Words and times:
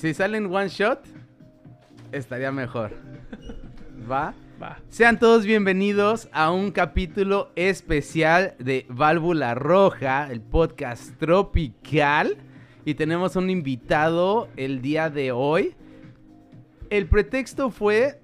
Si 0.00 0.14
salen 0.14 0.46
one 0.46 0.68
shot, 0.68 1.04
estaría 2.10 2.50
mejor. 2.50 2.92
¿Va? 4.10 4.32
Va. 4.58 4.78
Sean 4.88 5.18
todos 5.18 5.44
bienvenidos 5.44 6.30
a 6.32 6.50
un 6.52 6.70
capítulo 6.70 7.52
especial 7.54 8.54
de 8.58 8.86
Válvula 8.88 9.54
Roja, 9.54 10.32
el 10.32 10.40
podcast 10.40 11.18
tropical. 11.18 12.38
Y 12.86 12.94
tenemos 12.94 13.36
un 13.36 13.50
invitado 13.50 14.48
el 14.56 14.80
día 14.80 15.10
de 15.10 15.32
hoy. 15.32 15.74
El 16.88 17.06
pretexto 17.06 17.68
fue 17.68 18.22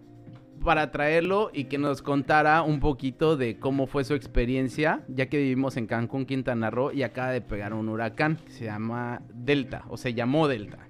para 0.65 0.91
traerlo 0.91 1.51
y 1.53 1.65
que 1.65 1.77
nos 1.77 2.01
contara 2.01 2.63
un 2.63 2.81
poquito 2.81 3.37
de 3.37 3.59
cómo 3.59 3.87
fue 3.87 4.05
su 4.05 4.15
experiencia, 4.15 5.05
ya 5.09 5.27
que 5.27 5.37
vivimos 5.37 5.77
en 5.77 5.87
Cancún, 5.87 6.25
Quintana 6.25 6.71
Roo, 6.71 6.91
y 6.91 7.03
acaba 7.03 7.33
de 7.33 7.43
pegar 7.43 7.75
un 7.75 7.91
huracán 7.91 8.37
que 8.47 8.51
se 8.51 8.65
llama 8.65 9.21
Delta, 9.35 9.85
o 9.89 9.99
se 9.99 10.15
llamó 10.15 10.49
Delta. 10.49 10.86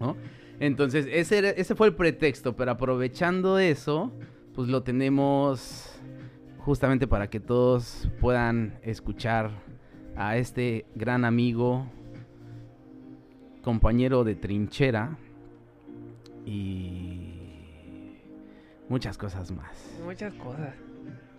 ¿No? 0.00 0.16
Entonces, 0.60 1.06
ese, 1.10 1.38
era- 1.38 1.50
ese 1.50 1.74
fue 1.74 1.88
el 1.88 1.94
pretexto, 1.94 2.54
pero 2.56 2.70
aprovechando 2.72 3.58
eso, 3.58 4.12
pues 4.54 4.68
lo 4.68 4.82
tenemos 4.82 5.90
justamente 6.58 7.06
para 7.06 7.28
que 7.28 7.40
todos 7.40 8.08
puedan 8.20 8.78
escuchar 8.82 9.50
a 10.16 10.36
este 10.36 10.86
gran 10.94 11.24
amigo, 11.24 11.86
compañero 13.62 14.24
de 14.24 14.34
trinchera 14.36 15.16
y 16.46 17.32
muchas 18.88 19.18
cosas 19.18 19.50
más. 19.50 19.98
Muchas 20.04 20.34
cosas. 20.34 20.74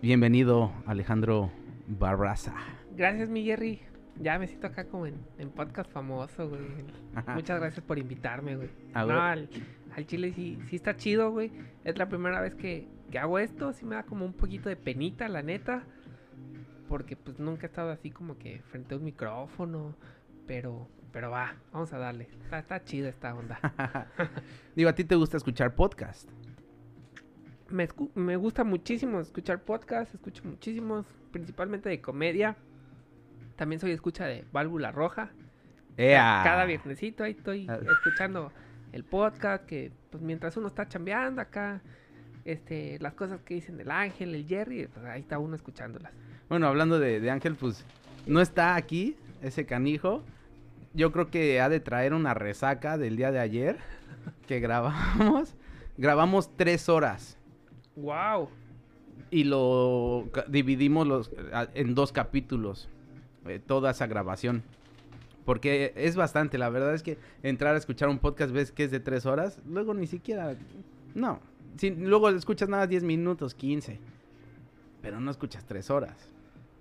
Bienvenido, 0.02 0.72
Alejandro 0.86 1.50
Barraza. 1.86 2.54
Gracias, 2.96 3.28
mi 3.28 3.44
Jerry. 3.44 3.80
Ya 4.20 4.38
me 4.38 4.46
siento 4.46 4.66
acá 4.68 4.84
como 4.86 5.06
en, 5.06 5.14
en 5.38 5.50
podcast 5.50 5.90
famoso, 5.90 6.48
güey. 6.48 6.62
Muchas 7.34 7.60
gracias 7.60 7.84
por 7.84 7.98
invitarme, 7.98 8.56
güey. 8.56 8.70
Ah, 8.94 9.04
No, 9.04 9.20
al, 9.20 9.48
al 9.94 10.06
chile 10.06 10.32
sí, 10.32 10.58
sí 10.68 10.76
está 10.76 10.96
chido, 10.96 11.30
güey. 11.30 11.52
Es 11.84 11.98
la 11.98 12.08
primera 12.08 12.40
vez 12.40 12.54
que, 12.54 12.88
que 13.10 13.18
hago 13.18 13.38
esto. 13.38 13.72
Sí 13.72 13.84
me 13.84 13.94
da 13.96 14.04
como 14.04 14.24
un 14.24 14.32
poquito 14.32 14.68
de 14.68 14.76
penita, 14.76 15.28
la 15.28 15.42
neta. 15.42 15.84
Porque 16.88 17.16
pues 17.16 17.38
nunca 17.38 17.66
he 17.66 17.68
estado 17.68 17.90
así 17.90 18.10
como 18.10 18.38
que 18.38 18.60
frente 18.70 18.94
a 18.94 18.98
un 18.98 19.04
micrófono. 19.04 19.94
Pero, 20.46 20.88
pero 21.12 21.30
va, 21.30 21.56
vamos 21.72 21.92
a 21.92 21.98
darle. 21.98 22.28
Está, 22.44 22.58
está 22.60 22.82
chida 22.84 23.08
esta 23.08 23.34
onda. 23.34 23.58
Digo, 24.76 24.88
¿a 24.88 24.94
ti 24.94 25.04
te 25.04 25.14
gusta 25.16 25.36
escuchar 25.36 25.74
podcast? 25.74 26.30
Me, 27.68 27.88
escu- 27.88 28.10
me 28.14 28.36
gusta 28.36 28.62
muchísimo 28.62 29.20
escuchar 29.20 29.60
podcasts, 29.62 30.14
escucho 30.14 30.44
muchísimos, 30.44 31.04
principalmente 31.32 31.88
de 31.88 32.00
comedia. 32.00 32.56
También 33.56 33.80
soy 33.80 33.90
escucha 33.92 34.26
de 34.26 34.44
Válvula 34.52 34.92
Roja. 34.92 35.30
¡Ea! 35.96 36.42
Cada 36.44 36.64
viernesito 36.66 37.24
ahí 37.24 37.32
estoy 37.32 37.66
Ah. 37.68 37.78
escuchando 37.90 38.52
el 38.92 39.04
podcast 39.04 39.64
que 39.66 39.92
pues 40.10 40.22
mientras 40.22 40.56
uno 40.56 40.68
está 40.68 40.86
chambeando 40.88 41.40
acá, 41.40 41.80
este, 42.44 42.98
las 43.00 43.14
cosas 43.14 43.40
que 43.42 43.54
dicen 43.54 43.80
el 43.80 43.90
Ángel, 43.90 44.34
el 44.34 44.46
Jerry, 44.46 44.86
pues 44.86 45.04
ahí 45.06 45.20
está 45.20 45.38
uno 45.38 45.56
escuchándolas. 45.56 46.12
Bueno, 46.48 46.66
hablando 46.68 46.98
de, 47.00 47.18
de 47.20 47.30
Ángel, 47.30 47.54
pues 47.56 47.84
no 48.26 48.40
está 48.40 48.76
aquí 48.76 49.16
ese 49.42 49.66
canijo. 49.66 50.22
Yo 50.94 51.12
creo 51.12 51.30
que 51.30 51.60
ha 51.60 51.68
de 51.68 51.80
traer 51.80 52.14
una 52.14 52.34
resaca 52.34 52.96
del 52.98 53.16
día 53.16 53.32
de 53.32 53.40
ayer 53.40 53.78
que 54.46 54.60
grabamos. 54.60 55.54
Grabamos 55.98 56.54
tres 56.56 56.88
horas 56.90 57.38
¡Wow! 57.96 58.50
y 59.30 59.44
lo 59.44 60.28
dividimos 60.46 61.06
los, 61.06 61.30
en 61.74 61.94
dos 61.94 62.12
capítulos, 62.12 62.88
eh, 63.48 63.58
toda 63.58 63.90
esa 63.90 64.06
grabación. 64.06 64.62
Porque 65.44 65.92
es 65.94 66.16
bastante, 66.16 66.58
la 66.58 66.68
verdad 66.70 66.94
es 66.94 67.02
que 67.02 67.18
entrar 67.42 67.74
a 67.74 67.78
escuchar 67.78 68.08
un 68.08 68.18
podcast 68.18 68.52
ves 68.52 68.72
que 68.72 68.84
es 68.84 68.90
de 68.90 68.98
tres 68.98 69.26
horas, 69.26 69.60
luego 69.64 69.94
ni 69.94 70.08
siquiera, 70.08 70.56
no, 71.14 71.40
si, 71.76 71.90
luego 71.90 72.30
escuchas 72.30 72.68
nada 72.68 72.86
10 72.86 73.04
minutos, 73.04 73.54
15, 73.54 73.98
pero 75.02 75.20
no 75.20 75.30
escuchas 75.30 75.64
tres 75.64 75.90
horas. 75.90 76.30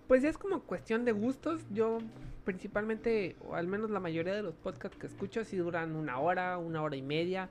Pues 0.08 0.24
es 0.24 0.38
como 0.38 0.62
cuestión 0.62 1.04
de 1.04 1.12
gustos. 1.12 1.62
Yo 1.72 1.98
principalmente, 2.44 3.36
o 3.48 3.56
al 3.56 3.68
menos 3.68 3.90
la 3.90 4.00
mayoría 4.00 4.34
de 4.34 4.44
los 4.44 4.56
podcasts 4.56 4.98
que 4.98 5.08
escucho, 5.08 5.44
sí 5.44 5.58
duran 5.58 5.96
una 5.96 6.20
hora, 6.20 6.58
una 6.58 6.82
hora 6.82 6.96
y 6.96 7.02
media. 7.02 7.50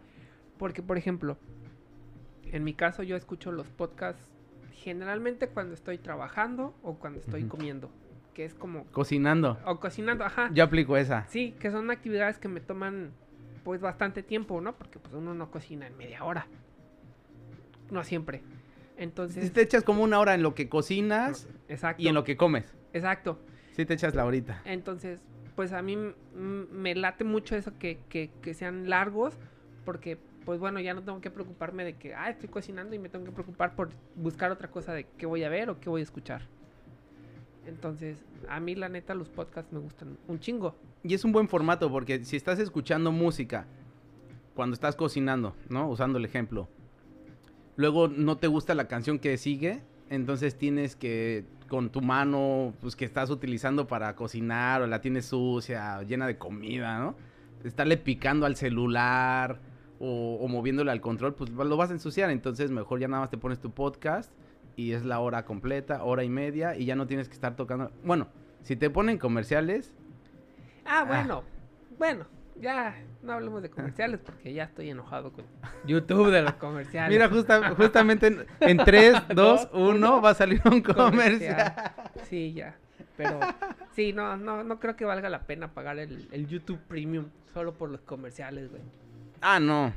Porque, 0.59 0.83
por 0.83 0.97
ejemplo, 0.97 1.37
en 2.53 2.65
mi 2.65 2.75
caso 2.75 3.03
yo 3.03 3.17
escucho 3.17 3.51
los 3.51 3.67
podcasts 3.69 4.29
generalmente 4.73 5.49
cuando 5.49 5.75
estoy 5.75 5.99
trabajando 5.99 6.75
o 6.83 6.95
cuando 6.95 7.21
estoy 7.21 7.45
comiendo. 7.45 7.91
Que 8.35 8.45
es 8.45 8.55
como... 8.55 8.85
Cocinando. 8.87 9.59
O 9.65 9.81
cocinando, 9.81 10.25
ajá. 10.25 10.51
Yo 10.53 10.65
aplico 10.65 10.97
esa. 10.97 11.27
Sí, 11.29 11.55
que 11.61 11.71
son 11.71 11.91
actividades 11.91 12.39
que 12.39 12.49
me 12.49 12.61
toman 12.61 13.13
pues 13.63 13.81
bastante 13.81 14.23
tiempo, 14.23 14.61
¿no? 14.61 14.77
Porque 14.77 14.99
pues 14.99 15.15
uno 15.15 15.35
no 15.35 15.51
cocina 15.51 15.87
en 15.87 15.97
media 15.97 16.25
hora. 16.25 16.47
No 17.91 18.05
siempre. 18.05 18.43
Entonces... 18.97 19.45
Si 19.45 19.51
te 19.51 19.63
echas 19.63 19.85
como 19.85 20.03
una 20.03 20.19
hora 20.19 20.35
en 20.35 20.43
lo 20.43 20.55
que 20.55 20.69
cocinas 20.69 21.49
Exacto. 21.69 22.03
y 22.03 22.09
en 22.09 22.15
lo 22.15 22.25
que 22.25 22.37
comes. 22.37 22.75
Exacto. 22.93 23.39
Si 23.73 23.87
te 23.87 23.95
echas 23.95 24.15
la 24.15 24.25
horita. 24.25 24.61
Entonces, 24.65 25.21
pues 25.55 25.73
a 25.73 25.83
mí 25.83 25.97
me 26.35 26.95
late 26.95 27.25
mucho 27.25 27.57
eso 27.57 27.73
que, 27.79 27.99
que, 28.09 28.31
que 28.43 28.55
sean 28.55 28.89
largos, 28.89 29.39
porque, 29.85 30.19
pues 30.45 30.61
bueno, 30.61 30.81
ya 30.81 30.95
no 30.95 31.03
tengo 31.03 31.21
que 31.21 31.31
preocuparme 31.31 31.85
de 31.85 31.95
que, 31.95 32.15
ah, 32.15 32.31
estoy 32.31 32.49
cocinando 32.49 32.95
y 32.95 32.99
me 32.99 33.09
tengo 33.09 33.25
que 33.25 33.33
preocupar 33.33 33.75
por 33.75 33.91
buscar 34.15 34.51
otra 34.51 34.71
cosa 34.71 34.93
de 34.93 35.07
qué 35.19 35.27
voy 35.27 35.45
a 35.45 35.49
ver 35.49 35.71
o 35.71 35.81
qué 35.81 35.89
voy 35.89 36.01
a 36.01 36.05
escuchar. 36.05 36.43
Entonces, 37.67 38.25
a 38.49 38.61
mí 38.61 38.75
la 38.75 38.89
neta 38.89 39.15
los 39.15 39.29
podcasts 39.29 39.73
me 39.73 39.79
gustan 39.79 40.19
un 40.29 40.39
chingo. 40.39 40.75
Y 41.03 41.15
es 41.15 41.25
un 41.25 41.33
buen 41.33 41.49
formato 41.49 41.91
porque 41.91 42.25
si 42.25 42.37
estás 42.37 42.59
escuchando 42.59 43.13
música 43.13 43.67
cuando 44.55 44.75
estás 44.75 44.97
cocinando, 44.97 45.55
¿no? 45.69 45.89
Usando 45.89 46.19
el 46.19 46.25
ejemplo. 46.25 46.69
Luego 47.77 48.09
no 48.09 48.37
te 48.37 48.47
gusta 48.47 48.75
la 48.75 48.87
canción 48.87 49.19
que 49.19 49.37
sigue, 49.37 49.83
entonces 50.11 50.57
tienes 50.57 50.95
que 50.95 51.45
con 51.69 51.91
tu 51.91 52.03
mano, 52.03 52.75
pues 52.81 52.95
que 52.95 53.05
estás 53.05 53.31
utilizando 53.31 53.89
para 53.89 54.15
cocinar 54.15 54.83
o 54.83 54.87
la 54.87 55.01
tienes 55.01 55.27
sucia, 55.27 56.03
llena 56.03 56.27
de 56.27 56.39
comida, 56.39 56.99
¿no? 56.99 57.17
Estarle 57.65 57.97
picando 57.97 58.47
al 58.47 58.57
celular 58.57 59.59
o, 59.99 60.39
o 60.41 60.49
moviéndole 60.49 60.93
al 60.93 61.01
control, 61.01 61.35
pues 61.35 61.51
lo 61.51 61.77
vas 61.77 61.91
a 61.91 61.95
ensuciar. 61.95 62.31
Entonces 62.31 62.71
mejor 62.71 63.01
ya 63.01 63.09
nada 63.09 63.23
más 63.23 63.31
te 63.31 63.39
pones 63.39 63.59
tu 63.59 63.71
podcast 63.71 64.31
y 64.77 64.93
es 64.93 65.05
la 65.05 65.21
hora 65.21 65.45
completa, 65.45 66.03
hora 66.05 66.25
y 66.25 66.29
media 66.29 66.77
y 66.77 66.85
ya 66.87 66.97
no 66.97 67.07
tienes 67.07 67.29
que 67.29 67.35
estar 67.35 67.57
tocando. 67.57 67.91
Bueno, 68.05 68.29
si 68.63 68.77
te 68.77 68.91
ponen 68.91 69.19
comerciales, 69.19 69.93
Ah, 70.87 71.01
Ah. 71.01 71.05
bueno, 71.05 71.43
bueno, 71.99 72.27
ya 72.61 72.95
no 73.23 73.33
hablemos 73.33 73.63
de 73.63 73.71
comerciales 73.71 74.21
porque 74.21 74.53
ya 74.53 74.65
estoy 74.65 74.91
enojado 74.91 75.33
con 75.33 75.45
YouTube 75.87 76.31
de 76.31 76.43
los 76.43 76.53
comerciales. 76.55 77.11
Mira, 77.11 77.29
justa- 77.31 77.75
justamente 77.75 78.27
en, 78.27 78.45
en 78.61 78.77
3, 78.79 79.15
2, 79.29 79.35
Dos, 79.35 79.69
1 79.73 79.89
uno. 79.91 80.21
va 80.23 80.31
a 80.31 80.35
salir 80.35 80.61
un 80.71 80.83
comercial. 80.83 81.73
Sí, 82.29 82.53
ya. 82.53 82.77
Pero 83.17 83.39
sí, 83.95 84.13
no, 84.13 84.37
no, 84.37 84.63
no 84.65 84.79
creo 84.81 84.97
que 84.97 85.05
valga 85.05 85.29
la 85.29 85.43
pena 85.43 85.69
pagar 85.73 85.99
el, 85.99 86.29
el 86.33 86.47
YouTube 86.49 86.81
Premium 86.89 87.27
solo 87.55 87.73
por 87.75 87.89
los 87.91 88.01
comerciales, 88.03 88.69
güey. 88.71 88.83
Ah, 89.41 89.61
no. 89.61 89.93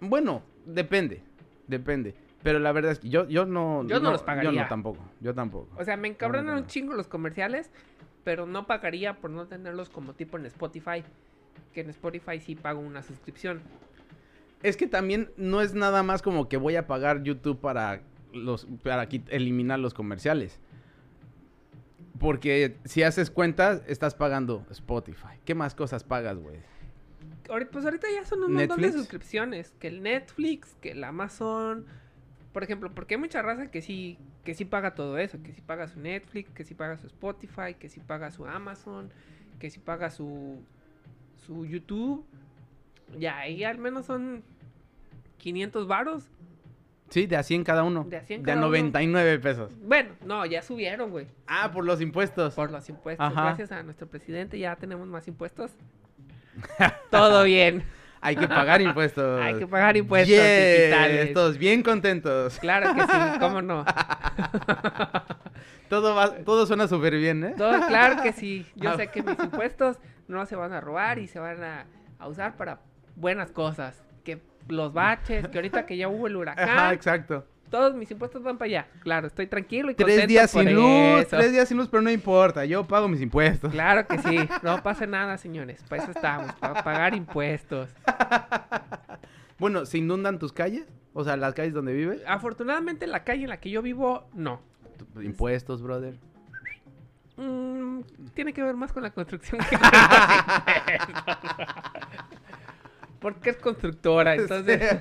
Bueno, 0.00 0.42
depende. 0.66 1.22
Depende. 1.68 2.14
Pero 2.44 2.58
la 2.58 2.72
verdad 2.72 2.92
es 2.92 2.98
que 3.00 3.08
yo, 3.08 3.26
yo 3.26 3.46
no. 3.46 3.84
Yo 3.88 3.98
no 4.00 4.12
los 4.12 4.20
Yo 4.20 4.26
pagaría. 4.26 4.62
no 4.62 4.68
tampoco. 4.68 5.00
Yo 5.20 5.34
tampoco. 5.34 5.74
O 5.76 5.84
sea, 5.84 5.96
me 5.96 6.08
encabronan 6.08 6.46
no, 6.46 6.52
no. 6.52 6.60
un 6.60 6.66
chingo 6.66 6.92
los 6.92 7.08
comerciales, 7.08 7.70
pero 8.22 8.44
no 8.46 8.66
pagaría 8.66 9.14
por 9.14 9.30
no 9.30 9.46
tenerlos 9.46 9.88
como 9.88 10.12
tipo 10.12 10.36
en 10.36 10.44
Spotify. 10.44 11.02
Que 11.72 11.80
en 11.80 11.88
Spotify 11.90 12.38
sí 12.38 12.54
pago 12.54 12.80
una 12.80 13.02
suscripción. 13.02 13.62
Es 14.62 14.76
que 14.76 14.86
también 14.86 15.30
no 15.38 15.62
es 15.62 15.72
nada 15.72 16.02
más 16.02 16.20
como 16.20 16.46
que 16.48 16.58
voy 16.58 16.76
a 16.76 16.86
pagar 16.86 17.22
YouTube 17.22 17.60
para 17.60 18.02
los 18.34 18.66
para 18.82 19.08
eliminar 19.30 19.78
los 19.78 19.94
comerciales. 19.94 20.60
Porque 22.20 22.76
si 22.84 23.02
haces 23.02 23.30
cuentas, 23.30 23.82
estás 23.86 24.14
pagando 24.14 24.66
Spotify. 24.70 25.38
¿Qué 25.46 25.54
más 25.54 25.74
cosas 25.74 26.04
pagas, 26.04 26.36
güey? 26.38 26.58
Pues 27.72 27.84
ahorita 27.86 28.06
ya 28.14 28.24
son 28.24 28.42
un 28.44 28.52
montón 28.52 28.76
de 28.76 28.82
¿Netflix? 28.82 28.94
suscripciones. 28.94 29.74
Que 29.78 29.88
el 29.88 30.02
Netflix, 30.02 30.76
que 30.82 30.90
el 30.92 31.04
Amazon. 31.04 31.86
Por 32.54 32.62
ejemplo, 32.62 32.88
porque 32.94 33.16
hay 33.16 33.20
mucha 33.20 33.42
raza 33.42 33.66
que 33.66 33.82
sí, 33.82 34.16
que 34.44 34.54
sí 34.54 34.64
paga 34.64 34.94
todo 34.94 35.18
eso. 35.18 35.42
Que 35.42 35.52
sí 35.52 35.60
paga 35.60 35.88
su 35.88 35.98
Netflix, 35.98 36.50
que 36.52 36.62
sí 36.62 36.72
paga 36.72 36.96
su 36.96 37.08
Spotify, 37.08 37.74
que 37.76 37.88
sí 37.88 37.98
paga 37.98 38.30
su 38.30 38.46
Amazon, 38.46 39.10
que 39.58 39.70
sí 39.70 39.80
paga 39.80 40.08
su, 40.08 40.62
su 41.44 41.66
YouTube. 41.66 42.24
Ya, 43.18 43.38
ahí 43.38 43.64
al 43.64 43.78
menos 43.78 44.06
son 44.06 44.44
500 45.38 45.88
varos. 45.88 46.30
Sí, 47.08 47.26
de 47.26 47.36
a 47.36 47.42
100 47.42 47.64
cada 47.64 47.82
uno. 47.82 48.04
De 48.04 48.18
a 48.18 48.22
100 48.22 48.42
De 48.42 48.46
cada 48.46 48.58
a 48.58 48.60
uno. 48.60 48.68
99 48.68 49.38
pesos. 49.40 49.72
Bueno, 49.82 50.14
no, 50.24 50.46
ya 50.46 50.62
subieron, 50.62 51.10
güey. 51.10 51.26
Ah, 51.48 51.72
por 51.72 51.84
los 51.84 52.00
impuestos. 52.00 52.54
Por 52.54 52.70
los 52.70 52.88
impuestos. 52.88 53.26
Ajá. 53.26 53.46
Gracias 53.46 53.72
a 53.72 53.82
nuestro 53.82 54.06
presidente 54.06 54.60
ya 54.60 54.76
tenemos 54.76 55.08
más 55.08 55.26
impuestos. 55.26 55.72
Todo 57.10 57.42
bien. 57.42 57.82
Hay 58.26 58.36
que 58.36 58.48
pagar 58.48 58.80
impuestos. 58.80 59.40
Hay 59.42 59.54
que 59.58 59.66
pagar 59.66 59.96
impuestos 59.96 60.28
Yes, 60.28 60.78
digitales. 60.78 61.32
Todos 61.34 61.58
bien 61.58 61.82
contentos. 61.82 62.58
Claro 62.58 62.94
que 62.94 63.02
sí, 63.02 63.38
cómo 63.38 63.60
no. 63.62 63.84
Todo, 65.88 66.14
va, 66.14 66.30
todo 66.44 66.66
suena 66.66 66.88
súper 66.88 67.14
bien, 67.16 67.44
¿eh? 67.44 67.54
Todo, 67.56 67.86
claro 67.86 68.22
que 68.22 68.32
sí. 68.32 68.66
Yo 68.74 68.90
Ah. 68.90 68.96
sé 68.96 69.08
que 69.08 69.22
mis 69.22 69.38
impuestos 69.38 69.98
no 70.28 70.44
se 70.46 70.56
van 70.56 70.72
a 70.72 70.80
robar 70.80 71.18
y 71.18 71.26
se 71.26 71.38
van 71.38 71.62
a, 71.62 71.86
a 72.18 72.26
usar 72.28 72.56
para 72.56 72.80
buenas 73.16 73.52
cosas. 73.52 74.02
Que 74.24 74.40
los 74.68 74.92
baches, 74.92 75.46
que 75.48 75.58
ahorita 75.58 75.84
que 75.86 75.96
ya 75.96 76.08
hubo 76.08 76.26
el 76.26 76.36
huracán, 76.36 76.68
Ajá, 76.68 76.92
exacto. 76.94 77.46
Todos 77.74 77.92
mis 77.96 78.08
impuestos 78.08 78.40
van 78.40 78.56
para 78.56 78.66
allá. 78.66 78.86
Claro, 79.00 79.26
estoy 79.26 79.48
tranquilo 79.48 79.90
y 79.90 79.96
contento 79.96 80.14
Tres 80.14 80.28
días 80.28 80.52
por 80.52 80.62
sin 80.62 80.76
luz, 80.76 81.26
tres 81.26 81.50
días 81.50 81.66
sin 81.66 81.76
luz, 81.76 81.88
pero 81.88 82.04
no 82.04 82.10
importa, 82.10 82.64
yo 82.64 82.86
pago 82.86 83.08
mis 83.08 83.20
impuestos. 83.20 83.72
Claro 83.72 84.06
que 84.06 84.16
sí, 84.18 84.38
no 84.62 84.80
pasa 84.80 85.06
nada, 85.06 85.36
señores. 85.38 85.82
Para 85.88 86.04
eso 86.04 86.12
estamos, 86.12 86.52
para 86.54 86.84
pagar 86.84 87.14
impuestos. 87.16 87.90
Bueno, 89.56 89.86
¿se 89.86 89.98
inundan 89.98 90.40
tus 90.40 90.52
calles? 90.52 90.84
O 91.12 91.22
sea, 91.22 91.36
las 91.36 91.54
calles 91.54 91.72
donde 91.72 91.92
vives. 91.92 92.20
Afortunadamente, 92.26 93.06
la 93.06 93.22
calle 93.22 93.44
en 93.44 93.50
la 93.50 93.60
que 93.60 93.70
yo 93.70 93.82
vivo, 93.82 94.28
no. 94.34 94.60
Impuestos, 95.22 95.80
brother. 95.80 96.16
Mm, 97.36 98.00
tiene 98.34 98.52
que 98.52 98.64
ver 98.64 98.74
más 98.74 98.92
con 98.92 99.04
la 99.04 99.10
construcción 99.10 99.60
que 99.70 99.78
con. 99.78 99.90
Porque 103.20 103.50
es 103.50 103.56
constructora, 103.58 104.34
entonces. 104.34 104.98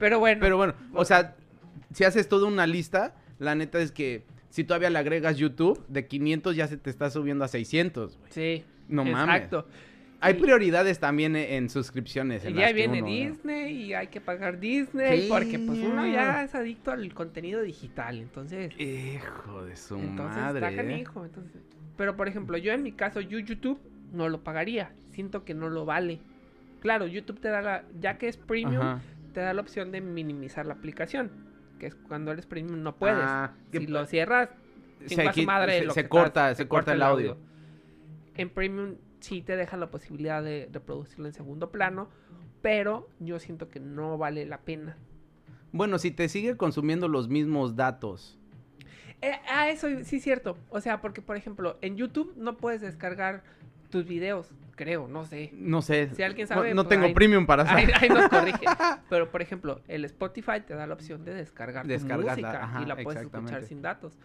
Pero 0.00 0.18
bueno, 0.18 0.40
Pero 0.40 0.56
bueno, 0.56 0.74
o 0.94 1.04
sea, 1.04 1.36
si 1.92 2.02
haces 2.02 2.28
toda 2.28 2.48
una 2.48 2.66
lista, 2.66 3.14
la 3.38 3.54
neta 3.54 3.78
es 3.78 3.92
que 3.92 4.24
si 4.48 4.64
todavía 4.64 4.90
le 4.90 4.98
agregas 4.98 5.36
YouTube, 5.36 5.80
de 5.86 6.08
500 6.08 6.56
ya 6.56 6.66
se 6.66 6.76
te 6.76 6.90
está 6.90 7.08
subiendo 7.10 7.44
a 7.44 7.48
600, 7.48 8.16
güey. 8.18 8.30
sí. 8.32 8.64
No 8.88 9.04
mames. 9.04 9.22
exacto. 9.36 9.68
Hay 10.22 10.34
prioridades 10.34 10.98
también 10.98 11.36
en, 11.36 11.50
en 11.52 11.70
suscripciones. 11.70 12.44
en 12.44 12.54
ya 12.54 12.72
viene 12.72 12.98
uno, 13.00 13.06
¿no? 13.08 13.14
Disney 13.14 13.72
y 13.84 13.94
hay 13.94 14.08
que 14.08 14.20
pagar 14.20 14.58
Disney 14.58 15.22
Sí. 15.22 15.26
porque 15.30 15.58
pues 15.60 15.78
uno 15.78 16.04
ya 16.06 16.42
es 16.42 16.54
adicto 16.56 16.90
al 16.90 17.14
contenido 17.14 17.62
digital, 17.62 18.18
entonces 18.18 18.72
Hijo 18.78 19.64
de 19.64 19.76
su 19.76 19.94
entonces 19.96 20.36
madre. 20.42 20.66
está 20.66 20.72
¿eh? 20.72 20.76
canijo, 20.76 21.24
entonces. 21.24 21.62
Pero 21.96 22.16
por 22.16 22.26
ejemplo, 22.28 22.58
yo 22.58 22.72
en 22.72 22.82
mi 22.82 22.92
caso 22.92 23.20
yo 23.20 23.38
YouTube 23.38 23.78
no 24.12 24.28
lo 24.28 24.42
pagaría, 24.42 24.90
siento 25.12 25.44
que 25.44 25.54
no 25.54 25.68
lo 25.70 25.84
vale. 25.86 26.20
Claro, 26.80 27.06
YouTube 27.06 27.40
te 27.40 27.48
da 27.48 27.62
la 27.62 27.84
ya 28.00 28.18
que 28.18 28.26
es 28.28 28.36
premium, 28.36 28.82
Ajá. 28.82 29.00
Te 29.32 29.40
da 29.40 29.52
la 29.54 29.60
opción 29.60 29.90
de 29.92 30.00
minimizar 30.00 30.66
la 30.66 30.74
aplicación, 30.74 31.30
que 31.78 31.86
es 31.86 31.94
cuando 31.94 32.32
eres 32.32 32.46
premium 32.46 32.82
no 32.82 32.96
puedes. 32.96 33.18
Ah, 33.20 33.52
si 33.72 33.86
lo 33.86 34.04
cierras, 34.06 34.50
se, 35.06 35.16
quit- 35.16 35.46
madre 35.46 35.78
se- 35.80 35.84
lo 35.86 35.92
se 35.94 36.08
corta, 36.08 36.50
estás- 36.50 36.56
se 36.58 36.68
corta 36.68 36.92
el 36.92 37.02
audio. 37.02 37.36
En 38.36 38.48
Premium 38.50 38.96
sí 39.20 39.42
te 39.42 39.56
deja 39.56 39.76
la 39.76 39.90
posibilidad 39.90 40.42
de 40.42 40.68
reproducirlo 40.72 41.26
en 41.26 41.32
segundo 41.34 41.70
plano, 41.70 42.08
pero 42.62 43.08
yo 43.18 43.38
siento 43.38 43.68
que 43.68 43.80
no 43.80 44.16
vale 44.18 44.46
la 44.46 44.58
pena. 44.60 44.96
Bueno, 45.72 45.98
si 45.98 46.10
te 46.10 46.28
sigue 46.28 46.56
consumiendo 46.56 47.06
los 47.08 47.28
mismos 47.28 47.76
datos. 47.76 48.38
Eh, 49.22 49.32
ah, 49.50 49.68
eso 49.68 49.88
sí 50.04 50.16
es 50.16 50.22
cierto. 50.22 50.56
O 50.70 50.80
sea, 50.80 51.00
porque 51.00 51.20
por 51.22 51.36
ejemplo, 51.36 51.76
en 51.82 51.96
YouTube 51.96 52.32
no 52.36 52.56
puedes 52.56 52.80
descargar 52.80 53.42
tus 53.90 54.06
videos, 54.06 54.50
creo, 54.80 55.06
no 55.08 55.26
sé. 55.26 55.50
No 55.52 55.82
sé. 55.82 56.10
Si 56.14 56.22
alguien 56.22 56.46
sabe, 56.46 56.70
no, 56.72 56.82
pues 56.84 56.88
tengo 56.88 57.04
ahí- 57.06 57.12
premium 57.14 57.44
para 57.44 57.66
saber. 57.66 57.92
ahí 58.00 58.08
nos 58.08 58.28
corrige. 58.30 58.64
Pero 59.10 59.30
por 59.30 59.42
ejemplo, 59.42 59.80
el 59.88 60.06
Spotify 60.06 60.60
te 60.66 60.74
da 60.74 60.86
la 60.86 60.94
opción 60.94 61.22
de 61.24 61.34
descargar 61.34 61.86
tu 61.86 61.92
música 61.92 62.64
ajá, 62.64 62.82
y 62.82 62.86
la 62.86 62.96
puedes 62.96 63.22
escuchar 63.22 63.62
sin 63.64 63.82
datos. 63.82 64.18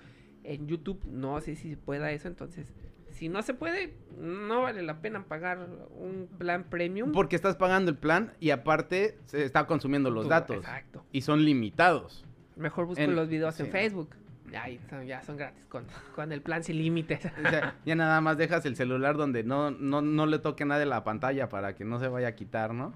En 0.44 0.68
YouTube 0.68 1.02
no 1.06 1.42
sé 1.42 1.56
si 1.56 1.72
se 1.72 1.78
pueda 1.78 2.12
eso, 2.12 2.28
entonces 2.30 2.68
si 3.10 3.30
no 3.30 3.42
se 3.42 3.54
puede, 3.54 3.96
no 4.18 4.62
vale 4.64 4.82
la 4.82 5.00
pena 5.02 5.24
pagar 5.26 5.68
un 5.92 6.28
plan 6.38 6.64
premium. 6.70 7.12
Porque 7.12 7.36
estás 7.36 7.56
pagando 7.56 7.90
el 7.92 7.98
plan 7.98 8.34
y 8.40 8.50
aparte 8.52 9.18
se 9.26 9.44
está 9.44 9.66
consumiendo 9.68 10.10
los 10.12 10.24
Tú- 10.24 10.30
datos. 10.30 10.58
Exacto. 10.58 11.06
Y 11.12 11.22
son 11.22 11.44
limitados. 11.46 12.26
Mejor 12.56 12.86
busco 12.86 13.02
En- 13.02 13.16
los 13.16 13.28
videos 13.30 13.60
en. 13.60 13.68
Facebook. 13.72 14.10
Ahí 14.56 14.80
son- 14.90 15.06
ya 15.06 15.22
son 15.22 15.38
gratis 15.38 15.64
con, 15.70 15.86
con 16.16 16.32
el 16.32 16.42
plan 16.42 16.64
sin 16.64 16.78
límites. 16.78 17.26
O 17.46 17.50
sea, 17.50 17.76
ya 17.86 17.96
nada 17.96 18.22
más 18.22 18.38
dejas 18.38 18.66
el 18.66 18.76
celular 18.76 19.18
donde 19.18 19.44
no, 19.44 19.72
no, 19.72 20.02
no 20.02 20.26
le 20.26 20.40
toque 20.40 20.66
nada 20.66 20.80
de 20.80 20.86
la 20.86 21.04
pantalla 21.04 21.50
para 21.50 21.76
que 21.76 21.84
no 21.86 22.00
se 22.00 22.08
vaya 22.08 22.30
a 22.30 22.36
quitar, 22.36 22.74
¿no? 22.74 22.94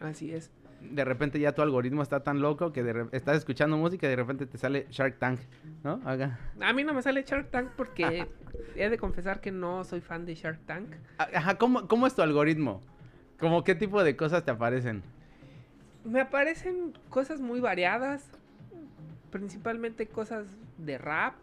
Así 0.00 0.32
es. 0.32 0.50
De 0.80 1.04
repente 1.04 1.38
ya 1.38 1.52
tu 1.52 1.60
algoritmo 1.60 2.02
está 2.02 2.20
tan 2.24 2.40
loco 2.40 2.72
que 2.72 2.82
de 2.82 2.92
re- 2.94 3.06
estás 3.12 3.36
escuchando 3.36 3.76
música 3.76 4.06
y 4.06 4.10
de 4.10 4.16
repente 4.16 4.46
te 4.46 4.56
sale 4.56 4.86
Shark 4.90 5.18
Tank, 5.18 5.38
¿no? 5.84 6.00
Haga. 6.06 6.38
A 6.62 6.72
mí 6.72 6.84
no 6.84 6.94
me 6.94 7.02
sale 7.02 7.22
Shark 7.22 7.50
Tank 7.50 7.72
porque 7.76 8.26
he 8.76 8.88
de 8.88 8.96
confesar 8.96 9.42
que 9.42 9.50
no 9.52 9.84
soy 9.84 10.00
fan 10.00 10.24
de 10.24 10.34
Shark 10.34 10.60
Tank. 10.64 10.94
Ajá, 11.18 11.56
¿cómo, 11.58 11.86
¿cómo 11.86 12.06
es 12.06 12.14
tu 12.14 12.22
algoritmo? 12.22 12.80
¿Cómo 13.38 13.62
qué 13.62 13.74
tipo 13.74 14.02
de 14.02 14.16
cosas 14.16 14.42
te 14.44 14.50
aparecen? 14.52 15.02
Me 16.04 16.20
aparecen 16.22 16.94
cosas 17.10 17.42
muy 17.42 17.60
variadas, 17.60 18.30
principalmente 19.30 20.06
cosas 20.06 20.46
de 20.78 20.98
rap. 20.98 21.34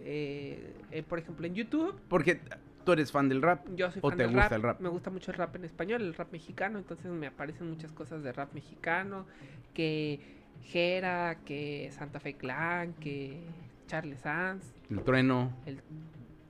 eh, 0.00 0.74
eh, 0.90 1.02
por 1.02 1.18
ejemplo, 1.18 1.46
en 1.46 1.54
YouTube, 1.54 1.94
Porque 2.08 2.40
tú 2.84 2.92
eres 2.92 3.12
fan 3.12 3.28
del 3.28 3.40
rap. 3.42 3.64
yo 3.76 3.90
soy 3.90 4.00
¿O 4.02 4.08
fan 4.08 4.18
te 4.18 4.24
del 4.24 4.32
gusta 4.32 4.48
rap. 4.48 4.52
el 4.56 4.62
rap? 4.62 4.80
Me 4.80 4.88
gusta 4.88 5.10
mucho 5.10 5.30
el 5.30 5.36
rap 5.36 5.54
en 5.56 5.64
español, 5.64 6.02
el 6.02 6.14
rap 6.14 6.32
mexicano, 6.32 6.78
entonces 6.78 7.06
me 7.10 7.26
aparecen 7.28 7.70
muchas 7.70 7.92
cosas 7.92 8.22
de 8.24 8.32
rap 8.32 8.52
mexicano, 8.54 9.26
que 9.74 10.18
Jera, 10.64 11.38
que 11.44 11.88
Santa 11.92 12.18
Fe 12.20 12.34
Clan, 12.34 12.94
que 12.94 13.40
Charles 13.86 14.20
Sanz. 14.20 14.64
El 14.90 15.02
trueno. 15.02 15.52
El... 15.66 15.80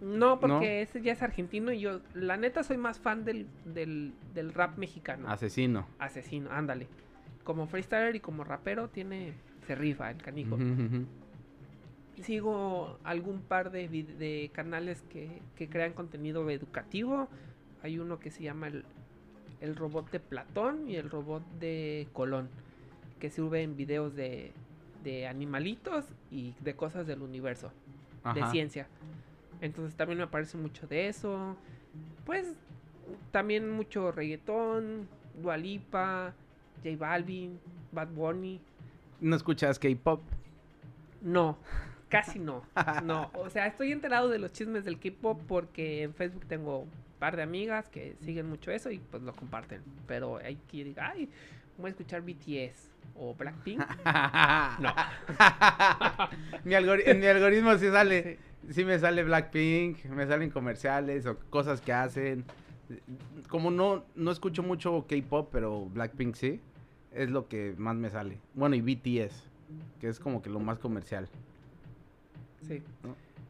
No, 0.00 0.40
porque 0.40 0.54
¿No? 0.54 0.62
ese 0.62 1.00
ya 1.02 1.12
es 1.12 1.22
argentino 1.22 1.70
y 1.72 1.80
yo, 1.80 2.00
la 2.14 2.36
neta, 2.36 2.62
soy 2.64 2.76
más 2.76 2.98
fan 2.98 3.24
del, 3.24 3.46
del, 3.66 4.14
del 4.34 4.52
rap 4.52 4.76
mexicano. 4.78 5.28
Asesino. 5.30 5.86
Asesino, 5.98 6.50
ándale. 6.50 6.88
Como 7.44 7.66
freestyler 7.66 8.16
y 8.16 8.20
como 8.20 8.42
rapero 8.44 8.88
tiene, 8.88 9.34
se 9.66 9.74
rifa 9.74 10.10
el 10.10 10.18
canijo. 10.18 10.58
Sigo 12.22 12.98
algún 13.04 13.40
par 13.40 13.70
de, 13.70 13.88
de 13.88 14.50
canales 14.52 15.02
que, 15.10 15.42
que 15.56 15.68
crean 15.68 15.92
contenido 15.92 16.48
educativo. 16.50 17.28
Hay 17.82 17.98
uno 17.98 18.20
que 18.20 18.30
se 18.30 18.42
llama 18.42 18.68
el, 18.68 18.84
el 19.60 19.74
robot 19.74 20.10
de 20.10 20.20
Platón 20.20 20.88
y 20.88 20.96
el 20.96 21.10
robot 21.10 21.42
de 21.58 22.06
Colón, 22.12 22.48
que 23.18 23.30
suben 23.30 23.76
videos 23.76 24.14
de, 24.14 24.52
de 25.02 25.26
animalitos 25.26 26.04
y 26.30 26.54
de 26.60 26.74
cosas 26.74 27.06
del 27.06 27.22
universo, 27.22 27.72
de 28.34 28.46
ciencia. 28.48 28.86
Entonces 29.60 29.96
también 29.96 30.18
me 30.18 30.24
aparece 30.24 30.58
mucho 30.58 30.86
de 30.86 31.08
eso. 31.08 31.56
Pues 32.24 32.54
también 33.30 33.70
mucho 33.70 34.12
reggaetón, 34.12 35.08
Dualipa, 35.40 36.34
J 36.84 36.96
Balvin, 36.96 37.58
Bad 37.90 38.08
Bunny. 38.08 38.60
¿No 39.22 39.36
escuchas 39.36 39.78
K-pop? 39.78 40.20
No, 41.20 41.56
casi 42.08 42.40
no. 42.40 42.64
No, 43.04 43.30
o 43.34 43.48
sea, 43.50 43.68
estoy 43.68 43.92
enterado 43.92 44.28
de 44.28 44.40
los 44.40 44.52
chismes 44.52 44.84
del 44.84 44.98
K-pop 44.98 45.40
porque 45.46 46.02
en 46.02 46.12
Facebook 46.12 46.44
tengo 46.46 46.80
un 46.80 46.90
par 47.20 47.36
de 47.36 47.44
amigas 47.44 47.88
que 47.88 48.16
siguen 48.20 48.48
mucho 48.48 48.72
eso 48.72 48.90
y 48.90 48.98
pues 48.98 49.22
lo 49.22 49.32
comparten. 49.32 49.80
Pero 50.08 50.38
hay 50.38 50.56
que 50.68 50.82
diga, 50.82 51.10
ay, 51.10 51.30
voy 51.78 51.86
a 51.86 51.90
escuchar 51.90 52.22
BTS 52.22 52.90
o 53.14 53.32
Blackpink. 53.34 53.80
No. 54.80 54.92
mi 56.64 56.74
en 56.74 57.20
mi 57.20 57.26
algoritmo 57.26 57.78
sí 57.78 57.90
sale, 57.90 58.38
sí 58.70 58.84
me 58.84 58.98
sale 58.98 59.22
Blackpink, 59.22 60.06
me 60.06 60.26
salen 60.26 60.50
comerciales 60.50 61.26
o 61.26 61.38
cosas 61.48 61.80
que 61.80 61.92
hacen. 61.92 62.44
Como 63.48 63.70
no, 63.70 64.04
no 64.16 64.32
escucho 64.32 64.64
mucho 64.64 65.06
K-pop, 65.08 65.50
pero 65.52 65.86
Blackpink 65.86 66.34
sí, 66.34 66.60
es 67.14 67.30
lo 67.30 67.48
que 67.48 67.74
más 67.76 67.96
me 67.96 68.10
sale. 68.10 68.38
Bueno, 68.54 68.74
y 68.76 68.80
BTS, 68.80 69.44
que 70.00 70.08
es 70.08 70.18
como 70.20 70.42
que 70.42 70.50
lo 70.50 70.60
más 70.60 70.78
comercial. 70.78 71.28
Sí. 72.66 72.82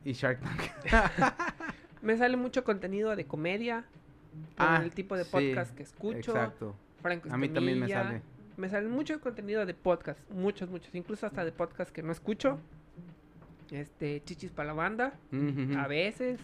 Y 0.04 0.12
Shark 0.12 0.40
Tank. 0.40 0.61
Me 2.02 2.16
sale 2.16 2.37
mucho 2.37 2.64
contenido 2.64 3.14
de 3.14 3.25
comedia. 3.25 3.85
Por 4.57 4.66
Ah, 4.66 4.81
el 4.83 4.90
tipo 4.90 5.16
de 5.16 5.25
sí, 5.25 5.31
podcast 5.31 5.76
que 5.76 5.85
escucho. 5.85 6.33
Exacto. 6.33 6.75
Franco 7.00 7.28
A 7.31 7.37
mí 7.37 7.49
también 7.49 7.78
me 7.81 7.88
sale. 7.88 8.23
Me 8.57 8.69
sale 8.69 8.88
mucho 8.88 9.21
contenido 9.21 9.64
de 9.66 9.75
podcast, 9.75 10.19
muchos, 10.31 10.69
muchos, 10.71 10.95
incluso 10.95 11.26
hasta 11.26 11.45
de 11.45 11.52
podcast 11.52 11.92
que 11.92 12.02
no 12.02 12.11
escucho. 12.12 12.59
Este, 13.71 14.23
Chichis 14.25 14.50
para 14.50 14.69
la 14.69 14.73
banda, 14.75 15.14
a 15.78 15.87
veces. 15.87 16.40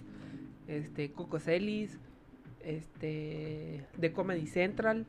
Este, 0.67 1.11
Coco 1.13 1.39
Celis, 1.41 1.99
este, 2.63 3.85
de 3.97 4.13
Comedy 4.13 4.47
Central. 4.47 5.07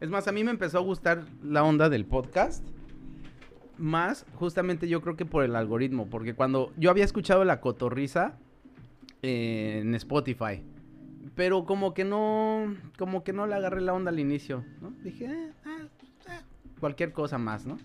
Es 0.00 0.08
más, 0.08 0.26
a 0.28 0.32
mí 0.32 0.42
me 0.44 0.50
empezó 0.50 0.78
a 0.78 0.80
gustar 0.80 1.24
la 1.42 1.62
onda 1.62 1.90
del 1.90 2.06
podcast. 2.06 2.64
Más, 3.76 4.24
justamente 4.34 4.88
yo 4.88 5.02
creo 5.02 5.14
que 5.16 5.26
por 5.26 5.44
el 5.44 5.54
algoritmo. 5.54 6.06
Porque 6.08 6.34
cuando 6.34 6.72
yo 6.78 6.90
había 6.90 7.04
escuchado 7.04 7.44
la 7.44 7.60
cotorriza 7.60 8.38
eh, 9.22 9.80
en 9.82 9.94
Spotify. 9.94 10.62
Pero 11.34 11.64
como 11.66 11.92
que 11.92 12.04
no. 12.04 12.74
Como 12.98 13.24
que 13.24 13.34
no 13.34 13.46
le 13.46 13.54
agarré 13.54 13.82
la 13.82 13.92
onda 13.92 14.10
al 14.10 14.18
inicio. 14.18 14.64
Dije, 15.04 15.26
"Eh, 15.26 15.52
ah, 15.66 15.78
ah", 16.28 16.40
cualquier 16.80 17.12
cosa 17.12 17.36
más, 17.36 17.66
¿no? 17.66 17.78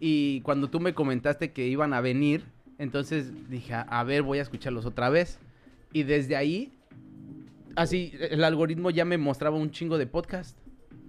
Y 0.00 0.42
cuando 0.42 0.68
tú 0.68 0.80
me 0.80 0.94
comentaste 0.94 1.52
que 1.52 1.66
iban 1.66 1.94
a 1.94 2.02
venir. 2.02 2.44
Entonces 2.76 3.32
dije, 3.48 3.72
a 3.74 4.04
ver, 4.04 4.22
voy 4.22 4.38
a 4.38 4.42
escucharlos 4.42 4.84
otra 4.84 5.08
vez. 5.08 5.38
Y 5.94 6.02
desde 6.02 6.36
ahí. 6.36 6.72
Así, 7.74 8.12
el 8.20 8.44
algoritmo 8.44 8.90
ya 8.90 9.04
me 9.04 9.16
mostraba 9.16 9.56
un 9.56 9.70
chingo 9.70 9.96
de 9.96 10.06
podcast. 10.06 10.58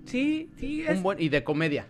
Sí, 0.06 0.50
sí, 0.58 0.84
es, 0.88 0.98
Un 0.98 1.04
buen, 1.04 1.22
y 1.22 1.30
de 1.30 1.44
comedia. 1.44 1.88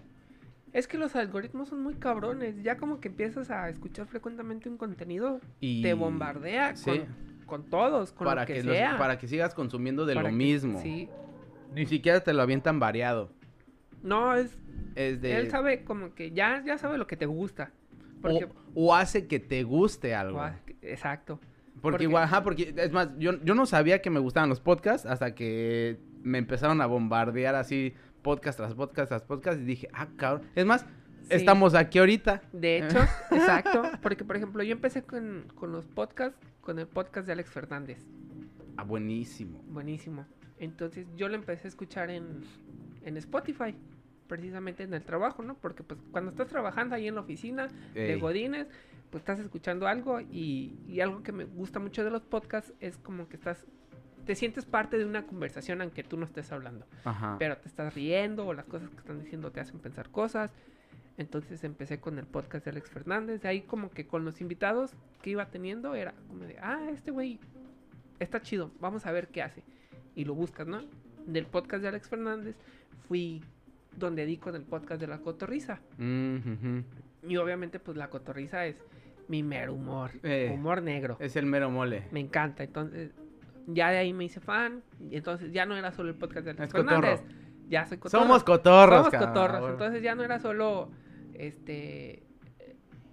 es 0.74 0.88
que 0.88 0.98
los 0.98 1.16
algoritmos 1.16 1.70
son 1.70 1.82
muy 1.84 1.96
cabrones. 1.96 2.62
Ya 2.64 2.78
como 2.78 3.00
que 3.00 3.08
empiezas 3.10 3.50
a 3.52 3.70
escuchar 3.70 4.08
frecuentemente 4.08 4.68
un 4.70 4.78
contenido, 4.78 5.40
Y... 5.60 5.82
te 5.82 5.94
bombardea 5.94 6.76
Sí. 6.76 6.92
con 6.92 7.26
con 7.46 7.64
todos, 7.70 8.12
con 8.12 8.26
para 8.26 8.42
lo 8.42 8.48
que, 8.48 8.54
que, 8.56 8.64
los- 8.64 8.76
para 8.98 9.20
que 9.20 9.28
sigas 9.28 9.54
consumiendo 9.54 10.08
de 10.08 10.16
Para 10.16 10.30
lo 10.30 10.34
que- 10.38 10.44
mismo. 10.44 10.82
Sí. 10.82 11.08
Ni 11.76 11.86
siquiera 11.86 12.20
te 12.22 12.34
lo 12.34 12.42
avientan 12.42 12.80
variado. 12.80 13.30
No, 14.02 14.34
es, 14.34 14.58
Es 14.96 15.22
de... 15.22 15.38
él 15.38 15.52
sabe 15.52 15.84
como 15.84 16.16
que 16.16 16.32
ya, 16.32 16.64
ya 16.66 16.80
sabe 16.80 16.98
lo 16.98 17.06
que 17.06 17.16
te 17.18 17.28
gusta. 17.28 17.72
Porque, 18.22 18.46
o, 18.46 18.50
o 18.88 18.96
hace 18.96 19.28
que 19.28 19.40
te 19.40 19.62
guste 19.64 20.16
algo. 20.16 20.42
Exacto. 20.82 21.40
Porque 21.40 21.82
porque- 21.82 22.04
igual, 22.06 22.24
ajá, 22.24 22.42
porque 22.44 22.74
es 22.76 22.92
más, 22.92 23.10
yo, 23.20 23.34
yo 23.44 23.54
no 23.54 23.68
sabía 23.68 24.02
que 24.02 24.10
me 24.10 24.20
gustaban 24.20 24.50
los 24.50 24.60
podcasts 24.60 25.06
hasta 25.06 25.36
que 25.36 26.00
me 26.26 26.38
empezaron 26.40 26.82
a 26.82 26.86
bombardear 26.86 27.56
así 27.56 27.94
podcast 28.22 28.58
tras 28.58 28.74
podcast 28.74 29.08
tras 29.10 29.24
podcast 29.24 29.60
y 29.62 29.64
dije, 29.64 29.88
ah, 29.94 30.08
cabrón. 30.18 30.48
Es 30.56 30.66
más, 30.66 30.86
Sí. 31.22 31.30
estamos 31.38 31.74
aquí 31.74 31.98
ahorita. 31.98 32.44
De 32.54 32.78
hecho, 32.78 33.00
exacto. 33.32 33.84
Porque, 34.04 34.24
por 34.24 34.36
ejemplo, 34.36 34.62
yo 34.62 34.74
empecé 34.74 35.02
con, 35.04 35.46
con 35.56 35.72
los 35.72 35.86
podcasts, 35.88 36.38
con 36.62 36.78
el 36.78 36.86
podcast 36.88 37.26
de 37.26 37.34
Alex 37.34 37.50
Fernández. 37.50 37.98
Ah, 38.78 38.84
buenísimo. 38.84 39.64
Buenísimo. 39.70 40.26
Entonces 40.60 41.08
yo 41.16 41.28
lo 41.28 41.34
empecé 41.36 41.68
a 41.68 41.70
escuchar 41.70 42.12
en, 42.12 42.42
en 43.04 43.18
Spotify, 43.18 43.76
precisamente 44.28 44.84
en 44.84 44.94
el 44.94 45.04
trabajo, 45.04 45.42
¿no? 45.42 45.56
Porque 45.56 45.82
pues 45.84 46.00
cuando 46.12 46.30
estás 46.32 46.48
trabajando 46.48 46.94
ahí 46.96 47.08
en 47.08 47.16
la 47.16 47.22
oficina 47.22 47.70
de. 47.96 48.18
Godines, 48.18 48.68
pues 49.10 49.22
estás 49.22 49.40
escuchando 49.40 49.88
algo 49.88 50.20
y, 50.22 50.78
y 50.88 51.00
algo 51.02 51.24
que 51.24 51.32
me 51.32 51.46
gusta 51.46 51.80
mucho 51.80 52.04
de 52.04 52.12
los 52.12 52.24
podcasts 52.24 52.74
es 52.80 52.98
como 52.98 53.28
que 53.30 53.36
estás, 53.38 53.66
te 54.26 54.36
sientes 54.36 54.66
parte 54.66 54.98
de 54.98 55.06
una 55.06 55.26
conversación 55.26 55.82
aunque 55.82 56.04
tú 56.04 56.18
no 56.18 56.26
estés 56.26 56.52
hablando, 56.52 56.86
Ajá. 57.04 57.36
pero 57.40 57.58
te 57.58 57.68
estás 57.68 57.94
riendo 57.94 58.46
o 58.48 58.54
las 58.54 58.66
cosas 58.66 58.90
que 58.90 58.98
están 58.98 59.20
diciendo 59.22 59.52
te 59.52 59.60
hacen 59.60 59.80
pensar 59.80 60.10
cosas. 60.10 60.52
Entonces 61.18 61.64
empecé 61.64 62.00
con 62.02 62.20
el 62.20 62.26
podcast 62.26 62.66
de 62.66 62.72
Alex 62.72 62.90
Fernández, 62.90 63.42
de 63.42 63.48
ahí 63.48 63.62
como 63.62 63.90
que 63.90 64.06
con 64.06 64.26
los 64.26 64.42
invitados 64.42 64.92
que 65.22 65.30
iba 65.30 65.46
teniendo 65.50 65.96
era 65.96 66.14
como 66.28 66.44
de, 66.44 66.58
ah, 66.60 66.90
este 66.94 67.12
güey 67.12 67.40
está 68.20 68.42
chido, 68.42 68.72
vamos 68.82 69.06
a 69.06 69.12
ver 69.14 69.30
qué 69.30 69.42
hace. 69.42 69.64
Y 70.16 70.26
lo 70.26 70.36
buscas, 70.36 70.68
¿no? 70.68 70.82
Del 71.26 71.46
podcast 71.46 71.84
de 71.84 71.88
Alex 71.90 72.10
Fernández 72.10 72.56
fui 73.08 73.42
donde 73.96 74.26
di 74.26 74.36
con 74.38 74.56
el 74.56 74.64
podcast 74.64 75.00
de 75.00 75.08
La 75.08 75.20
Cotorriza. 75.20 75.80
Mm. 75.98 76.80
Y 77.30 77.38
obviamente 77.38 77.80
pues 77.80 77.96
La 77.96 78.10
Cotorriza 78.10 78.66
es 78.66 78.76
mi 79.30 79.42
mero 79.42 79.74
humor, 79.74 80.12
Eh. 80.22 80.52
humor 80.54 80.82
negro. 80.82 81.16
Es 81.22 81.36
el 81.38 81.46
mero 81.46 81.70
mole. 81.72 82.08
Me 82.12 82.20
encanta, 82.20 82.64
entonces 82.64 83.12
ya 83.68 83.90
de 83.90 83.98
ahí 83.98 84.14
me 84.14 84.26
hice 84.26 84.40
fan, 84.40 84.84
y 85.10 85.18
entonces 85.18 85.52
ya 85.52 85.66
no 85.66 85.76
era 85.76 85.92
solo 85.92 86.10
el 86.10 86.16
podcast 86.16 86.46
de 86.46 86.52
Alex 86.52 86.66
Es 86.68 86.74
cotorro. 86.74 87.02
Fernández. 87.02 87.24
Ya 87.68 87.86
soy 87.86 87.98
cotorro. 87.98 88.24
Somos 88.24 88.44
cotorros, 88.44 88.98
Somos 88.98 89.12
cabrón. 89.12 89.34
cotorros. 89.34 89.72
Entonces 89.72 90.04
ya 90.04 90.16
no 90.16 90.24
era 90.24 90.40
solo 90.40 90.92
este 91.34 92.24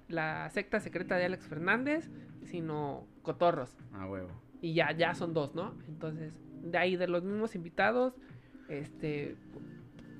la 0.09 0.50
secta 0.50 0.78
secreta 0.78 1.16
de 1.16 1.25
Alex 1.25 1.47
Fernández, 1.47 2.11
sino 2.44 3.06
cotorros. 3.23 3.76
Ah, 3.92 4.06
huevo. 4.06 4.28
Y 4.61 4.75
ya, 4.75 4.92
ya 4.92 5.14
son 5.14 5.32
dos, 5.32 5.54
¿no? 5.54 5.75
Entonces, 5.88 6.38
de 6.62 6.78
ahí 6.78 6.97
de 6.97 7.09
los 7.09 7.25
mismos 7.25 7.54
invitados, 7.54 8.14
este 8.68 9.37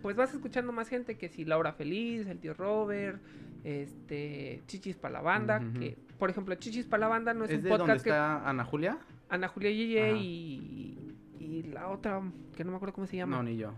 pues 0.01 0.17
vas 0.17 0.35
escuchando 0.35 0.73
más 0.73 0.89
gente 0.89 1.17
que 1.17 1.29
si 1.29 1.45
Laura 1.45 1.73
Feliz, 1.73 2.27
el 2.27 2.41
tío 2.41 2.55
Robert, 2.55 3.23
este 3.62 4.62
Chichis 4.67 4.97
para 4.97 5.12
la 5.12 5.21
banda, 5.21 5.62
que 5.79 5.97
por 6.19 6.29
ejemplo 6.29 6.55
Chichis 6.57 6.87
para 6.87 7.03
la 7.03 7.09
banda 7.09 7.35
no 7.35 7.45
es, 7.45 7.51
¿Es, 7.51 7.59
un 7.59 7.62
de 7.62 7.69
donde 7.71 7.85
podcast 7.85 8.03
que 8.05 8.11
está 8.11 8.49
Ana 8.49 8.65
Julia? 8.65 8.99
Ana 9.33 9.49
Julia 9.49 9.71
Yeye 9.71 10.12
y, 10.19 11.17
y 11.41 11.62
la 11.62 11.89
otra 11.89 12.21
que 12.55 12.65
no 12.65 12.71
me 12.71 12.77
acuerdo 12.77 12.95
cómo 12.95 13.07
se 13.07 13.17
llama. 13.17 13.39
No, 13.39 13.43
ni 13.43 13.57
yo. 13.57 13.73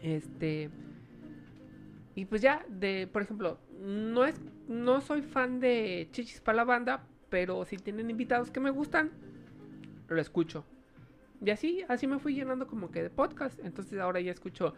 Este. 0.00 0.70
Y 2.14 2.24
pues 2.26 2.40
ya, 2.40 2.64
de, 2.68 3.08
por 3.12 3.22
ejemplo, 3.22 3.58
no 3.80 4.24
es, 4.24 4.40
no 4.68 5.00
soy 5.00 5.22
fan 5.22 5.58
de 5.58 6.08
Chichis 6.12 6.40
para 6.40 6.54
la 6.54 6.64
banda, 6.64 7.04
pero 7.30 7.64
si 7.64 7.78
tienen 7.78 8.10
invitados 8.10 8.52
que 8.52 8.60
me 8.60 8.70
gustan, 8.70 9.10
lo 10.06 10.20
escucho. 10.20 10.64
Y 11.44 11.50
así, 11.50 11.82
así 11.88 12.06
me 12.06 12.20
fui 12.20 12.34
llenando 12.34 12.68
como 12.68 12.92
que 12.92 13.02
de 13.02 13.10
podcast. 13.10 13.58
Entonces 13.64 13.98
ahora 13.98 14.20
ya 14.20 14.30
escucho 14.30 14.74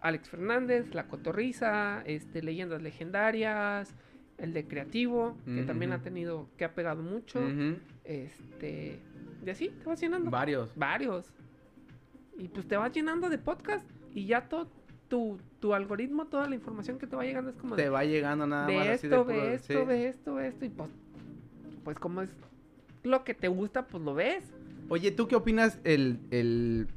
Alex 0.00 0.30
Fernández, 0.30 0.94
La 0.94 1.06
Cotorriza, 1.06 2.02
este, 2.06 2.42
Leyendas 2.42 2.80
Legendarias, 2.80 3.94
el 4.42 4.52
de 4.52 4.66
Creativo, 4.66 5.36
que 5.46 5.62
también 5.62 5.92
ha 5.92 6.02
tenido, 6.02 6.48
que 6.58 6.64
ha 6.66 6.74
pegado 6.74 7.02
mucho. 7.02 7.40
Este. 8.04 8.98
Y 9.44 9.50
así 9.50 9.68
te 9.70 9.84
vas 9.88 10.00
llenando. 10.00 10.30
Varios. 10.30 10.76
Varios. 10.76 11.32
Y 12.38 12.48
pues 12.48 12.66
te 12.66 12.76
vas 12.76 12.92
llenando 12.92 13.28
de 13.30 13.38
podcast 13.38 13.88
y 14.14 14.26
ya 14.26 14.48
todo 14.48 14.68
tu, 15.08 15.38
tu 15.60 15.74
algoritmo, 15.74 16.26
toda 16.26 16.48
la 16.48 16.54
información 16.54 16.98
que 16.98 17.06
te 17.06 17.14
va 17.16 17.24
llegando 17.24 17.50
es 17.50 17.56
como 17.56 17.76
Te 17.76 17.82
de, 17.82 17.88
va 17.88 18.04
llegando 18.04 18.46
nada 18.46 18.66
ve 18.66 18.76
más 18.76 18.88
así 18.88 19.06
de 19.08 19.14
esto, 19.14 19.24
puro- 19.26 19.42
esto, 19.48 19.80
sí. 19.80 19.86
ve 19.86 20.08
esto, 20.08 20.34
ve 20.34 20.46
esto. 20.48 20.64
Y 20.64 20.68
pues, 20.70 20.90
pues 21.84 21.98
como 21.98 22.22
es 22.22 22.30
lo 23.04 23.22
que 23.24 23.34
te 23.34 23.48
gusta, 23.48 23.86
pues 23.86 24.02
lo 24.02 24.14
ves. 24.14 24.44
Oye, 24.88 25.10
¿tú 25.10 25.28
qué 25.28 25.36
opinas 25.36 25.78
el, 25.84 26.18
el, 26.30 26.88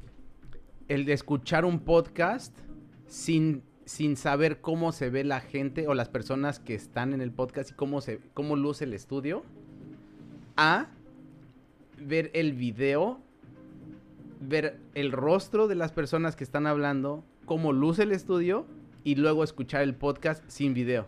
el 0.88 1.04
de 1.04 1.12
escuchar 1.12 1.64
un 1.64 1.80
podcast 1.80 2.56
sin, 3.06 3.62
sin 3.86 4.16
saber 4.16 4.60
cómo 4.60 4.92
se 4.92 5.08
ve 5.08 5.24
la 5.24 5.40
gente 5.40 5.88
o 5.88 5.94
las 5.94 6.08
personas 6.10 6.58
que 6.60 6.74
están 6.74 7.14
en 7.14 7.20
el 7.22 7.30
podcast 7.32 7.70
y 7.70 7.74
cómo, 7.74 8.00
se, 8.02 8.20
cómo 8.34 8.54
luce 8.56 8.84
el 8.84 8.92
estudio? 8.92 9.42
A 10.56 10.88
ver 11.98 12.30
el 12.34 12.52
video, 12.52 13.20
ver 14.40 14.78
el 14.94 15.12
rostro 15.12 15.68
de 15.68 15.76
las 15.76 15.92
personas 15.92 16.36
que 16.36 16.44
están 16.44 16.66
hablando, 16.66 17.24
cómo 17.46 17.72
luce 17.72 18.02
el 18.02 18.12
estudio 18.12 18.66
y 19.04 19.14
luego 19.14 19.44
escuchar 19.44 19.82
el 19.82 19.94
podcast 19.94 20.44
sin 20.48 20.74
video. 20.74 21.06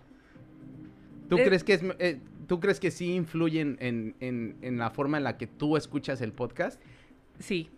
¿Tú 1.28 1.36
Eh, 1.36 1.44
crees 1.44 1.64
que 1.64 1.74
es... 1.74 1.82
eh, 1.98 2.20
¿Tú 2.46 2.60
crees 2.60 2.80
que 2.80 2.90
sí 2.90 3.12
influyen 3.12 3.76
en, 3.78 4.14
en, 4.20 4.56
en 4.62 4.78
la 4.78 4.88
forma 4.88 5.18
en 5.18 5.24
la 5.24 5.36
que 5.36 5.46
tú 5.46 5.76
escuchas 5.76 6.22
el 6.22 6.32
podcast? 6.32 6.80
Sí. 7.38 7.68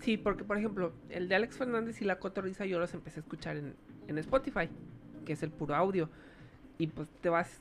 Sí, 0.00 0.16
porque 0.16 0.42
por 0.42 0.58
ejemplo, 0.58 0.92
el 1.08 1.28
de 1.28 1.36
Alex 1.36 1.56
Fernández 1.56 2.02
y 2.02 2.04
la 2.04 2.18
Cotorriza 2.18 2.66
yo 2.66 2.80
los 2.80 2.92
empecé 2.94 3.20
a 3.20 3.22
escuchar 3.22 3.58
en, 3.58 3.74
en 4.08 4.18
Spotify, 4.18 4.68
que 5.24 5.32
es 5.32 5.42
el 5.42 5.50
puro 5.50 5.74
audio. 5.74 6.08
Y 6.78 6.88
pues 6.88 7.08
te 7.20 7.28
vas. 7.28 7.60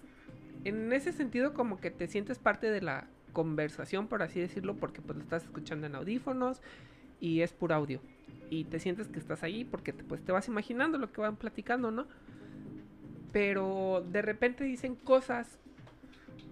En 0.63 0.91
ese 0.93 1.11
sentido, 1.11 1.53
como 1.53 1.79
que 1.79 1.91
te 1.91 2.07
sientes 2.07 2.39
parte 2.39 2.69
de 2.69 2.81
la 2.81 3.07
conversación, 3.33 4.07
por 4.07 4.21
así 4.21 4.39
decirlo, 4.39 4.75
porque 4.75 5.01
pues 5.01 5.17
lo 5.17 5.23
estás 5.23 5.43
escuchando 5.43 5.87
en 5.87 5.95
audífonos 5.95 6.61
y 7.19 7.41
es 7.41 7.53
puro 7.53 7.75
audio. 7.75 8.01
Y 8.49 8.65
te 8.65 8.79
sientes 8.79 9.07
que 9.07 9.19
estás 9.19 9.43
ahí 9.43 9.63
porque 9.63 9.93
te, 9.93 10.03
pues 10.03 10.21
te 10.23 10.31
vas 10.31 10.47
imaginando 10.47 10.97
lo 10.97 11.11
que 11.11 11.21
van 11.21 11.37
platicando, 11.37 11.91
¿no? 11.91 12.07
Pero 13.31 14.05
de 14.11 14.21
repente 14.21 14.63
dicen 14.63 14.95
cosas 14.95 15.59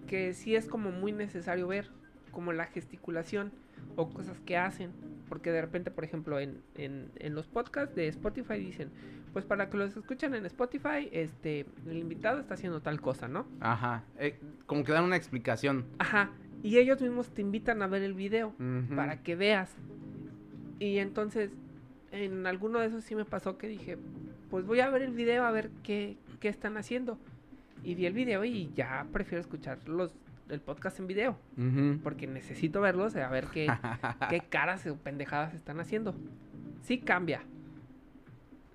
que 0.06 0.32
sí 0.32 0.56
es 0.56 0.66
como 0.66 0.90
muy 0.90 1.12
necesario 1.12 1.68
ver, 1.68 1.90
como 2.32 2.52
la 2.52 2.66
gesticulación 2.66 3.52
o 3.96 4.10
cosas 4.10 4.38
que 4.40 4.56
hacen. 4.56 4.90
Porque 5.28 5.52
de 5.52 5.60
repente, 5.60 5.90
por 5.92 6.02
ejemplo, 6.04 6.40
en, 6.40 6.60
en, 6.74 7.10
en 7.16 7.34
los 7.34 7.46
podcasts 7.46 7.94
de 7.94 8.08
Spotify 8.08 8.54
dicen, 8.58 8.90
pues 9.32 9.44
para 9.44 9.70
que 9.70 9.76
los 9.76 9.96
escuchen 9.96 10.34
en 10.34 10.44
Spotify, 10.46 11.08
este, 11.12 11.66
el 11.86 11.98
invitado 11.98 12.40
está 12.40 12.54
haciendo 12.54 12.80
tal 12.82 13.00
cosa, 13.00 13.28
¿no? 13.28 13.46
Ajá. 13.60 14.02
eh, 14.18 14.38
como 14.66 14.82
que 14.82 14.90
dan 14.92 15.04
una 15.04 15.14
explicación. 15.16 15.84
Ajá. 15.98 16.30
Y 16.64 16.78
ellos 16.78 17.00
mismos 17.00 17.30
te 17.30 17.42
invitan 17.42 17.80
a 17.82 17.86
ver 17.86 18.02
el 18.02 18.12
video 18.14 18.54
para 18.96 19.22
que 19.22 19.36
veas. 19.36 19.72
Y 20.80 20.98
entonces, 20.98 21.50
en 22.10 22.46
alguno 22.46 22.80
de 22.80 22.86
esos 22.86 23.04
sí 23.04 23.14
me 23.14 23.24
pasó 23.24 23.56
que 23.56 23.68
dije, 23.68 23.98
pues 24.50 24.66
voy 24.66 24.80
a 24.80 24.90
ver 24.90 25.02
el 25.02 25.12
video 25.12 25.44
a 25.44 25.50
ver 25.52 25.70
qué, 25.84 26.16
qué 26.40 26.48
están 26.48 26.76
haciendo. 26.76 27.18
Y 27.84 27.94
vi 27.94 28.06
el 28.06 28.12
video 28.14 28.44
y 28.44 28.70
ya 28.74 29.06
prefiero 29.12 29.40
escuchar 29.40 29.78
los, 29.88 30.12
el 30.50 30.60
podcast 30.60 30.98
en 30.98 31.06
video. 31.06 31.36
Porque 32.02 32.26
necesito 32.26 32.80
verlos 32.80 33.16
a 33.16 33.28
ver 33.28 33.46
qué, 33.46 33.66
qué 34.30 34.40
caras 34.40 34.86
o 34.86 34.96
pendejadas 34.96 35.54
están 35.54 35.80
haciendo. 35.80 36.14
Sí 36.82 36.98
cambia. 36.98 37.42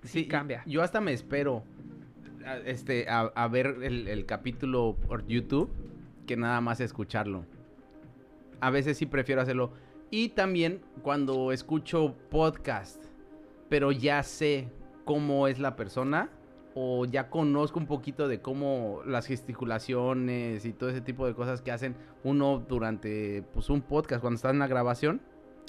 Sí, 0.02 0.22
Sí, 0.22 0.28
cambia. 0.28 0.62
Yo 0.66 0.82
hasta 0.82 1.00
me 1.00 1.12
espero 1.12 1.64
a, 2.44 2.56
este, 2.58 3.08
a, 3.08 3.22
a 3.34 3.48
ver 3.48 3.78
el, 3.82 4.06
el 4.08 4.24
capítulo 4.26 4.96
por 5.08 5.26
YouTube 5.26 5.70
que 6.26 6.36
nada 6.36 6.60
más 6.60 6.80
escucharlo. 6.80 7.44
A 8.60 8.70
veces 8.70 8.96
sí 8.98 9.06
prefiero 9.06 9.40
hacerlo. 9.40 9.72
Y 10.10 10.30
también 10.30 10.80
cuando 11.02 11.50
escucho 11.52 12.16
podcast, 12.30 13.02
pero 13.68 13.90
ya 13.92 14.22
sé 14.22 14.68
cómo 15.04 15.48
es 15.48 15.58
la 15.58 15.76
persona 15.76 16.28
o 16.78 17.06
ya 17.06 17.30
conozco 17.30 17.78
un 17.78 17.86
poquito 17.86 18.28
de 18.28 18.42
cómo 18.42 19.00
las 19.06 19.26
gesticulaciones 19.26 20.66
y 20.66 20.74
todo 20.74 20.90
ese 20.90 21.00
tipo 21.00 21.26
de 21.26 21.34
cosas 21.34 21.62
que 21.62 21.72
hacen 21.72 21.96
uno 22.22 22.58
durante 22.68 23.42
pues, 23.54 23.70
un 23.70 23.80
podcast 23.80 24.20
cuando 24.20 24.36
está 24.36 24.50
en 24.50 24.58
la 24.58 24.66
grabación, 24.66 25.22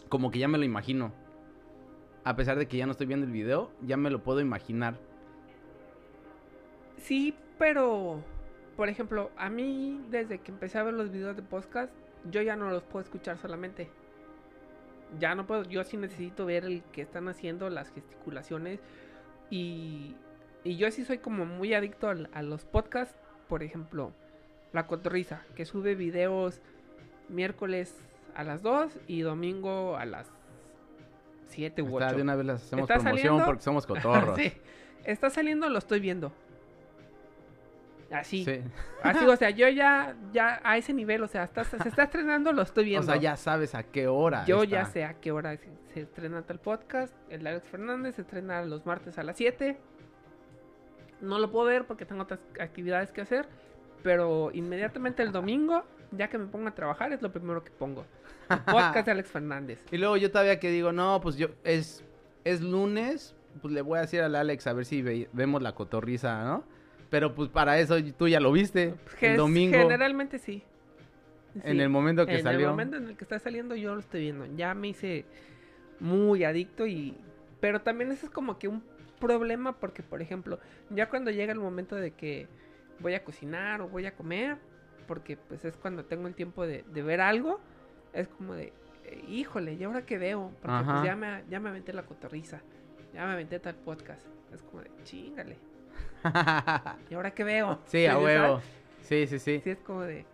como 0.10 0.32
que 0.32 0.40
ya 0.40 0.50
me 0.50 0.58
lo 0.58 0.66
imagino. 0.66 1.14
A 2.26 2.36
pesar 2.36 2.60
de 2.60 2.68
que 2.68 2.76
ya 2.76 2.86
no 2.86 2.92
estoy 2.92 3.08
viendo 3.08 3.26
el 3.26 3.32
video, 3.32 3.72
ya 3.82 3.96
me 3.96 4.10
lo 4.10 4.22
puedo 4.22 4.42
imaginar. 4.42 5.00
Sí, 6.98 7.34
pero, 7.58 8.22
por 8.76 8.90
ejemplo, 8.90 9.32
a 9.38 9.50
mí 9.50 10.02
desde 10.12 10.40
que 10.40 10.52
empecé 10.52 10.78
a 10.78 10.84
ver 10.84 10.94
los 10.94 11.10
videos 11.10 11.38
de 11.38 11.42
podcast, 11.42 11.94
yo 12.30 12.42
ya 12.42 12.58
no 12.58 12.70
los 12.70 12.84
puedo 12.84 13.06
escuchar 13.06 13.38
solamente. 13.38 13.90
Ya 15.18 15.36
no 15.36 15.48
puedo, 15.48 15.64
yo 15.64 15.86
sí 15.86 15.96
necesito 15.96 16.46
ver 16.46 16.66
el 16.66 16.84
que 16.92 17.02
están 17.02 17.30
haciendo, 17.30 17.70
las 17.70 17.92
gesticulaciones. 17.92 18.82
Y, 19.50 20.18
y 20.68 20.78
yo 20.78 20.92
sí 20.92 21.06
soy 21.06 21.18
como 21.20 21.46
muy 21.46 21.74
adicto 21.74 22.10
a, 22.10 22.42
los 22.42 22.66
podcasts. 22.66 23.16
Por 23.48 23.64
ejemplo, 23.64 24.12
La 24.74 24.88
Cotorriza, 24.88 25.42
que 25.56 25.66
sube 25.66 25.96
videos 25.96 26.60
miércoles 27.30 27.96
a 28.36 28.44
las 28.44 28.62
2 28.62 28.92
y 29.08 29.22
domingo 29.22 29.96
a 29.98 30.06
las 30.06 30.28
7 31.48 31.82
u 31.82 31.96
8. 31.96 32.06
Está, 32.06 32.16
de 32.18 32.22
una 32.22 32.36
vez 32.36 32.46
las 32.46 32.64
hacemos 32.64 32.84
¿Está 32.84 32.96
promoción 32.96 33.18
saliendo? 33.28 33.46
porque 33.46 33.64
somos 33.64 33.88
cotorros. 33.88 34.38
sí. 34.38 34.52
Está 35.06 35.30
saliendo, 35.30 35.70
lo 35.70 35.78
estoy 35.78 36.02
viendo. 36.02 36.34
Así. 38.12 38.46
Sí. 38.46 38.62
Así, 39.04 39.26
o 39.26 39.36
sea, 39.36 39.50
yo 39.50 39.68
ya, 39.70 40.16
ya 40.32 40.62
a 40.64 40.78
ese 40.78 40.94
nivel, 40.94 41.24
o 41.24 41.28
sea, 41.28 41.44
está- 41.44 41.64
se 41.64 41.78
está 41.78 42.04
estrenando, 42.04 42.52
lo 42.54 42.62
estoy 42.62 42.84
O 42.86 42.88
viendo. 42.88 43.08
sea, 43.08 43.16
ya 43.18 43.36
sabes 43.38 43.76
a 43.76 43.84
qué 43.84 44.08
hora. 44.08 44.46
Yo 44.46 44.64
está. 44.64 44.76
ya 44.78 44.86
sé 44.86 45.04
a 45.06 45.14
qué 45.16 45.32
hora 45.32 45.56
se, 45.58 45.70
se 45.94 46.02
estrena 46.02 46.42
tal 46.42 46.60
podcast. 46.60 47.14
El 47.30 47.46
Alex 47.48 47.68
Fernández 47.70 48.16
se 48.16 48.22
estrena 48.22 48.62
los 48.64 48.86
martes 48.86 49.18
a 49.18 49.24
las 49.24 49.38
7. 49.38 49.78
No 51.22 51.40
lo 51.40 51.52
puedo 51.52 51.66
ver 51.66 51.86
porque 51.86 52.06
tengo 52.06 52.24
otras 52.24 52.40
actividades 52.60 53.12
que 53.12 53.22
hacer. 53.22 53.48
Pero 54.04 54.52
inmediatamente 54.54 55.24
el 55.24 55.32
domingo, 55.32 55.84
ya 56.12 56.28
que 56.30 56.38
me 56.38 56.46
pongo 56.46 56.68
a 56.68 56.76
trabajar, 56.76 57.12
es 57.14 57.22
lo 57.22 57.32
primero 57.32 57.64
que 57.64 57.72
pongo. 57.72 58.06
El 58.50 58.60
podcast 58.60 59.06
de 59.06 59.12
Alex 59.12 59.30
Fernández. 59.32 59.84
Y 59.92 59.98
luego 59.98 60.16
yo 60.18 60.32
todavía 60.32 60.60
que 60.60 60.70
digo, 60.72 60.92
no, 60.92 61.20
pues 61.22 61.36
yo, 61.36 61.48
es, 61.64 62.04
es 62.46 62.62
lunes, 62.62 63.36
pues 63.62 63.74
le 63.74 63.82
voy 63.82 63.98
a 63.98 64.02
decir 64.02 64.22
al 64.22 64.36
Alex 64.36 64.68
a 64.68 64.74
ver 64.74 64.86
si 64.86 65.02
ve- 65.02 65.28
vemos 65.34 65.62
la 65.62 65.74
cotorriza, 65.74 66.44
¿no? 66.46 66.64
Pero 67.10 67.34
pues 67.34 67.50
para 67.50 67.80
eso 67.80 67.96
tú 68.18 68.28
ya 68.28 68.40
lo 68.40 68.52
viste, 68.52 68.94
el 69.22 69.32
es- 69.32 69.38
domingo, 69.38 69.78
Generalmente 69.78 70.38
sí. 70.40 70.62
en 71.64 71.82
el 71.82 71.90
momento 71.90 72.26
que 72.26 72.38
en 72.38 72.44
salió. 72.44 72.60
el 72.62 72.68
momento 72.68 72.98
en 72.98 73.08
el 73.08 73.18
que 73.18 73.24
está 73.24 73.40
saliendo 73.40 73.76
yo 73.76 73.96
lo 73.96 74.00
estoy 74.00 74.22
viendo. 74.22 74.46
Ya 74.56 74.74
me 74.76 74.90
hice 74.90 75.26
muy 76.00 76.44
adicto 76.44 76.86
y... 76.86 77.16
Pero 77.60 77.82
también 77.82 78.12
eso 78.12 78.28
es 78.28 78.32
como 78.32 78.60
que 78.60 78.68
un 78.68 78.84
problema 79.20 79.80
porque, 79.80 80.04
por 80.04 80.22
ejemplo, 80.22 80.60
ya 80.90 81.10
cuando 81.10 81.32
llega 81.32 81.52
el 81.54 81.60
momento 81.60 81.96
de 81.96 82.12
que 82.12 82.48
voy 83.00 83.14
a 83.14 83.24
cocinar 83.24 83.82
o 83.82 83.88
voy 83.88 84.06
a 84.06 84.16
comer, 84.16 84.58
porque 85.08 85.38
pues 85.38 85.64
es 85.66 85.78
cuando 85.78 86.06
tengo 86.06 86.28
el 86.28 86.36
tiempo 86.36 86.66
de, 86.66 86.84
de 86.94 87.02
ver 87.02 87.22
algo, 87.22 87.60
es 88.14 88.28
como 88.28 88.54
de, 88.54 88.74
híjole, 89.28 89.74
¿y 89.74 89.84
ahora 89.84 90.06
qué 90.06 90.18
veo? 90.18 90.52
Porque 90.62 90.84
pues 90.84 91.04
ya 91.04 91.16
me, 91.16 91.44
ya 91.50 91.60
me 91.60 91.70
aventé 91.70 91.94
la 91.94 92.04
cotorriza, 92.04 92.62
ya 93.14 93.26
me 93.26 93.34
aventé 93.34 93.60
tal 93.60 93.76
podcast. 93.76 94.26
Es 94.54 94.62
como 94.64 94.82
de, 94.84 94.92
chingale, 95.04 95.58
¿y 97.10 97.14
ahora 97.14 97.32
qué 97.32 97.44
veo? 97.44 97.82
sí, 97.86 98.06
a 98.06 98.18
huevo. 98.18 98.62
Sí, 99.02 99.28
sí, 99.28 99.40
sí. 99.40 99.62
Sí, 99.64 99.70
es 99.70 99.80
como 99.80 100.02
de. 100.02 100.26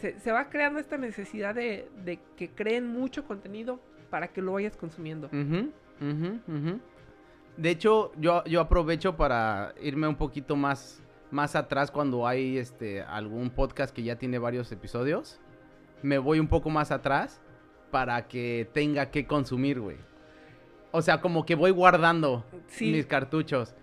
Se, 0.00 0.18
se 0.20 0.30
va 0.30 0.50
creando 0.50 0.78
esta 0.78 0.98
necesidad 0.98 1.54
de, 1.54 1.88
de 2.04 2.20
que 2.36 2.50
creen 2.50 2.86
mucho 2.86 3.24
contenido 3.24 3.80
para 4.10 4.28
que 4.28 4.42
lo 4.42 4.52
vayas 4.52 4.76
consumiendo. 4.76 5.28
Ujú, 5.28 5.72
ujú, 6.00 6.40
ujú. 6.46 6.80
De 7.56 7.70
hecho, 7.70 8.12
yo, 8.16 8.44
yo 8.44 8.60
aprovecho 8.60 9.16
para 9.16 9.74
irme 9.80 10.06
un 10.06 10.16
poquito 10.16 10.56
más, 10.56 11.02
más 11.30 11.56
atrás 11.56 11.90
cuando 11.90 12.26
hay 12.26 12.58
este 12.58 13.02
algún 13.02 13.50
podcast 13.50 13.94
que 13.94 14.02
ya 14.02 14.16
tiene 14.16 14.38
varios 14.38 14.70
episodios. 14.72 15.40
Me 16.02 16.18
voy 16.18 16.38
un 16.38 16.48
poco 16.48 16.68
más 16.68 16.90
atrás 16.90 17.40
para 17.90 18.28
que 18.28 18.68
tenga 18.74 19.10
que 19.10 19.26
consumir, 19.26 19.80
güey. 19.80 19.96
O 20.92 21.00
sea, 21.02 21.20
como 21.20 21.46
que 21.46 21.54
voy 21.54 21.70
guardando 21.70 22.44
Sí. 22.68 22.92
mis 22.92 23.06
cartuchos. 23.06 23.74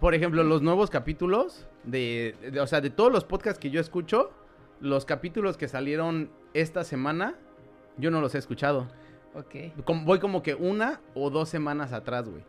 Por 0.00 0.14
ejemplo, 0.14 0.44
los 0.44 0.60
nuevos 0.60 0.90
capítulos 0.90 1.66
de, 1.84 2.34
de- 2.52 2.60
o 2.60 2.66
sea, 2.66 2.82
de 2.82 2.90
todos 2.90 3.10
los 3.10 3.24
podcasts 3.24 3.58
que 3.58 3.70
yo 3.70 3.80
escucho, 3.80 4.30
los 4.80 5.06
capítulos 5.06 5.56
que 5.56 5.68
salieron 5.68 6.30
esta 6.52 6.84
semana, 6.84 7.34
yo 7.96 8.10
no 8.10 8.20
los 8.20 8.34
he 8.34 8.38
escuchado. 8.38 8.88
Ok. 9.34 9.82
Como- 9.84 10.04
voy 10.04 10.18
como 10.18 10.42
que 10.42 10.54
una 10.54 11.00
o 11.14 11.30
dos 11.30 11.48
semanas 11.48 11.94
atrás, 11.94 12.28
güey. 12.28 12.44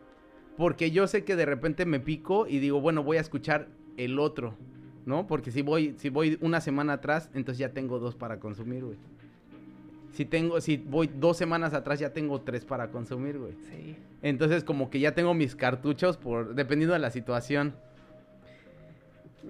Porque 0.58 0.90
yo 0.90 1.06
sé 1.06 1.22
que 1.22 1.36
de 1.36 1.46
repente 1.46 1.86
me 1.86 2.00
pico 2.00 2.48
y 2.48 2.58
digo, 2.58 2.80
bueno, 2.80 3.04
voy 3.04 3.16
a 3.16 3.20
escuchar 3.20 3.68
el 3.96 4.18
otro, 4.18 4.54
¿no? 5.06 5.28
Porque 5.28 5.52
si 5.52 5.62
voy, 5.62 5.94
si 5.98 6.10
voy 6.10 6.36
una 6.40 6.60
semana 6.60 6.94
atrás, 6.94 7.30
entonces 7.32 7.60
ya 7.60 7.68
tengo 7.68 8.00
dos 8.00 8.16
para 8.16 8.40
consumir, 8.40 8.84
güey. 8.84 8.98
Si 10.12 10.24
tengo, 10.24 10.60
si 10.60 10.76
voy 10.76 11.06
dos 11.06 11.36
semanas 11.36 11.74
atrás, 11.74 12.00
ya 12.00 12.12
tengo 12.12 12.40
tres 12.40 12.64
para 12.64 12.88
consumir, 12.88 13.38
güey. 13.38 13.52
Sí. 13.70 13.96
Entonces 14.20 14.64
como 14.64 14.90
que 14.90 14.98
ya 14.98 15.14
tengo 15.14 15.32
mis 15.32 15.54
cartuchos 15.54 16.16
por, 16.16 16.56
dependiendo 16.56 16.92
de 16.92 16.98
la 16.98 17.12
situación. 17.12 17.76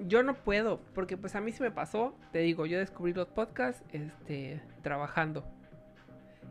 Yo 0.07 0.23
no 0.23 0.35
puedo, 0.35 0.79
porque 0.94 1.16
pues 1.16 1.35
a 1.35 1.40
mí 1.40 1.53
se 1.53 1.62
me 1.62 1.71
pasó. 1.71 2.14
Te 2.33 2.40
digo, 2.40 2.66
yo 2.66 2.79
descubrí 2.79 3.14
los 3.14 3.29
podcasts 3.29 3.83
este, 3.94 4.61
trabajando. 4.83 5.42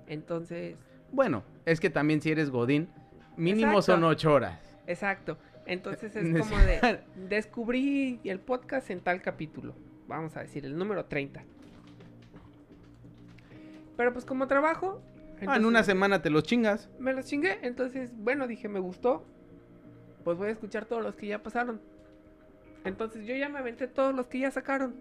Entonces, 0.07 0.77
Bueno, 1.11 1.43
es 1.65 1.79
que 1.79 1.91
también 1.91 2.21
si 2.21 2.31
eres 2.31 2.49
Godín, 2.49 2.89
mínimo 3.37 3.77
Exacto. 3.77 3.93
son 3.93 4.03
ocho 4.03 4.33
horas. 4.33 4.59
exacto. 4.87 5.37
Entonces 5.65 6.15
es 6.15 6.23
como 6.39 6.57
de. 6.57 6.99
Descubrí 7.29 8.19
el 8.23 8.39
podcast 8.39 8.89
en 8.89 9.01
tal 9.01 9.21
capítulo. 9.21 9.75
Vamos 10.07 10.37
a 10.37 10.41
decir, 10.41 10.65
el 10.65 10.77
número 10.77 11.05
30. 11.05 11.43
Pero 13.97 14.13
pues 14.13 14.25
como 14.25 14.47
trabajo. 14.47 15.01
Ah, 15.45 15.57
en 15.57 15.65
una 15.65 15.83
semana 15.83 16.21
te 16.21 16.29
los 16.29 16.43
chingas. 16.43 16.89
Me 16.99 17.13
los 17.13 17.25
chingué, 17.25 17.59
entonces, 17.61 18.11
bueno, 18.17 18.47
dije, 18.47 18.67
me 18.69 18.79
gustó. 18.79 19.25
Pues 20.23 20.37
voy 20.37 20.47
a 20.47 20.51
escuchar 20.51 20.85
todos 20.85 21.03
los 21.03 21.15
que 21.15 21.27
ya 21.27 21.43
pasaron. 21.43 21.79
Entonces 22.85 23.25
yo 23.25 23.35
ya 23.35 23.49
me 23.49 23.59
aventé 23.59 23.87
todos 23.87 24.15
los 24.15 24.27
que 24.27 24.39
ya 24.39 24.51
sacaron. 24.51 24.95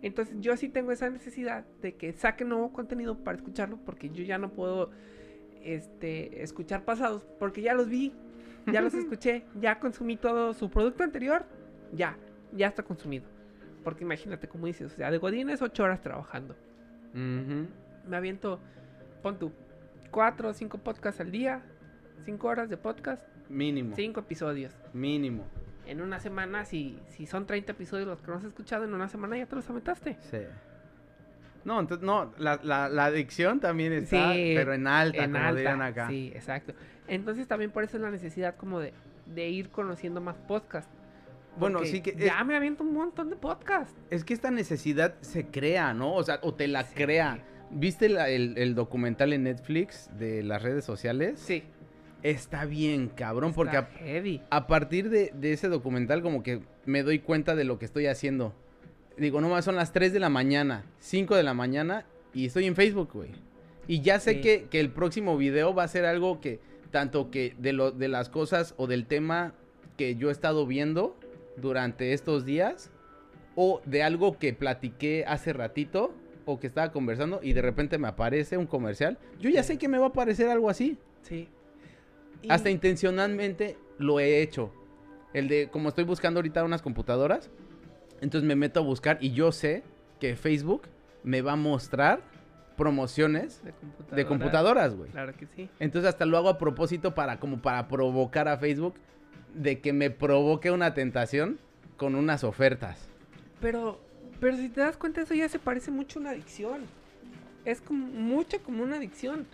Entonces 0.00 0.36
yo 0.40 0.56
sí 0.56 0.68
tengo 0.68 0.90
esa 0.90 1.08
necesidad 1.10 1.64
de 1.80 1.94
que 1.94 2.12
saquen 2.12 2.48
nuevo 2.48 2.72
contenido 2.72 3.18
para 3.18 3.36
escucharlo, 3.36 3.76
porque 3.84 4.10
yo 4.10 4.24
ya 4.24 4.38
no 4.38 4.50
puedo 4.50 4.90
este, 5.64 6.42
escuchar 6.42 6.84
pasados, 6.84 7.26
porque 7.38 7.62
ya 7.62 7.74
los 7.74 7.88
vi, 7.88 8.12
ya 8.66 8.80
los 8.80 8.94
escuché, 8.94 9.44
ya 9.60 9.78
consumí 9.78 10.16
todo 10.16 10.54
su 10.54 10.70
producto 10.70 11.04
anterior, 11.04 11.44
ya, 11.92 12.16
ya 12.52 12.68
está 12.68 12.82
consumido. 12.82 13.24
Porque 13.84 14.04
imagínate, 14.04 14.48
como 14.48 14.66
dices, 14.66 14.92
o 14.92 14.96
sea, 14.96 15.10
de 15.10 15.18
Godines 15.18 15.60
ocho 15.62 15.82
horas 15.82 16.00
trabajando 16.00 16.54
me 17.14 18.16
aviento, 18.16 18.60
pon 19.22 19.38
tú, 19.38 19.52
cuatro 20.10 20.48
o 20.48 20.52
cinco 20.52 20.78
podcasts 20.78 21.20
al 21.20 21.30
día, 21.30 21.62
cinco 22.24 22.48
horas 22.48 22.68
de 22.68 22.76
podcast, 22.76 23.22
Mínimo. 23.48 23.94
cinco 23.94 24.20
episodios. 24.20 24.74
Mínimo. 24.92 25.44
En 25.86 26.00
una 26.00 26.20
semana, 26.20 26.64
si, 26.64 26.98
si 27.08 27.26
son 27.26 27.46
30 27.46 27.72
episodios 27.72 28.06
los 28.06 28.20
que 28.22 28.30
no 28.30 28.36
has 28.36 28.44
escuchado, 28.44 28.84
en 28.84 28.94
una 28.94 29.08
semana 29.08 29.36
ya 29.36 29.46
te 29.46 29.56
los 29.56 29.68
aventaste. 29.68 30.16
Sí. 30.20 30.38
No, 31.64 31.78
entonces, 31.80 32.04
no, 32.04 32.32
la, 32.38 32.58
la, 32.62 32.88
la 32.88 33.04
adicción 33.06 33.60
también 33.60 33.92
está, 33.92 34.32
Sí, 34.32 34.52
pero 34.56 34.74
en 34.74 34.86
alta, 34.86 35.24
en 35.24 35.32
como 35.32 35.44
alta. 35.44 35.54
dirían 35.58 35.82
acá. 35.82 36.08
Sí, 36.08 36.32
exacto. 36.34 36.74
Entonces 37.08 37.46
también 37.46 37.70
por 37.70 37.84
eso 37.84 37.96
es 37.96 38.02
la 38.02 38.10
necesidad 38.10 38.56
como 38.56 38.80
de, 38.80 38.92
de 39.26 39.48
ir 39.48 39.70
conociendo 39.70 40.20
más 40.20 40.36
podcasts. 40.36 40.90
Bueno, 41.58 41.80
sí 41.84 42.00
que 42.00 42.10
es, 42.10 42.16
Ya 42.16 42.42
me 42.44 42.56
aviento 42.56 42.82
un 42.82 42.94
montón 42.94 43.28
de 43.30 43.36
podcasts. 43.36 43.94
es 44.10 44.24
que 44.24 44.32
esta 44.34 44.50
necesidad 44.50 45.14
se 45.20 45.46
crea, 45.46 45.92
¿no? 45.94 46.14
O 46.14 46.22
sea, 46.22 46.38
o 46.42 46.54
te 46.54 46.66
la 46.66 46.84
Sí. 46.84 46.94
crea. 46.94 47.38
¿Viste 47.70 48.08
la- 48.08 48.28
el, 48.28 48.56
el 48.58 48.74
documental 48.74 49.32
en 49.32 49.44
Netflix 49.44 50.10
de 50.18 50.42
las 50.42 50.62
redes 50.62 50.84
sociales? 50.84 51.38
Sí. 51.40 51.62
Está 52.22 52.64
bien, 52.66 53.08
cabrón, 53.08 53.52
porque 53.52 53.76
está 53.76 53.90
a, 53.92 53.98
heavy. 53.98 54.40
a 54.50 54.66
partir 54.66 55.10
de, 55.10 55.32
de 55.34 55.52
ese 55.52 55.68
documental 55.68 56.22
como 56.22 56.42
que 56.42 56.62
me 56.86 57.02
doy 57.02 57.18
cuenta 57.18 57.54
de 57.56 57.64
lo 57.64 57.78
que 57.78 57.84
estoy 57.84 58.06
haciendo. 58.06 58.54
Digo, 59.16 59.40
no 59.40 59.48
más, 59.48 59.64
son 59.64 59.76
las 59.76 59.92
3 59.92 60.12
de 60.12 60.20
la 60.20 60.28
mañana, 60.28 60.84
5 61.00 61.36
de 61.36 61.42
la 61.42 61.54
mañana 61.54 62.06
y 62.34 62.46
estoy 62.46 62.66
en 62.66 62.74
Facebook, 62.76 63.10
güey. 63.12 63.30
Y 63.88 64.00
ya 64.00 64.20
sé 64.20 64.34
Sí. 64.34 64.40
que, 64.40 64.64
que 64.70 64.80
el 64.80 64.90
próximo 64.90 65.36
video 65.36 65.74
va 65.74 65.84
a 65.84 65.88
ser 65.88 66.04
algo 66.04 66.40
que, 66.40 66.60
tanto 66.90 67.30
que 67.30 67.54
de, 67.58 67.72
lo, 67.72 67.90
de 67.90 68.08
las 68.08 68.28
cosas 68.28 68.74
o 68.76 68.86
del 68.86 69.06
tema 69.06 69.54
que 69.96 70.16
yo 70.16 70.28
he 70.28 70.32
estado 70.32 70.66
viendo 70.66 71.16
durante 71.56 72.12
estos 72.12 72.44
días, 72.44 72.90
o 73.54 73.82
de 73.84 74.02
algo 74.02 74.38
que 74.38 74.54
platiqué 74.54 75.24
hace 75.26 75.52
ratito, 75.52 76.14
o 76.46 76.58
que 76.58 76.66
estaba 76.66 76.90
conversando 76.90 77.40
y 77.42 77.52
de 77.52 77.62
repente 77.62 77.98
me 77.98 78.08
aparece 78.08 78.56
un 78.56 78.66
comercial, 78.66 79.18
yo 79.38 79.50
ya 79.50 79.62
sé 79.62 79.78
que 79.78 79.88
me 79.88 79.98
va 79.98 80.06
a 80.06 80.08
aparecer 80.08 80.48
algo 80.48 80.70
así. 80.70 80.96
Sí. 81.22 81.48
Y- 82.42 82.50
Hasta 82.50 82.70
intencionalmente 82.70 83.76
lo 83.98 84.18
he 84.20 84.40
hecho. 84.42 84.72
El 85.34 85.48
de, 85.48 85.68
como 85.70 85.90
estoy 85.90 86.04
buscando 86.04 86.38
ahorita 86.38 86.64
unas 86.64 86.82
computadoras, 86.82 87.50
entonces 88.22 88.46
me 88.48 88.56
meto 88.56 88.80
a 88.80 88.82
buscar 88.82 89.18
y 89.20 89.32
yo 89.32 89.52
sé 89.52 89.82
que 90.20 90.34
Facebook 90.36 90.82
me 91.24 91.42
va 91.42 91.52
a 91.52 91.56
mostrar 91.56 92.20
promociones 92.76 93.62
de 93.62 93.72
computadora. 93.72 94.16
de 94.16 94.26
computadoras, 94.26 94.94
güey. 94.96 95.10
Claro 95.10 95.34
que 95.36 95.46
sí. 95.46 95.68
Entonces 95.78 96.08
hasta 96.08 96.24
lo 96.24 96.38
hago 96.38 96.48
a 96.48 96.58
propósito 96.58 97.14
para 97.14 97.38
como 97.38 97.60
para 97.60 97.86
provocar 97.88 98.48
a 98.48 98.56
Facebook 98.56 98.94
de 99.54 99.80
que 99.80 99.92
me 99.92 100.10
provoque 100.10 100.70
una 100.70 100.94
tentación 100.94 101.58
con 101.96 102.14
unas 102.14 102.42
ofertas. 102.44 103.06
Pero, 103.60 104.00
pero 104.40 104.56
si 104.56 104.68
te 104.70 104.80
das 104.80 104.96
cuenta, 104.96 105.20
eso 105.20 105.34
ya 105.34 105.48
se 105.48 105.58
parece 105.58 105.90
mucho 105.90 106.18
a 106.18 106.22
una 106.22 106.30
adicción. 106.30 106.80
Es 107.64 107.80
como 107.80 108.06
mucho 108.06 108.60
como 108.62 108.82
una 108.82 108.96
adicción. 108.96 109.46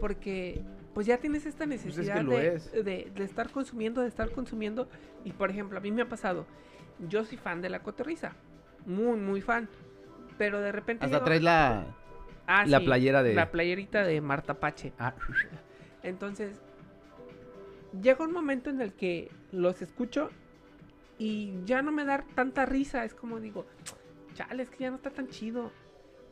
Porque 0.00 0.60
pues 0.94 1.06
ya 1.06 1.16
tienes 1.18 1.46
esta 1.46 1.66
necesidad 1.66 2.18
que 2.18 2.22
lo 2.22 2.32
de, 2.36 2.54
es. 2.56 2.72
de- 2.72 3.10
de 3.14 3.24
estar 3.24 3.50
consumiendo, 3.50 4.02
de 4.02 4.08
estar 4.08 4.30
consumiendo. 4.30 4.88
Y 5.24 5.32
por 5.32 5.50
ejemplo, 5.50 5.78
a 5.78 5.80
mí 5.80 5.90
me 5.90 6.02
ha 6.02 6.08
pasado. 6.08 6.46
Yo 7.08 7.24
soy 7.24 7.38
fan 7.38 7.60
de 7.60 7.68
la 7.70 7.80
cotorriza. 7.82 8.32
Muy, 8.86 9.18
muy 9.18 9.40
fan. 9.40 9.68
Pero 10.36 10.60
de 10.60 10.72
repente. 10.72 11.04
Hasta 11.04 11.24
traes 11.24 11.42
la... 11.42 11.84
Ah, 12.46 12.64
la 12.66 12.78
sí, 12.78 12.84
playera 12.86 13.22
de- 13.22 13.34
La 13.34 13.50
playerita 13.50 14.04
de 14.04 14.20
Marta 14.20 14.54
Pache. 14.54 14.92
Ah, 14.98 15.14
Entonces, 16.02 16.60
llega 18.00 18.24
un 18.24 18.32
momento 18.32 18.70
en 18.70 18.80
el 18.80 18.92
que 18.94 19.30
los 19.52 19.82
escucho 19.82 20.30
y 21.18 21.52
ya 21.64 21.82
no 21.82 21.92
me 21.92 22.04
da 22.04 22.24
tanta 22.34 22.64
risa. 22.66 23.04
Es 23.04 23.14
como 23.14 23.40
digo, 23.40 23.66
chale, 24.34 24.62
es 24.62 24.70
que 24.70 24.78
ya 24.78 24.90
no 24.90 24.96
está 24.96 25.10
tan 25.10 25.28
chido. 25.28 25.70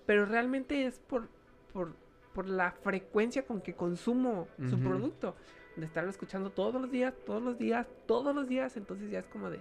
Pero 0.07 0.25
realmente 0.25 0.87
es 0.87 0.99
por, 1.01 1.29
por, 1.73 1.95
por 2.33 2.49
la 2.49 2.71
frecuencia 2.71 3.45
con 3.45 3.61
que 3.61 3.75
consumo 3.75 4.49
su 4.71 4.79
producto. 4.79 5.37
De 5.77 5.85
estarlo 5.85 6.09
escuchando 6.09 6.49
todos 6.51 6.81
los 6.81 6.91
días, 6.91 7.13
todos 7.27 7.43
los 7.43 7.59
días, 7.59 7.87
todos 8.07 8.35
los 8.35 8.49
días. 8.49 8.77
Entonces 8.79 9.11
ya 9.11 9.19
es 9.19 9.27
como 9.27 9.51
de. 9.51 9.61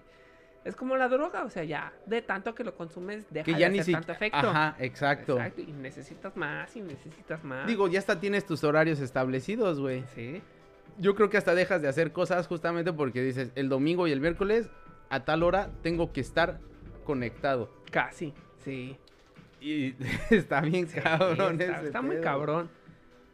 Es 0.66 0.76
como 0.76 0.98
la 0.98 1.08
droga, 1.08 1.44
o 1.44 1.50
sea, 1.52 1.64
ya 1.64 1.94
de 2.08 2.24
tanto 2.24 2.56
que 2.56 2.64
lo 2.64 2.76
consumes, 2.76 3.26
deja 3.30 3.46
Que 3.46 3.54
de 3.54 3.60
ya 3.60 3.70
ni 3.70 3.80
hacer 3.80 3.86
si... 3.86 3.92
tanto 3.94 4.12
efecto. 4.12 4.38
Ajá, 4.50 4.76
exacto. 4.80 5.38
Exacto, 5.38 5.62
Y 5.62 5.72
necesitas 5.72 6.36
más, 6.36 6.76
y 6.76 6.82
necesitas 6.82 7.44
más. 7.44 7.68
Digo, 7.68 7.88
ya 7.88 8.00
hasta 8.00 8.20
tienes 8.20 8.48
tus 8.48 8.64
horarios 8.64 9.00
establecidos, 9.00 9.80
güey. 9.80 10.04
Sí. 10.16 10.42
Yo 10.98 11.14
creo 11.14 11.30
que 11.30 11.38
hasta 11.38 11.54
dejas 11.54 11.84
de 11.84 11.88
hacer 11.88 12.12
cosas 12.12 12.48
justamente 12.48 12.92
porque 12.92 13.22
dices, 13.22 13.52
el 13.54 13.70
domingo 13.70 14.08
y 14.08 14.12
el 14.12 14.22
miércoles 14.22 14.70
a 15.10 15.24
tal 15.24 15.44
hora 15.44 15.70
tengo 15.84 16.12
que 16.12 16.22
estar 16.22 16.60
conectado. 17.04 17.72
Casi, 17.92 18.34
sí. 18.58 18.98
Y 19.62 19.96
está 20.32 20.62
bien 20.62 20.88
Sí, 20.88 21.00
cabrón 21.00 21.62
está, 21.62 21.78
ese 21.78 21.86
está 21.88 22.02
muy 22.02 22.22
cabrón. 22.22 22.70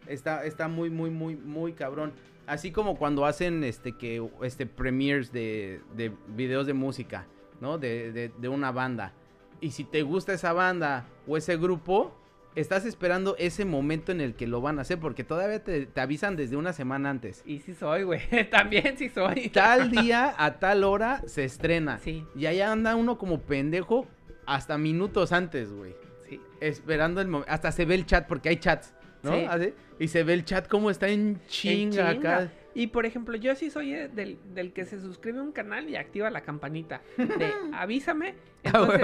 Está, 0.06 0.46
está 0.46 0.67
muy, 0.67 0.89
muy, 0.89 1.10
muy, 1.10 1.38
muy 1.38 1.74
cabrón. 1.74 2.12
Así 2.52 2.72
como 2.74 2.98
cuando 2.98 3.26
hacen 3.26 3.64
este 3.64 3.94
que 3.94 4.22
este 4.44 4.66
premieres 4.66 5.32
de, 5.32 5.80
de 5.96 6.12
videos 6.28 6.68
de 6.68 6.74
música, 6.74 7.26
¿no? 7.62 7.78
De, 7.78 8.12
de, 8.12 8.30
de 8.38 8.50
una 8.50 8.74
banda. 8.74 9.14
Y 9.62 9.72
si 9.72 9.86
te 9.86 10.02
gusta 10.02 10.34
esa 10.34 10.52
banda 10.52 11.06
o 11.26 11.38
ese 11.38 11.56
grupo, 11.56 12.14
estás 12.56 12.86
esperando 12.86 13.38
ese 13.38 13.64
momento 13.64 14.12
en 14.12 14.20
el 14.20 14.36
que 14.36 14.48
lo 14.48 14.60
van 14.60 14.80
a 14.80 14.82
hacer, 14.82 15.00
porque 15.00 15.24
todavía 15.24 15.64
te, 15.64 15.86
te 15.86 16.02
avisan 16.02 16.36
desde 16.36 16.58
una 16.58 16.74
semana 16.74 17.10
antes. 17.10 17.42
Y 17.46 17.60
sí 17.60 17.74
soy, 17.74 18.04
güey. 18.04 18.20
También 18.52 18.98
sí 18.98 19.08
soy. 19.08 19.48
Tal 19.54 19.90
día, 19.90 20.36
a 20.38 20.60
tal 20.60 20.84
hora, 20.84 21.22
se 21.28 21.46
estrena. 21.46 22.00
Sí, 22.00 22.26
Y 22.36 22.48
ahí 22.48 22.60
anda 22.60 22.98
uno 22.98 23.18
como 23.18 23.40
pendejo 23.40 24.08
hasta 24.46 24.78
minutos 24.78 25.32
antes, 25.32 25.72
güey. 25.72 25.96
sí. 26.28 26.42
Esperando 26.60 27.22
el 27.22 27.30
momento. 27.30 27.50
Hasta 27.50 27.72
se 27.72 27.86
ve 27.86 27.96
el 27.96 28.06
chat, 28.06 28.28
porque 28.28 28.50
hay 28.50 28.58
chats, 28.58 28.94
¿no? 29.23 29.31
Sí. 29.34 29.45
Así, 29.49 29.73
Y 29.99 30.07
se 30.07 30.23
ve 30.23 30.34
el 30.34 30.45
chat 30.45 30.67
como 30.67 30.89
está 30.89 31.07
en 31.10 31.39
chinga, 31.47 32.12
En 32.12 32.17
chinga. 32.17 32.38
acá. 32.38 32.51
Y 32.73 32.88
por 32.88 33.05
ejemplo, 33.05 33.36
yo 33.38 33.53
sí 33.55 33.69
soy 33.69 33.93
eh, 33.93 34.07
del, 34.07 34.38
del 34.53 34.71
que 34.73 34.86
se 34.86 34.99
suscribe 35.01 35.39
a 35.39 35.43
un 35.43 35.51
canal 35.51 35.89
y 35.89 35.95
activa 35.97 36.29
la 36.29 36.41
campanita. 36.41 37.01
De 37.17 37.51
avísame. 37.73 38.36
Entonces, 38.63 39.01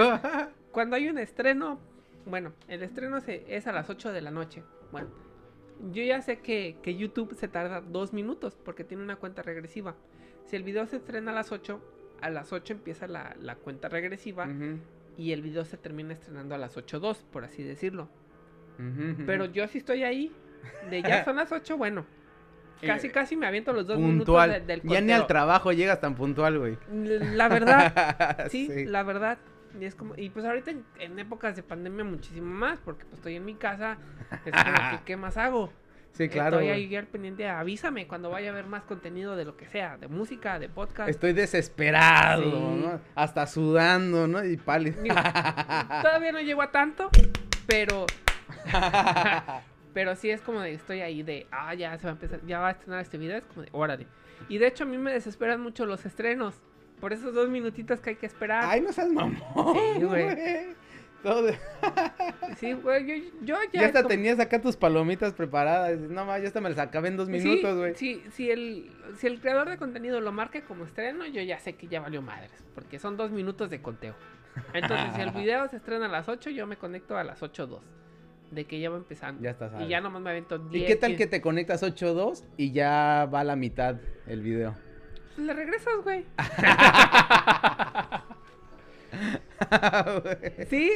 cuando 0.72 0.96
hay 0.96 1.08
un 1.08 1.18
estreno, 1.18 1.78
bueno, 2.26 2.52
el 2.68 2.82
estreno 2.82 3.20
se- 3.20 3.44
es 3.48 3.66
a 3.66 3.72
las 3.72 3.90
8 3.90 4.12
de 4.12 4.22
la 4.22 4.30
noche. 4.30 4.62
Bueno, 4.90 5.08
yo 5.92 6.02
ya 6.02 6.22
sé 6.22 6.38
que, 6.38 6.76
que 6.82 6.96
YouTube 6.96 7.34
se 7.34 7.46
tarda 7.46 7.80
dos 7.82 8.12
minutos 8.12 8.56
porque 8.64 8.84
tiene 8.84 9.02
una 9.02 9.16
cuenta 9.16 9.42
regresiva. 9.42 9.94
Si 10.46 10.56
el 10.56 10.62
video 10.62 10.86
se 10.86 10.96
estrena 10.96 11.30
a 11.30 11.34
las 11.34 11.52
8, 11.52 11.78
a 12.22 12.30
las 12.30 12.52
8 12.54 12.72
empieza 12.72 13.06
la, 13.06 13.36
la 13.38 13.54
cuenta 13.56 13.88
regresiva 13.90 14.48
y 15.18 15.32
el 15.32 15.42
video 15.42 15.64
se 15.66 15.76
termina 15.76 16.14
estrenando 16.14 16.54
a 16.54 16.58
las 16.58 16.76
8.2, 16.76 17.18
por 17.30 17.44
así 17.44 17.62
decirlo. 17.62 18.08
Pero 19.26 19.46
yo 19.46 19.66
sí 19.68 19.78
estoy 19.78 20.04
ahí, 20.04 20.32
de 20.90 21.02
ya 21.02 21.24
son 21.24 21.36
las 21.36 21.50
8, 21.52 21.76
bueno. 21.76 22.06
Casi, 22.80 23.08
casi 23.08 23.36
me 23.36 23.46
aviento 23.46 23.72
los 23.72 23.88
dos 23.88 23.96
puntual. 23.96 24.50
minutos 24.50 24.66
de- 24.68 24.72
del 24.74 24.82
ya 24.82 25.00
ni 25.00 25.10
al 25.12 25.20
conteo. 25.22 25.26
trabajo 25.26 25.72
llegas 25.72 26.00
tan 26.00 26.14
puntual, 26.14 26.58
güey. 26.60 26.78
La 27.34 27.48
verdad, 27.48 28.46
sí, 28.50 28.68
Sí. 28.72 28.84
la 28.86 29.02
verdad. 29.02 29.38
Y 29.80 29.84
es 29.84 29.94
como, 29.96 30.14
y 30.16 30.30
pues 30.30 30.44
ahorita 30.46 30.70
en, 30.70 30.84
en 31.00 31.18
épocas 31.18 31.56
de 31.56 31.62
pandemia 31.64 32.04
muchísimo 32.04 32.46
más, 32.46 32.78
porque 32.80 33.04
pues 33.04 33.14
estoy 33.18 33.34
en 33.36 33.44
mi 33.44 33.54
casa, 33.56 33.98
es 34.44 34.52
como 34.52 34.74
que, 34.90 34.98
¿qué 35.04 35.16
más 35.16 35.36
hago? 35.36 35.72
Sí, 36.12 36.28
claro. 36.28 36.58
Estoy 36.60 36.70
ahí 36.72 36.96
al 36.96 37.06
pendiente, 37.08 37.48
avísame 37.48 38.06
cuando 38.06 38.30
vaya 38.30 38.50
a 38.50 38.54
ver 38.54 38.66
más 38.66 38.82
contenido 38.84 39.34
de 39.36 39.44
lo 39.44 39.56
que 39.56 39.66
sea, 39.66 39.98
de 39.98 40.06
música, 40.08 40.58
de 40.60 40.68
podcast. 40.68 41.08
Estoy 41.10 41.32
desesperado, 41.32 42.42
Sí. 42.44 42.80
¿no? 42.82 43.00
Hasta 43.16 43.46
sudando, 43.48 44.26
¿no? 44.28 44.42
Y 44.44 44.56
pálido. 44.56 45.02
Todavía 45.02 46.32
no 46.32 46.40
llego 46.40 46.62
a 46.62 46.70
tanto, 46.70 47.10
pero 47.66 48.06
pero 49.94 50.14
sí 50.16 50.30
es 50.30 50.40
como 50.40 50.60
de 50.60 50.74
estoy 50.74 51.00
ahí 51.00 51.22
de, 51.22 51.46
ah, 51.50 51.74
ya 51.74 51.96
se 51.98 52.04
va 52.04 52.10
a 52.10 52.12
empezar, 52.14 52.40
ya 52.46 52.60
va 52.60 52.68
a 52.68 52.70
estrenar 52.72 53.00
este 53.00 53.18
video, 53.18 53.38
es 53.38 53.44
como 53.44 53.62
de, 53.62 53.68
órale. 53.72 54.06
Y 54.48 54.58
de 54.58 54.66
hecho 54.68 54.84
a 54.84 54.86
mí 54.86 54.98
me 54.98 55.12
desesperan 55.12 55.60
mucho 55.60 55.86
los 55.86 56.04
estrenos, 56.06 56.54
por 57.00 57.12
esos 57.12 57.34
dos 57.34 57.48
minutitos 57.48 58.00
que 58.00 58.10
hay 58.10 58.16
que 58.16 58.26
esperar. 58.26 58.64
Ay, 58.64 58.80
no 58.80 58.92
seas 58.92 59.08
mamón, 59.08 59.36
Sí, 59.96 60.02
güey. 60.02 60.76
Todo- 61.22 61.50
Sí, 62.58 62.72
güey, 62.74 63.06
yo, 63.06 63.30
yo 63.42 63.56
ya... 63.72 63.80
Ya 63.80 63.86
hasta 63.86 64.00
como- 64.02 64.08
tenías 64.10 64.38
acá 64.38 64.60
tus 64.60 64.76
palomitas 64.76 65.32
preparadas. 65.32 65.98
No 65.98 66.24
más, 66.24 66.40
ya 66.40 66.46
hasta 66.48 66.60
me 66.60 66.70
las 66.70 66.78
acabé 66.78 67.08
en 67.08 67.16
dos 67.16 67.26
Sí, 67.26 67.32
minutos, 67.32 67.76
güey. 67.76 67.94
Sí, 67.96 68.22
si 68.30 68.50
el, 68.50 68.92
si 69.16 69.26
el 69.26 69.40
creador 69.40 69.68
de 69.68 69.78
contenido 69.78 70.20
lo 70.20 70.30
marca 70.32 70.60
como 70.62 70.84
estreno, 70.84 71.26
yo 71.26 71.42
ya 71.42 71.58
sé 71.58 71.72
que 71.74 71.88
ya 71.88 72.00
valió 72.00 72.22
madres, 72.22 72.52
porque 72.74 72.98
son 73.00 73.16
dos 73.16 73.32
minutos 73.32 73.68
de 73.70 73.82
conteo. 73.82 74.14
Entonces, 74.72 75.14
si 75.16 75.20
el 75.20 75.30
video 75.32 75.68
se 75.68 75.76
estrena 75.76 76.06
a 76.06 76.08
las 76.08 76.28
8, 76.28 76.50
yo 76.50 76.66
me 76.68 76.76
conecto 76.76 77.16
a 77.18 77.24
las 77.24 77.42
8.2, 77.42 77.80
de 78.50 78.64
que 78.64 78.80
ya 78.80 78.90
va 78.90 78.96
empezando. 78.96 79.42
Ya 79.42 79.50
estás. 79.50 79.72
y 79.80 79.88
ya 79.88 80.00
nomás 80.00 80.22
me 80.22 80.30
avento 80.30 80.58
10. 80.58 80.82
¿Y 80.82 80.86
qué 80.86 80.96
tal 80.96 81.12
que 81.12 81.24
15. 81.24 81.30
te 81.30 81.40
conectas 81.40 81.82
8.2 81.82 82.44
y 82.56 82.72
ya 82.72 83.28
va 83.32 83.40
a 83.40 83.44
la 83.44 83.56
mitad 83.56 83.96
el 84.26 84.42
video? 84.42 84.74
Pues 85.34 85.46
le 85.46 85.52
regresas, 85.54 85.94
güey. 86.02 86.24
Sí, 90.68 90.90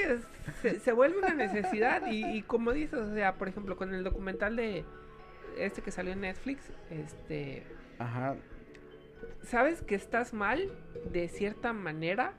se 0.82 0.92
vuelve 0.92 1.18
una 1.18 1.34
necesidad 1.34 2.06
y, 2.06 2.24
y 2.24 2.42
como 2.42 2.72
dices, 2.72 2.98
o 2.98 3.14
sea, 3.14 3.34
por 3.34 3.48
ejemplo, 3.48 3.76
con 3.76 3.94
el 3.94 4.04
documental 4.04 4.56
de 4.56 4.84
este 5.58 5.82
que 5.82 5.90
salió 5.90 6.12
en 6.12 6.20
Netflix, 6.20 6.70
este, 6.90 7.64
Ajá. 7.98 8.36
sabes 9.42 9.82
que 9.82 9.94
estás 9.94 10.32
mal 10.32 10.70
de 11.10 11.28
cierta 11.28 11.72
manera, 11.72 12.34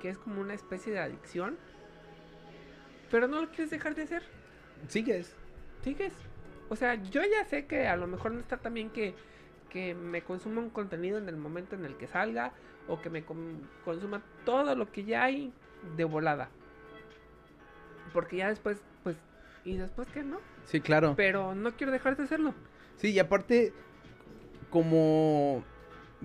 que 0.00 0.10
es 0.10 0.18
como 0.18 0.40
una 0.40 0.54
especie 0.54 0.92
de 0.92 1.00
adicción, 1.00 1.56
pero 3.10 3.26
no 3.28 3.40
lo 3.40 3.48
quieres 3.48 3.70
dejar 3.70 3.94
de 3.94 4.02
hacer, 4.02 4.22
Sigues. 4.88 5.34
sigues. 5.82 6.12
O 6.68 6.76
sea, 6.76 6.94
yo 6.94 7.22
ya 7.22 7.44
sé 7.44 7.66
que 7.66 7.86
a 7.86 7.96
lo 7.96 8.06
mejor 8.06 8.32
no 8.32 8.40
está 8.40 8.56
tan 8.56 8.74
bien 8.74 8.90
que, 8.90 9.14
que 9.70 9.94
me 9.94 10.22
consuma 10.22 10.60
un 10.60 10.70
contenido 10.70 11.18
en 11.18 11.28
el 11.28 11.36
momento 11.36 11.76
en 11.76 11.84
el 11.84 11.96
que 11.96 12.06
salga 12.06 12.52
o 12.88 13.00
que 13.00 13.10
me 13.10 13.24
consuma 13.84 14.22
todo 14.44 14.74
lo 14.74 14.90
que 14.90 15.04
ya 15.04 15.24
hay 15.24 15.52
de 15.96 16.04
volada. 16.04 16.48
Porque 18.12 18.36
ya 18.36 18.48
después, 18.48 18.82
pues, 19.02 19.16
¿y 19.64 19.76
después 19.76 20.08
qué 20.08 20.22
no? 20.22 20.38
Sí, 20.64 20.80
claro. 20.80 21.14
Pero 21.16 21.54
no 21.54 21.72
quiero 21.72 21.92
dejar 21.92 22.16
de 22.16 22.24
hacerlo. 22.24 22.54
Sí, 22.96 23.10
y 23.10 23.18
aparte, 23.18 23.72
como 24.70 25.64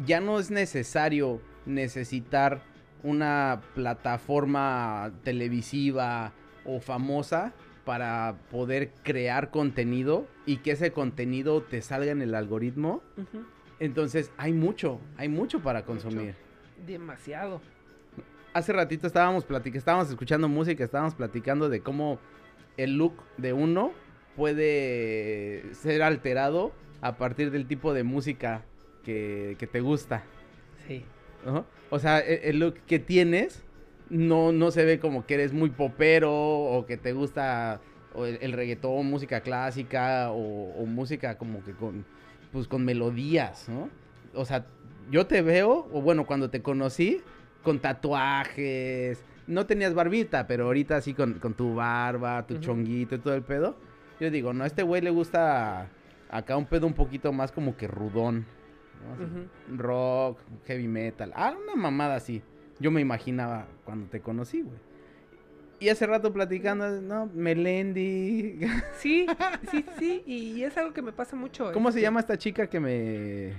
ya 0.06 0.22
no 0.22 0.40
es 0.40 0.52
necesario 0.52 1.42
necesitar 1.66 2.62
una 3.04 3.62
plataforma 3.76 5.12
televisiva 5.24 6.34
o 6.66 6.80
famosa 6.80 7.54
para 7.86 8.36
poder 8.52 8.92
crear 9.04 9.50
contenido 9.52 10.28
y 10.46 10.58
que 10.58 10.72
ese 10.72 10.92
contenido 10.92 11.62
te 11.64 11.82
salga 11.82 12.12
en 12.12 12.22
el 12.22 12.36
algoritmo, 12.36 13.02
entonces 13.80 14.32
hay 14.38 14.54
mucho, 14.54 15.00
hay 15.18 15.30
mucho 15.30 15.62
para 15.62 15.80
Mucho. 15.80 15.88
consumir. 15.94 16.36
Demasiado. 16.86 17.62
Hace 18.54 18.74
ratito 18.74 19.08
estábamos 19.08 19.46
platicando, 19.46 19.78
estábamos 19.80 20.10
escuchando 20.10 20.48
música, 20.50 20.84
estábamos 20.84 21.16
platicando 21.16 21.70
de 21.70 21.82
cómo 21.82 22.20
el 22.78 22.98
look 22.98 23.14
de 23.38 23.54
uno 23.54 23.92
puede 24.36 25.64
ser 25.74 26.02
alterado 26.02 26.72
a 27.02 27.16
partir 27.18 27.52
del 27.52 27.68
tipo 27.68 27.94
de 27.94 28.04
música 28.04 28.64
que, 29.04 29.56
que 29.60 29.68
te 29.68 29.82
gusta. 29.82 30.24
Sí. 30.88 31.06
O 31.90 32.00
sea, 32.00 32.20
e- 32.20 32.50
el, 32.50 32.60
look 32.60 32.76
que 32.88 33.00
tienes 33.00 33.64
no, 34.10 34.52
no 34.52 34.72
se 34.72 34.86
ve 34.86 35.00
como 35.00 35.26
que 35.26 35.36
eres 35.36 35.54
muy 35.54 35.70
popero 35.70 36.34
o 36.34 36.86
que 36.86 36.98
te 36.98 37.14
gusta 37.14 37.82
o 38.14 38.26
el, 38.26 38.40
el 38.42 38.54
reggaetón, 38.54 39.06
música 39.06 39.42
clásica 39.42 40.32
o, 40.32 40.74
o 40.74 40.86
música 40.86 41.38
como 41.38 41.64
que 41.64 41.74
con, 41.74 42.06
pues, 42.52 42.68
con 42.68 42.84
melodías, 42.84 43.70
¿no? 43.70 43.90
O 44.34 44.46
sea, 44.46 44.66
yo 45.12 45.28
te 45.28 45.42
veo, 45.42 45.88
o 45.92 46.02
bueno, 46.02 46.26
cuando 46.26 46.50
te 46.50 46.62
conocí, 46.62 47.22
con 47.64 47.80
tatuajes. 47.80 49.24
No 49.48 49.66
tenías 49.66 49.94
barbita, 49.94 50.46
pero 50.48 50.66
ahorita 50.66 50.98
así 50.98 51.14
con, 51.14 51.36
con 51.36 51.54
tu 51.54 51.76
barba, 51.76 52.46
tu 52.46 52.60
chonguito 52.60 53.16
y 53.16 53.20
todo 53.20 53.34
el 53.34 53.42
pedo. 53.42 53.76
Yo 54.20 54.30
digo, 54.30 54.54
no, 54.54 54.64
a 54.64 54.68
este 54.68 54.84
güey 54.84 55.02
le 55.02 55.10
gusta 55.10 55.90
acá 56.30 56.56
un 56.56 56.66
pedo 56.66 56.86
un 56.86 56.94
poquito 56.94 57.34
más 57.34 57.52
como 57.52 57.76
que 57.76 57.88
rudón. 57.88 58.46
¿no? 59.68 59.78
Rock, 59.78 60.40
heavy 60.68 60.88
metal. 60.88 61.32
Ah, 61.36 61.56
una 61.64 61.76
mamada 61.76 62.16
así. 62.16 62.44
Yo 62.80 62.92
me 62.92 63.02
imaginaba 63.02 63.68
cuando 63.86 64.10
te 64.10 64.22
conocí, 64.22 64.62
güey. 64.62 64.78
Y 65.82 65.88
hace 65.90 66.06
rato 66.06 66.34
platicando, 66.34 67.02
no, 67.02 67.28
Melendi. 67.28 68.60
Sí, 68.98 69.26
sí, 69.72 69.86
sí, 69.98 70.24
y 70.26 70.64
es 70.64 70.78
algo 70.78 70.94
que 70.94 71.02
me 71.02 71.14
pasa 71.14 71.36
mucho. 71.38 71.72
¿Cómo 71.72 71.92
se 71.92 72.00
este, 72.00 72.02
llama 72.08 72.20
esta 72.20 72.38
chica 72.38 72.68
que 72.68 72.80
me. 72.80 73.54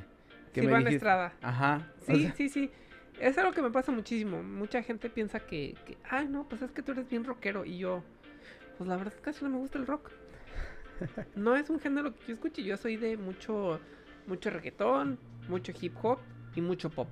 que 0.53 0.61
me 0.61 0.67
Silvana 0.67 0.79
dijiste? 0.81 0.97
Estrada. 0.97 1.33
Ajá. 1.41 1.89
o 2.03 2.05
Sí, 2.13 2.23
sea, 2.23 2.35
sí, 2.35 2.49
sí. 2.51 2.71
Es 3.19 3.37
algo 3.39 3.53
que 3.53 3.63
me 3.63 3.71
pasa 3.71 3.91
muchísimo. 3.93 4.43
Mucha 4.43 4.83
gente 4.83 5.09
piensa 5.09 5.41
que, 5.41 5.75
que, 5.87 5.97
ay, 6.09 6.29
no, 6.29 6.47
pues 6.49 6.61
es 6.63 6.71
que 6.73 6.83
tú 6.83 6.93
eres 6.93 7.09
bien 7.09 7.25
rockero. 7.25 7.65
Y 7.65 7.79
yo, 7.79 8.03
pues 8.77 8.89
la 8.89 8.97
verdad 8.97 9.15
casi 9.23 9.43
no 9.45 9.51
me 9.51 9.59
gusta 9.59 9.79
el 9.79 9.87
rock. 9.87 10.11
No 11.35 11.57
es 11.57 11.71
un 11.71 11.81
género 11.81 12.15
que 12.15 12.21
yo 12.29 12.35
escuche. 12.35 12.63
Yo 12.63 12.77
soy 12.77 12.97
de 12.99 13.17
mucho, 13.17 13.81
mucho 14.27 14.51
reggaetón, 14.51 15.19
mucho 15.49 15.73
hip 15.81 15.95
hop 16.03 16.19
y 16.55 16.61
mucho 16.61 16.91
pop. 16.91 17.09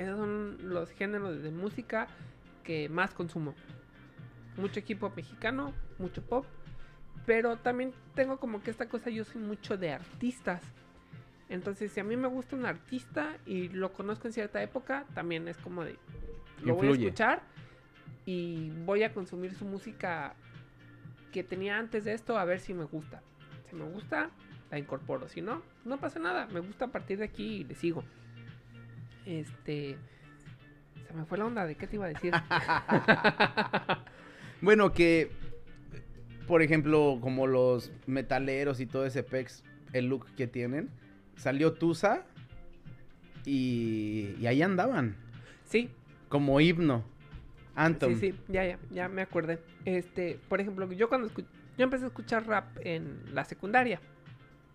Esos 0.00 0.16
son 0.16 0.56
los 0.62 0.90
géneros 0.92 1.42
de 1.42 1.50
música 1.50 2.08
que 2.64 2.88
más 2.88 3.12
consumo. 3.12 3.54
Mucho 4.56 4.80
hop 5.02 5.12
mexicano, 5.14 5.74
mucho 5.98 6.22
pop. 6.22 6.46
Pero 7.26 7.58
también 7.58 7.92
tengo 8.14 8.38
como 8.38 8.62
que 8.62 8.70
esta 8.70 8.88
cosa, 8.88 9.10
yo 9.10 9.24
soy 9.24 9.42
mucho 9.42 9.76
de 9.76 9.92
artistas. 9.92 10.62
Entonces, 11.50 11.92
si 11.92 12.00
a 12.00 12.04
mí 12.04 12.16
me 12.16 12.28
gusta 12.28 12.56
un 12.56 12.64
artista 12.64 13.36
y 13.44 13.68
lo 13.68 13.92
conozco 13.92 14.26
en 14.26 14.32
cierta 14.32 14.62
época, 14.62 15.04
también 15.14 15.48
es 15.48 15.58
como 15.58 15.84
de... 15.84 15.98
Lo 16.62 16.76
voy 16.76 16.88
a 16.88 16.92
escuchar 16.92 17.42
y 18.24 18.70
voy 18.86 19.02
a 19.02 19.12
consumir 19.12 19.54
su 19.54 19.66
música 19.66 20.34
que 21.30 21.44
tenía 21.44 21.76
antes 21.76 22.06
de 22.06 22.14
esto 22.14 22.38
a 22.38 22.46
ver 22.46 22.60
si 22.60 22.72
me 22.72 22.84
gusta. 22.84 23.22
Si 23.68 23.76
me 23.76 23.84
gusta, 23.84 24.30
la 24.70 24.78
incorporo. 24.78 25.28
Si 25.28 25.42
no, 25.42 25.60
no 25.84 25.98
pasa 26.00 26.18
nada. 26.18 26.46
Me 26.46 26.60
gusta 26.60 26.86
a 26.86 26.88
partir 26.88 27.18
de 27.18 27.24
aquí 27.24 27.56
y 27.56 27.64
le 27.64 27.74
sigo. 27.74 28.02
Este... 29.26 29.96
Se 31.06 31.14
me 31.14 31.24
fue 31.24 31.38
la 31.38 31.46
onda 31.46 31.66
de 31.66 31.74
qué 31.74 31.86
te 31.88 31.96
iba 31.96 32.06
a 32.06 32.08
decir. 32.10 32.32
Bueno, 34.62 34.92
que, 34.92 35.30
por 36.46 36.60
ejemplo, 36.62 37.18
como 37.22 37.46
los 37.46 37.90
metaleros 38.06 38.78
y 38.80 38.86
todo 38.86 39.06
ese 39.06 39.22
pex, 39.22 39.64
el 39.94 40.06
look 40.06 40.26
que 40.36 40.46
tienen, 40.46 40.90
salió 41.36 41.72
Tusa 41.72 42.24
y, 43.46 44.34
y 44.38 44.46
ahí 44.46 44.60
andaban, 44.60 45.16
sí, 45.64 45.88
como 46.28 46.60
himno, 46.60 47.04
Anthem. 47.74 48.20
Sí, 48.20 48.32
sí, 48.32 48.38
ya, 48.48 48.66
ya, 48.66 48.78
ya 48.90 49.08
me 49.08 49.22
acordé. 49.22 49.60
Este, 49.86 50.38
por 50.48 50.60
ejemplo, 50.60 50.90
yo 50.92 51.08
cuando 51.08 51.28
escu- 51.30 51.46
yo 51.78 51.84
empecé 51.84 52.04
a 52.04 52.08
escuchar 52.08 52.46
rap 52.46 52.66
en 52.82 53.34
la 53.34 53.44
secundaria. 53.46 53.98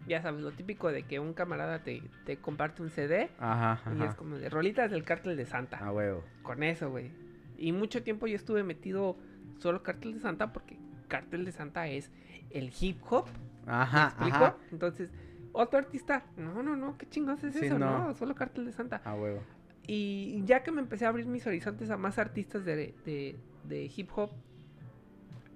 Ya 0.07 0.21
sabes, 0.21 0.41
lo 0.41 0.51
típico 0.51 0.91
de 0.91 1.03
que 1.03 1.19
un 1.19 1.33
camarada 1.33 1.83
te, 1.83 2.01
te 2.25 2.37
comparte 2.37 2.81
un 2.83 2.89
CD 2.91 3.29
Ajá, 3.39 3.81
y 3.97 4.03
es 4.03 4.13
como 4.15 4.37
de 4.37 4.49
rolitas 4.49 4.91
del 4.91 5.03
cártel 5.03 5.35
de 5.35 5.45
Santa. 5.45 5.77
A 5.77 5.91
huevo. 5.91 6.23
Con 6.43 6.61
eso, 6.63 6.91
güey. 6.91 7.09
Y 7.57 7.71
mucho 7.71 8.03
tiempo 8.03 8.27
yo 8.27 8.35
estuve 8.35 8.63
metido 8.63 9.17
solo 9.57 9.81
cártel 9.81 10.13
de 10.13 10.19
Santa 10.19 10.53
porque 10.53 10.77
cártel 11.07 11.43
de 11.45 11.51
Santa 11.51 11.87
es 11.87 12.11
el 12.51 12.71
hip 12.79 12.99
hop. 13.09 13.25
¿Me 13.65 13.71
Ajá, 13.73 14.05
explico? 14.07 14.35
ajá. 14.35 14.57
Entonces, 14.71 15.09
otro 15.53 15.79
artista, 15.79 16.25
no, 16.37 16.61
no, 16.61 16.75
no, 16.75 16.97
qué 16.97 17.07
chingados 17.09 17.43
es 17.43 17.55
Sí, 17.55 17.65
eso, 17.65 17.79
no. 17.79 18.07
no, 18.09 18.13
solo 18.13 18.35
cártel 18.35 18.65
de 18.65 18.73
Santa. 18.73 19.01
A 19.05 19.15
huevo. 19.15 19.41
Y 19.87 20.43
ya 20.45 20.61
que 20.63 20.71
me 20.71 20.81
empecé 20.81 21.05
a 21.05 21.09
abrir 21.09 21.25
mis 21.25 21.47
horizontes 21.47 21.89
a 21.89 21.97
más 21.97 22.19
artistas 22.19 22.63
de, 22.65 22.93
de- 23.05 23.35
de 23.63 23.91
hip 23.95 24.09
hop, 24.15 24.29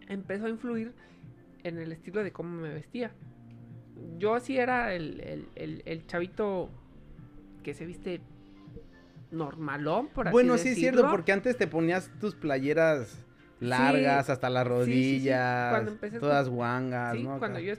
empezó 0.08 0.46
a 0.46 0.50
influir 0.50 0.94
en 1.64 1.78
el 1.78 1.92
estilo 1.92 2.24
de 2.24 2.32
cómo 2.32 2.50
me 2.62 2.70
vestía. 2.74 3.12
Yo 4.18 4.40
sí 4.40 4.58
era 4.58 4.94
el, 4.94 5.22
el- 5.22 5.48
el- 5.56 5.84
el 5.86 6.06
chavito 6.08 6.70
que 7.64 7.74
se 7.74 7.86
viste 7.86 8.22
normalón, 9.32 10.08
por 10.08 10.28
así 10.28 10.34
Bueno, 10.34 10.58
sí 10.58 10.70
es 10.70 10.76
cierto, 10.78 11.10
porque 11.10 11.32
antes 11.32 11.58
te 11.58 11.68
ponías 11.68 12.10
tus 12.20 12.36
playeras 12.36 13.26
largas 13.60 14.30
hasta 14.30 14.50
las 14.50 14.66
sí, 14.66 14.70
sí, 14.72 14.80
sí. 15.20 15.30
rodillas, 15.30 16.04
a 16.16 16.20
todas 16.20 16.50
guangas, 16.50 17.16
Sí, 17.16 17.24
¿no? 17.24 17.40
cuando 17.40 17.60
yo 17.60 17.74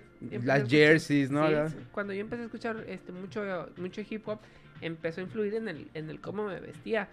Las 0.44 0.68
jerseys, 0.68 1.30
¿no? 1.30 1.48
sí, 1.68 1.78
sí, 1.78 1.84
cuando 1.90 2.12
yo 2.12 2.20
empecé 2.20 2.42
a 2.42 2.44
escuchar 2.46 2.84
este 2.86 3.12
mucho 3.12 3.42
mucho 3.76 4.02
hip 4.08 4.28
hop, 4.28 4.38
empezó 4.80 5.20
a 5.20 5.24
influir 5.24 5.54
en 5.54 5.68
el 5.68 5.90
en 5.94 6.10
el 6.10 6.20
cómo 6.20 6.46
me 6.46 6.60
vestía. 6.60 7.08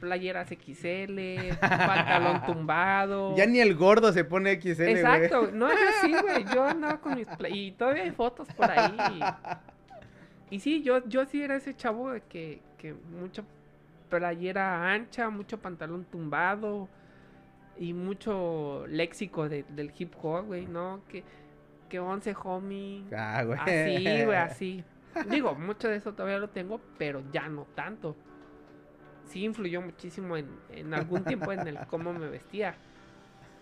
Playeras 0.00 0.48
XL, 0.48 1.18
pantalón 1.60 2.42
tumbado. 2.46 3.36
Ya 3.36 3.46
ni 3.46 3.60
el 3.60 3.74
gordo 3.76 4.12
se 4.12 4.24
pone 4.24 4.60
XL, 4.60 4.74
güey. 4.82 4.90
Exacto, 4.96 5.50
no 5.52 5.70
era 5.70 5.80
así, 5.98 6.12
güey. 6.22 6.44
Yo 6.54 6.64
andaba 6.64 7.00
con 7.00 7.14
mis 7.16 7.28
y 7.50 7.72
todavía 7.72 8.04
hay 8.04 8.10
fotos 8.10 8.48
por 8.56 8.70
ahí. 8.70 8.96
Y, 10.50 10.56
y 10.56 10.60
sí, 10.60 10.82
yo 10.82 11.06
yo 11.06 11.24
sí 11.26 11.42
era 11.42 11.56
ese 11.56 11.76
chavo 11.76 12.12
de 12.12 12.22
que 12.22 12.60
que 12.78 12.94
mucha 13.20 13.42
playera 14.08 14.90
ancha, 14.92 15.28
mucho 15.30 15.58
pantalón 15.58 16.04
tumbado 16.04 16.88
y 17.78 17.92
mucho 17.92 18.84
léxico 18.88 19.48
de- 19.48 19.64
del 19.68 19.92
hip 19.96 20.12
hop, 20.22 20.46
güey, 20.46 20.66
¿no? 20.66 21.02
Que 21.08 21.22
que 21.88 21.98
11 22.00 22.34
homie. 22.44 23.04
Ah, 23.16 23.42
güey. 23.44 23.58
Así, 23.58 24.24
güey, 24.24 24.36
así. 24.38 24.84
Digo, 25.28 25.54
mucho 25.56 25.88
de 25.88 25.96
eso 25.96 26.12
todavía 26.14 26.38
lo 26.38 26.48
tengo, 26.48 26.80
pero 26.98 27.22
ya 27.32 27.48
no 27.48 27.66
tanto. 27.74 28.16
Sí 29.30 29.44
influyó 29.44 29.80
muchísimo 29.80 30.36
en, 30.36 30.48
en 30.70 30.92
algún 30.92 31.24
tiempo 31.24 31.52
en 31.52 31.66
el 31.66 31.78
cómo 31.88 32.12
me 32.12 32.28
vestía. 32.28 32.74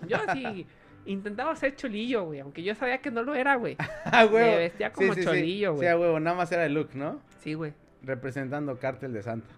Yo 0.07 0.17
sí 0.33 0.67
intentaba 1.05 1.55
ser 1.57 1.77
cholillo, 1.77 2.25
güey, 2.25 2.41
aunque 2.41 2.63
yo 2.63 2.75
sabía 2.75 2.99
que 2.99 3.11
no 3.11 3.23
lo 3.23 3.35
era, 3.35 3.57
güey. 3.57 3.77
Ah, 4.05 4.25
Me 4.25 4.33
huevo. 4.35 4.57
vestía 4.57 4.93
como 4.93 5.13
sí, 5.15 5.21
sí. 5.21 5.27
cholillo, 5.27 5.73
Sí, 5.73 5.77
güey. 5.77 5.95
huevo, 5.95 6.21
nada 6.21 6.37
más 6.37 6.51
era 6.53 6.65
el 6.67 6.75
look, 6.75 6.95
¿no? 6.95 7.21
Sí, 7.41 7.55
güey. 7.55 7.73
Representando 8.03 8.79
Cártel 8.79 9.13
de 9.13 9.23
Santa. 9.23 9.49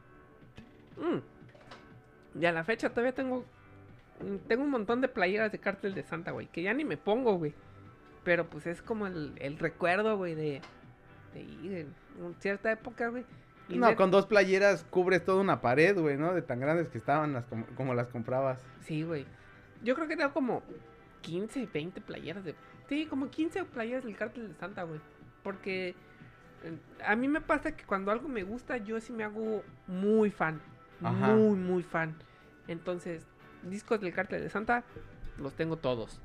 Mm. 0.97 2.41
Y 2.41 2.47
a 2.47 2.53
la 2.53 2.65
fecha 2.65 2.91
todavía 2.91 3.13
tengo 3.15 3.45
mm, 4.21 4.37
tengo 4.49 4.65
un 4.65 4.71
montón 4.71 5.01
de 5.01 5.09
playeras 5.09 5.51
de 5.53 5.59
cártel 5.59 5.95
de 5.95 6.03
Santa, 6.03 6.31
güey, 6.33 6.47
que 6.49 6.63
ya 6.63 6.75
ni 6.75 6.85
me 6.85 6.97
pongo, 6.97 7.35
güey. 7.37 7.55
Pero 8.25 8.49
pues 8.51 8.67
es 8.67 8.83
como 8.83 9.07
el, 9.07 9.33
el 9.39 9.59
recuerdo, 9.59 10.17
güey, 10.17 10.35
de, 10.35 10.61
de 11.35 11.41
ir 11.41 11.73
en 11.75 11.95
un- 12.25 12.35
cierta 12.39 12.71
época, 12.73 13.09
güey. 13.09 13.25
Y 13.71 13.79
No, 13.79 13.95
con 13.97 14.11
dos 14.11 14.27
playeras 14.27 14.85
cubres 14.91 15.25
toda 15.25 15.41
una 15.41 15.61
pared, 15.61 15.99
güey, 15.99 16.17
¿no? 16.17 16.35
De 16.35 16.43
tan 16.43 16.61
grandes 16.61 16.89
que 16.89 16.99
estaban 16.99 17.33
las 17.33 17.45
com- 17.47 17.65
como 17.77 17.95
las 17.95 18.09
comprabas. 18.09 18.61
Sí, 18.81 19.03
güey. 19.03 19.27
Yo 19.83 19.95
creo 19.95 20.09
que 20.09 20.17
tengo 20.17 20.33
como 20.33 20.63
15, 21.23 21.67
20 21.73 22.01
playeras 22.01 22.45
de... 22.45 22.55
Sí, 22.89 23.07
como 23.07 23.31
15 23.31 23.65
playeras 23.65 24.05
del 24.05 24.17
cártel 24.17 24.49
de 24.49 24.55
Santa, 24.55 24.83
güey. 24.83 25.01
Porque 25.43 25.95
eh, 26.65 26.77
a 27.07 27.15
mí 27.17 27.29
me 27.29 27.41
pasa 27.41 27.73
que 27.77 27.85
cuando 27.85 28.11
algo 28.11 28.29
me 28.29 28.43
gusta, 28.43 28.77
yo 28.79 29.01
sí 29.01 29.13
me 29.13 29.25
hago 29.25 29.63
muy 29.87 30.31
fan. 30.31 30.61
Ajá. 31.03 31.29
Muy, 31.35 31.57
muy 31.57 31.83
fan. 31.83 32.15
Entonces, 32.69 33.25
discos 33.63 34.01
del 34.01 34.13
cártel 34.13 34.43
de 34.43 34.51
Santa, 34.51 34.85
los 35.39 35.55
tengo 35.55 35.77
todos. 35.77 36.21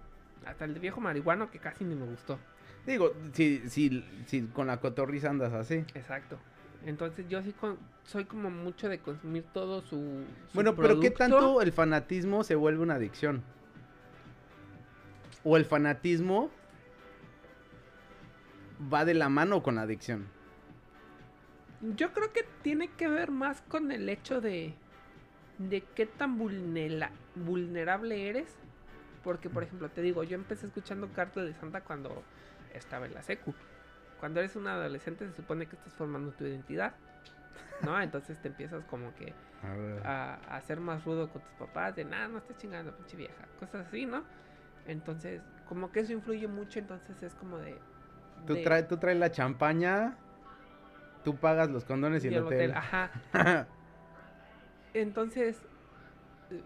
Hasta 0.46 0.66
el 0.66 0.74
de 0.74 0.80
viejo 0.80 1.00
marihuano, 1.02 1.50
que 1.50 1.60
casi 1.60 1.84
ni 1.86 1.96
me 1.96 2.06
gustó. 2.06 2.38
Digo, 2.86 3.14
si, 3.34 3.68
si, 3.70 4.04
si 4.28 4.42
con 4.48 4.68
la 4.68 4.78
cotorriza 4.80 5.30
andas 5.30 5.54
así. 5.54 5.86
Exacto. 5.96 6.38
Entonces, 6.86 7.28
yo 7.28 7.42
sí 7.42 7.52
con- 7.52 7.78
soy 8.06 8.26
como 8.26 8.50
mucho 8.52 8.88
de 8.90 9.00
consumir 9.00 9.44
todo 9.54 9.82
su... 9.82 10.24
su 10.50 10.54
Bueno, 10.54 10.76
pero 10.76 11.00
¿qué 11.00 11.10
tanto 11.10 11.62
el 11.62 11.72
fanatismo 11.72 12.44
se 12.44 12.56
vuelve 12.56 12.84
una 12.84 12.96
adicción? 12.96 13.42
¿O 15.44 15.58
el 15.58 15.66
fanatismo 15.66 16.50
va 18.94 19.06
de 19.06 19.14
la 19.16 19.30
mano 19.30 19.64
con 19.64 19.76
la 19.76 19.82
adicción? 19.82 20.28
Yo 21.96 22.14
creo 22.14 22.32
que 22.32 22.46
tiene 22.62 22.90
que 22.90 23.08
ver 23.08 23.32
más 23.32 23.62
con 23.62 23.92
el 23.92 24.08
hecho 24.10 24.42
de, 24.42 24.74
de 25.58 25.82
qué 25.96 26.06
tan 26.06 26.38
vulnera- 26.38 27.12
vulnerable 27.36 28.30
eres. 28.30 28.56
Porque, 29.24 29.50
por 29.50 29.64
ejemplo, 29.64 29.90
te 29.90 30.04
digo, 30.04 30.24
yo 30.24 30.36
empecé 30.36 30.68
escuchando 30.68 31.10
Cártel 31.14 31.48
de 31.48 31.54
Santa 31.60 31.82
cuando 31.82 32.24
estaba 32.76 33.08
en 33.08 33.16
la 33.16 33.24
secu. 33.24 33.56
Cuando 34.20 34.40
eres 34.40 34.56
un 34.56 34.68
adolescente 34.68 35.28
se 35.28 35.34
supone 35.34 35.68
que 35.68 35.76
estás 35.76 35.94
formando 35.94 36.32
tu 36.32 36.46
identidad. 36.46 36.94
¿No? 37.82 38.00
Entonces 38.02 38.40
te 38.42 38.48
empiezas 38.48 38.84
como 38.86 39.14
que 39.16 39.34
a, 40.04 40.36
a 40.50 40.62
ser 40.62 40.80
más 40.80 41.04
rudo 41.06 41.30
con 41.30 41.42
tus 41.42 41.54
papás. 41.54 41.96
De 41.96 42.06
nada, 42.06 42.28
no 42.28 42.38
estés 42.38 42.58
chingando, 42.58 42.94
pinche 42.96 43.18
vieja. 43.18 43.46
Cosas 43.60 43.88
así, 43.88 44.06
¿no? 44.06 44.24
Entonces, 44.88 45.42
como 45.68 45.92
que 45.92 46.02
eso 46.02 46.14
influye 46.14 46.48
mucho. 46.48 46.80
Entonces 46.80 47.22
es 47.24 47.34
como 47.36 47.58
de... 47.58 47.78
Tú, 48.46 48.54
de- 48.54 48.64
traes, 48.64 48.88
tú 48.88 48.98
traes 48.98 49.18
la 49.18 49.32
champaña, 49.32 50.16
tú 51.24 51.36
pagas 51.36 51.70
los 51.70 51.84
condones 51.84 52.24
y, 52.24 52.30
y 52.30 52.36
el 52.36 52.44
hotel. 52.44 52.74
Ajá. 52.76 53.10
Entonces, 54.94 55.58
eh, 56.52 56.62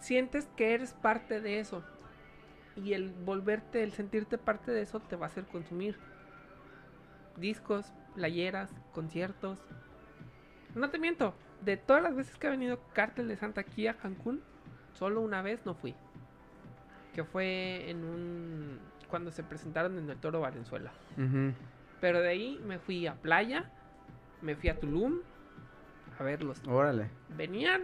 sientes 0.00 0.48
que 0.56 0.74
eres 0.74 0.92
parte 0.94 1.40
de 1.40 1.60
eso. 1.60 1.82
Y 2.76 2.92
el 2.94 3.10
volverte, 3.10 3.82
el 3.82 3.92
sentirte 3.92 4.38
parte 4.38 4.72
de 4.72 4.82
eso 4.82 5.00
te 5.00 5.16
va 5.16 5.26
a 5.26 5.28
hacer 5.28 5.44
consumir 5.44 5.96
discos, 7.36 7.92
playeras, 8.14 8.70
conciertos. 8.92 9.58
No 10.74 10.90
te 10.90 10.98
miento, 10.98 11.34
de 11.62 11.76
todas 11.76 12.02
las 12.02 12.14
veces 12.16 12.36
que 12.36 12.46
ha 12.46 12.50
venido 12.50 12.80
Cártel 12.92 13.28
de 13.28 13.36
Santa 13.36 13.60
aquí 13.60 13.86
a 13.86 13.94
Cancún, 13.94 14.42
solo 14.92 15.20
una 15.20 15.42
vez 15.42 15.64
no 15.64 15.74
fui. 15.74 15.94
Que 17.12 17.24
fue 17.24 17.88
en 17.90 18.04
un... 18.04 18.78
cuando 19.08 19.30
se 19.30 19.42
presentaron 19.44 19.98
en 19.98 20.10
el 20.10 20.16
Toro 20.16 20.40
Valenzuela. 20.40 20.92
Pero 22.00 22.20
de 22.20 22.28
ahí 22.28 22.60
me 22.66 22.78
fui 22.78 23.06
a 23.06 23.14
playa, 23.14 23.70
me 24.42 24.56
fui 24.56 24.68
a 24.68 24.78
Tulum 24.78 25.20
a 26.18 26.22
verlos. 26.22 26.60
Órale. 26.66 27.08
Venían 27.36 27.82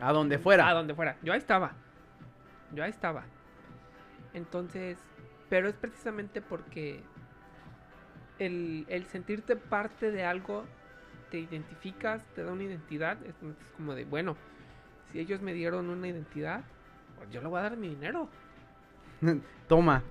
A 0.00 0.12
donde 0.12 0.38
fuera. 0.38 0.68
a 0.68 0.72
donde 0.72 0.94
fuera. 0.94 1.16
Yo 1.22 1.32
ahí 1.32 1.38
estaba. 1.38 1.72
Yo 2.72 2.82
ahí 2.82 2.90
estaba. 2.90 3.24
Entonces, 4.34 4.98
pero 5.50 5.68
es 5.68 5.74
precisamente 5.74 6.40
porque 6.40 7.02
el, 8.38 8.84
el 8.88 9.06
sentirte 9.06 9.56
parte 9.56 10.10
de 10.10 10.24
algo, 10.24 10.64
te 11.30 11.38
identificas, 11.38 12.24
te 12.34 12.42
da 12.44 12.52
una 12.52 12.64
identidad. 12.64 13.18
Es, 13.24 13.34
es 13.42 13.70
como 13.76 13.94
de, 13.94 14.04
bueno, 14.04 14.36
si 15.10 15.18
ellos 15.20 15.40
me 15.42 15.52
dieron 15.54 15.88
una 15.88 16.08
identidad, 16.08 16.62
pues 17.16 17.30
yo 17.30 17.40
le 17.40 17.48
voy 17.48 17.60
a 17.60 17.62
dar 17.62 17.76
mi 17.76 17.88
dinero. 17.88 18.28
Toma, 19.68 20.02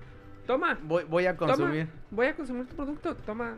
Toma, 0.46 0.78
voy, 0.82 1.04
voy 1.04 1.26
a 1.26 1.36
consumir. 1.36 1.88
voy 2.10 2.26
a 2.26 2.34
consumir 2.34 2.66
tu 2.66 2.74
producto, 2.74 3.14
toma, 3.14 3.56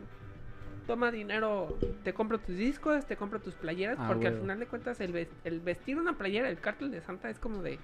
toma 0.85 1.09
dinero, 1.11 1.79
te 2.03 2.13
compro 2.13 2.37
tus 2.37 2.55
discos, 2.55 3.05
te 3.07 3.17
compro 3.17 3.39
tus 3.39 3.55
playeras, 3.55 3.97
Ah, 3.99 4.07
porque 4.07 4.27
al 4.27 4.39
final 4.39 4.59
de 4.59 4.67
cuentas 4.67 4.99
el, 5.01 5.27
el 5.43 5.59
vestir 5.61 5.97
una 5.97 6.15
playera 6.15 6.47
del 6.47 6.59
cártel 6.59 6.91
de 6.91 7.01
Santa 7.01 7.29
es 7.31 7.39
como 7.39 7.63
de, 7.63 7.79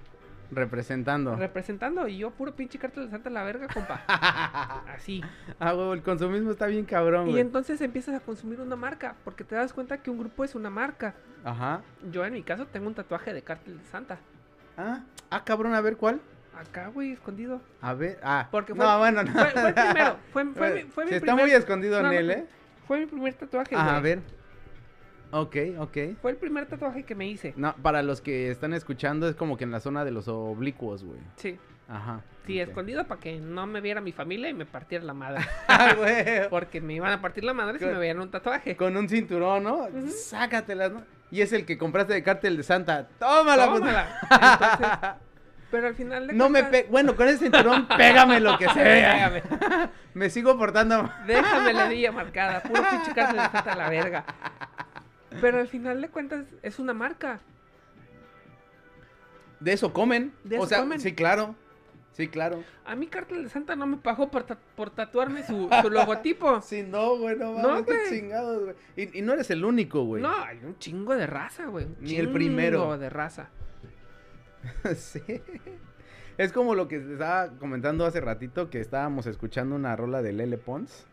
Representando. 0.52 1.34
representando. 1.36 2.06
Y 2.08 2.18
yo, 2.18 2.30
puro 2.30 2.54
pinche 2.54 2.78
cartel 2.78 3.06
de 3.06 3.10
Santa 3.10 3.30
la 3.30 3.42
verga, 3.42 3.66
compa. 3.68 4.02
Así. 4.94 5.22
ah, 5.58 5.74
huevo, 5.74 5.94
el 5.94 6.02
consumismo 6.02 6.50
está 6.50 6.66
bien 6.66 6.84
cabrón, 6.84 7.28
Y 7.30 7.38
entonces 7.40 7.80
empiezas 7.80 8.14
a 8.14 8.20
consumir 8.20 8.60
una 8.60 8.76
marca, 8.76 9.14
porque 9.24 9.44
te 9.44 9.54
das 9.54 9.72
cuenta 9.72 9.98
que 9.98 10.10
un 10.10 10.18
grupo 10.18 10.44
es 10.44 10.54
una 10.54 10.70
marca. 10.70 11.14
Ajá. 11.44 11.80
Yo, 12.10 12.24
en 12.24 12.34
mi 12.34 12.42
caso, 12.42 12.66
tengo 12.66 12.86
un 12.86 12.94
tatuaje 12.94 13.32
de 13.32 13.42
cartel 13.42 13.78
de 13.78 13.84
Santa. 13.86 14.18
Ah, 14.76 15.00
ah, 15.30 15.42
cabrón, 15.44 15.74
a 15.74 15.80
ver 15.80 15.96
cuál. 15.96 16.20
Acá, 16.54 16.88
güey, 16.88 17.12
escondido. 17.12 17.62
A 17.80 17.94
ver, 17.94 18.20
ah. 18.22 18.46
Porque 18.50 18.74
fue, 18.74 18.84
no, 18.84 18.98
bueno, 18.98 19.22
no. 19.22 19.32
fue, 19.32 19.50
fue 19.50 19.68
el 19.68 19.74
primero. 19.74 20.16
Fue, 20.32 20.44
fue, 20.54 20.70
mi, 20.74 20.82
fue 20.82 21.04
mi 21.04 21.10
si 21.10 21.14
está 21.16 21.26
primer, 21.28 21.44
muy 21.46 21.54
escondido 21.54 22.02
No, 22.02 22.08
en 22.08 22.14
no, 22.14 22.20
él. 22.20 22.30
¿eh? 22.30 22.46
fue 22.86 23.00
mi 23.00 23.06
primer 23.06 23.32
tatuaje, 23.34 23.74
Ah, 23.74 23.96
a 23.96 24.00
ver. 24.00 24.20
Ok, 25.32 25.56
ok. 25.78 25.96
Fue 26.20 26.30
el 26.30 26.36
primer 26.36 26.66
tatuaje 26.66 27.04
que 27.04 27.14
me 27.14 27.26
hice. 27.26 27.54
No, 27.56 27.74
para 27.76 28.02
los 28.02 28.20
que 28.20 28.50
están 28.50 28.74
escuchando 28.74 29.26
es 29.28 29.34
como 29.34 29.56
que 29.56 29.64
en 29.64 29.70
la 29.70 29.80
zona 29.80 30.04
de 30.04 30.10
los 30.10 30.28
oblicuos, 30.28 31.02
güey. 31.04 31.18
Sí. 31.36 31.58
Ajá. 31.88 32.20
Sí, 32.46 32.58
escondido 32.60 33.04
para 33.06 33.20
que 33.20 33.38
no 33.38 33.66
me 33.66 33.80
viera 33.80 34.00
mi 34.00 34.12
familia 34.12 34.48
y 34.50 34.54
me 34.54 34.66
partiera 34.66 35.04
la 35.04 35.14
madre. 35.14 35.42
Ah, 35.68 35.94
güey. 35.96 36.48
Porque 36.50 36.80
me 36.80 36.94
iban 36.94 37.12
a 37.12 37.20
partir 37.20 37.44
la 37.44 37.54
madre 37.54 37.78
si 37.78 37.84
Con- 37.84 37.94
me 37.94 37.98
veían 38.00 38.20
un 38.20 38.30
tatuaje. 38.30 38.76
Con 38.76 38.96
un 38.96 39.08
cinturón, 39.08 39.64
¿no? 39.64 39.74
Ujú. 39.84 40.08
Sácatelas, 40.10 40.92
¿no? 40.92 41.02
Y 41.30 41.40
es 41.40 41.52
el 41.52 41.64
que 41.64 41.78
compraste 41.78 42.12
de 42.12 42.22
cártel 42.22 42.56
de 42.58 42.62
Santa. 42.62 43.08
Tómala, 43.18 43.70
puta. 43.70 43.78
Tómala. 43.78 44.18
Entonces, 44.62 45.22
pero 45.70 45.86
al 45.86 45.94
final 45.94 46.26
de 46.26 46.32
No 46.34 46.50
me 46.50 46.64
pe... 46.64 46.86
Bueno, 46.90 47.16
con 47.16 47.26
ese 47.28 47.38
cinturón, 47.38 47.88
pégame 47.96 48.38
lo 48.40 48.58
que 48.58 48.68
se 48.68 48.82
vea. 48.82 49.30
Pégame. 49.30 49.88
Me 50.12 50.28
sigo 50.28 50.58
portando. 50.58 51.10
Déjame 51.26 51.72
la 51.72 51.88
villa 51.88 52.12
marcada, 52.12 52.60
puro 52.62 52.82
pinche 52.90 53.14
cartel 53.14 53.36
de 53.38 53.48
Santa 53.48 53.72
a 53.72 53.76
la 53.76 53.88
verga. 53.88 54.24
Pero 55.40 55.58
al 55.58 55.68
final 55.68 56.00
de 56.00 56.08
cuentas 56.08 56.46
es 56.62 56.78
una 56.78 56.92
marca. 56.94 57.40
De 59.60 59.72
eso 59.72 59.92
comen. 59.92 60.32
De 60.44 60.56
o 60.56 60.60
eso 60.60 60.68
sea, 60.68 60.78
comen. 60.80 61.00
sí, 61.00 61.14
claro. 61.14 61.54
Sí, 62.12 62.28
claro. 62.28 62.62
A 62.84 62.94
mí 62.94 63.06
cartel 63.06 63.42
de 63.44 63.48
Santa 63.48 63.74
no 63.74 63.86
me 63.86 63.96
pagó 63.96 64.30
por, 64.30 64.42
ta- 64.42 64.58
por 64.76 64.90
tatuarme 64.90 65.44
su, 65.46 65.68
su 65.82 65.90
logotipo. 65.90 66.60
Sí, 66.62 66.82
no, 66.82 67.16
güey, 67.16 67.36
no 67.36 67.52
No, 67.58 67.68
mames, 67.68 67.86
qué 67.86 67.92
güey. 67.96 68.08
chingados, 68.10 68.64
güey. 68.64 68.76
Y, 68.96 69.18
y 69.20 69.22
no 69.22 69.32
eres 69.32 69.50
el 69.50 69.64
único, 69.64 70.04
güey. 70.04 70.22
No, 70.22 70.30
hay 70.44 70.58
un 70.62 70.78
chingo 70.78 71.14
de 71.16 71.26
raza, 71.26 71.66
güey. 71.66 71.86
Ni 72.00 72.16
el 72.16 72.30
primero. 72.30 72.80
chingo 72.80 72.98
de 72.98 73.08
raza. 73.08 73.48
sí. 74.96 75.22
Es 76.38 76.52
como 76.52 76.74
lo 76.74 76.86
que 76.88 76.96
estaba 76.96 77.48
comentando 77.58 78.04
hace 78.04 78.20
ratito 78.20 78.68
que 78.68 78.80
estábamos 78.80 79.26
escuchando 79.26 79.74
una 79.76 79.96
rola 79.96 80.20
de 80.22 80.32
Lele 80.32 80.58
Pons 80.58 81.06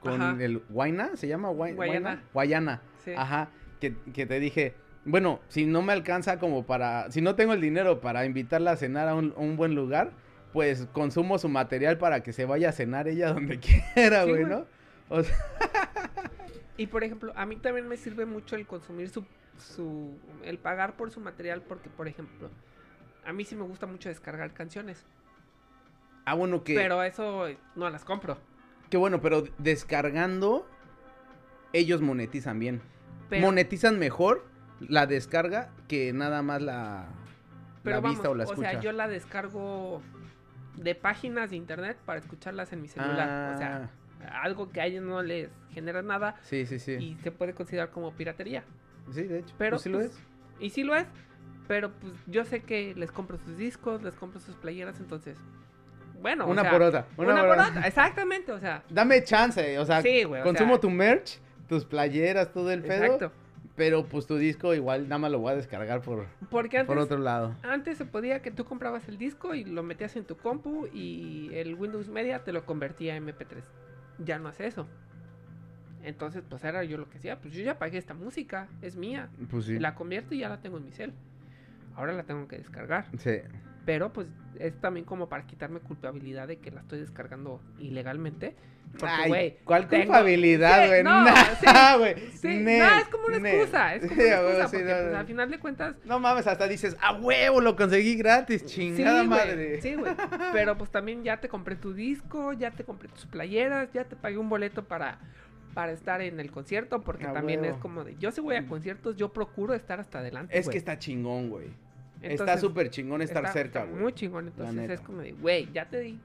con 0.00 0.20
Ajá. 0.22 0.36
el 0.42 0.62
Guayna, 0.68 1.16
¿se 1.16 1.26
llama 1.26 1.48
Guay- 1.48 1.74
Guayana. 1.74 2.22
Guayana? 2.22 2.22
Guayana. 2.32 2.82
Sí. 3.04 3.12
Ajá, 3.16 3.48
que, 3.92 4.12
que 4.12 4.26
te 4.26 4.40
dije, 4.40 4.74
bueno, 5.04 5.40
si 5.48 5.66
no 5.66 5.82
me 5.82 5.92
alcanza 5.92 6.38
como 6.38 6.64
para, 6.64 7.10
si 7.10 7.20
no 7.20 7.34
tengo 7.34 7.52
el 7.52 7.60
dinero 7.60 8.00
para 8.00 8.24
invitarla 8.24 8.72
a 8.72 8.76
cenar 8.76 9.08
a 9.08 9.14
un, 9.14 9.34
a 9.36 9.40
un 9.40 9.56
buen 9.56 9.74
lugar, 9.74 10.12
pues 10.52 10.86
consumo 10.92 11.38
su 11.38 11.48
material 11.48 11.98
para 11.98 12.22
que 12.22 12.32
se 12.32 12.44
vaya 12.46 12.70
a 12.70 12.72
cenar 12.72 13.08
ella 13.08 13.32
donde 13.34 13.58
quiera, 13.58 14.24
güey. 14.24 14.44
¿no? 14.44 14.66
O 15.08 15.22
sea, 15.22 15.36
Y 16.76 16.88
por 16.88 17.04
ejemplo, 17.04 17.32
a 17.36 17.46
mí 17.46 17.56
también 17.56 17.86
me 17.86 17.96
sirve 17.96 18.26
mucho 18.26 18.56
el 18.56 18.66
consumir 18.66 19.08
su, 19.08 19.24
su, 19.58 20.18
el 20.42 20.58
pagar 20.58 20.96
por 20.96 21.10
su 21.10 21.20
material 21.20 21.62
porque, 21.62 21.88
por 21.88 22.08
ejemplo, 22.08 22.50
a 23.24 23.32
mí 23.32 23.44
sí 23.44 23.54
me 23.54 23.62
gusta 23.62 23.86
mucho 23.86 24.08
descargar 24.08 24.52
canciones, 24.52 25.04
ah, 26.24 26.34
bueno, 26.34 26.64
que, 26.64 26.74
pero 26.74 27.02
eso 27.02 27.46
no 27.76 27.90
las 27.90 28.04
compro. 28.04 28.38
que 28.90 28.96
bueno, 28.96 29.20
pero 29.20 29.44
descargando, 29.58 30.66
ellos 31.72 32.00
monetizan 32.00 32.58
bien. 32.58 32.82
Pero, 33.36 33.46
monetizan 33.46 33.98
mejor 33.98 34.44
la 34.80 35.06
descarga 35.06 35.70
que 35.88 36.12
nada 36.12 36.42
más 36.42 36.60
la, 36.62 37.06
pero 37.82 37.96
la 37.96 38.00
vamos, 38.00 38.16
vista 38.18 38.30
o 38.30 38.34
la 38.34 38.44
o 38.44 38.46
escucha. 38.52 38.70
sea, 38.72 38.80
yo 38.80 38.92
la 38.92 39.08
descargo 39.08 40.02
de 40.76 40.94
páginas 40.94 41.50
de 41.50 41.56
internet 41.56 41.96
para 42.04 42.18
escucharlas 42.18 42.72
en 42.72 42.82
mi 42.82 42.88
celular. 42.88 43.54
O 43.54 43.58
sea, 43.58 43.90
Ah, 44.26 44.40
algo 44.42 44.70
que 44.70 44.80
a 44.80 44.86
ellos 44.86 45.04
no 45.04 45.20
les 45.22 45.50
genera 45.72 46.00
nada 46.00 46.36
sí, 46.40 46.64
sí, 46.64 46.78
sí. 46.78 46.92
y 46.92 47.16
se 47.22 47.30
puede 47.30 47.52
considerar 47.52 47.90
como 47.90 48.12
piratería. 48.14 48.64
Sí, 49.12 49.24
de 49.24 49.40
hecho. 49.40 49.54
Pero 49.58 49.72
pues 49.72 49.82
sí 49.82 49.90
lo 49.90 49.98
pues, 49.98 50.12
es. 50.12 50.18
Y 50.60 50.70
sí 50.70 50.82
lo 50.82 50.94
es, 50.96 51.04
pero 51.68 51.90
pues 51.92 52.14
yo 52.26 52.44
sé 52.46 52.62
que 52.62 52.94
les 52.96 53.12
compro 53.12 53.36
sus 53.38 53.58
discos, 53.58 54.02
les 54.02 54.14
compro 54.14 54.40
sus 54.40 54.54
playeras, 54.56 54.98
entonces, 54.98 55.36
bueno, 56.22 56.46
o 56.46 56.50
Una 56.50 56.62
sea, 56.62 56.70
por 56.70 56.80
otra. 56.82 57.06
Una, 57.18 57.32
Una, 57.34 57.40
por 57.42 57.50
otra. 57.58 57.86
exactamente, 57.86 58.50
o 58.52 58.58
sea, 58.58 58.82
Dame 58.88 59.22
chance, 59.24 59.78
o 59.78 59.84
sea, 59.84 60.00
Sí, 60.00 60.24
güey, 60.24 60.40
o 60.40 60.44
consumo 60.44 60.74
sea- 60.76 60.80
tu 60.80 60.88
merch, 60.90 61.38
tus 61.68 61.84
playeras, 61.84 62.52
todo 62.52 62.70
el 62.70 62.82
pedo. 62.82 63.04
exacto. 63.04 63.32
Pero 63.76 64.04
pues 64.06 64.26
tu 64.26 64.36
disco 64.36 64.72
igual 64.72 65.08
nada 65.08 65.18
más 65.18 65.32
lo 65.32 65.40
voy 65.40 65.52
a 65.52 65.56
descargar 65.56 66.00
por, 66.00 66.26
Porque 66.48 66.78
antes, 66.78 66.86
por 66.86 66.98
otro 67.02 67.18
lado. 67.18 67.56
antes 67.64 67.98
se 67.98 68.04
podía 68.04 68.40
que 68.40 68.52
tú 68.52 68.64
comprabas 68.64 69.08
el 69.08 69.18
disco 69.18 69.52
y 69.54 69.64
lo 69.64 69.82
metías 69.82 70.14
en 70.14 70.24
tu 70.24 70.36
compu 70.36 70.86
y 70.92 71.50
el 71.54 71.74
Windows 71.74 72.08
Media 72.08 72.44
te 72.44 72.52
lo 72.52 72.64
convertía 72.66 73.14
a 73.14 73.18
MP3. 73.18 73.64
Ya 74.18 74.38
no 74.38 74.48
hace 74.48 74.68
eso. 74.68 74.86
Entonces, 76.04 76.44
pues 76.48 76.62
era 76.62 76.84
yo 76.84 76.98
lo 76.98 77.08
que 77.08 77.18
hacía, 77.18 77.40
pues 77.40 77.52
yo 77.54 77.64
ya 77.64 77.78
pagué 77.78 77.98
esta 77.98 78.14
música, 78.14 78.68
es 78.82 78.94
mía. 78.94 79.28
Pues 79.50 79.64
sí. 79.64 79.78
La 79.80 79.94
convierto 79.96 80.34
y 80.34 80.38
ya 80.40 80.48
la 80.48 80.60
tengo 80.60 80.76
en 80.76 80.84
mi 80.84 80.92
cel. 80.92 81.12
Ahora 81.96 82.12
la 82.12 82.22
tengo 82.24 82.46
que 82.46 82.58
descargar. 82.58 83.06
Sí. 83.18 83.38
Pero 83.84 84.12
pues 84.12 84.26
es 84.58 84.80
también 84.80 85.04
como 85.04 85.28
para 85.28 85.46
quitarme 85.46 85.80
culpabilidad 85.80 86.48
de 86.48 86.58
que 86.58 86.70
la 86.70 86.80
estoy 86.80 87.00
descargando 87.00 87.60
ilegalmente. 87.78 88.54
Porque, 88.92 89.06
Ay, 89.08 89.28
güey. 89.28 89.56
¿Cuál 89.64 89.88
tengo- 89.88 90.04
culpabilidad, 90.04 90.82
Sí, 90.84 90.88
güey? 90.88 91.02
no, 91.02 91.10
Nah, 91.24 91.34
sí, 91.92 91.98
güey. 91.98 92.14
Sí, 92.30 92.60
no, 92.62 92.98
es 92.98 93.08
como 93.08 93.26
una 93.26 93.48
excusa. 93.50 93.94
Es 93.96 94.02
como 94.06 94.14
Sí, 94.20 94.26
una 94.26 94.34
excusa 94.36 94.68
sí, 94.68 94.76
porque 94.76 94.92
no, 94.92 94.98
pues, 95.00 95.12
no. 95.12 95.18
al 95.18 95.26
final 95.26 95.50
de 95.50 95.58
cuentas. 95.58 95.96
No 96.04 96.20
mames, 96.20 96.46
hasta 96.46 96.68
dices, 96.68 96.96
a 97.00 97.12
huevo, 97.14 97.60
lo 97.60 97.74
conseguí 97.74 98.14
gratis, 98.14 98.64
chingada 98.66 99.22
sí, 99.22 99.28
madre. 99.28 99.80
Sí, 99.82 99.94
güey. 99.96 100.12
Pero 100.52 100.78
pues 100.78 100.90
también 100.90 101.24
ya 101.24 101.40
te 101.40 101.48
compré 101.48 101.74
tu 101.76 101.92
disco, 101.92 102.52
ya 102.52 102.70
te 102.70 102.84
compré 102.84 103.08
tus 103.08 103.26
playeras, 103.26 103.92
ya 103.92 104.04
te 104.04 104.14
pagué 104.14 104.38
un 104.38 104.48
boleto 104.48 104.84
para, 104.84 105.18
para 105.74 105.90
estar 105.90 106.20
en 106.22 106.38
el 106.38 106.52
concierto. 106.52 107.00
Porque 107.02 107.26
también 107.26 107.62
huevo. 107.62 107.74
es 107.74 107.80
como 107.80 108.04
de. 108.04 108.16
Yo 108.18 108.30
si 108.30 108.40
voy 108.40 108.54
a 108.54 108.66
conciertos, 108.68 109.16
yo 109.16 109.32
procuro 109.32 109.74
estar 109.74 109.98
hasta 109.98 110.20
adelante. 110.20 110.56
Es 110.56 110.68
que 110.68 110.78
está 110.78 110.98
chingón, 111.00 111.50
güey. 111.50 111.66
Está 112.32 112.58
súper 112.58 112.90
chingón 112.90 113.22
estar 113.22 113.42
está- 113.44 113.52
cerca, 113.52 113.84
güey. 113.84 114.00
Muy 114.02 114.12
chingón. 114.12 114.48
Entonces 114.48 114.90
es 114.90 115.00
como 115.00 115.18
de, 115.22 115.32
güey, 115.32 115.68
ya 115.72 115.88
te 115.88 116.00
di 116.00 116.18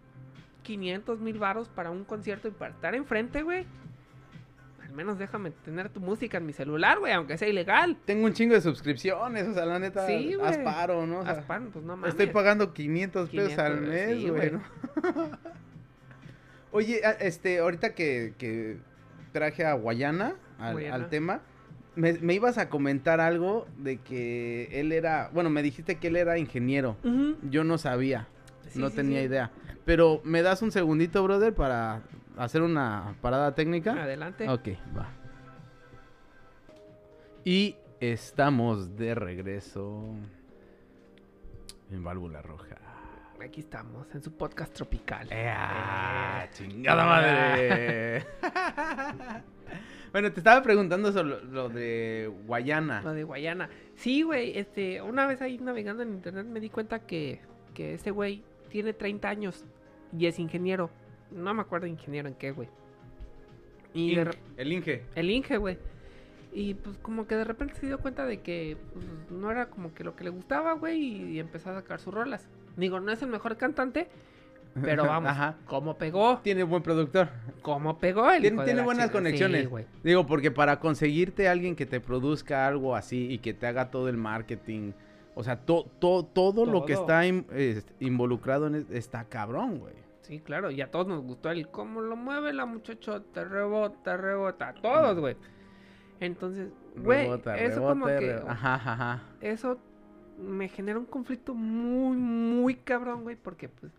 500 0.63 1.19
mil 1.19 1.37
varos 1.39 1.67
para 1.69 1.89
un 1.91 2.03
concierto 2.03 2.47
y 2.47 2.51
para 2.51 2.71
estar 2.73 2.95
enfrente, 2.95 3.41
güey. 3.43 3.65
Al 4.83 4.95
menos 4.95 5.19
déjame 5.19 5.51
tener 5.51 5.89
tu 5.89 5.99
música 5.99 6.37
en 6.39 6.47
mi 6.47 6.53
celular, 6.53 6.97
güey, 6.97 7.13
aunque 7.13 7.37
sea 7.37 7.47
ilegal. 7.47 7.95
Tengo 8.05 8.25
un 8.25 8.33
chingo 8.33 8.55
de 8.55 8.61
suscripciones, 8.61 9.47
o 9.47 9.53
sea, 9.53 9.65
la 9.65 9.77
neta, 9.77 10.07
Sí, 10.07 10.35
haz 10.43 10.57
paro, 10.57 11.05
¿no? 11.05 11.19
O 11.19 11.23
sea, 11.23 11.33
Haz 11.33 11.45
pan, 11.45 11.69
pues 11.71 11.85
no 11.85 11.95
mames. 11.95 12.09
estoy 12.15 12.27
pagando 12.27 12.73
500 12.73 13.29
pesos 13.29 13.49
500, 13.49 13.65
al 13.65 13.81
mes, 13.81 14.27
güey. 14.31 14.51
Oye, 16.71 17.01
este, 17.19 17.59
ahorita 17.59 17.93
que, 17.95 18.33
que 18.37 18.77
traje 19.31 19.65
a 19.65 19.73
Guayana 19.73 20.35
al, 20.59 20.73
Guayana. 20.73 20.95
al 20.95 21.09
tema, 21.09 21.41
me, 21.99 22.13
me 22.13 22.33
ibas 22.33 22.57
a 22.57 22.69
comentar 22.69 23.19
algo 23.19 23.67
de 23.77 23.97
que 23.97 24.69
él 24.71 24.91
era, 24.91 25.29
bueno, 25.33 25.49
me 25.49 25.61
dijiste 25.61 25.95
que 25.95 26.07
él 26.07 26.15
era 26.15 26.37
ingeniero. 26.37 26.95
Yo 27.43 27.63
no 27.63 27.77
sabía, 27.77 28.27
Sí, 28.69 28.79
no 28.79 28.89
sí, 28.89 28.95
tenía 28.95 29.19
sí. 29.19 29.25
idea. 29.25 29.51
Pero, 29.85 30.21
¿me 30.23 30.41
das 30.41 30.61
un 30.61 30.71
segundito, 30.71 31.23
brother, 31.23 31.53
para 31.53 32.01
hacer 32.37 32.61
una 32.61 33.15
parada 33.21 33.53
técnica? 33.55 34.03
Adelante. 34.03 34.47
Ok, 34.49 34.69
va. 34.97 35.09
Y 37.43 37.75
estamos 37.99 38.95
de 38.95 39.15
regreso 39.15 40.03
en 41.91 42.03
Válvula 42.03 42.41
Roja. 42.41 42.77
Aquí 43.43 43.61
estamos, 43.61 44.13
en 44.13 44.21
su 44.21 44.33
podcast 44.33 44.73
tropical. 44.73 45.31
¡Ea! 45.31 46.43
Eh, 46.43 46.49
¡Chingada 46.53 47.05
madre! 47.05 48.25
bueno, 50.11 50.31
te 50.31 50.39
estaba 50.39 50.61
preguntando 50.61 51.11
sobre 51.11 51.29
lo, 51.29 51.43
lo 51.43 51.69
de 51.69 52.31
Guayana. 52.45 53.01
Lo 53.01 53.13
de 53.13 53.23
Guayana. 53.23 53.69
Sí, 53.95 54.23
güey, 54.23 54.57
este, 54.57 55.01
una 55.01 55.27
vez 55.27 55.41
ahí 55.41 55.57
navegando 55.57 56.03
en 56.03 56.13
internet 56.13 56.45
me 56.45 56.59
di 56.59 56.69
cuenta 56.69 56.99
que, 56.99 57.41
que 57.73 57.95
ese 57.95 58.11
güey 58.11 58.43
tiene 58.69 58.93
30 58.93 59.29
años 59.29 59.65
y 60.17 60.25
es 60.27 60.39
ingeniero. 60.39 60.89
No 61.31 61.53
me 61.53 61.61
acuerdo 61.61 61.87
ingeniero 61.87 62.27
en 62.27 62.35
qué, 62.35 62.51
güey. 62.51 62.69
Y 63.93 64.11
Inge, 64.13 64.31
el 64.57 64.71
Inge. 64.71 65.03
el 65.15 65.29
Inge, 65.29 65.57
güey. 65.57 65.77
Y 66.51 66.73
pues 66.73 66.97
como 66.97 67.27
que 67.27 67.35
de 67.35 67.43
repente 67.43 67.75
se 67.75 67.85
dio 67.85 67.99
cuenta 67.99 68.25
de 68.25 68.41
que 68.41 68.77
pues, 68.93 69.05
no 69.29 69.51
era 69.51 69.67
como 69.69 69.93
que 69.93 70.03
lo 70.03 70.15
que 70.15 70.23
le 70.23 70.29
gustaba, 70.31 70.73
güey, 70.73 71.33
y 71.33 71.39
empezó 71.39 71.69
a 71.69 71.75
sacar 71.75 71.99
sus 71.99 72.13
rolas. 72.13 72.47
Digo, 72.75 72.99
no 72.99 73.11
es 73.11 73.21
el 73.21 73.29
mejor 73.29 73.57
cantante, 73.57 74.07
pero 74.81 75.03
vamos, 75.07 75.31
Ajá. 75.31 75.55
como 75.65 75.97
pegó, 75.97 76.39
Tiene 76.39 76.63
buen 76.63 76.81
productor. 76.83 77.29
como 77.61 77.97
pegó 77.99 78.29
el 78.31 78.41
Tiene, 78.41 78.63
tiene 78.65 78.81
buenas 78.83 79.11
conexiones. 79.11 79.69
Digo, 80.03 80.25
porque 80.25 80.51
para 80.51 80.79
conseguirte 80.79 81.47
a 81.47 81.51
alguien 81.51 81.75
que 81.75 81.85
te 81.85 81.99
produzca 82.01 82.67
algo 82.67 82.95
así 82.95 83.31
y 83.31 83.39
que 83.39 83.53
te 83.53 83.67
haga 83.67 83.91
todo 83.91 84.09
el 84.09 84.17
marketing, 84.17 84.91
o 85.35 85.43
sea, 85.43 85.57
to- 85.57 85.85
to- 85.99 86.23
todo 86.25 86.65
lo 86.65 86.85
que 86.85 86.93
Todo. 86.93 87.03
está 87.03 87.25
in- 87.25 87.45
es- 87.53 87.85
involucrado 87.99 88.67
en 88.67 88.75
es- 88.75 88.89
está 88.91 89.23
cabrón, 89.25 89.79
güey. 89.79 89.93
Sí, 90.21 90.39
claro, 90.41 90.69
y 90.69 90.79
a 90.81 90.91
todos 90.91 91.07
nos 91.07 91.23
gustó 91.23 91.49
el 91.49 91.69
cómo 91.69 92.01
lo 92.01 92.15
mueve 92.15 92.53
la 92.53 92.65
muchachota, 92.67 93.43
rebota, 93.45 94.15
rebota, 94.15 94.69
a 94.69 94.73
todos, 94.75 95.17
güey. 95.19 95.35
Entonces, 96.19 96.69
güey, 96.97 97.23
Rebota, 97.23 97.57
eso 97.57 97.75
rebota, 97.75 97.89
como 97.93 98.05
que, 98.07 98.31
Ajá, 98.47 98.73
ajá. 98.75 99.23
eso 99.41 99.79
me 100.37 100.67
genera 100.67 100.99
un 100.99 101.05
conflicto 101.05 101.53
muy, 101.55 102.17
muy 102.17 102.75
cabrón, 102.75 103.23
güey, 103.23 103.35
porque 103.37 103.69
pues 103.69 103.91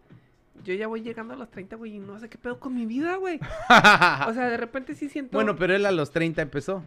yo 0.64 0.74
ya 0.74 0.86
voy 0.86 1.02
llegando 1.02 1.34
a 1.34 1.36
los 1.36 1.50
30, 1.50 1.76
güey, 1.76 1.96
y 1.96 1.98
no 1.98 2.18
sé 2.18 2.28
qué 2.28 2.38
pedo 2.38 2.58
con 2.58 2.74
mi 2.74 2.86
vida, 2.86 3.16
güey. 3.16 3.40
O 4.28 4.34
sea, 4.34 4.48
de 4.48 4.56
repente 4.56 4.94
sí 4.94 5.08
siento... 5.08 5.36
bueno, 5.36 5.56
pero 5.56 5.74
él 5.74 5.86
a 5.86 5.92
los 5.92 6.10
30 6.10 6.42
empezó. 6.42 6.82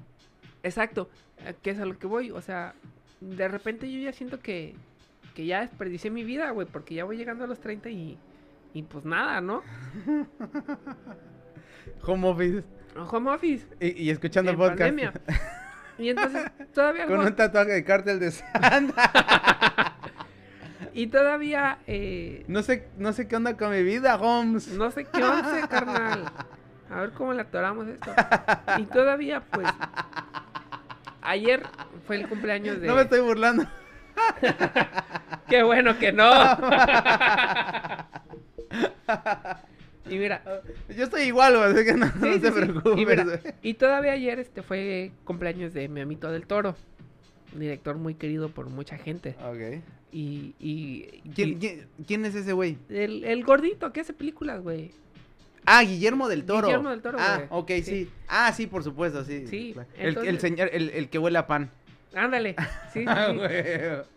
Exacto, 0.64 1.10
eh, 1.40 1.56
que 1.62 1.72
es 1.72 1.80
a 1.80 1.86
lo 1.86 1.98
que 1.98 2.08
voy, 2.08 2.32
o 2.32 2.42
sea, 2.42 2.74
de 3.20 3.48
repente 3.48 3.92
yo 3.92 4.00
ya 4.00 4.14
siento 4.14 4.40
que, 4.40 4.76
que 5.36 5.46
ya 5.46 5.62
desperdicié 5.62 6.10
mi 6.10 6.24
vida, 6.24 6.52
güey, 6.52 6.68
porque 6.68 6.96
ya 6.96 7.04
voy 7.04 7.18
llegando 7.18 7.44
a 7.44 7.48
los 7.48 7.60
30 7.60 7.90
y, 7.90 8.18
y 8.74 8.84
pues 8.84 9.06
nada, 9.06 9.42
¿no? 9.42 9.62
Home 12.06 12.28
office. 12.28 12.64
Home 12.96 13.32
office. 13.32 13.66
Y, 13.80 14.04
y 14.04 14.10
escuchando 14.10 14.52
en 14.52 14.58
podcast. 14.58 14.80
pandemia. 14.80 15.14
Y 15.98 16.10
entonces 16.10 16.44
todavía... 16.74 17.06
Con 17.08 17.20
un 17.20 17.36
tatuaje 17.36 17.72
de 17.72 17.84
cártel 17.84 18.20
de 18.20 18.32
Santa. 18.32 19.93
Y 20.94 21.08
todavía... 21.08 21.80
eh, 21.88 22.44
No 22.48 22.62
sé, 22.62 22.88
no 22.98 23.14
sé 23.14 23.28
qué 23.28 23.36
onda 23.36 23.58
con 23.58 23.72
mi 23.72 23.84
vida, 23.84 24.16
Holmes. 24.16 24.68
No 24.70 24.92
sé 24.92 25.06
qué 25.06 25.24
once, 25.24 25.68
carnal. 25.68 26.26
A 26.90 27.02
ver 27.02 27.12
cómo 27.12 27.34
le 27.34 27.42
atoramos 27.42 27.88
esto. 27.88 28.12
Y 28.78 28.84
todavía, 28.84 29.42
pues. 29.52 29.68
Ayer 31.22 31.64
fue 32.06 32.18
el 32.18 32.28
cumpleaños 32.30 32.80
de. 32.80 32.88
No 32.88 32.96
me 32.96 33.02
estoy 33.04 33.22
burlando. 33.22 33.66
¡Qué 35.50 35.64
bueno 35.64 35.98
que 35.98 36.12
no! 36.12 36.32
y 40.10 40.18
mira. 40.18 40.42
Yo 40.90 41.06
estoy 41.06 41.24
igual, 41.24 41.56
así 41.64 41.86
que 41.86 41.94
no, 41.94 42.06
sí, 42.08 42.14
no 42.22 42.34
sí, 42.34 42.52
preocupes. 42.52 42.98
Y, 42.98 43.06
mira, 43.06 43.26
y 43.62 43.74
todavía 43.74 44.12
ayer 44.12 44.40
este 44.40 44.62
fue 44.62 45.12
cumpleaños 45.24 45.74
de 45.74 45.88
mi 45.88 46.02
amito 46.02 46.32
del 46.32 46.46
Toro. 46.46 46.76
Director 47.56 47.98
muy 47.98 48.16
querido 48.16 48.50
por 48.50 48.70
mucha 48.70 48.98
gente. 48.98 49.36
Ok. 49.44 49.82
Y. 50.12 50.54
y, 50.60 51.22
¿Quién, 51.36 51.50
y- 51.50 51.56
quién, 51.58 51.88
quién 52.08 52.26
es 52.26 52.36
ese 52.36 52.54
güey? 52.54 52.78
el, 52.90 53.24
el 53.24 53.44
gordito 53.44 53.92
que 53.94 54.02
hace 54.02 54.14
películas, 54.14 54.62
güey. 54.62 54.92
Ah, 55.66 55.82
Guillermo 55.84 56.28
del 56.28 56.44
Toro. 56.46 56.68
Guillermo 56.68 56.90
del 56.90 57.02
Toro, 57.02 57.18
Ah, 57.22 57.36
güey. 57.38 57.48
ok, 57.50 57.68
sí. 57.78 57.84
Sí. 58.06 58.10
Ah, 58.28 58.52
sí, 58.52 58.68
por 58.68 58.84
supuesto, 58.84 59.24
sí. 59.24 59.48
Sí. 59.48 59.74
El, 59.98 60.18
el 60.18 60.40
señor, 60.40 60.70
el, 60.74 60.90
el 60.90 61.10
que 61.10 61.20
huele 61.20 61.38
a 61.38 61.48
pan. 61.48 61.70
Ándale. 62.14 62.56
Sí, 62.94 63.00
sí, 63.00 63.06
Ah, 63.08 63.34
sí. 63.34 64.10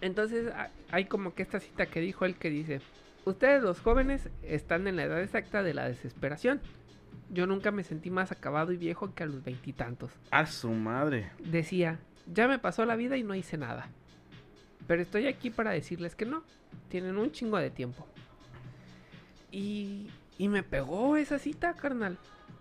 Entonces 0.00 0.48
ha- 0.54 0.70
hay 0.90 1.04
como 1.04 1.34
que 1.34 1.42
esta 1.42 1.60
cita 1.60 1.86
que 1.86 2.00
dijo 2.00 2.24
él 2.24 2.34
que 2.36 2.50
dice, 2.50 2.80
ustedes 3.24 3.62
los 3.62 3.80
jóvenes 3.80 4.28
están 4.42 4.86
en 4.86 4.96
la 4.96 5.04
edad 5.04 5.22
exacta 5.22 5.62
de 5.62 5.74
la 5.74 5.86
desesperación. 5.88 6.60
Yo 7.32 7.46
nunca 7.46 7.70
me 7.70 7.84
sentí 7.84 8.10
más 8.10 8.32
acabado 8.32 8.72
y 8.72 8.76
viejo 8.76 9.14
que 9.14 9.22
a 9.22 9.26
los 9.26 9.44
veintitantos. 9.44 10.10
A 10.30 10.46
su 10.46 10.70
madre. 10.70 11.30
Decía, 11.38 11.98
ya 12.32 12.48
me 12.48 12.58
pasó 12.58 12.84
la 12.86 12.96
vida 12.96 13.16
y 13.16 13.22
no 13.22 13.34
hice 13.34 13.56
nada. 13.58 13.88
Pero 14.86 15.02
estoy 15.02 15.26
aquí 15.26 15.50
para 15.50 15.70
decirles 15.70 16.14
que 16.14 16.26
no. 16.26 16.42
Tienen 16.88 17.16
un 17.16 17.30
chingo 17.32 17.58
de 17.58 17.70
tiempo. 17.70 18.06
Y, 19.50 20.08
y 20.38 20.48
me 20.48 20.62
pegó 20.62 21.16
esa 21.16 21.38
cita, 21.38 21.74
carnal. 21.74 22.16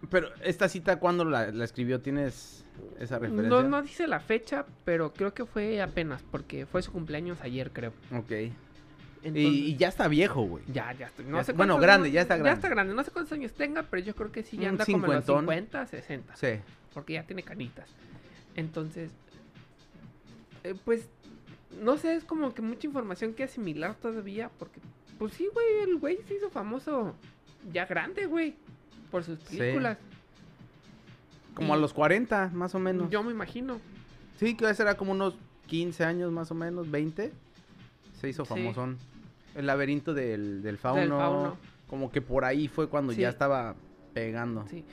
Pero, 0.09 0.30
¿esta 0.43 0.70
cita 0.70 0.97
cuándo 0.99 1.26
la, 1.26 1.51
la 1.51 1.65
escribió? 1.65 1.99
¿Tienes 2.01 2.63
esa 2.99 3.20
referencia? 3.20 3.49
No, 3.49 3.63
no 3.63 3.82
dice 3.82 4.07
la 4.07 4.20
fecha, 4.20 4.65
pero 4.86 5.13
creo 5.13 5.34
que 5.34 5.45
fue 5.45 5.82
apenas, 5.82 6.24
porque 6.32 6.65
fue 6.65 6.82
su 6.82 6.91
cumpleaños 6.91 7.41
ayer, 7.41 7.72
creo. 7.72 7.91
Ok. 8.15 8.32
Y, 8.32 8.51
Entonces- 9.28 9.51
y 9.53 9.76
ya 9.76 9.89
está 9.89 10.07
viejo, 10.07 10.43
güey. 10.43 10.63
Ya, 10.72 10.93
ya 10.93 11.07
estoy. 11.07 11.26
No 11.26 11.38
Ya 11.38 11.43
sé 11.43 11.51
está- 11.51 11.57
bueno, 11.57 11.78
grande, 11.78 12.07
años- 12.07 12.13
ya 12.15 12.22
está 12.22 12.38
Ya 12.38 12.43
grande. 12.43 12.55
está 12.57 12.70
grande. 12.70 12.93
No 12.93 13.03
sé 13.03 13.11
cuántos 13.11 13.34
años 13.34 13.51
tenga, 13.53 13.84
pero 13.84 14.01
yo 14.01 14.15
creo 14.15 14.32
que 14.32 14.43
sí 14.43 14.57
ya 14.57 14.70
anda 14.70 14.86
como 14.86 14.97
en 14.97 15.01
los 15.13 15.26
cincuentón. 15.26 15.41
50, 15.41 15.86
60. 15.88 16.36
Sí. 16.38 16.47
Porque 16.93 17.13
ya 17.13 17.24
tiene 17.24 17.43
canitas. 17.43 17.89
Entonces, 18.55 19.11
eh, 20.64 20.76
pues, 20.86 21.07
no 21.82 21.97
sé, 21.97 22.16
es 22.16 22.24
como 22.24 22.53
que 22.53 22.62
mucha 22.62 22.88
información 22.88 23.34
que 23.34 23.43
asimilar 23.43 23.95
todavía. 23.95 24.49
Porque, 24.60 24.80
pues 25.18 25.34
sí, 25.34 25.47
güey, 25.53 25.80
el 25.89 25.97
güey 25.99 26.18
se 26.28 26.36
hizo 26.36 26.49
famoso 26.49 27.16
ya 27.72 27.86
grande, 27.86 28.26
güey. 28.26 28.55
Por 29.12 29.24
sus 29.24 29.39
Sí. 29.41 29.57
películas. 29.57 29.97
Como 31.53 31.74
a 31.74 31.78
los 31.78 31.93
40, 31.93 32.51
más 32.53 32.74
o 32.76 32.80
menos. 32.80 33.10
Yo 33.10 33.24
me 33.24 33.32
imagino. 33.32 33.80
Sí, 34.38 34.55
que 34.55 34.74
será 34.74 34.95
como 34.95 35.12
unos 35.12 35.36
15 35.68 36.03
años 36.05 36.32
más 36.32 36.51
o 36.51 36.55
menos, 36.55 36.89
20. 36.89 37.34
Se 38.20 38.30
hizo 38.30 38.45
Sí. 38.45 38.49
famosón. 38.49 38.97
El 39.55 39.66
laberinto 39.66 40.14
del, 40.14 40.62
del 40.62 40.78
fauno. 40.78 41.18
fauno. 41.18 41.57
Como 41.88 42.12
que 42.12 42.22
por 42.22 42.45
ahí 42.45 42.68
fue 42.68 42.88
cuando 42.88 43.12
ya 43.14 43.30
estaba 43.30 43.76
pegando. 44.14 44.66
Sí. 44.70 44.86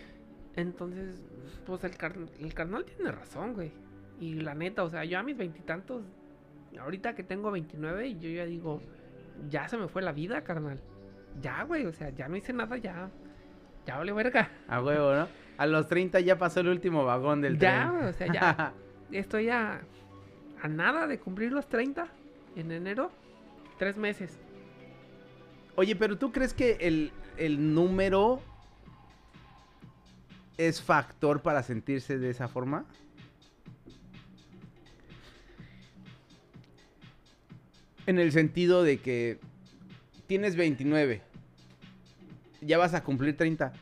Entonces, 0.56 1.20
pues 1.66 1.84
el, 1.84 1.96
car- 1.96 2.16
el 2.40 2.54
carnal 2.54 2.84
tiene 2.84 3.12
razón, 3.12 3.52
güey. 3.54 3.70
Y 4.20 4.34
la 4.34 4.54
neta, 4.54 4.82
o 4.84 4.90
sea, 4.90 5.04
yo 5.04 5.18
a 5.18 5.22
mis 5.22 5.36
veintitantos, 5.36 6.02
ahorita 6.80 7.14
que 7.14 7.22
tengo 7.22 7.50
29, 7.50 8.08
y 8.08 8.18
yo 8.18 8.30
ya 8.30 8.44
digo, 8.46 8.80
ya 9.50 9.68
se 9.68 9.76
me 9.76 9.88
fue 9.88 10.02
la 10.02 10.12
vida, 10.12 10.42
carnal. 10.42 10.80
Ya, 11.42 11.62
güey, 11.64 11.84
o 11.86 11.92
sea, 11.92 12.10
ya 12.10 12.28
no 12.28 12.36
hice 12.36 12.52
nada, 12.52 12.76
ya. 12.78 13.10
Ya 13.86 13.98
vale 13.98 14.12
verga. 14.12 14.50
A 14.68 14.82
huevo, 14.82 15.14
¿no? 15.14 15.28
A 15.58 15.66
los 15.66 15.86
30 15.86 16.20
ya 16.20 16.38
pasó 16.38 16.60
el 16.60 16.68
último 16.68 17.04
vagón 17.04 17.40
del 17.42 17.58
Ya, 17.58 17.84
tren. 17.88 17.90
güey, 17.98 18.04
o 18.08 18.12
sea, 18.12 18.32
ya. 18.32 18.72
Estoy 19.12 19.48
a, 19.50 19.80
a 20.62 20.68
nada 20.68 21.06
de 21.06 21.18
cumplir 21.20 21.52
los 21.52 21.68
30 21.68 22.08
en 22.56 22.72
enero. 22.72 23.10
Tres 23.78 23.96
meses. 23.98 24.38
Oye, 25.76 25.94
pero 25.94 26.16
¿tú 26.16 26.32
crees 26.32 26.54
que 26.54 26.78
el, 26.80 27.12
el 27.36 27.74
número 27.74 28.40
es 30.56 30.80
factor 30.82 31.42
para 31.42 31.62
sentirse 31.62 32.18
de 32.18 32.30
esa 32.30 32.48
forma? 32.48 32.86
En 38.06 38.18
el 38.18 38.32
sentido 38.32 38.82
de 38.82 38.98
que 38.98 39.38
tienes 40.26 40.56
29, 40.56 41.22
ya 42.60 42.78
vas 42.78 42.94
a 42.94 43.02
cumplir 43.02 43.36
30. 43.36 43.72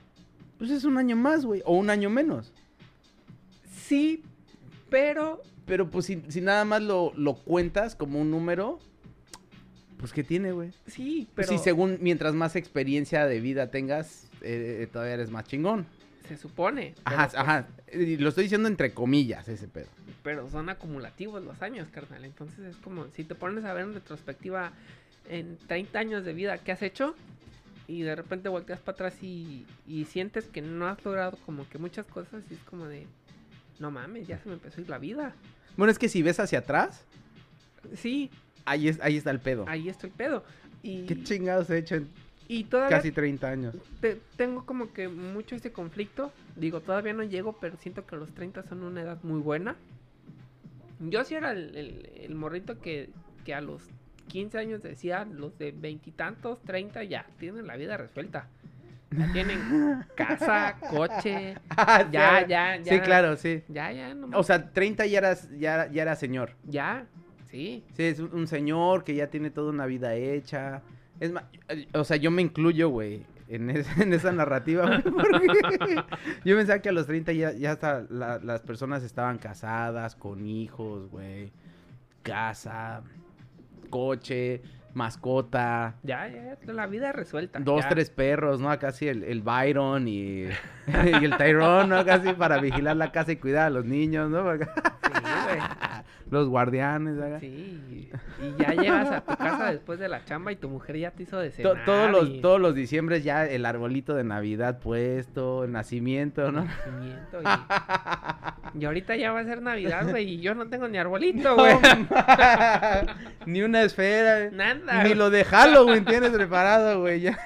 Pues 0.58 0.70
es 0.70 0.84
un 0.84 0.96
año 0.98 1.16
más, 1.16 1.44
güey, 1.44 1.62
o 1.64 1.76
un 1.76 1.90
año 1.90 2.08
menos. 2.10 2.52
Sí, 3.70 4.22
pero 4.88 5.42
Pero 5.66 5.90
pues 5.90 6.06
si, 6.06 6.22
si 6.28 6.40
nada 6.40 6.64
más 6.64 6.82
lo, 6.82 7.12
lo 7.16 7.34
cuentas 7.34 7.96
como 7.96 8.20
un 8.20 8.30
número, 8.30 8.78
pues 9.98 10.12
¿qué 10.12 10.22
tiene, 10.24 10.52
güey? 10.52 10.70
sí, 10.86 11.28
Pues 11.34 11.46
pero 11.46 11.58
si 11.58 11.64
según 11.64 11.98
mientras 12.00 12.34
más 12.34 12.56
experiencia 12.56 13.26
de 13.26 13.40
vida 13.40 13.70
tengas, 13.70 14.24
eh, 14.42 14.80
eh, 14.82 14.86
todavía 14.90 15.14
eres 15.14 15.30
más 15.30 15.44
chingón. 15.44 15.86
Se 16.28 16.36
supone. 16.36 16.94
Ajá, 17.04 17.28
pero, 17.28 17.40
ajá. 17.42 17.66
Lo 17.92 18.28
estoy 18.28 18.44
diciendo 18.44 18.68
entre 18.68 18.92
comillas, 18.92 19.46
ese 19.48 19.68
pedo. 19.68 19.86
pero 20.22 20.48
son 20.50 20.68
acumulativos 20.68 21.42
los 21.44 21.60
años, 21.62 21.88
carnal. 21.92 22.24
Entonces 22.24 22.58
es 22.60 22.76
como 22.76 23.06
si 23.14 23.24
te 23.24 23.34
pones 23.34 23.64
a 23.64 23.72
ver 23.72 23.84
en 23.84 23.94
retrospectiva 23.94 24.72
en 25.28 25.56
30 25.66 25.98
años 25.98 26.24
de 26.24 26.32
vida 26.32 26.58
que 26.58 26.72
has 26.72 26.82
hecho 26.82 27.14
y 27.86 28.02
de 28.02 28.14
repente 28.16 28.48
volteas 28.48 28.80
para 28.80 28.94
atrás 28.94 29.22
y, 29.22 29.66
y 29.86 30.04
sientes 30.06 30.44
que 30.46 30.62
no 30.62 30.86
has 30.86 31.04
logrado 31.04 31.36
como 31.44 31.68
que 31.68 31.78
muchas 31.78 32.06
cosas 32.06 32.42
y 32.50 32.54
es 32.54 32.60
como 32.60 32.86
de, 32.86 33.06
no 33.78 33.90
mames, 33.90 34.26
ya 34.26 34.38
se 34.38 34.48
me 34.48 34.54
empezó 34.54 34.80
a 34.80 34.84
ir 34.84 34.90
la 34.90 34.98
vida. 34.98 35.34
Bueno, 35.76 35.90
es 35.90 35.98
que 35.98 36.08
si 36.08 36.22
ves 36.22 36.40
hacia 36.40 36.60
atrás, 36.60 37.04
Sí, 37.96 38.30
ahí, 38.64 38.88
es, 38.88 38.98
ahí 39.02 39.16
está 39.18 39.30
el 39.30 39.40
pedo. 39.40 39.66
ahí 39.68 39.88
está 39.90 40.06
el 40.06 40.12
pedo. 40.14 40.42
Y, 40.82 41.04
¿Qué 41.06 41.22
chingados 41.22 41.68
he 41.70 41.78
hecho 41.78 41.96
en 41.96 42.08
y 42.48 42.64
todavía 42.64 42.96
casi 42.98 43.10
30 43.12 43.48
años? 43.48 43.74
te- 44.00 44.20
tengo 44.36 44.64
como 44.66 44.92
que 44.92 45.08
mucho 45.08 45.54
este 45.54 45.72
conflicto. 45.72 46.32
Digo, 46.56 46.80
todavía 46.80 47.12
no 47.12 47.22
llego, 47.24 47.54
pero 47.60 47.76
siento 47.78 48.06
que 48.06 48.16
los 48.16 48.32
30 48.34 48.62
son 48.64 48.82
una 48.82 49.02
edad 49.02 49.18
muy 49.22 49.40
buena. 49.40 49.76
Yo 51.00 51.24
sí 51.24 51.34
era 51.34 51.52
el, 51.52 51.76
el- 51.76 52.10
el 52.16 52.34
morrito 52.34 52.80
que, 52.80 53.10
que 53.44 53.54
a 53.54 53.60
los 53.60 53.82
15 54.28 54.58
años 54.58 54.82
decía, 54.82 55.24
los 55.24 55.58
de 55.58 55.72
veintitantos, 55.72 56.60
30 56.62 57.04
ya 57.04 57.26
tienen 57.38 57.66
la 57.66 57.76
vida 57.76 57.96
resuelta. 57.96 58.48
Ya 59.16 59.30
tienen 59.32 59.60
casa, 60.16 60.76
coche, 60.90 61.54
ya, 62.10 62.40
Sí. 62.44 62.46
ya, 62.48 62.76
ya. 62.76 62.84
Sí, 62.84 63.00
claro, 63.00 63.36
sí. 63.36 63.62
Ya, 63.68 63.92
ya, 63.92 64.14
no 64.14 64.36
O 64.38 64.42
sea, 64.42 64.70
30 64.72 65.06
ya 65.06 65.18
eras, 65.18 65.48
ya, 65.58 65.88
ya 65.90 66.02
era 66.02 66.16
señor. 66.16 66.52
ya, 66.64 67.06
sí. 67.50 67.84
Sí, 67.96 68.02
es 68.04 68.18
un, 68.18 68.32
un 68.34 68.46
señor 68.46 69.04
que 69.04 69.14
ya 69.14 69.28
tiene 69.28 69.50
toda 69.50 69.70
una 69.70 69.86
vida 69.86 70.14
hecha. 70.14 70.82
Es 71.20 71.32
más, 71.32 71.44
o 71.94 72.04
sea, 72.04 72.16
yo 72.16 72.30
me 72.30 72.42
incluyo, 72.42 72.88
güey, 72.88 73.24
en, 73.48 73.70
es- 73.70 73.88
en 74.00 74.12
esa 74.12 74.32
narrativa, 74.32 74.86
güey, 74.86 75.02
porque 75.02 75.96
yo 76.44 76.56
pensaba 76.56 76.80
que 76.80 76.88
a 76.88 76.92
los 76.92 77.06
30 77.06 77.32
ya, 77.32 77.52
ya 77.52 77.72
hasta 77.72 78.04
la- 78.10 78.38
las 78.38 78.62
personas 78.62 79.02
estaban 79.02 79.38
casadas, 79.38 80.16
con 80.16 80.46
hijos, 80.46 81.08
güey, 81.10 81.52
casa, 82.22 83.02
coche, 83.90 84.62
mascota, 84.94 85.96
Ya, 86.04 86.28
ya, 86.28 86.56
ya, 86.64 86.72
la 86.72 86.86
vida 86.86 87.10
resuelta. 87.12 87.58
dos, 87.60 87.82
ya. 87.82 87.88
tres 87.88 88.10
perros, 88.10 88.60
¿no? 88.60 88.76
Casi 88.78 89.08
el, 89.08 89.24
el 89.24 89.42
Byron 89.42 90.06
y, 90.08 90.44
y 90.86 91.24
el 91.24 91.36
Tyrone, 91.36 91.88
¿no? 91.88 92.04
Casi 92.04 92.32
para 92.32 92.58
vigilar 92.60 92.96
la 92.96 93.10
casa 93.12 93.32
y 93.32 93.36
cuidar 93.36 93.66
a 93.66 93.70
los 93.70 93.84
niños, 93.84 94.30
¿no? 94.30 94.52
Sí, 94.52 94.58
güey. 94.58 95.58
Los 96.34 96.48
guardianes, 96.48 97.16
¿verdad? 97.16 97.38
Sí, 97.38 98.10
y 98.42 98.62
ya 98.62 98.74
llegas 98.74 99.08
a 99.08 99.20
tu 99.20 99.36
casa 99.36 99.70
después 99.70 100.00
de 100.00 100.08
la 100.08 100.24
chamba 100.24 100.50
y 100.50 100.56
tu 100.56 100.68
mujer 100.68 100.96
ya 100.98 101.12
te 101.12 101.22
hizo 101.22 101.38
de 101.38 101.52
cenar. 101.52 101.84
todos 101.84 102.10
los 102.10 102.28
y- 102.28 102.40
todos 102.40 102.60
los 102.60 102.74
diciembres 102.74 103.22
ya 103.22 103.46
el 103.46 103.64
arbolito 103.64 104.14
de 104.16 104.24
Navidad 104.24 104.80
puesto, 104.80 105.62
el 105.62 105.70
nacimiento, 105.70 106.50
¿no? 106.50 106.64
nacimiento, 106.64 107.40
y... 107.40 107.44
y 108.80 108.84
ahorita 108.84 109.14
ya 109.14 109.30
va 109.30 109.40
a 109.40 109.44
ser 109.44 109.62
Navidad, 109.62 110.10
güey, 110.10 110.28
y 110.28 110.40
yo 110.40 110.56
no 110.56 110.66
tengo 110.68 110.88
ni 110.88 110.98
arbolito, 110.98 111.54
güey. 111.54 111.76
Ni 113.46 113.62
una 113.62 113.82
esfera. 113.82 114.50
Nada. 114.50 115.04
Ni 115.04 115.14
lo 115.14 115.30
de 115.30 115.44
Halloween 115.44 116.04
tienes 116.04 116.30
preparado, 116.30 117.00
güey. 117.00 117.20
Ya. 117.20 117.38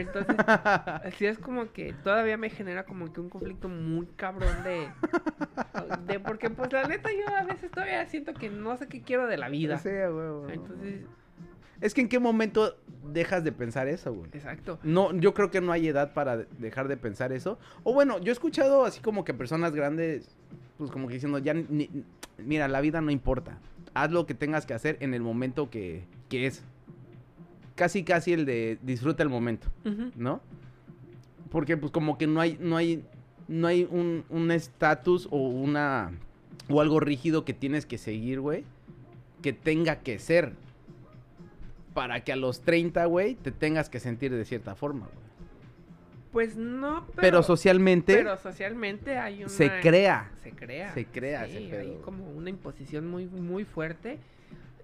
Entonces, 0.00 0.36
sí 1.18 1.26
es 1.26 1.38
como 1.38 1.72
que 1.72 1.92
todavía 2.04 2.36
me 2.36 2.50
genera 2.50 2.84
como 2.84 3.12
que 3.12 3.20
un 3.20 3.28
conflicto 3.28 3.68
muy 3.68 4.06
cabrón 4.16 4.62
de... 4.64 4.88
de 6.06 6.20
porque, 6.20 6.50
pues, 6.50 6.72
la 6.72 6.86
neta, 6.86 7.10
yo 7.12 7.34
a 7.36 7.42
veces 7.44 7.70
todavía 7.70 8.06
siento 8.06 8.34
que 8.34 8.48
no 8.50 8.76
sé 8.76 8.86
qué 8.88 9.02
quiero 9.02 9.26
de 9.26 9.36
la 9.36 9.48
vida. 9.48 9.78
Sí, 9.78 9.88
güey, 9.90 10.08
güey. 10.30 10.54
Entonces, 10.54 11.00
Es 11.80 11.94
que 11.94 12.00
en 12.00 12.08
qué 12.08 12.18
momento 12.18 12.76
dejas 13.04 13.44
de 13.44 13.52
pensar 13.52 13.88
eso, 13.88 14.12
güey. 14.12 14.28
exacto. 14.32 14.78
No, 14.82 15.12
yo 15.14 15.32
creo 15.34 15.50
que 15.50 15.60
no 15.60 15.72
hay 15.72 15.88
edad 15.88 16.12
para 16.12 16.36
de- 16.38 16.46
dejar 16.58 16.88
de 16.88 16.96
pensar 16.96 17.32
eso. 17.32 17.58
O 17.84 17.94
bueno, 17.94 18.18
yo 18.18 18.30
he 18.30 18.32
escuchado 18.32 18.84
así 18.84 19.00
como 19.00 19.24
que 19.24 19.32
personas 19.34 19.72
grandes, 19.74 20.36
pues 20.76 20.90
como 20.90 21.08
que 21.08 21.14
diciendo, 21.14 21.38
ya, 21.38 21.54
ni- 21.54 21.90
mira, 22.38 22.68
la 22.68 22.80
vida 22.80 23.00
no 23.00 23.10
importa. 23.10 23.58
Haz 23.94 24.10
lo 24.12 24.26
que 24.26 24.34
tengas 24.34 24.66
que 24.66 24.74
hacer 24.74 24.96
en 25.00 25.14
el 25.14 25.22
momento 25.22 25.70
que, 25.70 26.04
que 26.28 26.46
es. 26.46 26.62
Casi, 27.78 28.02
casi 28.02 28.32
el 28.32 28.44
de 28.44 28.76
disfruta 28.82 29.22
el 29.22 29.28
momento. 29.28 29.68
¿no? 30.16 30.40
Porque 31.48 31.76
pues 31.76 31.92
como 31.92 32.18
que 32.18 32.26
no 32.26 32.40
hay, 32.40 32.58
no 32.60 32.76
hay, 32.76 33.04
no 33.46 33.68
hay 33.68 33.86
un 33.88 34.24
un 34.30 34.50
estatus 34.50 35.28
o 35.30 35.48
una, 35.48 36.10
o 36.68 36.80
algo 36.80 36.98
rígido 36.98 37.44
que 37.44 37.54
tienes 37.54 37.86
que 37.86 37.96
seguir, 37.96 38.40
güey, 38.40 38.64
que 39.42 39.52
tenga 39.52 40.00
que 40.00 40.18
ser. 40.18 40.54
Para 41.94 42.24
que 42.24 42.32
a 42.32 42.36
los 42.36 42.62
30, 42.62 43.04
güey, 43.06 43.36
te 43.36 43.52
tengas 43.52 43.88
que 43.88 44.00
sentir 44.00 44.32
de 44.34 44.44
cierta 44.44 44.74
forma, 44.74 45.06
güey. 45.06 45.28
Pues 46.32 46.56
no, 46.56 47.06
pero... 47.06 47.20
Pero, 47.20 47.42
socialmente 47.42 48.14
Pero 48.16 48.36
socialmente 48.36 49.16
hay 49.18 49.44
una... 49.44 49.48
se 49.48 49.80
crea. 49.80 50.30
Se 50.42 50.50
crea. 50.50 50.92
Se 50.94 51.06
crea 51.06 51.46
ese 51.46 51.58
Sí, 51.58 51.68
pedo, 51.70 51.80
hay 51.80 51.98
como 52.04 52.28
una 52.32 52.50
imposición 52.50 53.08
muy, 53.08 53.26
muy 53.26 53.64
fuerte. 53.64 54.18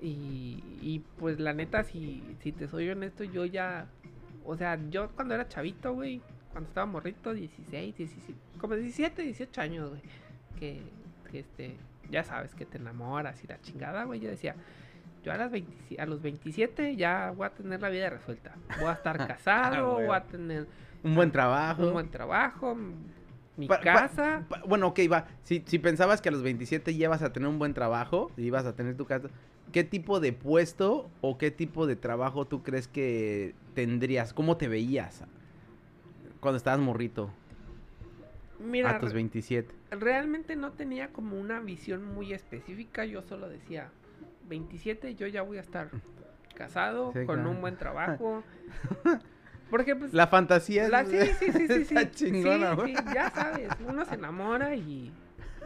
Y, 0.04 0.62
y 0.82 1.02
pues 1.18 1.40
la 1.40 1.52
neta, 1.54 1.82
si, 1.82 2.22
si 2.40 2.52
te 2.52 2.68
soy 2.68 2.90
honesto, 2.90 3.24
yo 3.24 3.44
ya... 3.46 3.86
O 4.44 4.56
sea, 4.56 4.78
yo 4.90 5.08
cuando 5.16 5.34
era 5.34 5.48
chavito, 5.48 5.94
güey, 5.94 6.20
cuando 6.52 6.68
estaba 6.68 6.84
morrito, 6.86 7.32
16, 7.32 7.96
17, 7.96 8.38
como 8.60 8.74
17, 8.74 9.22
18 9.22 9.60
años, 9.62 9.88
güey, 9.90 10.02
que, 10.58 10.82
que 11.30 11.38
este, 11.40 11.76
ya 12.10 12.22
sabes, 12.24 12.54
que 12.54 12.66
te 12.66 12.76
enamoras 12.76 13.42
y 13.42 13.46
la 13.46 13.58
chingada, 13.62 14.04
güey, 14.04 14.20
yo 14.20 14.28
decía, 14.28 14.54
yo 15.24 15.32
a, 15.32 15.38
las 15.38 15.50
20 15.50 15.98
a 15.98 16.04
los 16.04 16.20
27 16.20 16.96
ya 16.96 17.32
voy 17.34 17.46
a 17.46 17.50
tener 17.50 17.80
la 17.80 17.88
vida 17.88 18.10
resuelta. 18.10 18.54
Voy 18.78 18.88
a 18.88 18.92
estar 18.92 19.16
casado, 19.26 19.94
güey. 19.94 20.06
voy 20.08 20.16
a 20.16 20.24
tener 20.24 20.66
Un 21.02 21.14
buen 21.14 21.32
trabajo. 21.32 21.86
un 21.86 21.92
buen 21.94 22.10
trabajo, 22.10 22.76
mi 23.56 23.66
Pa- 23.66 23.78
pa- 23.78 23.82
casa. 23.82 24.44
pa- 24.46 24.60
bueno, 24.66 24.88
ok, 24.88 25.00
va. 25.10 25.26
Si, 25.44 25.62
si 25.64 25.78
pensabas 25.78 26.20
que 26.20 26.28
a 26.28 26.32
los 26.32 26.42
27 26.42 26.94
ya 26.94 27.06
ibas 27.06 27.22
a 27.22 27.32
tener 27.32 27.48
un 27.48 27.58
buen 27.58 27.72
trabajo 27.72 28.30
y 28.36 28.42
ibas 28.42 28.66
a 28.66 28.74
tener 28.76 28.94
tu 28.98 29.06
casa, 29.06 29.28
¿qué 29.74 29.82
tipo 29.82 30.20
de 30.20 30.32
puesto 30.32 31.10
o 31.20 31.36
qué 31.36 31.50
tipo 31.50 31.88
de 31.88 31.96
trabajo 31.96 32.46
tú 32.46 32.62
crees 32.62 32.86
que 32.86 33.56
tendrías? 33.74 34.32
¿Cómo 34.32 34.56
te 34.56 34.68
veías 34.68 35.24
cuando 36.38 36.58
estabas 36.58 36.78
morrito 36.78 37.28
Mira, 38.60 38.90
a 38.94 38.98
tus 39.00 39.12
27? 39.12 39.74
realmente 39.90 40.54
no 40.54 40.70
tenía 40.72 41.08
como 41.08 41.36
una 41.40 41.58
visión 41.58 42.04
muy 42.14 42.32
específica, 42.32 43.04
yo 43.04 43.22
solo 43.22 43.48
decía, 43.48 43.90
27 44.48 45.16
yo 45.16 45.26
ya 45.26 45.42
voy 45.42 45.58
a 45.58 45.62
estar 45.62 45.90
casado, 46.54 47.10
Sí, 47.12 47.26
con 47.26 47.34
claro. 47.40 47.50
un 47.50 47.60
buen 47.60 47.76
trabajo. 47.76 48.44
Porque 49.70 49.96
pues 49.96 50.12
La 50.14 50.28
fantasía 50.28 50.88
la- 50.88 51.00
es- 51.00 51.36
sí, 51.36 51.46
sí, 51.46 51.52
sí, 51.52 51.66
sí, 51.66 51.84
sí, 51.84 51.94
está 51.96 52.10
chingona, 52.12 52.76
sí, 52.84 52.94
ya 53.12 53.28
sabes, 53.30 53.70
uno 53.84 54.04
se 54.04 54.14
enamora 54.14 54.76
y, 54.76 55.10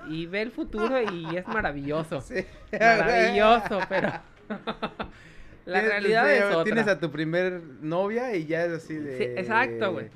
y 0.08 0.26
ve 0.26 0.42
el 0.42 0.50
futuro 0.50 1.00
y 1.00 1.36
es 1.36 1.46
maravilloso. 1.46 2.20
Sí. 2.28 2.44
Maravilloso, 2.72 3.80
pero 3.88 4.12
la 5.66 5.80
realidad 5.80 6.30
es 6.30 6.44
otra. 6.44 6.64
Tienes 6.64 6.88
a 6.88 6.98
tu 6.98 7.10
primer 7.10 7.62
novia 7.80 8.34
y 8.34 8.46
ya 8.46 8.64
es 8.64 8.72
así 8.72 8.94
de... 8.94 9.16
Sí, 9.16 9.24
exacto, 9.24 9.92
güey. 9.92 10.08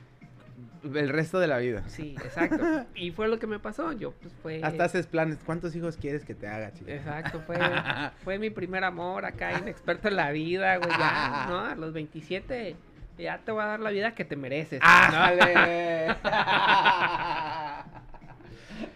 El 0.84 1.08
resto 1.08 1.38
de 1.38 1.46
la 1.46 1.58
vida. 1.58 1.84
Sí, 1.88 2.16
exacto. 2.22 2.86
Y 2.94 3.12
fue 3.12 3.28
lo 3.28 3.38
que 3.38 3.46
me 3.46 3.58
pasó, 3.58 3.92
yo 3.92 4.12
pues 4.12 4.34
fue... 4.42 4.60
Hasta 4.62 4.84
haces 4.84 5.06
planes. 5.06 5.38
¿Cuántos 5.46 5.74
hijos 5.76 5.96
quieres 5.96 6.24
que 6.24 6.34
te 6.34 6.46
haga, 6.46 6.72
chica? 6.72 6.92
Exacto, 6.92 7.40
fue, 7.46 7.56
fue 8.24 8.38
mi 8.38 8.50
primer 8.50 8.84
amor 8.84 9.24
acá, 9.24 9.58
inexperto 9.58 10.08
en 10.08 10.16
la 10.16 10.32
vida, 10.32 10.76
güey, 10.76 10.90
ya, 10.90 11.46
¿no? 11.48 11.60
A 11.60 11.74
los 11.76 11.92
27 11.92 12.76
ya 13.18 13.38
te 13.38 13.52
voy 13.52 13.62
a 13.62 13.66
dar 13.66 13.80
la 13.80 13.90
vida 13.90 14.14
que 14.14 14.24
te 14.24 14.36
mereces. 14.36 14.80
¿no? 14.80 14.88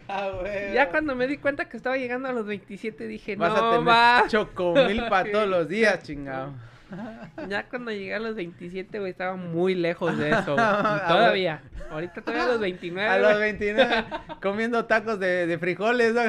Ah, 0.08 0.30
güey. 0.40 0.72
Ya 0.72 0.88
cuando 0.90 1.14
me 1.16 1.26
di 1.26 1.36
cuenta 1.38 1.68
que 1.68 1.76
estaba 1.76 1.96
llegando 1.96 2.28
a 2.28 2.32
los 2.32 2.46
27 2.46 3.06
dije, 3.06 3.34
Vas 3.36 3.52
no, 3.52 3.56
a 3.66 3.70
tener 3.72 3.88
va. 3.88 4.24
chocomil 4.28 5.02
para 5.08 5.30
todos 5.30 5.48
los 5.48 5.68
días, 5.68 6.02
chingado. 6.02 6.52
Ya 7.48 7.64
cuando 7.68 7.90
llegué 7.90 8.14
a 8.14 8.20
los 8.20 8.36
27, 8.36 9.00
güey, 9.00 9.10
estaba 9.10 9.34
muy 9.34 9.74
lejos 9.74 10.16
de 10.16 10.30
eso, 10.30 10.54
Todavía. 10.54 11.60
Ahorita 11.90 12.20
todavía 12.20 12.44
a 12.44 12.48
los 12.48 12.60
29, 12.60 13.08
A 13.08 13.18
los 13.18 13.32
güey, 13.36 13.42
29, 13.56 14.04
comiendo 14.40 14.84
tacos 14.84 15.18
de, 15.18 15.46
de 15.48 15.58
frijoles, 15.58 16.14
¿no? 16.14 16.22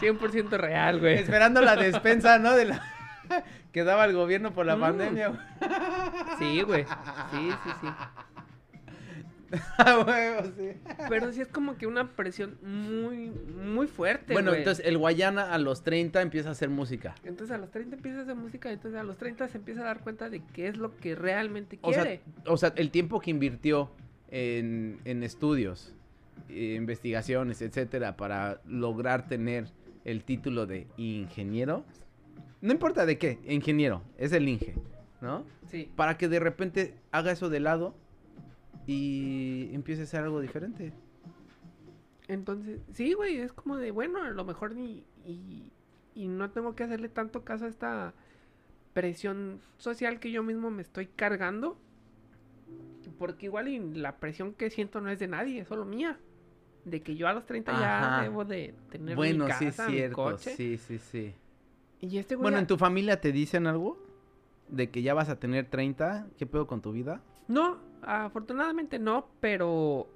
100% 0.00 0.50
real, 0.58 0.98
güey. 1.00 1.14
esperando 1.18 1.60
la 1.60 1.76
despensa, 1.76 2.38
¿no? 2.38 2.54
De 2.56 2.64
la... 2.66 2.82
que 3.72 3.84
daba 3.84 4.04
el 4.04 4.12
gobierno 4.14 4.52
por 4.52 4.66
la 4.66 4.76
Mm. 4.76 4.80
pandemia. 4.80 5.28
güey. 5.28 5.40
Sí, 6.38 6.62
güey. 6.62 6.84
Sí, 7.30 7.50
sí, 7.64 7.70
sí. 7.80 7.88
Pero 11.08 11.32
sí 11.32 11.40
es 11.40 11.48
como 11.48 11.76
que 11.76 11.86
una 11.86 12.10
presión 12.16 12.58
muy, 12.62 13.30
muy 13.30 13.86
fuerte, 13.86 14.32
Bueno, 14.32 14.50
güey. 14.50 14.60
entonces 14.60 14.84
el 14.86 14.98
Guayana 14.98 15.52
a 15.52 15.58
los 15.58 15.82
30 15.82 16.22
empieza 16.22 16.48
a 16.50 16.52
hacer 16.52 16.68
música. 16.70 17.14
Entonces 17.24 17.54
a 17.54 17.58
los 17.58 17.70
30 17.70 17.96
empieza 17.96 18.20
a 18.20 18.22
hacer 18.22 18.34
música, 18.36 18.70
entonces 18.72 19.00
a 19.00 19.04
los 19.04 19.16
30 19.16 19.48
se 19.48 19.58
empieza 19.58 19.82
a 19.82 19.84
dar 19.84 20.00
cuenta 20.00 20.30
de 20.30 20.42
qué 20.52 20.68
es 20.68 20.76
lo 20.76 20.96
que 20.96 21.14
realmente 21.14 21.78
O 21.82 21.92
sea, 21.92 22.02
quiere. 22.02 22.20
o 22.46 22.56
sea, 22.56 22.72
el 22.76 22.90
tiempo 22.90 23.20
que 23.20 23.30
invirtió 23.30 23.90
en, 24.30 25.00
en 25.04 25.22
estudios, 25.22 25.94
eh, 26.48 26.74
investigaciones, 26.76 27.62
etcétera, 27.62 28.16
para 28.16 28.60
lograr 28.66 29.28
tener 29.28 29.66
el 30.04 30.24
título 30.24 30.66
de 30.66 30.86
ingeniero. 30.96 31.84
No 32.60 32.72
importa 32.72 33.06
de 33.06 33.18
qué, 33.18 33.38
ingeniero, 33.46 34.02
es 34.18 34.32
el 34.32 34.48
Inge, 34.48 34.74
¿no? 35.20 35.44
sí. 35.70 35.90
Para 35.96 36.16
que 36.16 36.28
de 36.28 36.40
repente 36.40 36.94
haga 37.10 37.30
eso 37.32 37.48
de 37.50 37.60
lado 37.60 37.94
y 38.86 39.70
empiece 39.72 40.02
a 40.02 40.04
hacer 40.04 40.22
algo 40.24 40.40
diferente. 40.40 40.92
Entonces, 42.28 42.80
sí, 42.92 43.12
güey, 43.12 43.36
es 43.36 43.52
como 43.52 43.76
de, 43.76 43.90
bueno, 43.90 44.22
a 44.22 44.30
lo 44.30 44.44
mejor 44.44 44.74
ni... 44.74 45.04
Y, 45.26 45.64
y 46.14 46.28
no 46.28 46.50
tengo 46.50 46.74
que 46.74 46.84
hacerle 46.84 47.08
tanto 47.08 47.44
caso 47.44 47.64
a 47.66 47.68
esta 47.68 48.14
presión 48.92 49.60
social 49.78 50.20
que 50.20 50.30
yo 50.30 50.42
mismo 50.42 50.70
me 50.70 50.82
estoy 50.82 51.06
cargando. 51.06 51.76
Porque 53.18 53.46
igual 53.46 53.68
y 53.68 53.78
la 53.94 54.16
presión 54.16 54.54
que 54.54 54.70
siento 54.70 55.00
no 55.00 55.10
es 55.10 55.18
de 55.18 55.28
nadie, 55.28 55.60
es 55.60 55.68
solo 55.68 55.84
mía. 55.84 56.18
De 56.84 57.02
que 57.02 57.14
yo 57.16 57.28
a 57.28 57.32
los 57.32 57.46
30 57.46 57.72
ya 57.80 58.20
debo 58.22 58.44
de 58.44 58.74
tener 58.90 59.16
bueno, 59.16 59.44
mi 59.44 59.50
casa, 59.50 59.58
sí 59.60 59.66
es 59.66 59.78
mi 59.78 59.92
cierto, 59.94 60.14
coche. 60.16 60.56
sí, 60.56 60.76
sí, 60.78 60.98
sí. 60.98 61.34
Y 62.00 62.18
este 62.18 62.34
güey 62.34 62.42
Bueno, 62.44 62.56
ya- 62.56 62.60
¿en 62.62 62.66
tu 62.66 62.76
familia 62.76 63.20
te 63.20 63.32
dicen 63.32 63.66
algo? 63.66 63.98
¿De 64.68 64.90
que 64.90 65.02
ya 65.02 65.14
vas 65.14 65.28
a 65.28 65.38
tener 65.38 65.66
30? 65.70 66.26
¿Qué 66.38 66.46
pedo 66.46 66.66
con 66.66 66.80
tu 66.82 66.92
vida? 66.92 67.22
No, 67.48 67.78
afortunadamente 68.06 68.98
no, 68.98 69.28
pero. 69.40 70.08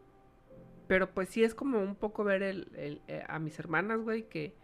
Pero 0.87 1.11
pues 1.13 1.29
sí 1.29 1.45
es 1.45 1.55
como 1.55 1.81
un 1.81 1.97
poco 1.97 2.25
ver 2.25 2.43
el, 2.43 2.69
el- 2.75 3.03
eh, 3.09 3.23
a 3.29 3.39
mis 3.39 3.59
hermanas, 3.59 4.01
güey, 4.01 4.29
que 4.29 4.55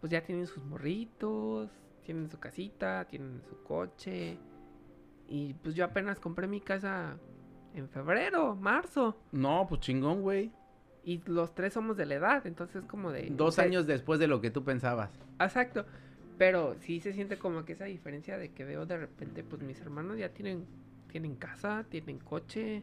pues 0.00 0.10
ya 0.12 0.22
tienen 0.22 0.46
sus 0.46 0.62
morritos, 0.64 1.70
tienen 2.04 2.28
su 2.28 2.38
casita, 2.38 3.06
tienen 3.06 3.40
su 3.48 3.62
coche. 3.62 4.38
Y 5.28 5.54
pues 5.54 5.74
yo 5.74 5.84
apenas 5.86 6.20
compré 6.20 6.46
mi 6.46 6.60
casa 6.60 7.16
en 7.74 7.88
febrero, 7.88 8.54
marzo. 8.54 9.16
No, 9.32 9.66
pues 9.68 9.80
chingón, 9.80 10.20
güey. 10.22 10.52
Y 11.04 11.22
los 11.26 11.54
tres 11.54 11.72
somos 11.72 11.96
de 11.96 12.04
la 12.04 12.16
edad, 12.16 12.46
entonces 12.46 12.84
como 12.84 13.10
de... 13.12 13.28
Dos 13.30 13.48
o 13.48 13.52
sea, 13.52 13.64
años 13.64 13.86
después 13.86 14.18
de 14.20 14.26
lo 14.26 14.40
que 14.40 14.50
tú 14.50 14.62
pensabas. 14.64 15.10
Exacto. 15.40 15.86
Pero 16.36 16.74
sí 16.80 17.00
se 17.00 17.12
siente 17.12 17.38
como 17.38 17.64
que 17.64 17.72
esa 17.72 17.84
diferencia 17.86 18.36
de 18.38 18.52
que 18.52 18.64
veo 18.64 18.84
de 18.86 18.98
repente, 18.98 19.42
pues 19.42 19.62
mis 19.62 19.80
hermanos 19.80 20.18
ya 20.18 20.28
tienen, 20.30 20.66
tienen 21.08 21.36
casa, 21.36 21.84
tienen 21.88 22.18
coche, 22.18 22.82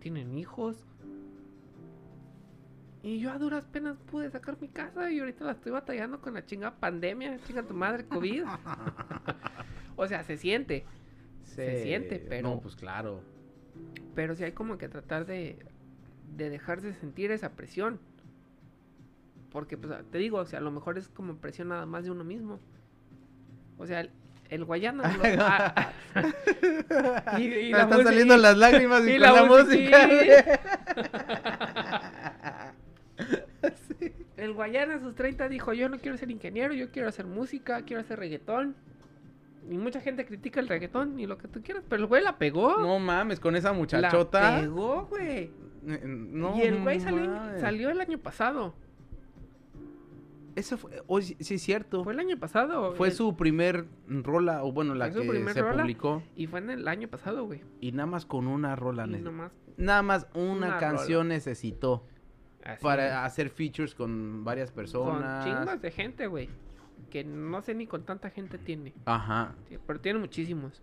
tienen 0.00 0.36
hijos. 0.36 0.84
Y 3.02 3.18
yo 3.18 3.32
a 3.32 3.38
duras 3.38 3.66
penas 3.66 3.96
pude 4.10 4.30
sacar 4.30 4.60
mi 4.60 4.68
casa 4.68 5.10
y 5.10 5.18
ahorita 5.18 5.44
la 5.44 5.52
estoy 5.52 5.72
batallando 5.72 6.20
con 6.20 6.34
la 6.34 6.46
chinga 6.46 6.76
pandemia, 6.78 7.38
chinga 7.46 7.64
tu 7.64 7.74
madre, 7.74 8.04
COVID. 8.06 8.44
o 9.96 10.06
sea, 10.06 10.22
se 10.22 10.36
siente. 10.36 10.84
Se 11.42 11.82
siente, 11.82 12.24
pero- 12.28 12.48
No, 12.50 12.60
pues 12.60 12.76
claro. 12.76 13.20
Pero 14.14 14.36
sí 14.36 14.44
hay 14.44 14.52
como 14.52 14.78
que 14.78 14.88
tratar 14.88 15.26
de, 15.26 15.58
de 16.36 16.50
dejarse 16.50 16.92
sentir 16.94 17.32
esa 17.32 17.50
presión. 17.52 17.98
Porque, 19.50 19.76
pues, 19.76 19.92
te 20.10 20.18
digo, 20.18 20.38
o 20.38 20.46
sea, 20.46 20.60
a 20.60 20.62
lo 20.62 20.70
mejor 20.70 20.96
es 20.96 21.08
como 21.08 21.36
presión 21.36 21.68
nada 21.68 21.86
más 21.86 22.04
de 22.04 22.10
uno 22.12 22.22
mismo. 22.24 22.60
O 23.78 23.86
sea, 23.86 24.08
el, 24.52 24.64
Guayana... 24.64 25.02
ah, 25.40 25.92
ah. 26.14 27.38
y, 27.38 27.44
y 27.44 27.72
la 27.72 27.82
están 27.82 28.04
saliendo 28.04 28.36
las 28.36 28.56
lágrimas 28.56 29.04
y, 29.06 29.10
y 29.10 29.12
con 29.12 29.20
la 29.20 29.32
la, 29.32 29.44
música. 29.44 30.08
Sí. 33.98 34.12
El 34.36 34.54
Guayana 34.54 34.96
a 34.96 34.98
sus 34.98 35.14
30 35.14 35.48
dijo, 35.48 35.72
yo 35.72 35.88
no 35.88 35.98
quiero 35.98 36.16
ser 36.16 36.30
ingeniero, 36.30 36.74
yo 36.74 36.90
quiero 36.90 37.08
hacer 37.08 37.26
música, 37.26 37.82
quiero 37.82 38.00
hacer 38.00 38.18
reggaetón. 38.18 38.74
Y 39.70 39.78
mucha 39.78 40.00
gente 40.00 40.26
critica 40.26 40.58
el 40.58 40.68
reggaetón 40.68 41.20
y 41.20 41.26
lo 41.26 41.38
que 41.38 41.46
tú 41.46 41.62
quieras, 41.62 41.84
pero 41.88 42.02
el 42.02 42.08
güey 42.08 42.24
la 42.24 42.38
pegó. 42.38 42.80
No 42.80 42.98
mames, 42.98 43.38
con 43.38 43.54
esa 43.54 43.68
la 43.68 43.74
muchachota. 43.74 44.58
pegó, 44.60 45.06
güey. 45.06 45.52
Eh, 45.86 46.00
No, 46.04 46.56
y 46.56 46.62
el 46.62 46.82
güey 46.82 46.98
salió, 46.98 47.30
salió 47.60 47.90
el 47.90 48.00
año 48.00 48.18
pasado. 48.18 48.74
Eso 50.54 50.76
fue, 50.76 51.02
oh, 51.06 51.20
sí, 51.20 51.36
sí 51.40 51.54
es 51.54 51.62
cierto. 51.62 52.04
Fue 52.04 52.12
el 52.12 52.18
año 52.20 52.38
pasado. 52.38 52.94
Fue 52.94 53.08
el- 53.08 53.14
su 53.14 53.36
primer 53.36 53.86
rola, 54.08 54.62
o 54.64 54.72
bueno, 54.72 54.94
la 54.94 55.10
que 55.10 55.22
se 55.54 55.62
publicó. 55.64 56.22
Y 56.36 56.46
fue 56.46 56.58
en 56.60 56.70
el 56.70 56.86
año 56.88 57.08
pasado, 57.08 57.44
güey. 57.46 57.62
Y 57.80 57.92
nada 57.92 58.06
más 58.06 58.26
con 58.26 58.46
una 58.46 58.76
rola. 58.76 59.06
Y 59.06 59.10
ne- 59.10 59.20
nomás 59.20 59.52
Nada 59.78 60.02
más 60.02 60.26
una, 60.34 60.66
una 60.68 60.78
canción 60.78 61.28
necesitó 61.28 62.04
así, 62.64 62.82
para 62.82 63.24
hacer 63.24 63.48
features 63.48 63.94
con 63.94 64.44
varias 64.44 64.70
Con 64.70 64.76
personas. 64.76 65.44
chingas 65.44 65.80
de 65.80 65.90
gente, 65.90 66.26
güey. 66.26 66.50
Que 67.10 67.24
no 67.24 67.62
sé 67.62 67.74
ni 67.74 67.86
con 67.86 68.04
tanta 68.04 68.28
gente 68.30 68.58
tiene. 68.58 68.92
Ajá. 69.06 69.54
Sí, 69.68 69.78
Pero 69.86 70.00
tiene 70.00 70.18
muchísimos. 70.18 70.82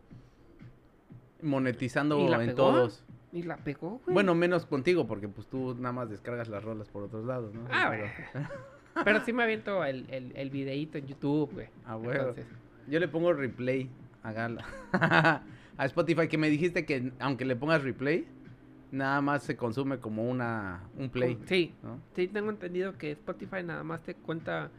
Monetizando 1.41 2.20
¿Y 2.20 2.28
la 2.28 2.38
en 2.41 2.47
pegó? 2.49 2.55
todos. 2.55 3.05
Y 3.32 3.43
la 3.43 3.57
pegó, 3.57 4.01
güey. 4.03 4.13
Bueno, 4.13 4.34
menos 4.36 4.65
contigo, 4.65 5.05
porque 5.07 5.28
pues 5.28 5.47
tú 5.47 5.76
nada 5.76 5.93
más 5.93 6.09
descargas 6.09 6.49
las 6.49 6.63
rolas 6.63 6.89
por 6.89 7.03
otros 7.03 7.26
lados, 7.26 7.53
¿no? 7.53 7.61
Ah, 7.72 7.88
güey. 7.89 8.01
Pero 9.03 9.23
sí 9.25 9.33
me 9.33 9.43
aviento 9.43 9.83
el, 9.83 10.05
el, 10.09 10.31
el 10.35 10.49
videíto 10.49 10.97
en 10.97 11.07
YouTube, 11.07 11.51
güey. 11.53 11.67
Ah, 11.85 11.97
huevo. 11.97 12.11
Entonces, 12.11 12.45
Yo 12.87 12.99
le 12.99 13.07
pongo 13.07 13.33
replay 13.33 13.89
a 14.23 14.31
Gala. 14.31 14.65
a 15.77 15.85
Spotify, 15.85 16.27
que 16.27 16.37
me 16.37 16.49
dijiste 16.49 16.85
que 16.85 17.13
aunque 17.19 17.45
le 17.45 17.55
pongas 17.55 17.83
replay, 17.83 18.27
nada 18.91 19.21
más 19.21 19.43
se 19.43 19.55
consume 19.55 19.99
como 19.99 20.23
una 20.29 20.81
un 20.97 21.09
play. 21.09 21.37
Sí, 21.45 21.73
¿no? 21.83 21.99
sí, 22.15 22.27
tengo 22.27 22.49
entendido 22.49 22.97
que 22.97 23.11
Spotify 23.11 23.63
nada 23.63 23.83
más 23.83 24.01
te 24.01 24.15
cuenta 24.15 24.69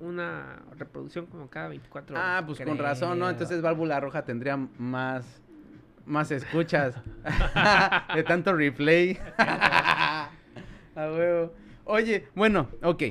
una 0.00 0.62
reproducción 0.76 1.26
como 1.26 1.48
cada 1.48 1.68
24 1.68 2.16
horas. 2.16 2.28
Ah, 2.28 2.42
pues 2.46 2.60
con 2.60 2.78
razón, 2.78 3.18
¿no? 3.18 3.28
Entonces 3.28 3.62
Válvula 3.62 4.00
Roja 4.00 4.24
tendría 4.24 4.56
más 4.56 5.42
más 6.06 6.30
escuchas 6.30 6.94
de 8.14 8.22
tanto 8.22 8.54
replay. 8.54 9.18
a 9.38 10.30
huevo. 10.96 11.52
Oye, 11.84 12.28
bueno, 12.34 12.68
ok. 12.82 13.02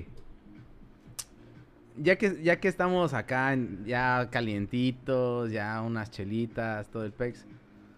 Ya 2.00 2.16
que, 2.18 2.42
ya 2.44 2.60
que 2.60 2.68
estamos 2.68 3.14
acá, 3.14 3.54
en- 3.54 3.84
ya 3.86 4.30
calientitos, 4.32 5.52
ya 5.52 5.82
unas 5.82 6.12
chelitas, 6.12 6.88
todo 6.90 7.04
el 7.06 7.12
pex. 7.12 7.46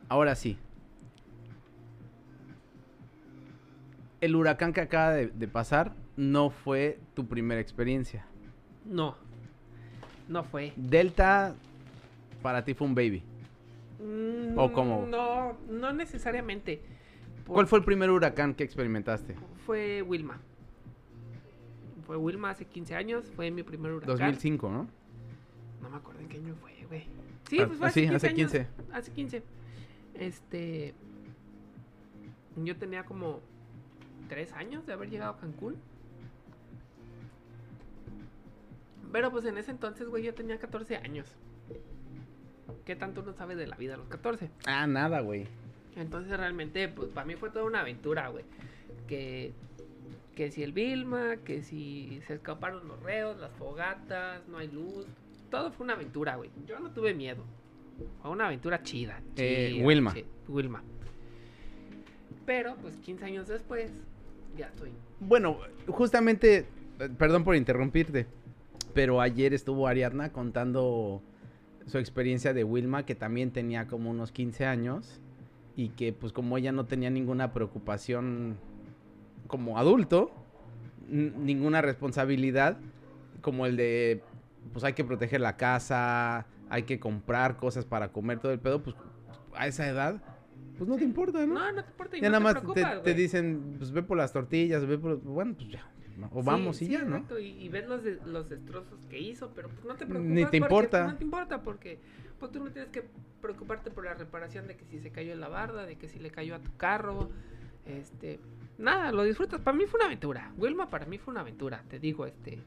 Ahora 0.08 0.36
sí. 0.36 0.58
El 4.22 4.36
huracán 4.36 4.74
que 4.74 4.82
acaba 4.82 5.12
de, 5.12 5.28
de 5.28 5.47
pasar 5.47 5.93
no 6.18 6.50
fue 6.50 7.00
tu 7.14 7.28
primera 7.28 7.62
experiencia. 7.62 8.26
No, 8.86 9.16
no 10.28 10.43
fue. 10.43 10.74
Delta 10.76 11.56
para 12.41 12.64
ti 12.66 12.74
fue 12.74 12.88
un 12.88 12.95
baby. 12.95 13.24
¿O 14.56 14.68
Mm, 14.70 14.72
cómo? 14.74 15.06
No, 15.10 15.58
no 15.70 15.93
necesariamente. 15.93 16.82
Por- 17.45 17.54
¿Cuál 17.56 17.68
fue 17.68 17.80
el 17.80 17.86
primer 17.86 18.10
huracán 18.10 18.54
que 18.54 18.64
experimentaste? 18.64 19.36
Fue 19.66 20.02
Wilma. 20.02 20.39
Fue 22.10 22.18
Wilma 22.18 22.49
hace 22.49 22.66
15 22.66 22.95
años, 22.95 23.32
fue 23.36 23.51
mi 23.51 23.62
primer 23.62 23.91
huracán. 23.91 24.18
2005, 24.18 24.68
¿no? 24.72 24.88
No 25.80 25.89
me 25.91 25.95
acuerdo 25.97 26.22
en 26.22 26.28
qué 26.28 26.38
año 26.38 26.55
fue, 26.55 26.74
güey. 26.88 27.03
Sí, 27.47 27.60
Ah, 27.60 27.68
pues 27.68 27.78
fue 27.78 27.88
hace 27.88 27.99
sí, 28.01 28.07
15 28.10 28.16
hace 28.16 28.28
años. 28.30 28.51
15. 28.51 28.68
Hace 28.91 29.12
15. 29.12 29.43
Este. 30.16 30.95
Yo 32.55 32.76
tenía 32.78 33.05
como 33.05 33.41
3 34.28 34.53
años 34.53 34.88
de 34.88 34.93
haber 34.93 35.12
llegado 35.12 35.34
a 35.34 35.38
Cancún. 35.38 35.76
Pero 39.12 39.30
pues 39.30 39.45
en 39.45 39.60
ese 39.60 39.70
entonces, 39.70 40.07
güey, 40.07 40.24
yo 40.24 40.34
tenía 40.34 40.57
14 40.57 40.97
años. 40.97 41.28
¿Qué 42.86 42.95
tanto 42.95 43.22
uno 43.22 43.34
sabe 43.34 43.55
de 43.55 43.68
la 43.68 43.76
vida 43.76 43.93
a 43.93 43.97
los 43.97 44.07
14? 44.07 44.49
Ah, 44.66 44.88
nada, 44.88 45.20
güey. 45.20 45.45
Entonces 45.95 46.36
realmente, 46.36 46.88
pues 46.88 47.10
para 47.10 47.28
mí 47.28 47.36
fue 47.36 47.51
toda 47.51 47.66
una 47.66 47.82
aventura, 47.82 48.30
güey. 48.30 48.45
Que, 49.07 49.53
que 50.40 50.52
si 50.52 50.64
el 50.64 50.72
Vilma, 50.72 51.36
que 51.44 51.62
si 51.64 52.22
se 52.26 52.36
escaparon 52.36 52.88
los 52.88 53.04
reos, 53.04 53.38
las 53.42 53.52
fogatas, 53.58 54.48
no 54.48 54.58
hay 54.58 54.70
luz. 54.70 55.06
Todo 55.52 55.70
fue 55.70 55.84
una 55.84 55.96
aventura, 55.96 56.38
güey. 56.38 56.50
Yo 56.66 56.80
no 56.80 56.92
tuve 56.92 57.14
miedo. 57.14 57.44
Fue 58.22 58.32
una 58.32 58.46
aventura 58.46 58.82
chida. 58.82 59.22
Eh, 59.36 59.72
chida, 59.74 59.86
Wilma. 59.86 60.14
chi- 60.14 60.24
Wilma. 60.48 60.82
Pero, 62.46 62.78
pues 62.78 62.96
15 63.00 63.26
años 63.26 63.50
después, 63.50 63.92
ya 64.58 64.68
estoy. 64.68 64.92
Bueno, 65.20 65.58
justamente, 65.88 66.68
eh, 67.02 67.10
perdón 67.18 67.44
por 67.44 67.58
interrumpirte, 67.58 68.26
pero 68.94 69.20
ayer 69.20 69.54
estuvo 69.54 69.88
Ariadna 69.90 70.32
contando 70.32 71.22
su 71.86 71.98
experiencia 71.98 72.54
de 72.54 72.64
Wilma, 72.64 73.06
que 73.06 73.14
también 73.14 73.52
tenía 73.52 73.88
como 73.88 74.10
unos 74.10 74.32
15 74.32 74.66
años, 74.66 75.20
y 75.76 75.90
que 75.90 76.14
pues 76.14 76.32
como 76.32 76.58
ella 76.58 76.72
no 76.72 76.86
tenía 76.86 77.10
ninguna 77.10 77.52
preocupación 77.52 78.58
como 79.50 79.78
adulto, 79.80 80.32
ninguna 81.10 81.82
responsabilidad, 81.82 82.78
como 83.41 83.66
el 83.66 83.76
de, 83.76 84.22
pues 84.72 84.86
hay 84.86 84.93
que 84.93 85.04
proteger 85.04 85.41
la 85.41 85.58
casa, 85.58 86.45
hay 86.70 86.84
que 86.84 87.00
comprar 87.00 87.58
cosas 87.58 87.84
para 87.84 88.12
comer 88.12 88.39
todo 88.39 88.52
el 88.54 88.60
pedo, 88.60 88.82
pues 88.84 88.95
a 89.56 89.66
esa 89.68 89.88
edad, 89.89 90.22
pues 90.78 90.88
no 90.88 90.97
te 90.97 91.04
importa, 91.04 91.39
¿no? 91.47 91.56
No, 91.56 91.72
no 91.72 91.84
te 91.84 91.89
importa. 91.89 92.16
y 92.18 92.22
Ya 92.22 92.30
no 92.30 92.39
nada 92.39 92.54
te 92.54 92.68
más 92.68 92.74
te, 92.76 92.86
te 93.02 93.14
dicen, 93.16 93.76
pues 93.80 93.91
ve 93.91 94.04
por 94.04 94.18
las 94.18 94.32
tortillas, 94.32 94.86
ve 94.86 94.97
por... 95.00 95.20
Bueno, 95.20 95.56
pues 95.56 95.70
ya. 95.72 95.84
¿no? 96.16 96.28
O 96.32 96.41
Sí, 96.41 96.45
vamos 96.47 96.82
y 96.82 96.86
sí, 96.86 96.91
ya, 96.91 97.00
¿no? 97.04 97.16
exacto, 97.16 97.39
Y, 97.39 97.47
y 97.47 97.70
ves 97.70 97.88
los, 97.88 98.04
de- 98.04 98.20
los 98.26 98.50
destrozos 98.50 99.00
que 99.10 99.20
hizo, 99.20 99.50
pero 99.56 99.70
pues 99.70 99.84
no 99.84 99.95
te 99.95 100.06
preocupas. 100.06 100.32
Ni 100.32 100.41
te 100.41 100.45
porque, 100.45 100.58
importa. 100.58 101.00
pues, 101.02 101.12
no 101.14 101.18
te 101.18 101.24
importa 101.24 101.62
porque 101.64 102.00
pues 102.39 102.52
tú 102.52 102.64
no 102.64 102.70
tienes 102.72 102.91
que 102.91 103.04
preocuparte 103.41 103.89
por 103.89 104.06
la 104.06 104.14
reparación 104.14 104.68
de 104.68 104.76
que 104.78 104.86
si 104.86 105.00
se 105.00 105.12
cayó 105.12 105.34
en 105.34 105.39
la 105.39 105.47
barda, 105.50 105.86
de 105.88 105.97
que 105.97 106.08
si 106.08 106.20
le 106.20 106.30
cayó 106.30 106.56
a 106.56 106.60
tu 106.60 106.76
carro, 106.78 107.30
este, 107.86 108.39
nada, 108.77 109.11
lo 109.11 109.23
disfrutas. 109.23 109.61
Para 109.61 109.75
mí 109.77 109.86
fue 109.86 109.97
una 109.99 110.05
aventura. 110.07 110.51
Wilma 110.57 110.89
para 110.89 111.05
mí 111.05 111.17
fue 111.17 111.32
una 111.32 111.41
aventura, 111.41 111.84
te 111.89 111.99
digo, 111.99 112.25
este, 112.25 112.59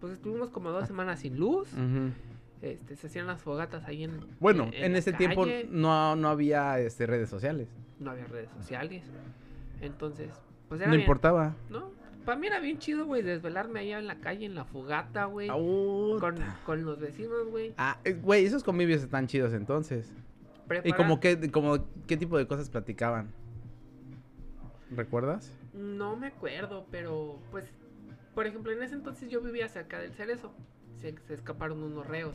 pues 0.00 0.14
estuvimos 0.14 0.50
como 0.50 0.70
dos 0.70 0.86
semanas 0.86 1.20
sin 1.20 1.36
luz, 1.38 1.68
este, 2.62 2.96
se 2.96 3.06
hacían 3.08 3.26
las 3.26 3.42
fogatas 3.42 3.84
ahí 3.84 4.04
en 4.04 4.20
Bueno, 4.40 4.64
en 4.72 4.84
en, 4.84 4.92
la 4.92 4.98
ese 4.98 5.12
tiempo 5.12 5.46
no, 5.70 6.16
no 6.16 6.28
había 6.28 6.78
este, 6.78 7.06
redes 7.06 7.28
sociales. 7.28 7.68
no 8.00 8.10
había 8.10 8.26
redes 8.26 8.50
sociales, 8.58 9.02
entonces, 9.80 10.30
pues 10.68 10.80
era 10.80 10.88
No 10.88 10.92
bien, 10.96 11.02
importaba. 11.02 11.54
¿no? 11.70 11.90
Para 12.24 12.38
mí 12.38 12.46
era 12.46 12.58
bien 12.58 12.78
chido, 12.78 13.04
güey, 13.04 13.20
desvelarme 13.22 13.80
allá 13.80 13.98
en 13.98 14.06
la 14.06 14.16
calle, 14.20 14.46
en 14.46 14.54
la 14.54 14.64
fogata, 14.64 15.26
güey. 15.26 15.48
Con, 15.48 16.36
con 16.64 16.84
los 16.86 16.98
vecinos, 16.98 17.48
güey. 17.50 17.74
Ah, 17.76 17.98
eh, 18.04 18.14
güey, 18.14 18.46
esos 18.46 18.64
convivios 18.64 19.02
están 19.02 19.26
chidos 19.26 19.52
entonces. 19.52 20.10
¿Y 20.64 20.68
Prepara- 20.70 20.96
como 20.96 21.20
qué, 21.20 21.50
como 21.50 21.84
qué 22.06 22.16
tipo 22.16 22.38
de 22.38 22.46
cosas 22.46 22.70
platicaban? 22.70 23.28
¿Recuerdas? 24.96 25.52
No 25.72 26.16
me 26.16 26.28
acuerdo, 26.28 26.86
pero 26.90 27.38
pues, 27.50 27.66
por 28.34 28.46
ejemplo, 28.46 28.72
en 28.72 28.82
ese 28.82 28.94
entonces 28.94 29.30
yo 29.30 29.40
vivía 29.40 29.68
cerca 29.68 29.98
del 29.98 30.12
Cerezo. 30.12 30.52
Se, 31.00 31.14
se 31.26 31.34
escaparon 31.34 31.82
unos 31.82 32.06
reos. 32.06 32.34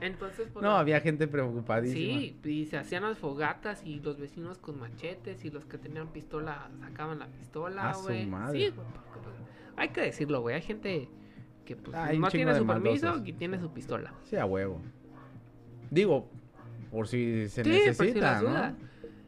Entonces, 0.00 0.48
pues. 0.52 0.62
No, 0.62 0.72
había 0.72 1.00
gente 1.00 1.26
preocupadísima. 1.28 2.20
Sí, 2.20 2.38
y 2.44 2.66
se 2.66 2.76
hacían 2.76 3.02
las 3.02 3.18
fogatas 3.18 3.84
y 3.84 4.00
los 4.00 4.18
vecinos 4.18 4.58
con 4.58 4.78
machetes 4.78 5.44
y 5.44 5.50
los 5.50 5.64
que 5.64 5.78
tenían 5.78 6.08
pistola 6.08 6.70
sacaban 6.80 7.18
la 7.18 7.26
pistola, 7.28 7.94
güey. 8.02 8.26
madre. 8.26 8.58
Sí, 8.58 8.74
güey, 8.74 8.86
porque, 8.88 9.20
pues, 9.22 9.36
hay 9.76 9.88
que 9.88 10.00
decirlo, 10.02 10.40
güey. 10.40 10.56
Hay 10.56 10.62
gente 10.62 11.08
que 11.64 11.76
pues, 11.76 11.96
un 12.12 12.20
no 12.20 12.28
tiene 12.28 12.54
su 12.56 12.66
permiso 12.66 13.22
y 13.24 13.32
tiene 13.32 13.58
su 13.58 13.72
pistola. 13.72 14.12
Sí, 14.24 14.36
a 14.36 14.44
huevo. 14.44 14.80
Digo, 15.90 16.28
por 16.90 17.08
si 17.08 17.48
se 17.48 17.64
Sí, 17.64 17.70
por 17.70 17.78
si 17.80 17.86
necesita, 17.86 18.42
las 18.42 18.42
¿no? 18.42 18.76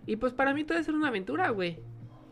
Y 0.08 0.16
pues 0.16 0.32
para 0.32 0.54
mí 0.54 0.64
todo 0.64 0.78
es 0.78 0.88
una 0.88 1.08
aventura, 1.08 1.50
güey. 1.50 1.80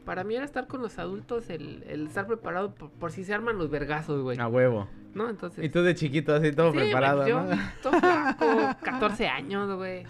Para 0.06 0.24
mí 0.24 0.34
era 0.34 0.46
estar 0.46 0.66
con 0.66 0.80
los 0.80 0.98
adultos, 0.98 1.50
el, 1.50 1.84
el 1.86 2.06
estar 2.06 2.26
preparado 2.26 2.74
por, 2.74 2.90
por 2.90 3.12
si 3.12 3.22
se 3.22 3.34
arman 3.34 3.58
los 3.58 3.68
vergazos, 3.68 4.22
güey. 4.22 4.38
A 4.40 4.48
huevo. 4.48 4.88
¿No? 5.12 5.28
Entonces. 5.28 5.62
Y 5.62 5.68
tú 5.68 5.82
de 5.82 5.94
chiquito 5.94 6.34
así 6.34 6.52
todo 6.52 6.70
Sí, 6.70 6.78
güey, 6.78 6.86
preparado, 6.86 7.28
yo, 7.28 7.42
¿no? 7.42 7.54
todo 7.82 8.00
flaco, 8.00 8.46
14 8.82 9.28
años, 9.28 9.76
güey. 9.76 10.04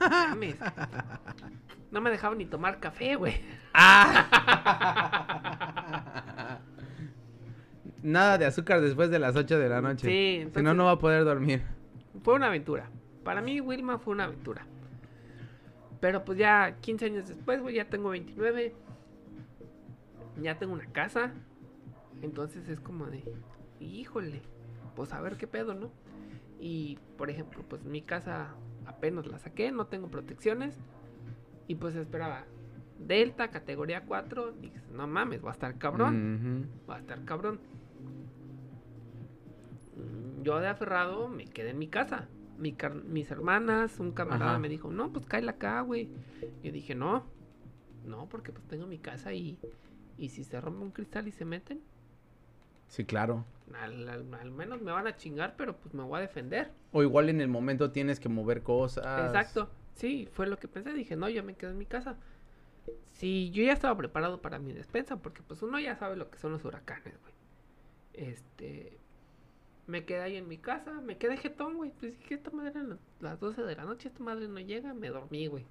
Mames. 0.00 0.56
No 1.90 2.00
me 2.00 2.08
dejaban 2.08 2.38
ni 2.38 2.46
tomar 2.46 2.80
café, 2.80 3.16
güey. 3.16 3.34
Nada 8.02 8.38
de 8.38 8.46
azúcar 8.46 8.80
después 8.80 9.10
de 9.10 9.18
las 9.18 9.36
8 9.36 9.58
de 9.58 9.68
la 9.68 9.82
noche. 9.82 10.06
Sí, 10.06 10.48
Si 10.54 10.62
no, 10.62 10.72
no 10.72 10.86
va 10.86 10.92
a 10.92 10.98
poder 10.98 11.24
dormir. 11.26 11.64
Fue 12.22 12.32
una 12.32 12.46
aventura. 12.46 12.88
Para 13.24 13.42
mí, 13.42 13.60
Wilma 13.60 13.98
fue 13.98 14.14
una 14.14 14.24
aventura. 14.24 14.64
Pero 16.00 16.24
pues 16.24 16.38
ya 16.38 16.76
15 16.80 17.04
años 17.06 17.28
después, 17.28 17.60
güey, 17.60 17.76
ya 17.76 17.88
tengo 17.88 18.10
29. 18.10 18.74
Ya 20.42 20.58
tengo 20.58 20.72
una 20.72 20.86
casa. 20.86 21.32
Entonces 22.22 22.68
es 22.68 22.80
como 22.80 23.06
de, 23.06 23.22
híjole, 23.80 24.42
pues 24.96 25.12
a 25.12 25.20
ver 25.20 25.36
qué 25.36 25.46
pedo, 25.46 25.74
¿no? 25.74 25.90
Y 26.58 26.98
por 27.16 27.30
ejemplo, 27.30 27.62
pues 27.68 27.84
mi 27.84 28.02
casa 28.02 28.54
apenas 28.86 29.26
la 29.26 29.38
saqué, 29.38 29.72
no 29.72 29.86
tengo 29.86 30.08
protecciones. 30.08 30.78
Y 31.66 31.76
pues 31.76 31.94
esperaba 31.94 32.44
Delta, 32.98 33.48
categoría 33.48 34.04
4. 34.04 34.52
Dije, 34.52 34.80
no 34.92 35.06
mames, 35.06 35.44
va 35.44 35.50
a 35.50 35.52
estar 35.52 35.78
cabrón. 35.78 36.68
Va 36.88 36.96
a 36.96 36.98
estar 36.98 37.24
cabrón. 37.24 37.60
Yo 40.42 40.58
de 40.60 40.68
aferrado 40.68 41.28
me 41.28 41.44
quedé 41.44 41.70
en 41.70 41.78
mi 41.78 41.88
casa. 41.88 42.28
Mi 42.60 42.72
car- 42.74 42.94
mis 43.04 43.30
hermanas, 43.30 43.98
un 43.98 44.12
camarada 44.12 44.52
Ajá. 44.52 44.58
me 44.60 44.68
dijo, 44.68 44.90
no, 44.90 45.12
pues 45.12 45.26
cáela 45.26 45.52
acá, 45.52 45.80
güey. 45.80 46.10
Yo 46.62 46.70
dije, 46.72 46.94
no, 46.94 47.24
no, 48.04 48.28
porque 48.28 48.52
pues 48.52 48.66
tengo 48.68 48.86
mi 48.86 48.98
casa 48.98 49.32
y, 49.32 49.58
y 50.18 50.28
si 50.28 50.44
se 50.44 50.60
rompe 50.60 50.82
un 50.82 50.90
cristal 50.90 51.26
y 51.26 51.32
se 51.32 51.44
meten, 51.44 51.80
Sí, 52.88 53.04
claro. 53.04 53.44
al, 53.74 54.08
al- 54.08 54.34
al 54.34 54.50
menos 54.50 54.82
me 54.82 54.90
van 54.92 55.06
a 55.06 55.16
chingar, 55.16 55.54
pero 55.56 55.76
pues 55.76 55.94
me 55.94 56.02
voy 56.02 56.18
a 56.18 56.22
defender. 56.22 56.70
O 56.92 57.02
igual 57.02 57.28
en 57.28 57.40
el 57.40 57.48
momento 57.48 57.92
tienes 57.92 58.20
que 58.20 58.28
mover 58.28 58.62
cosas. 58.62 59.26
Exacto. 59.26 59.70
Sí, 59.94 60.28
fue 60.32 60.46
lo 60.46 60.58
que 60.58 60.68
pensé. 60.68 60.92
Dije, 60.92 61.14
no, 61.16 61.28
yo 61.28 61.42
me 61.44 61.54
quedo 61.54 61.70
en 61.70 61.78
mi 61.78 61.86
casa. 61.86 62.16
Sí, 63.12 63.50
yo 63.52 63.62
ya 63.62 63.72
estaba 63.72 63.96
preparado 63.96 64.42
para 64.42 64.58
mi 64.58 64.72
despensa, 64.72 65.16
porque 65.22 65.42
pues 65.42 65.62
uno 65.62 65.78
ya 65.78 65.94
sabe 65.96 66.16
lo 66.16 66.30
que 66.30 66.38
son 66.38 66.52
los 66.52 66.64
huracanes, 66.64 67.14
güey. 67.20 67.34
Este. 68.12 68.98
Me 69.90 70.04
quedé 70.04 70.20
ahí 70.20 70.36
en 70.36 70.46
mi 70.46 70.56
casa, 70.56 70.92
me 71.00 71.16
quedé 71.18 71.36
jetón, 71.36 71.74
güey. 71.76 71.90
Pues 71.98 72.16
dije, 72.18 72.34
esta 72.34 72.50
madre 72.52 72.78
a 72.80 72.96
las 73.20 73.40
12 73.40 73.62
de 73.62 73.74
la 73.74 73.84
noche, 73.84 74.08
esta 74.08 74.22
madre 74.22 74.46
no 74.46 74.60
llega, 74.60 74.94
me 74.94 75.08
dormí, 75.08 75.48
güey. 75.48 75.64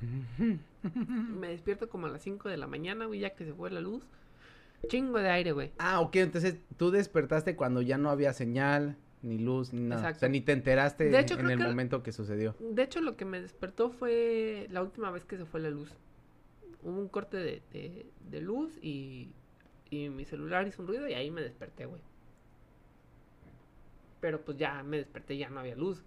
Me 1.40 1.48
despierto 1.48 1.88
como 1.88 2.06
a 2.06 2.10
las 2.10 2.22
5 2.22 2.48
de 2.48 2.56
la 2.56 2.66
mañana, 2.66 3.06
güey, 3.06 3.20
ya 3.20 3.30
que 3.34 3.44
se 3.44 3.52
fue 3.54 3.70
la 3.70 3.80
luz. 3.80 4.04
Chingo 4.88 5.18
de 5.18 5.30
aire, 5.30 5.52
güey. 5.52 5.72
Ah, 5.78 6.00
ok, 6.00 6.16
entonces 6.16 6.56
tú 6.76 6.90
despertaste 6.90 7.56
cuando 7.56 7.82
ya 7.82 7.98
no 7.98 8.10
había 8.10 8.32
señal, 8.32 8.96
ni 9.22 9.38
luz, 9.38 9.72
ni 9.72 9.80
nada. 9.88 10.10
O 10.10 10.14
sea, 10.14 10.28
ni 10.28 10.40
te 10.40 10.52
enteraste 10.52 11.04
De 11.08 11.18
hecho, 11.18 11.38
en 11.38 11.50
el 11.50 11.58
que- 11.58 11.64
momento 11.64 12.02
que 12.02 12.12
sucedió. 12.12 12.54
De 12.60 12.82
hecho, 12.82 13.00
lo 13.00 13.16
que 13.16 13.24
me 13.24 13.40
despertó 13.40 13.90
fue 13.90 14.66
la 14.70 14.82
última 14.82 15.10
vez 15.10 15.24
que 15.24 15.36
se 15.38 15.44
fue 15.44 15.60
la 15.60 15.70
luz. 15.70 15.90
Hubo 16.82 17.00
un 17.00 17.08
corte 17.08 17.38
de, 17.38 17.62
de- 17.72 18.06
de 18.30 18.40
luz 18.42 18.78
y, 18.82 19.30
y 19.90 20.08
mi 20.10 20.24
celular 20.24 20.66
hizo 20.68 20.82
un 20.82 20.88
ruido 20.88 21.08
y 21.08 21.14
ahí 21.14 21.30
me 21.30 21.40
desperté, 21.42 21.86
güey. 21.86 22.02
Pero 24.20 24.40
pues 24.44 24.56
ya 24.58 24.82
me 24.82 24.96
desperté, 24.98 25.36
ya 25.36 25.48
no 25.50 25.60
había 25.60 25.76
luz. 25.76 26.02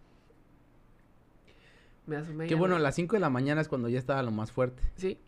Me 2.06 2.18
asomé. 2.18 2.46
Qué 2.46 2.52
ya 2.56 2.58
bueno, 2.60 2.74
no- 2.76 2.80
a 2.80 2.84
las 2.84 2.96
5 2.96 3.16
de 3.16 3.20
la 3.20 3.30
mañana 3.30 3.62
es 3.62 3.68
cuando 3.68 3.88
ya 3.90 4.00
estaba 4.00 4.24
lo 4.24 4.32
más 4.32 4.52
fuerte. 4.52 4.82
Sí. 4.96 5.20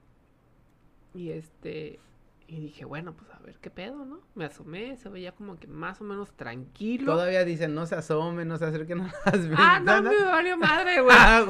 Y 1.14 1.30
este. 1.32 2.00
Y 2.48 2.60
dije, 2.60 2.84
bueno, 2.84 3.14
pues 3.14 3.32
a 3.32 3.40
ver 3.40 3.58
qué 3.60 3.70
pedo, 3.70 4.04
¿no? 4.04 4.20
Me 4.36 4.44
asomé, 4.44 4.98
se 4.98 5.08
veía 5.08 5.32
como 5.32 5.58
que 5.58 5.68
más 5.68 6.02
o 6.02 6.04
menos 6.04 6.34
tranquilo. 6.34 7.14
Todavía 7.14 7.46
dicen, 7.46 7.74
no 7.74 7.86
se 7.86 7.96
asomen, 7.96 8.46
no 8.50 8.58
se 8.58 8.66
acerquen 8.66 9.02
a 9.02 9.04
las 9.06 9.16
Ah, 9.56 9.80
no, 9.80 9.94
ventanas. 9.94 10.14
me 10.20 10.26
valió 10.26 10.58
madre, 10.58 11.02
güey. 11.02 11.16
Ah. 11.18 11.46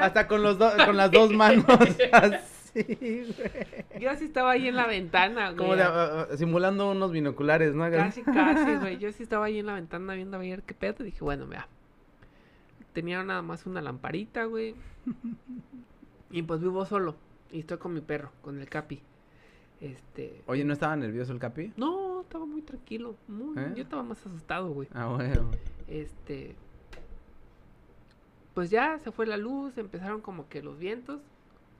Hasta 0.00 0.26
con, 0.26 0.42
los 0.42 0.56
do- 0.58 0.72
con 0.86 0.96
las 0.96 1.10
dos 1.10 1.30
manos 1.30 1.66
güey. 2.74 4.00
Yo 4.00 4.14
sí 4.16 4.24
estaba 4.24 4.50
ahí 4.52 4.68
en 4.68 4.76
la 4.76 4.86
ventana, 4.86 5.46
güey. 5.52 5.56
Como 5.56 5.76
de, 5.76 5.82
ah, 5.82 6.26
ah, 6.30 6.36
simulando 6.36 6.90
unos 6.90 7.12
binoculares, 7.12 7.74
¿no? 7.74 7.88
Casi, 7.90 8.22
casi, 8.22 8.76
güey. 8.76 8.98
Yo 8.98 9.12
sí 9.12 9.22
estaba 9.22 9.46
ahí 9.46 9.58
en 9.58 9.66
la 9.66 9.74
ventana 9.74 10.14
viendo 10.14 10.36
a 10.36 10.40
ver 10.40 10.62
qué 10.62 10.74
pedo. 10.74 10.96
Y 11.00 11.04
dije, 11.06 11.20
bueno, 11.22 11.46
vea. 11.46 11.68
Tenía 12.92 13.22
nada 13.24 13.42
más 13.42 13.66
una 13.66 13.80
lamparita, 13.80 14.44
güey. 14.44 14.74
Y 16.30 16.42
pues 16.42 16.60
vivo 16.60 16.84
solo. 16.86 17.16
Y 17.52 17.60
estoy 17.60 17.78
con 17.78 17.92
mi 17.94 18.00
perro, 18.00 18.30
con 18.42 18.60
el 18.60 18.68
Capi. 18.68 19.00
Este. 19.80 20.42
Oye, 20.46 20.64
¿no 20.64 20.72
estaba 20.72 20.96
nervioso 20.96 21.32
el 21.32 21.38
Capi? 21.38 21.72
No, 21.76 22.22
estaba 22.22 22.46
muy 22.46 22.62
tranquilo. 22.62 23.16
muy- 23.28 23.56
¿Eh? 23.58 23.72
Yo 23.76 23.82
estaba 23.82 24.02
más 24.02 24.24
asustado, 24.24 24.70
güey. 24.70 24.88
Ah, 24.94 25.06
bueno. 25.08 25.50
Este. 25.88 26.54
Pues 28.54 28.70
ya 28.70 28.98
se 29.00 29.10
fue 29.10 29.26
la 29.26 29.36
luz, 29.36 29.76
empezaron 29.78 30.20
como 30.20 30.48
que 30.48 30.62
los 30.62 30.78
vientos. 30.78 31.20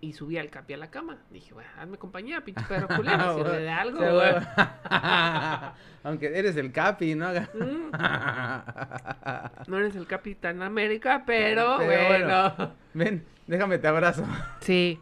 Y 0.01 0.12
subí 0.12 0.36
al 0.36 0.51
Capi 0.51 0.74
a 0.74 0.76
la 0.76 0.90
cama. 0.90 1.18
Dije, 1.30 1.55
bueno, 1.55 1.70
hazme 1.78 1.97
compañía, 1.99 2.42
pinche 2.45 2.62
perro 2.68 2.88
culero. 2.95 3.36
sirve 3.36 3.59
de 3.61 3.70
algo, 3.70 3.99
Sí, 4.01 4.05
güey. 4.12 4.34
Aunque 6.05 6.38
eres 6.38 6.57
el 6.57 6.72
Capi, 6.72 7.14
¿no? 7.14 7.30
Mm. 7.32 7.90
No 9.68 9.78
eres 9.78 9.97
el 9.97 10.07
Capitán 10.07 10.61
América, 10.62 11.22
pero, 11.26 11.76
Pero 11.78 12.07
bueno. 12.07 12.53
bueno. 12.57 12.72
Ven, 12.92 13.24
déjame 13.47 13.78
te 13.78 13.88
abrazo. 13.88 14.24
Sí. 14.61 15.01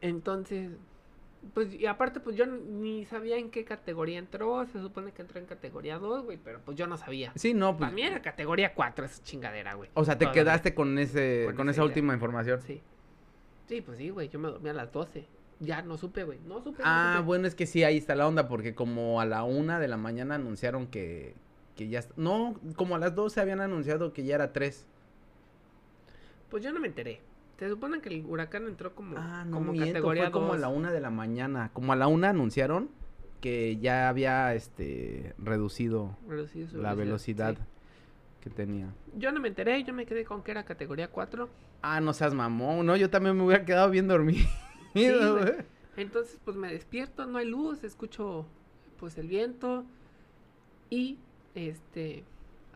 Entonces, 0.00 0.70
pues, 1.52 1.74
y 1.74 1.84
aparte, 1.86 2.20
pues 2.20 2.36
yo 2.36 2.46
ni 2.46 3.04
sabía 3.04 3.36
en 3.36 3.50
qué 3.50 3.64
categoría 3.64 4.18
entró. 4.18 4.64
Se 4.66 4.80
supone 4.80 5.12
que 5.12 5.22
entró 5.22 5.38
en 5.40 5.46
categoría 5.46 5.98
2, 5.98 6.24
güey, 6.24 6.38
pero 6.42 6.60
pues 6.64 6.76
yo 6.78 6.86
no 6.86 6.96
sabía. 6.96 7.32
Sí, 7.34 7.52
no, 7.52 7.72
pues. 7.76 7.80
Para 7.90 7.92
mí 7.92 8.02
era 8.02 8.22
categoría 8.22 8.72
4 8.74 9.04
esa 9.04 9.22
chingadera, 9.22 9.74
güey. 9.74 9.90
O 9.94 10.04
sea, 10.04 10.14
te 10.16 10.24
Todavía. 10.24 10.42
quedaste 10.42 10.74
con 10.74 10.98
ese, 10.98 11.42
Con 11.46 11.56
con, 11.56 11.68
esa 11.68 11.72
esa 11.72 11.80
idea. 11.82 11.88
última 11.88 12.14
información. 12.14 12.60
Sí. 12.62 12.80
Sí, 13.68 13.80
pues 13.80 13.98
sí, 13.98 14.10
güey. 14.10 14.28
Yo 14.28 14.38
me 14.38 14.48
dormí 14.48 14.68
a 14.68 14.72
las 14.74 14.92
12. 14.92 15.26
Ya 15.60 15.82
no 15.82 15.96
supe, 15.96 16.24
güey. 16.24 16.38
No 16.46 16.62
supe. 16.62 16.78
no 16.82 16.84
Ah, 16.88 17.14
supe. 17.16 17.26
bueno, 17.26 17.46
es 17.46 17.54
que 17.54 17.66
sí, 17.66 17.84
ahí 17.84 17.96
está 17.96 18.14
la 18.14 18.26
onda, 18.28 18.48
porque 18.48 18.74
como 18.74 19.20
a 19.20 19.26
la 19.26 19.44
una 19.44 19.78
de 19.78 19.88
la 19.88 19.96
mañana 19.96 20.34
anunciaron 20.34 20.86
que, 20.88 21.34
que 21.76 21.88
ya... 21.88 22.04
No, 22.16 22.58
como 22.76 22.96
a 22.96 22.98
las 22.98 23.14
12 23.14 23.40
habían 23.40 23.60
anunciado 23.60 24.12
que 24.12 24.24
ya 24.24 24.34
era 24.34 24.52
3. 24.52 24.86
Pues 26.50 26.62
yo 26.62 26.72
no 26.72 26.80
me 26.80 26.88
enteré. 26.88 27.20
Se 27.58 27.68
supone 27.68 28.00
que 28.00 28.08
el 28.08 28.26
huracán 28.26 28.66
entró 28.66 28.94
como, 28.94 29.16
Ah, 29.16 29.44
no 29.46 29.58
como 29.58 29.72
miento, 29.72 29.90
categoría 29.92 30.24
fue 30.24 30.32
como 30.32 30.46
a 30.52 30.56
2. 30.56 30.60
la 30.60 30.68
una 30.68 30.92
de 30.92 31.00
la 31.00 31.10
mañana. 31.10 31.70
Como 31.72 31.92
a 31.92 31.96
la 31.96 32.08
una 32.08 32.30
anunciaron 32.30 32.88
que 33.40 33.76
ya 33.78 34.08
había, 34.08 34.54
este, 34.54 35.34
reducido 35.38 36.16
la 36.72 36.94
velocidad 36.94 37.54
sí. 37.56 37.62
Que 38.44 38.50
tenía. 38.50 38.94
Yo 39.16 39.32
no 39.32 39.40
me 39.40 39.48
enteré, 39.48 39.82
yo 39.84 39.94
me 39.94 40.04
quedé 40.04 40.24
con 40.24 40.42
que 40.42 40.50
era 40.50 40.64
categoría 40.64 41.08
4. 41.08 41.48
Ah, 41.80 42.00
no 42.02 42.12
seas 42.12 42.34
mamón, 42.34 42.84
no, 42.84 42.94
yo 42.94 43.08
también 43.08 43.36
me 43.36 43.42
hubiera 43.42 43.64
quedado 43.64 43.90
bien 43.90 44.06
dormido, 44.06 44.46
Sí, 44.92 45.08
güey. 45.10 45.54
Entonces, 45.96 46.38
pues 46.44 46.56
me 46.56 46.70
despierto, 46.70 47.24
no 47.24 47.38
hay 47.38 47.46
luz, 47.46 47.82
escucho 47.84 48.46
pues 48.98 49.16
el 49.16 49.28
viento 49.28 49.84
y 50.90 51.18
este 51.54 52.24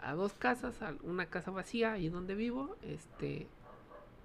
a 0.00 0.14
dos 0.14 0.32
casas, 0.32 0.80
a 0.82 0.94
una 1.02 1.26
casa 1.26 1.50
vacía 1.50 1.92
ahí 1.92 2.08
donde 2.08 2.34
vivo, 2.34 2.76
este 2.82 3.46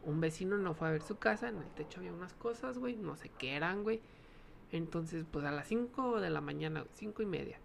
un 0.05 0.21
vecino 0.21 0.57
no 0.57 0.73
fue 0.73 0.87
a 0.87 0.91
ver 0.91 1.01
su 1.01 1.17
casa, 1.17 1.49
en 1.49 1.57
el 1.57 1.69
techo 1.75 1.99
había 1.99 2.13
unas 2.13 2.33
cosas, 2.33 2.77
güey, 2.77 2.95
no 2.95 3.15
sé 3.15 3.29
qué 3.37 3.55
eran, 3.55 3.83
güey. 3.83 3.99
Entonces, 4.71 5.25
pues 5.29 5.45
a 5.45 5.51
las 5.51 5.67
5 5.67 6.19
de 6.19 6.29
la 6.29 6.41
mañana, 6.41 6.85
cinco 6.93 7.21
y 7.21 7.25
media, 7.25 7.59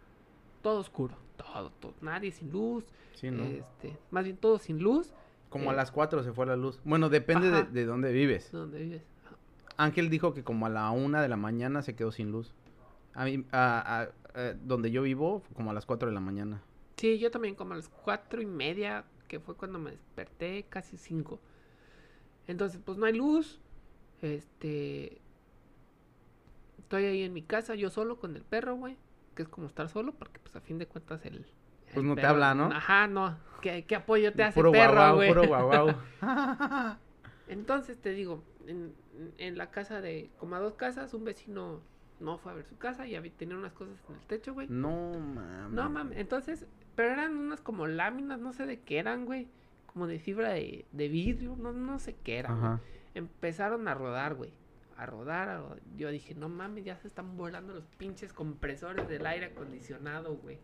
todo 0.63 0.81
oscuro, 0.81 1.15
todo, 1.37 1.71
todo, 1.71 1.95
nadie 2.01 2.31
sin 2.33 2.51
luz, 2.51 2.85
Sí, 3.15 3.31
¿no? 3.31 3.45
este, 3.45 3.97
más 4.11 4.25
bien 4.25 4.37
todo 4.37 4.59
sin 4.59 4.79
luz, 4.79 5.13
Como 5.49 5.71
a 5.71 5.73
eh, 5.73 5.77
las 5.77 5.91
4 5.91 6.23
se 6.23 6.33
fue 6.33 6.47
la 6.47 6.57
luz. 6.57 6.81
Bueno, 6.85 7.09
depende 7.09 7.51
de, 7.51 7.63
de 7.65 7.85
dónde 7.87 8.13
vives. 8.13 8.51
donde 8.53 8.79
vives. 8.81 9.03
Ángel 9.77 10.11
dijo 10.11 10.35
que 10.35 10.43
como 10.45 10.67
a 10.67 10.69
la 10.69 10.91
una 10.91 11.23
de 11.23 11.29
la 11.29 11.37
mañana 11.37 11.83
se 11.83 11.95
quedó 11.95 12.11
sin 12.13 12.31
luz. 12.33 12.53
A 13.15 13.25
mí, 13.25 13.45
a- 13.53 14.03
a- 14.35 14.41
a- 14.41 14.53
donde 14.55 14.91
yo 14.91 15.03
vivo, 15.03 15.43
como 15.55 15.71
a 15.71 15.75
las 15.75 15.87
4 15.87 16.09
de 16.09 16.15
la 16.15 16.21
mañana. 16.21 16.63
Sí, 16.97 17.19
yo 17.19 17.31
también 17.31 17.55
como 17.55 17.75
a 17.75 17.77
las 17.77 17.89
cuatro 17.89 18.43
y 18.43 18.47
media, 18.47 19.05
que 19.29 19.39
fue 19.39 19.55
cuando 19.55 19.79
me 19.79 19.93
desperté, 19.93 20.65
casi 20.69 20.97
cinco. 20.97 21.39
Entonces, 22.49 22.81
pues 22.85 22.99
no 22.99 23.07
hay 23.07 23.13
luz. 23.15 23.61
Este. 24.21 25.21
Estoy 26.79 27.05
ahí 27.05 27.23
en 27.23 27.33
mi 27.33 27.43
casa, 27.43 27.75
yo 27.75 27.91
solo 27.91 28.19
con 28.19 28.35
el 28.35 28.43
perro, 28.43 28.75
güey. 28.77 28.97
Que 29.39 29.45
es 29.45 29.49
como 29.49 29.69
estar 29.69 29.89
solo, 29.89 30.11
porque 30.15 30.41
pues 30.41 30.57
a 30.57 30.61
fin 30.61 30.79
de 30.79 30.87
cuentas 30.87 31.25
el. 31.25 31.47
Pues 31.85 31.99
el 31.99 32.09
no 32.09 32.17
te 32.17 32.27
habla, 32.27 32.57
¿no? 32.57 32.65
Ajá, 32.65 33.07
no. 33.07 33.39
¿Qué, 33.63 33.85
qué 33.87 33.95
apoyo 33.95 34.33
te 34.33 34.43
hace 34.43 34.55
puro 34.59 34.73
perro, 34.73 34.95
guau, 34.95 35.15
güey? 35.15 35.29
puro 35.29 35.47
guau, 35.47 35.67
guau. 35.69 35.95
Entonces 37.47 37.97
te 38.01 38.11
digo, 38.11 38.43
en, 38.67 38.97
en 39.39 39.57
la 39.57 39.71
casa 39.71 40.01
de. 40.01 40.33
Como 40.39 40.57
a 40.57 40.59
dos 40.59 40.75
casas, 40.75 41.15
un 41.15 41.23
vecino 41.23 41.83
no 42.19 42.37
fue 42.39 42.51
a 42.51 42.57
ver 42.57 42.67
su 42.67 42.77
casa 42.79 43.07
y 43.07 43.15
había, 43.15 43.31
tenía 43.31 43.57
unas 43.57 43.75
cosas 43.75 43.95
en 44.09 44.17
el 44.17 44.21
techo, 44.23 44.55
güey. 44.55 44.67
no, 44.69 45.13
mames. 45.21 45.71
No 45.71 45.89
mames, 45.89 46.19
entonces, 46.19 46.67
pero 46.97 47.13
eran 47.13 47.37
unas 47.37 47.61
como 47.61 47.87
láminas, 47.87 48.41
no 48.41 48.53
sé 48.53 48.67
de 48.67 48.81
qué 48.81 48.99
eran, 48.99 49.25
güey. 49.25 49.47
Como 49.87 50.09
de 50.09 50.19
fibra 50.19 50.51
de, 50.51 50.85
de 50.91 51.09
vidrio, 51.09 51.55
no, 51.57 51.73
no 51.73 52.01
sé 52.01 52.17
qué 52.25 52.39
eran. 52.39 52.81
Empezaron 53.15 53.87
a 53.87 53.95
rodar, 53.95 54.35
güey. 54.35 54.53
A 54.99 55.07
rodar. 55.07 55.77
Yo 55.97 56.11
dije, 56.11 56.35
no 56.35 56.49
mames, 56.49 56.85
ya 56.85 56.97
se 56.99 57.07
están 57.09 57.37
volando 57.37 57.73
los 57.73 57.87
pinches 57.97 58.33
compresores 58.33 59.09
del 59.09 59.25
aire 59.27 59.47
acondicionado, 59.47 60.37
güey. 60.37 60.59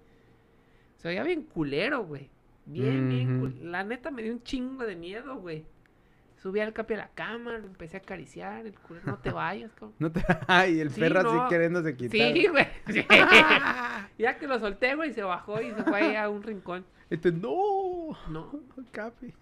Se 0.96 1.08
oía 1.08 1.22
bien 1.22 1.42
culero, 1.44 2.04
güey. 2.04 2.28
Bien, 2.66 3.08
bien. 3.08 3.36
Ujú. 3.38 3.46
cul- 3.46 3.60
La 3.62 3.84
neta 3.84 4.10
me 4.10 4.22
dio 4.22 4.32
un 4.32 4.42
chingo 4.42 4.84
de 4.84 4.96
miedo, 4.96 5.36
güey. 5.36 5.64
Subí 6.36 6.60
al 6.60 6.72
capi 6.74 6.94
a 6.94 6.96
la 6.98 7.08
cama, 7.14 7.52
lo 7.58 7.66
empecé 7.66 7.96
a 7.96 8.00
acariciar. 8.00 8.66
El 8.66 8.74
culero, 8.74 9.06
no 9.06 9.18
te 9.18 9.30
vayas, 9.30 9.72
cabrón. 9.72 9.94
No 9.98 10.10
te... 10.12 10.22
Ay, 10.48 10.80
el 10.80 10.90
Sí, 10.90 11.00
perro 11.00 11.22
no. 11.22 11.30
así 11.42 11.48
queriéndose 11.54 11.96
quitar. 11.96 12.32
Sí, 12.32 12.46
güey. 12.48 12.66
sí. 12.88 13.06
ya 14.18 14.38
que 14.38 14.46
lo 14.46 14.58
solté, 14.58 14.94
güey, 14.94 15.12
se 15.12 15.22
bajó 15.22 15.60
y 15.62 15.70
se 15.72 15.82
fue 15.84 16.00
ahí 16.00 16.16
a 16.16 16.28
un 16.28 16.42
rincón. 16.42 16.84
Este, 17.08 17.30
no. 17.32 18.16
No, 18.30 18.60
Capi. 18.90 19.32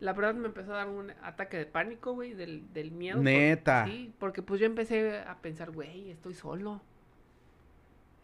La 0.00 0.12
verdad 0.12 0.34
me 0.34 0.46
empezó 0.48 0.72
a 0.74 0.78
dar 0.78 0.88
un 0.88 1.10
ataque 1.22 1.56
de 1.56 1.66
pánico, 1.66 2.12
güey, 2.14 2.34
del, 2.34 2.72
del 2.72 2.90
miedo. 2.90 3.22
Neta. 3.22 3.86
sí, 3.86 4.12
porque 4.18 4.42
pues 4.42 4.60
yo 4.60 4.66
empecé 4.66 5.18
a 5.20 5.36
pensar, 5.40 5.70
güey, 5.70 6.10
estoy 6.10 6.34
solo. 6.34 6.80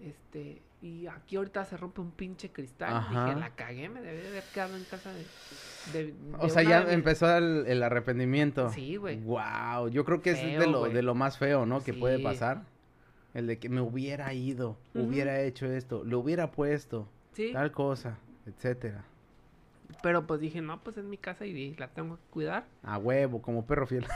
Este, 0.01 0.63
y 0.81 1.07
aquí 1.07 1.37
ahorita 1.37 1.65
se 1.67 1.77
rompe 1.77 2.01
un 2.01 2.11
pinche 2.11 2.51
cristal. 2.51 2.95
Ajá. 2.97 3.27
Dije, 3.27 3.39
la 3.41 3.51
cagué, 3.51 3.89
me 3.91 4.01
debí 4.01 4.23
de 4.23 4.29
haber 4.29 4.45
quedado 4.55 4.77
en 4.77 4.85
casa 4.85 5.13
de. 5.13 5.25
de- 5.93 6.15
O 6.39 6.49
sea, 6.49 6.63
ya 6.63 6.83
de 6.85 6.95
empezó 6.95 7.37
el, 7.37 7.67
el 7.67 7.83
arrepentimiento. 7.83 8.71
Sí, 8.71 8.97
güey. 8.97 9.19
Wow, 9.21 9.89
yo 9.91 10.05
creo 10.07 10.23
que 10.23 10.31
es 10.31 10.41
de 10.43 10.67
lo, 10.67 10.85
de 10.89 11.03
lo 11.03 11.15
más 11.15 11.37
feo, 11.39 11.67
¿no? 11.67 11.83
Que 11.85 11.93
puede 11.93 12.19
pasar. 12.19 12.63
El 13.35 13.47
de 13.47 13.59
que 13.59 13.69
me 13.69 13.81
hubiera 13.81 14.33
ido, 14.35 14.77
hubiera 14.95 15.41
hecho 15.43 15.67
esto, 15.67 16.03
lo 16.03 16.19
hubiera 16.19 16.51
puesto, 16.51 17.09
Sí. 17.33 17.53
tal 17.53 17.71
cosa, 17.71 18.19
etcétera. 18.47 19.05
Pero 20.03 20.27
pues 20.27 20.41
dije, 20.41 20.61
no, 20.63 20.81
pues 20.83 20.97
es 20.97 21.05
mi 21.05 21.19
casa 21.19 21.45
y 21.47 21.75
la 21.77 21.89
tengo 21.89 22.17
que 22.17 22.23
cuidar. 22.31 22.65
A 22.83 22.97
huevo, 22.99 23.43
como 23.43 23.67
perro 23.67 23.87
fiel. 23.87 24.07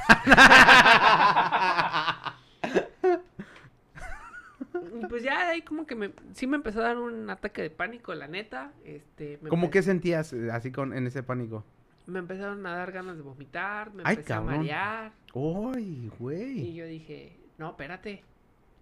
Y 5.01 5.07
pues 5.09 5.23
ya 5.23 5.45
de 5.47 5.53
ahí 5.53 5.63
como 5.63 5.87
que 5.87 5.95
me, 5.95 6.13
sí 6.33 6.47
me 6.47 6.57
empezó 6.57 6.81
a 6.81 6.85
dar 6.85 6.99
un 6.99 7.29
ataque 7.31 7.63
de 7.63 7.71
pánico, 7.71 8.15
la 8.15 8.29
neta. 8.29 8.73
Este, 8.85 9.39
me 9.43 9.49
¿Cómo 9.51 9.71
que 9.71 9.83
sentías 9.83 10.33
eh, 10.33 10.51
así 10.51 10.73
con 10.73 10.93
en 10.97 11.07
ese 11.07 11.23
pánico? 11.23 11.65
Me 12.07 12.19
empezaron 12.19 12.65
a 12.67 12.77
dar 12.77 12.93
ganas 12.93 13.17
de 13.17 13.23
vomitar, 13.23 13.93
me 13.95 14.03
Ay, 14.05 14.15
empecé 14.15 14.29
cabrón. 14.29 14.55
a 14.55 14.57
marear. 14.59 15.13
¡Uy, 15.33 15.83
Y 15.83 16.09
güey! 16.19 16.75
yo 16.75 16.87
dije, 16.87 17.39
no, 17.59 17.71
espérate, 17.71 18.23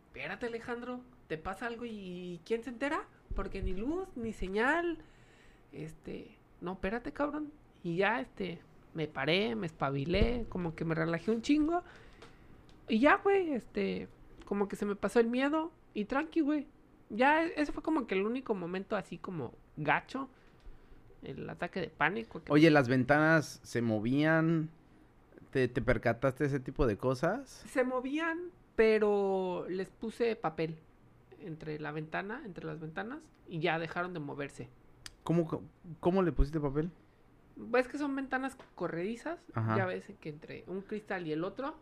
espérate 0.08 0.46
Alejandro, 0.46 1.00
te 1.28 1.38
pasa 1.38 1.66
algo 1.66 1.84
y 1.84 2.40
¿quién 2.44 2.64
se 2.64 2.70
entera? 2.70 3.04
Porque 3.36 3.62
ni 3.62 3.74
luz, 3.74 4.08
ni 4.16 4.32
señal, 4.32 4.98
este, 5.72 6.36
no, 6.62 6.72
espérate 6.72 7.12
cabrón. 7.12 7.52
Y 7.82 7.96
ya, 7.96 8.20
este, 8.20 8.60
me 8.94 9.08
paré, 9.08 9.54
me 9.56 9.66
espabilé, 9.66 10.46
como 10.48 10.74
que 10.74 10.84
me 10.84 10.94
relajé 10.94 11.30
un 11.30 11.42
chingo. 11.42 11.82
Y 12.88 13.00
ya, 13.00 13.16
güey, 13.16 13.52
este, 13.52 14.08
como 14.46 14.68
que 14.68 14.76
se 14.76 14.86
me 14.86 14.96
pasó 14.96 15.20
el 15.20 15.28
miedo 15.28 15.72
y 15.94 16.04
tranqui, 16.06 16.40
güey. 16.40 16.66
Ya, 17.10 17.44
ese 17.44 17.72
fue 17.72 17.82
como 17.82 18.06
que 18.06 18.14
el 18.14 18.24
único 18.24 18.54
momento 18.54 18.96
así 18.96 19.18
como 19.18 19.52
gacho, 19.76 20.28
el 21.22 21.48
ataque 21.50 21.80
de 21.80 21.88
pánico. 21.88 22.42
que- 22.42 22.52
Oye, 22.52 22.70
las 22.70 22.88
ventanas 22.88 23.60
se 23.62 23.82
movían. 23.82 24.70
¿Te, 25.50 25.68
te 25.68 25.82
percataste 25.82 26.46
ese 26.46 26.60
tipo 26.60 26.86
de 26.86 26.96
cosas? 26.96 27.62
Se 27.68 27.84
movían, 27.84 28.38
pero 28.74 29.66
les 29.68 29.90
puse 29.90 30.34
papel 30.34 30.78
entre 31.40 31.78
la 31.78 31.92
ventana, 31.92 32.40
entre 32.46 32.64
las 32.66 32.80
ventanas, 32.80 33.18
y 33.48 33.58
ya 33.60 33.78
dejaron 33.78 34.14
de 34.14 34.20
moverse. 34.20 34.68
¿Cómo, 35.24 35.62
cómo 36.00 36.22
le 36.22 36.32
pusiste 36.32 36.58
papel? 36.60 36.90
Ves 37.56 37.86
que 37.88 37.98
son 37.98 38.14
ventanas 38.16 38.56
corredizas, 38.74 39.38
Ajá. 39.54 39.76
ya 39.76 39.86
ves 39.86 40.04
que 40.20 40.28
entre 40.30 40.64
un 40.66 40.80
cristal 40.80 41.26
y 41.26 41.32
el 41.32 41.44
otro, 41.44 41.76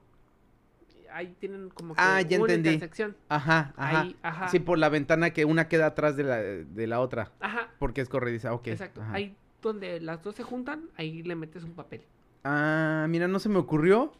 ahí 1.12 1.34
tienen 1.38 1.70
como 1.70 1.94
que 1.94 2.00
Ah, 2.02 2.20
ya 2.22 2.38
una 2.38 2.52
entendí. 2.52 2.70
intersección. 2.74 3.16
Ajá, 3.28 3.72
ajá. 3.76 4.00
Ahí, 4.00 4.16
ajá. 4.22 4.48
Sí, 4.48 4.58
por 4.58 4.78
la 4.78 4.88
ventana 4.88 5.30
que 5.30 5.44
una 5.44 5.68
queda 5.68 5.86
atrás 5.86 6.16
de 6.16 6.24
la, 6.24 6.36
de 6.38 6.86
la 6.86 7.00
otra. 7.00 7.32
Ajá, 7.40 7.68
Porque 7.78 8.00
es 8.00 8.08
corrediza, 8.08 8.52
ok. 8.52 8.68
exacto. 8.68 9.00
ajá. 9.00 9.14
Ahí 9.14 9.36
donde 9.62 10.00
las 10.00 10.22
dos 10.22 10.34
se 10.34 10.42
juntan, 10.42 10.88
ahí 10.96 11.22
le 11.22 11.34
metes 11.36 11.64
un 11.64 11.72
papel. 11.72 12.02
Ah, 12.44 13.06
mira, 13.08 13.28
no 13.28 13.38
se 13.38 13.48
me 13.48 13.58
ocurrió. 13.58 14.12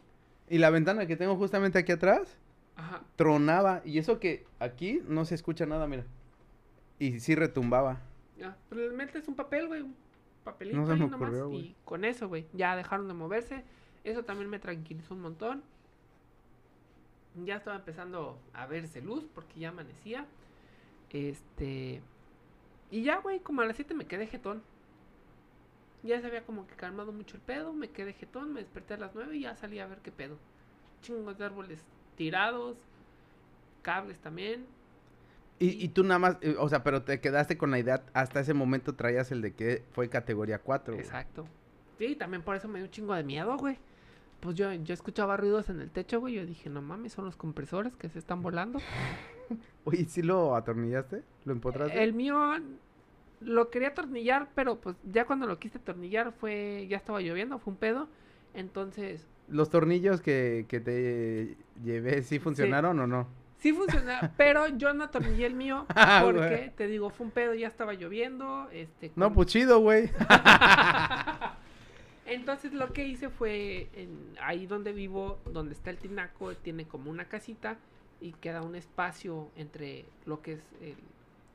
Y 0.49 0.57
la 0.57 0.69
ventana 0.69 1.05
que 1.05 1.15
tengo 1.15 1.35
justamente 1.37 1.79
aquí 1.79 1.91
atrás 1.91 2.37
Ajá. 2.75 3.01
tronaba. 3.15 3.81
Y 3.85 3.97
eso 3.99 4.19
que 4.19 4.45
aquí 4.59 5.01
no 5.07 5.25
se 5.25 5.35
escucha 5.35 5.65
nada, 5.65 5.87
mira. 5.87 6.03
Y 6.99 7.19
sí 7.19 7.35
retumbaba. 7.35 8.01
Ya, 8.41 8.57
pero 8.69 8.89
le 8.89 8.95
metes 8.95 9.27
un 9.27 9.35
papel, 9.35 9.67
güey, 9.67 9.81
un 9.81 9.95
papelito 10.43 10.77
No 10.77 10.91
ahí 10.91 10.99
nomás, 10.99 11.29
ocurrió, 11.29 11.51
y 11.53 11.75
con 11.85 12.03
eso, 12.03 12.27
güey, 12.27 12.47
ya 12.53 12.75
dejaron 12.75 13.07
de 13.07 13.13
moverse. 13.13 13.63
Eso 14.03 14.25
también 14.25 14.49
me 14.49 14.57
tranquilizó 14.57 15.13
un 15.13 15.21
montón. 15.21 15.63
Ya 17.45 17.57
estaba 17.57 17.77
empezando 17.77 18.39
a 18.53 18.65
verse 18.65 18.99
luz 18.99 19.27
porque 19.35 19.59
ya 19.59 19.69
amanecía. 19.69 20.25
Este. 21.11 22.01
Y 22.89 23.03
ya, 23.03 23.19
güey, 23.19 23.41
como 23.41 23.61
a 23.61 23.65
las 23.65 23.75
7 23.75 23.93
me 23.93 24.07
quedé 24.07 24.25
jetón. 24.25 24.63
Ya 26.01 26.19
se 26.19 26.25
había 26.25 26.43
como 26.43 26.65
que 26.65 26.73
calmado 26.73 27.11
mucho 27.11 27.35
el 27.35 27.43
pedo. 27.43 27.73
Me 27.73 27.91
quedé 27.91 28.13
jetón, 28.13 28.53
me 28.53 28.61
desperté 28.61 28.95
a 28.95 28.97
las 28.97 29.13
9 29.13 29.37
y 29.37 29.41
ya 29.41 29.55
salí 29.55 29.77
a 29.77 29.85
ver 29.85 29.99
qué 29.99 30.11
pedo. 30.11 30.37
Chingos 31.03 31.37
de 31.37 31.45
árboles 31.45 31.85
tirados, 32.15 32.79
cables 33.83 34.19
también. 34.19 34.65
Y, 35.61 35.85
y 35.85 35.89
tú 35.89 36.03
nada 36.03 36.17
más, 36.17 36.37
eh, 36.41 36.55
o 36.57 36.67
sea, 36.69 36.83
pero 36.83 37.03
te 37.03 37.19
quedaste 37.21 37.55
con 37.55 37.69
la 37.69 37.77
idea, 37.77 38.03
hasta 38.13 38.39
ese 38.39 38.55
momento 38.55 38.95
traías 38.95 39.31
el 39.31 39.43
de 39.43 39.53
que 39.53 39.83
fue 39.91 40.09
categoría 40.09 40.57
4. 40.57 40.95
güey. 40.95 41.05
Exacto. 41.05 41.45
Sí, 41.99 42.15
también 42.15 42.41
por 42.41 42.55
eso 42.55 42.67
me 42.67 42.79
dio 42.79 42.87
un 42.87 42.91
chingo 42.91 43.13
de 43.13 43.23
miedo, 43.23 43.55
güey. 43.57 43.77
Pues 44.39 44.55
yo, 44.55 44.73
yo 44.73 44.91
escuchaba 44.91 45.37
ruidos 45.37 45.69
en 45.69 45.79
el 45.79 45.91
techo, 45.91 46.19
güey. 46.19 46.33
Yo 46.33 46.47
dije, 46.47 46.67
no 46.71 46.81
mames, 46.81 47.13
son 47.13 47.25
los 47.25 47.35
compresores 47.35 47.95
que 47.95 48.09
se 48.09 48.17
están 48.17 48.41
volando. 48.41 48.79
Oye, 49.85 50.05
¿sí 50.05 50.23
lo 50.23 50.55
atornillaste? 50.55 51.21
¿Lo 51.45 51.53
empotraste? 51.53 52.01
El 52.03 52.13
mío 52.13 52.39
lo 53.39 53.69
quería 53.69 53.89
atornillar, 53.89 54.49
pero 54.55 54.81
pues 54.81 54.95
ya 55.03 55.25
cuando 55.25 55.45
lo 55.45 55.59
quise 55.59 55.77
atornillar 55.77 56.31
fue, 56.31 56.87
ya 56.89 56.97
estaba 56.97 57.21
lloviendo, 57.21 57.59
fue 57.59 57.73
un 57.73 57.77
pedo. 57.77 58.07
Entonces, 58.55 59.27
¿Los 59.47 59.69
tornillos 59.69 60.21
que, 60.21 60.65
que 60.67 60.79
te 60.79 61.55
llevé 61.83 62.23
sí 62.23 62.39
funcionaron 62.39 62.99
o 62.99 63.05
no? 63.05 63.27
Sí 63.61 63.71
funcionaba, 63.73 64.31
pero 64.37 64.67
yo 64.67 64.93
no 64.93 65.05
atornillé 65.05 65.45
el 65.45 65.53
mío 65.55 65.85
Ah, 65.95 66.21
porque, 66.25 66.39
güey. 66.47 66.75
te 66.75 66.87
digo, 66.87 67.09
fue 67.09 67.25
un 67.27 67.31
pedo, 67.31 67.53
ya 67.53 67.67
estaba 67.67 67.93
lloviendo. 67.93 68.69
Este, 68.71 69.11
No, 69.15 69.31
pues 69.31 69.47
chido, 69.47 69.79
güey. 69.79 70.09
Entonces 72.25 72.73
lo 72.73 72.93
que 72.93 73.05
hice 73.07 73.29
fue 73.29 73.89
en, 73.93 74.35
ahí 74.41 74.65
donde 74.67 74.93
vivo, 74.93 75.39
donde 75.45 75.73
está 75.73 75.89
el 75.89 75.97
tinaco, 75.97 76.53
tiene 76.55 76.85
como 76.87 77.09
una 77.11 77.25
casita 77.25 77.77
y 78.21 78.31
queda 78.33 78.61
un 78.61 78.75
espacio 78.75 79.49
entre 79.55 80.05
lo 80.25 80.41
que 80.41 80.53
es 80.53 80.61
el, 80.81 80.95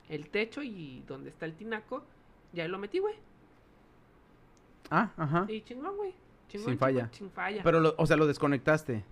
el 0.09 0.29
techo 0.29 0.63
y 0.63 1.03
donde 1.07 1.31
está 1.31 1.47
el 1.47 1.55
tinaco. 1.55 2.05
Ya 2.53 2.65
ahí 2.65 2.69
lo 2.69 2.79
metí, 2.79 2.99
güey. 2.99 3.15
ah, 4.91 5.11
ajá. 5.17 5.47
Y 5.49 5.63
chingón, 5.63 5.97
güey. 5.97 6.13
Chingón, 6.49 6.49
Sin 6.49 6.61
chingón, 6.75 6.79
falla. 6.79 7.09
Sin 7.13 7.31
falla. 7.31 7.63
Pero, 7.63 7.81
lo- 7.81 7.95
o 7.97 8.07
sea, 8.07 8.17
lo 8.17 8.27
desconectaste. 8.27 9.05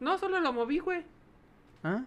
No, 0.00 0.16
solo 0.16 0.40
lo 0.40 0.50
moví, 0.54 0.78
güey. 0.78 1.04
¿Ah? 1.82 2.04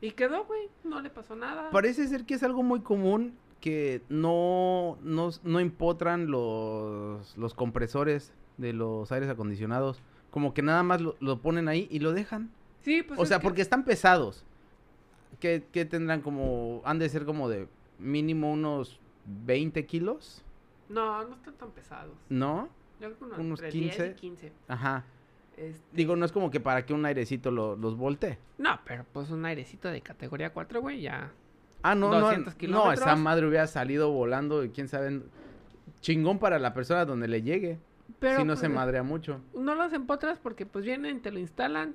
Y 0.00 0.12
quedó, 0.12 0.44
güey. 0.44 0.68
No 0.84 1.00
le 1.00 1.10
pasó 1.10 1.34
nada. 1.36 1.70
Parece 1.70 2.06
ser 2.08 2.24
que 2.24 2.34
es 2.34 2.42
algo 2.42 2.62
muy 2.62 2.80
común 2.80 3.34
que 3.60 4.02
no, 4.08 4.98
no, 5.02 5.30
no 5.42 5.60
empotran 5.60 6.30
los, 6.30 7.36
los 7.36 7.54
compresores 7.54 8.32
de 8.58 8.72
los 8.72 9.10
aires 9.12 9.28
acondicionados. 9.30 10.02
Como 10.30 10.52
que 10.54 10.62
nada 10.62 10.82
más 10.82 11.00
lo, 11.00 11.16
lo 11.20 11.40
ponen 11.40 11.68
ahí 11.68 11.88
y 11.90 11.98
lo 12.00 12.12
dejan. 12.12 12.50
Sí, 12.82 13.02
pues 13.02 13.18
o 13.18 13.24
sea, 13.26 13.38
que- 13.38 13.44
porque 13.44 13.62
están 13.62 13.84
pesados. 13.84 14.44
Que, 15.40 15.64
que 15.72 15.84
tendrán 15.84 16.20
como, 16.22 16.80
han 16.84 16.98
de 16.98 17.08
ser 17.08 17.24
como 17.24 17.48
de 17.48 17.68
mínimo 17.98 18.52
unos 18.52 19.00
20 19.44 19.84
kilos, 19.86 20.42
No, 20.88 21.24
no 21.26 21.34
están 21.34 21.54
tan 21.54 21.70
pesados. 21.72 22.14
¿no? 22.28 22.68
Yo 23.00 23.08
creo 23.08 23.18
que 23.18 23.24
unos, 23.24 23.38
Unos 23.38 23.60
entre 23.62 23.78
10 23.80 23.94
y 23.94 23.98
15. 23.98 24.14
15. 24.14 24.52
Ajá. 24.68 25.04
Este, 25.56 25.82
Digo, 25.92 26.16
no 26.16 26.26
es 26.26 26.32
como 26.32 26.50
que 26.50 26.60
para 26.60 26.84
que 26.84 26.92
un 26.92 27.04
airecito 27.06 27.50
lo- 27.50 27.76
los 27.76 27.96
voltee. 27.96 28.38
No, 28.58 28.78
pero 28.84 29.04
pues 29.12 29.30
un 29.30 29.44
airecito 29.46 29.88
de 29.88 30.00
categoría 30.02 30.52
4, 30.52 30.80
güey, 30.80 31.00
ya. 31.00 31.32
Ah, 31.82 31.94
no, 31.94 32.10
no, 32.10 32.20
200 32.20 32.54
no, 32.68 32.92
esa 32.92 33.16
madre 33.16 33.46
hubiera 33.46 33.66
salido 33.66 34.10
volando 34.10 34.64
y 34.64 34.70
quién 34.70 34.88
sabe, 34.88 35.22
chingón 36.00 36.38
para 36.38 36.58
la 36.58 36.74
persona 36.74 37.04
donde 37.04 37.28
le 37.28 37.42
llegue, 37.42 37.78
Pero 38.18 38.38
si 38.40 38.44
no 38.44 38.56
se 38.56 38.66
pues, 38.66 38.74
madrea 38.74 39.02
mucho. 39.02 39.40
No 39.54 39.74
los 39.74 39.92
empotras 39.92 40.38
porque 40.42 40.66
pues 40.66 40.84
vienen, 40.84 41.20
te 41.22 41.30
lo 41.30 41.38
instalan 41.38 41.94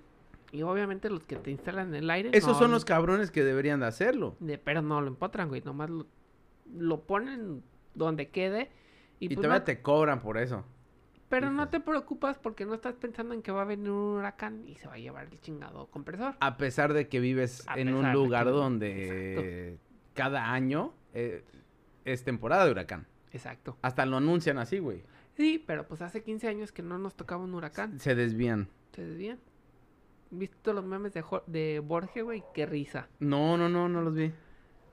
y 0.51 0.63
obviamente 0.63 1.09
los 1.09 1.25
que 1.25 1.35
te 1.35 1.51
instalan 1.51 1.89
en 1.89 1.95
el 2.03 2.09
aire. 2.09 2.29
Esos 2.33 2.53
no, 2.53 2.59
son 2.59 2.71
los 2.71 2.85
cabrones 2.85 3.31
que 3.31 3.43
deberían 3.43 3.79
de 3.81 3.85
hacerlo. 3.87 4.35
de- 4.39 4.57
pero 4.57 4.81
no 4.81 5.01
lo 5.01 5.07
empotran, 5.07 5.49
güey, 5.49 5.61
nomás 5.61 5.89
lo, 5.89 6.05
lo 6.77 7.01
ponen 7.01 7.61
donde 7.93 8.29
quede 8.29 8.69
y, 9.19 9.25
Y 9.25 9.27
pues 9.29 9.37
todavía 9.37 9.59
no- 9.59 9.65
te 9.65 9.81
cobran 9.81 10.21
por 10.21 10.37
eso. 10.37 10.63
Pero 11.31 11.49
no 11.49 11.67
te 11.69 11.79
preocupas 11.79 12.37
porque 12.37 12.65
no 12.65 12.75
estás 12.75 12.93
pensando 12.93 13.33
en 13.33 13.41
que 13.41 13.51
va 13.51 13.63
a 13.63 13.65
venir 13.65 13.89
un 13.89 14.17
huracán 14.19 14.67
y 14.67 14.75
se 14.75 14.87
va 14.87 14.93
a 14.93 14.97
llevar 14.99 15.25
el 15.31 15.39
chingado 15.41 15.87
compresor. 15.87 16.35
A 16.39 16.57
pesar 16.57 16.93
de 16.93 17.07
que 17.09 17.19
vives 17.19 17.63
A 17.67 17.79
en 17.79 17.93
un 17.95 18.11
lugar 18.13 18.45
que- 18.45 18.51
donde 18.51 19.77
cada 20.13 20.53
año 20.53 20.93
eh, 21.13 21.43
es 22.05 22.23
temporada 22.23 22.65
de 22.65 22.71
huracán. 22.71 23.07
Exacto. 23.31 23.77
Hasta 23.81 24.05
lo 24.05 24.17
anuncian 24.17 24.57
así, 24.59 24.77
güey. 24.79 25.01
Sí, 25.35 25.63
pero 25.65 25.87
pues 25.87 26.01
hace 26.01 26.21
15 26.21 26.47
años 26.49 26.71
que 26.71 26.83
no 26.83 26.97
nos 26.97 27.15
tocaba 27.15 27.43
un 27.43 27.53
huracán. 27.55 27.99
Se 27.99 28.13
desvían. 28.13 28.67
¿Se 28.93 29.03
desvían? 29.03 29.39
¿Viste 30.29 30.73
los 30.73 30.85
memes 30.85 31.13
de, 31.13 31.21
Jo- 31.21 31.43
de 31.47 31.79
Borges, 31.79 32.23
güey? 32.23 32.43
Qué 32.53 32.65
risa. 32.65 33.07
No, 33.19 33.57
no, 33.57 33.67
no, 33.69 33.89
no 33.89 34.01
los 34.01 34.13
vi. 34.13 34.31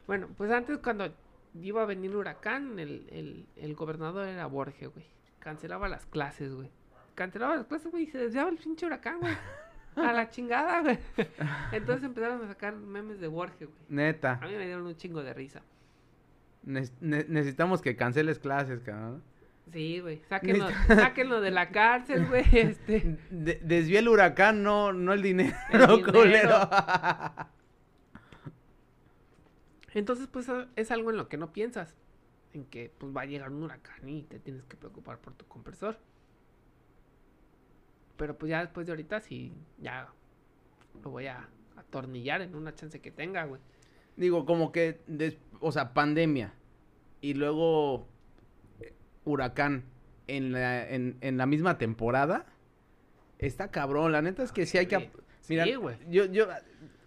Bueno, 0.06 0.28
pues 0.36 0.50
antes 0.50 0.78
cuando 0.78 1.12
iba 1.60 1.82
a 1.82 1.86
venir 1.86 2.14
huracán, 2.16 2.78
el, 2.78 3.06
el, 3.10 3.46
el 3.56 3.74
gobernador 3.74 4.26
era 4.26 4.46
Borges, 4.46 4.88
güey. 4.92 5.06
Cancelaba 5.40 5.88
las 5.88 6.06
clases, 6.06 6.54
güey. 6.54 6.70
Cancelaba 7.14 7.56
las 7.56 7.66
clases, 7.66 7.90
güey, 7.90 8.04
y 8.04 8.06
se 8.06 8.18
desviaba 8.18 8.50
el 8.50 8.56
pinche 8.58 8.86
huracán, 8.86 9.20
güey. 9.20 9.34
A 9.96 10.12
la 10.12 10.28
chingada, 10.30 10.82
güey. 10.82 10.98
Entonces 11.72 12.04
empezaron 12.04 12.44
a 12.44 12.48
sacar 12.48 12.76
memes 12.76 13.18
de 13.20 13.26
Borges, 13.28 13.68
güey. 13.68 13.80
Neta. 13.88 14.38
A 14.40 14.46
mí 14.46 14.54
me 14.54 14.64
dieron 14.66 14.86
un 14.86 14.96
chingo 14.96 15.22
de 15.22 15.32
risa. 15.34 15.62
Ne- 16.62 16.88
ne- 17.00 17.24
necesitamos 17.28 17.80
que 17.82 17.96
canceles 17.96 18.38
clases, 18.38 18.80
cabrón. 18.82 19.22
Sí, 19.72 20.00
güey. 20.00 20.22
Sáquenlo, 20.28 20.68
sáquenlo 20.88 21.40
de 21.40 21.50
la 21.50 21.70
cárcel, 21.70 22.26
güey. 22.26 22.44
Este. 22.52 23.18
De- 23.30 23.98
el 23.98 24.08
huracán, 24.08 24.62
no, 24.62 24.92
no 24.92 25.12
el 25.12 25.22
dinero, 25.22 25.56
El 25.72 25.80
dinero. 25.80 26.12
culero. 26.12 26.70
Entonces, 29.94 30.28
pues 30.28 30.48
es 30.76 30.90
algo 30.90 31.10
en 31.10 31.16
lo 31.16 31.28
que 31.28 31.36
no 31.38 31.52
piensas. 31.52 31.94
En 32.58 32.64
que 32.64 32.90
pues 32.98 33.16
va 33.16 33.22
a 33.22 33.26
llegar 33.26 33.50
un 33.50 33.62
huracán 33.62 34.08
y 34.08 34.22
te 34.24 34.40
tienes 34.40 34.64
que 34.64 34.76
preocupar 34.76 35.18
por 35.18 35.34
tu 35.34 35.46
compresor. 35.46 35.96
Pero 38.16 38.36
pues 38.36 38.50
ya 38.50 38.60
después 38.60 38.86
de 38.86 38.92
ahorita 38.92 39.20
sí, 39.20 39.52
ya 39.80 40.08
lo 41.04 41.10
voy 41.10 41.26
a 41.26 41.48
atornillar 41.76 42.42
en 42.42 42.56
una 42.56 42.74
chance 42.74 43.00
que 43.00 43.12
tenga, 43.12 43.44
güey. 43.44 43.60
Digo, 44.16 44.44
como 44.44 44.72
que, 44.72 45.00
o 45.60 45.70
sea, 45.70 45.94
pandemia 45.94 46.52
y 47.20 47.34
luego 47.34 48.08
eh, 48.80 48.92
huracán 49.24 49.84
en 50.26 50.50
la, 50.50 50.88
en, 50.88 51.16
en 51.20 51.36
la 51.36 51.46
misma 51.46 51.78
temporada, 51.78 52.46
está 53.38 53.70
cabrón. 53.70 54.10
La 54.10 54.20
neta 54.20 54.42
es 54.42 54.50
que 54.50 54.66
sí 54.66 54.78
hay 54.78 54.86
que... 54.86 55.10
Mira, 55.48 55.64
Sí, 55.64 55.76
güey. 55.76 55.96
yo, 56.10 56.24
yo, 56.26 56.48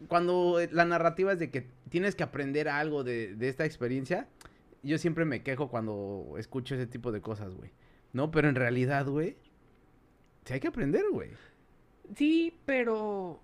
cuando 0.08 0.60
la 0.72 0.86
narrativa 0.86 1.34
es 1.34 1.40
de 1.40 1.52
que 1.52 1.68
tienes 1.90 2.16
que 2.16 2.24
aprender 2.24 2.70
algo 2.70 3.04
de, 3.04 3.36
de 3.36 3.50
esta 3.50 3.66
experiencia, 3.66 4.28
yo 4.84 4.98
siempre 4.98 5.26
me 5.26 5.44
quejo 5.44 5.70
cuando 5.70 6.36
escucho 6.38 6.76
ese 6.76 6.88
tipo 6.88 7.12
de 7.12 7.22
cosas, 7.22 7.54
güey. 7.54 7.72
No, 8.14 8.32
pero 8.32 8.50
en 8.50 8.56
realidad, 8.56 9.08
güey, 9.08 9.38
sí 10.46 10.54
hay 10.54 10.60
que 10.60 10.68
aprender, 10.68 11.04
güey. 11.12 11.32
Sí, 12.16 12.54
pero 12.66 13.40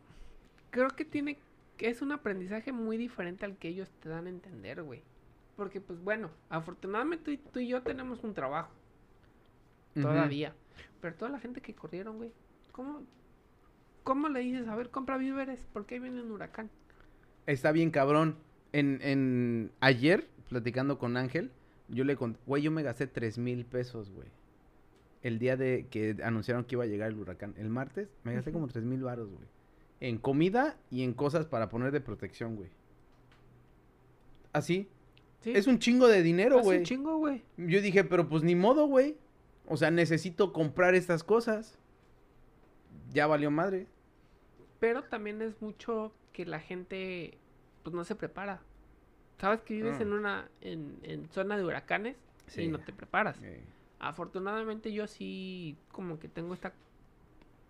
creo 0.71 0.89
que 0.89 1.05
tiene 1.05 1.37
que 1.77 1.89
es 1.89 2.01
un 2.01 2.11
aprendizaje 2.11 2.71
muy 2.71 2.97
diferente 2.97 3.45
al 3.45 3.55
que 3.57 3.69
ellos 3.69 3.89
te 4.01 4.09
dan 4.09 4.25
a 4.25 4.29
entender, 4.29 4.83
güey. 4.83 5.01
Porque 5.55 5.79
pues 5.79 6.03
bueno, 6.03 6.29
afortunadamente 6.49 7.37
tú, 7.37 7.49
tú 7.51 7.59
y 7.59 7.67
yo 7.67 7.81
tenemos 7.81 8.23
un 8.23 8.33
trabajo 8.33 8.71
todavía. 9.93 10.53
Pero 11.01 11.15
toda 11.15 11.31
la 11.31 11.39
gente 11.39 11.61
que 11.61 11.73
corrieron, 11.73 12.17
güey, 12.17 12.31
¿cómo, 12.71 13.03
¿cómo 14.03 14.29
le 14.29 14.39
dices, 14.41 14.67
a 14.67 14.75
ver, 14.75 14.89
compra 14.89 15.17
víveres? 15.17 15.65
Porque 15.73 15.95
ahí 15.95 16.01
viene 16.01 16.21
un 16.21 16.31
huracán. 16.31 16.69
Está 17.45 17.71
bien 17.71 17.91
cabrón. 17.91 18.37
En, 18.73 18.99
en 19.01 19.71
ayer, 19.79 20.27
platicando 20.49 20.97
con 20.97 21.17
Ángel, 21.17 21.51
yo 21.89 22.03
le 22.03 22.15
conté, 22.15 22.39
güey, 22.45 22.63
yo 22.63 22.71
me 22.71 22.83
gasté 22.83 23.07
tres 23.07 23.37
mil 23.37 23.65
pesos, 23.65 24.11
güey. 24.11 24.27
El 25.23 25.39
día 25.39 25.57
de 25.57 25.87
que 25.89 26.15
anunciaron 26.23 26.63
que 26.63 26.75
iba 26.75 26.83
a 26.83 26.87
llegar 26.87 27.09
el 27.11 27.17
huracán. 27.17 27.53
El 27.57 27.69
martes 27.69 28.09
me 28.23 28.33
gasté 28.33 28.51
como 28.51 28.67
tres 28.67 28.85
mil 28.85 29.01
varos, 29.03 29.29
güey. 29.29 29.45
En 29.99 30.17
comida 30.17 30.77
y 30.91 31.03
en 31.03 31.13
cosas 31.13 31.45
para 31.47 31.69
poner 31.69 31.91
de 31.91 32.01
protección, 32.01 32.55
güey. 32.55 32.69
Así. 34.53 34.87
Sí, 35.41 35.51
Es 35.55 35.67
un 35.67 35.79
chingo 35.79 36.07
de 36.07 36.23
dinero, 36.23 36.61
güey. 36.61 36.79
un 36.79 36.83
chingo, 36.83 37.17
güey. 37.17 37.43
Yo 37.57 37.81
dije, 37.81 38.03
pero 38.03 38.27
pues 38.27 38.43
ni 38.43 38.55
modo, 38.55 38.87
güey. 38.87 39.15
O 39.67 39.77
sea, 39.77 39.91
necesito 39.91 40.53
comprar 40.53 40.95
estas 40.95 41.23
cosas. 41.23 41.77
Ya 43.13 43.27
valió 43.27 43.51
madre. 43.51 43.87
Pero 44.79 45.03
también 45.03 45.41
es 45.41 45.61
mucho 45.61 46.11
que 46.33 46.45
la 46.45 46.59
gente, 46.59 47.37
pues 47.83 47.95
no 47.95 48.03
se 48.03 48.15
prepara. 48.15 48.61
Sabes 49.39 49.61
que 49.61 49.75
vives 49.75 49.97
Ah. 49.99 50.03
en 50.03 50.13
una, 50.13 50.49
en, 50.61 50.97
en 51.03 51.27
zona 51.29 51.57
de 51.57 51.63
huracanes 51.65 52.17
Sí. 52.47 52.63
y 52.63 52.67
no 52.69 52.79
te 52.79 52.93
preparas. 52.93 53.39
Afortunadamente 53.99 54.93
yo 54.93 55.07
sí 55.07 55.75
como 55.91 56.19
que 56.19 56.27
tengo 56.27 56.53
esta 56.53 56.73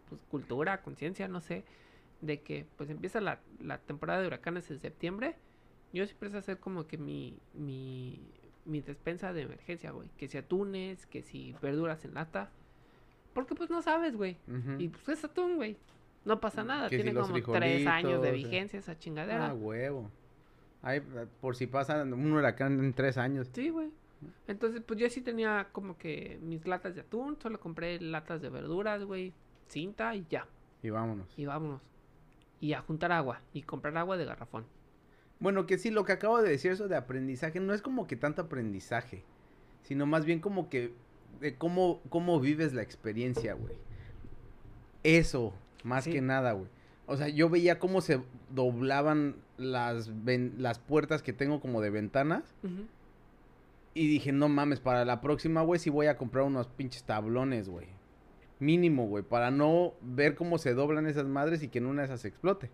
pues, 0.10 0.22
cultura, 0.30 0.82
conciencia, 0.82 1.28
no 1.28 1.42
sé, 1.42 1.64
de 2.22 2.42
que 2.42 2.66
pues 2.78 2.90
empieza 2.90 3.22
la, 3.22 3.40
la 3.62 3.78
temporada 3.80 4.22
de 4.22 4.28
huracanes 4.28 4.70
en 4.72 4.80
septiembre. 4.80 5.36
Yo 5.94 6.06
siempre 6.06 6.30
sé 6.30 6.38
hacer 6.38 6.60
como 6.60 6.86
que 6.88 6.98
mi, 6.98 7.38
mi, 7.54 8.20
mi 8.66 8.82
despensa 8.82 9.32
de 9.34 9.44
emergencia, 9.44 9.92
güey. 9.92 10.10
Que 10.18 10.28
si 10.28 10.38
atunes, 10.38 11.06
que 11.06 11.22
si 11.24 11.56
verduras 11.62 12.04
en 12.06 12.14
lata. 12.14 12.50
Porque 13.34 13.56
pues 13.56 13.70
no 13.70 13.82
sabes, 13.82 14.16
güey. 14.16 14.38
Y 14.80 14.90
pues 14.90 15.08
es 15.10 15.24
atún, 15.26 15.56
güey. 15.58 15.78
No 16.26 16.40
pasa 16.42 16.64
nada. 16.64 16.90
Que 16.90 16.98
si 16.98 17.04
Tiene 17.04 17.20
como 17.20 17.34
tres 17.54 17.88
años 17.88 18.22
de 18.22 18.30
eh. 18.30 18.34
vigencia 18.34 18.80
esa 18.80 18.98
chingadera. 19.00 19.48
Ah, 19.50 19.54
huevo. 19.54 20.12
Ay, 20.82 21.02
por 21.42 21.56
si 21.56 21.68
pasa 21.68 22.04
un 22.04 22.32
huracán 22.32 22.80
en 22.80 22.94
tres 22.94 23.18
años. 23.18 23.50
Sí, 23.54 23.70
güey. 23.70 23.90
Entonces, 24.48 24.82
pues 24.86 25.00
yo 25.00 25.10
sí 25.10 25.22
tenía 25.22 25.68
como 25.72 25.98
que 25.98 26.40
mis 26.42 26.66
latas 26.68 26.96
de 26.96 27.02
atún, 27.02 27.38
solo 27.42 27.60
compré 27.60 28.00
latas 28.00 28.42
de 28.42 28.50
verduras, 28.50 29.04
güey, 29.04 29.34
cinta 29.68 30.16
y 30.16 30.26
ya. 30.30 30.48
Y 30.82 30.90
vámonos. 30.90 31.28
Y 31.38 31.46
vámonos. 31.46 31.82
Y 32.60 32.74
a 32.74 32.82
juntar 32.82 33.12
agua 33.12 33.42
y 33.54 33.62
comprar 33.64 33.96
agua 33.98 34.18
de 34.18 34.26
garrafón. 34.26 34.66
Bueno, 35.40 35.68
que 35.68 35.78
sí, 35.78 35.92
lo 35.92 36.04
que 36.04 36.14
acabo 36.14 36.42
de 36.42 36.50
decir, 36.50 36.72
eso 36.72 36.88
de 36.88 36.96
aprendizaje, 36.96 37.60
no 37.60 37.74
es 37.74 37.84
como 37.84 38.08
que 38.08 38.16
tanto 38.16 38.42
aprendizaje, 38.42 39.24
sino 39.84 40.08
más 40.08 40.26
bien 40.26 40.40
como 40.40 40.68
que 40.70 40.94
de 41.40 41.56
cómo, 41.56 42.02
cómo 42.10 42.40
vives 42.40 42.74
la 42.74 42.82
experiencia, 42.82 43.54
güey. 43.54 43.76
Eso, 45.04 45.54
más 45.84 46.06
Sí. 46.06 46.12
que 46.12 46.22
nada, 46.22 46.54
güey. 46.54 46.68
O 47.06 47.16
sea, 47.18 47.28
yo 47.30 47.50
veía 47.50 47.78
cómo 47.80 48.02
se 48.02 48.22
doblaban 48.50 49.36
las, 49.58 50.24
ven- 50.24 50.56
las 50.58 50.80
puertas 50.80 51.22
que 51.24 51.34
tengo 51.34 51.60
como 51.60 51.82
de 51.82 51.90
ventanas 51.90 52.44
y 53.94 54.08
dije, 54.08 54.32
no 54.32 54.48
mames, 54.50 54.80
para 54.80 55.06
la 55.06 55.22
próxima, 55.22 55.62
güey, 55.64 55.80
sí 55.80 55.90
voy 55.90 56.06
a 56.08 56.18
comprar 56.18 56.46
unos 56.46 56.68
pinches 56.68 57.04
tablones, 57.04 57.68
güey. 57.70 57.88
Mínimo, 58.60 59.08
güey, 59.08 59.24
para 59.24 59.50
no 59.52 59.94
ver 60.02 60.36
cómo 60.36 60.58
se 60.58 60.74
doblan 60.74 61.08
esas 61.08 61.26
madres 61.26 61.64
y 61.64 61.68
que 61.68 61.80
en 61.80 61.86
una 61.88 62.02
de 62.04 62.08
esas 62.08 62.26
explote. 62.26 62.70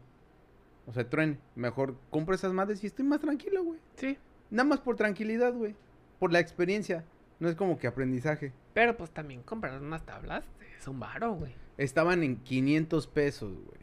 O 0.85 0.93
sea, 0.93 1.09
truene. 1.09 1.37
Mejor 1.55 1.95
compro 2.09 2.35
esas 2.35 2.51
madres 2.53 2.83
y 2.83 2.87
estoy 2.87 3.05
más 3.05 3.21
tranquilo, 3.21 3.63
güey. 3.63 3.79
Sí. 3.95 4.17
Nada 4.49 4.67
más 4.67 4.79
por 4.81 4.95
tranquilidad, 4.97 5.53
güey. 5.53 5.75
Por 6.19 6.31
la 6.33 6.39
experiencia. 6.39 7.05
No 7.39 7.47
es 7.49 7.55
como 7.55 7.77
que 7.77 7.87
aprendizaje. 7.87 8.51
Pero 8.73 8.95
pues 8.97 9.09
también 9.11 9.43
comprar 9.43 9.81
unas 9.81 10.05
tablas 10.05 10.45
es 10.77 10.87
un 10.87 10.99
varo, 10.99 11.33
güey. 11.35 11.53
Estaban 11.77 12.23
en 12.23 12.37
500 12.37 13.07
pesos, 13.07 13.53
güey. 13.53 13.82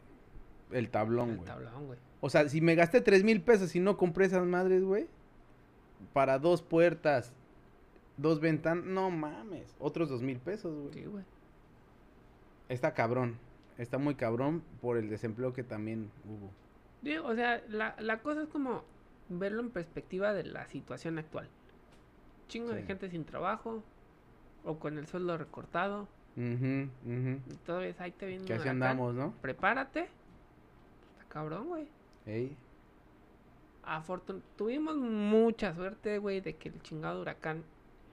El 0.71 0.89
tablón, 0.89 1.29
El 1.31 1.35
güey. 1.37 1.47
tablón, 1.47 1.85
güey. 1.87 1.99
O 2.21 2.29
sea, 2.29 2.47
si 2.49 2.61
me 2.61 2.75
gasté 2.75 3.01
3 3.01 3.23
mil 3.23 3.41
pesos 3.41 3.75
y 3.75 3.79
no 3.79 3.97
compré 3.97 4.25
esas 4.25 4.45
madres, 4.45 4.83
güey. 4.83 5.07
Para 6.13 6.39
dos 6.39 6.61
puertas, 6.61 7.33
dos 8.17 8.39
ventanas. 8.39 8.85
No 8.85 9.09
mames. 9.11 9.75
Otros 9.79 10.09
dos 10.09 10.21
mil 10.21 10.39
pesos, 10.39 10.73
güey. 10.75 10.93
Sí, 10.93 11.05
güey. 11.05 11.23
Está 12.69 12.93
cabrón. 12.93 13.37
Está 13.77 13.97
muy 13.97 14.15
cabrón 14.15 14.63
por 14.81 14.97
el 14.97 15.09
desempleo 15.09 15.53
que 15.53 15.63
también 15.63 16.11
hubo. 16.25 16.51
Digo, 17.01 17.27
o 17.27 17.35
sea, 17.35 17.61
la, 17.69 17.95
la 17.99 18.19
cosa 18.21 18.43
es 18.43 18.49
como 18.49 18.83
verlo 19.29 19.61
en 19.61 19.71
perspectiva 19.71 20.33
de 20.33 20.43
la 20.43 20.67
situación 20.67 21.17
actual. 21.17 21.47
Chingo 22.47 22.71
de 22.73 22.81
Sí. 22.81 22.87
gente 22.87 23.09
sin 23.09 23.25
trabajo 23.25 23.83
o 24.63 24.77
con 24.77 24.97
el 24.97 25.07
sueldo 25.07 25.37
recortado. 25.37 26.07
Ujú, 26.37 26.89
ujú. 27.05 27.39
Y 27.49 27.55
todavía 27.65 27.95
ahí 27.99 28.11
te 28.11 28.25
viene 28.27 28.45
Que 28.45 28.53
así 28.53 28.67
andamos, 28.69 29.15
¿no? 29.15 29.33
Prepárate. 29.41 30.09
Cabrón, 31.31 31.67
güey. 31.67 31.87
Ey. 32.25 32.57
Afortun 33.83 34.43
tuvimos 34.57 34.95
mucha 34.97 35.73
suerte, 35.73 36.17
güey, 36.17 36.41
de 36.41 36.55
que 36.55 36.69
el 36.69 36.81
chingado 36.81 37.21
huracán 37.21 37.63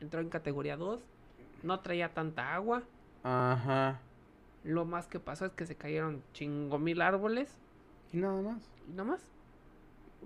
entró 0.01 0.21
en 0.21 0.29
categoría 0.29 0.77
2. 0.77 1.05
No 1.65 1.81
traía 1.81 2.15
tanta 2.15 2.55
agua. 2.55 2.85
Ajá. 3.25 4.01
Lo 4.63 4.85
más 4.85 5.09
que 5.09 5.19
pasó 5.19 5.47
es 5.47 5.53
que 5.53 5.67
se 5.67 5.75
cayeron 5.75 6.23
chingo 6.33 6.79
mil 6.79 7.03
árboles. 7.03 7.59
Y 8.13 8.19
nada 8.19 8.41
más. 8.41 8.71
Y 8.89 8.93
no 8.93 9.05
más. 9.05 9.27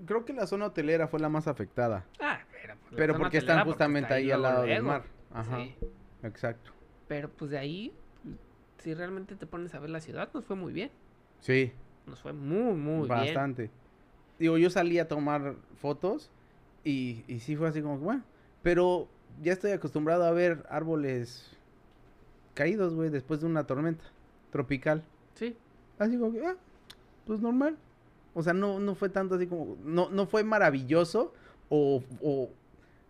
Creo 0.07 0.25
que 0.25 0.33
la 0.33 0.47
zona 0.47 0.67
hotelera 0.67 1.09
fue 1.09 1.21
la 1.21 1.29
más 1.29 1.49
afectada. 1.49 2.05
Ah, 2.21 2.41
pero, 2.51 2.75
pues, 2.77 2.95
Pero 2.97 3.17
porque 3.17 3.39
están 3.39 3.59
porque 3.59 3.71
justamente 3.71 4.07
está 4.07 4.15
ahí 4.17 4.31
al 4.31 4.43
lado 4.43 4.63
del 4.63 4.83
mar. 4.83 5.05
Ajá. 5.33 5.57
Sí. 5.57 5.75
Exacto. 6.23 6.73
Pero 7.09 7.31
pues 7.31 7.51
de 7.51 7.59
ahí, 7.59 7.93
si 8.79 8.95
realmente 8.95 9.35
te 9.35 9.47
pones 9.47 9.75
a 9.75 9.81
ver 9.81 9.91
la 9.91 10.01
ciudad, 10.01 10.31
nos 10.35 10.45
fue 10.45 10.57
muy 10.57 10.73
bien. 10.73 10.91
Sí, 11.41 11.73
Nos 12.07 12.21
fue 12.21 12.33
muy, 12.33 12.75
muy 12.75 13.09
bien. 13.09 13.09
bastante. 13.09 13.71
Digo, 14.39 14.59
yo 14.59 14.71
salí 14.71 14.99
a 14.99 15.09
tomar 15.09 15.55
fotos 15.81 16.31
y, 16.85 17.25
y 17.29 17.41
sí 17.41 17.57
fue 17.57 17.69
así 17.69 17.81
como 17.81 17.99
que, 17.99 18.05
bueno, 18.05 18.23
pero 18.63 19.09
ya 19.43 19.53
estoy 19.53 19.71
acostumbrado 19.71 20.25
a 20.25 20.31
ver 20.33 20.65
árboles 20.69 21.57
caídos, 22.55 22.95
güey, 22.95 23.11
después 23.11 23.41
de 23.41 23.47
una 23.47 23.67
tormenta 23.67 24.05
tropical. 24.51 25.05
Sí. 25.35 25.57
Así 25.99 26.19
como 26.19 26.33
que, 26.33 26.45
ah, 26.45 26.57
pues 27.27 27.41
normal. 27.41 27.77
O 28.35 28.43
sea, 28.43 28.53
no, 28.53 28.81
no 28.81 28.95
fue 28.95 29.09
tanto 29.09 29.35
así 29.35 29.47
como, 29.47 29.77
no, 29.85 30.11
no 30.11 30.27
fue 30.27 30.43
maravilloso 30.43 31.33
o, 31.69 32.03
o, 32.23 32.51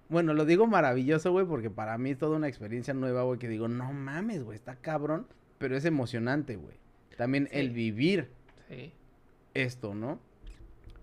bueno, 0.08 0.34
lo 0.34 0.44
digo 0.44 0.66
maravilloso, 0.66 1.32
güey, 1.32 1.46
porque 1.46 1.70
para 1.70 1.96
mí 1.96 2.10
es 2.10 2.18
toda 2.18 2.36
una 2.36 2.48
experiencia 2.48 2.92
nueva, 2.92 3.22
güey, 3.22 3.38
que 3.38 3.48
digo, 3.48 3.68
no 3.68 3.92
mames, 3.92 4.44
güey, 4.44 4.56
está 4.56 4.76
cabrón, 4.76 5.26
pero 5.58 5.76
es 5.76 5.84
emocionante, 5.84 6.56
güey. 6.56 6.76
También 7.16 7.48
el 7.52 7.70
vivir 7.70 8.30
Sí. 8.74 8.92
esto, 9.54 9.94
¿no? 9.94 10.18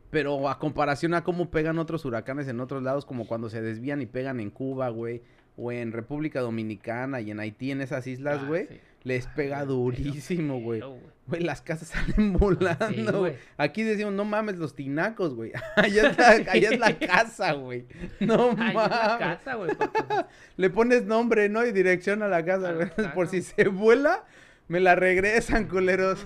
Pero 0.10 0.50
a 0.50 0.58
comparación 0.58 1.14
a 1.14 1.24
cómo 1.24 1.52
pegan 1.52 1.78
otros 1.78 2.04
huracanes 2.04 2.48
en 2.48 2.60
otros 2.60 2.82
lados, 2.82 3.06
como 3.06 3.28
cuando 3.28 3.50
se 3.50 3.62
desvían 3.62 4.02
y 4.02 4.08
pegan 4.08 4.40
en 4.40 4.50
Cuba, 4.50 4.90
güey, 4.90 5.22
o 5.56 5.72
en 5.72 5.92
República 5.92 6.40
Dominicana 6.42 7.22
y 7.22 7.30
en 7.32 7.40
Haití, 7.40 7.70
en 7.72 7.82
esas 7.82 8.08
islas, 8.08 8.40
Ah, 8.42 8.48
güey, 8.48 8.66
sí. 8.68 8.80
les 9.04 9.28
Ay, 9.28 9.34
pega 9.36 9.66
durísimo, 9.66 10.60
güey. 10.62 10.82
güey. 11.28 11.44
Las 11.44 11.62
casas 11.62 11.90
salen 12.18 12.34
volando, 12.34 13.20
güey. 13.20 13.36
Aquí 13.58 13.84
decimos, 13.84 14.14
no 14.14 14.26
mames, 14.26 14.58
los 14.58 14.74
tinacos, 14.76 15.36
güey. 15.36 15.52
allá, 15.76 16.10
es 16.10 16.18
la, 16.18 16.28
allá 16.54 16.70
es 16.72 16.80
la 16.80 16.98
casa, 17.08 17.52
güey. 17.54 17.86
No 18.20 18.50
Ahí 18.58 18.70
en 18.72 18.74
la 18.74 18.74
mames. 18.74 19.20
casa, 19.20 19.56
güey. 19.56 19.76
porque, 19.76 20.04
pues, 20.08 20.26
Le 20.58 20.70
pones 20.72 21.06
nombre, 21.06 21.50
¿no? 21.50 21.64
Y 21.68 21.72
dirección 21.72 22.24
a 22.24 22.28
la 22.30 22.44
casa, 22.44 22.72
güey. 22.74 22.90
Por 23.14 23.28
si 23.28 23.44
se 23.44 23.68
vuela, 23.68 24.24
me 24.68 24.80
la 24.80 24.96
regresan, 24.96 25.68
culeros. 25.68 26.26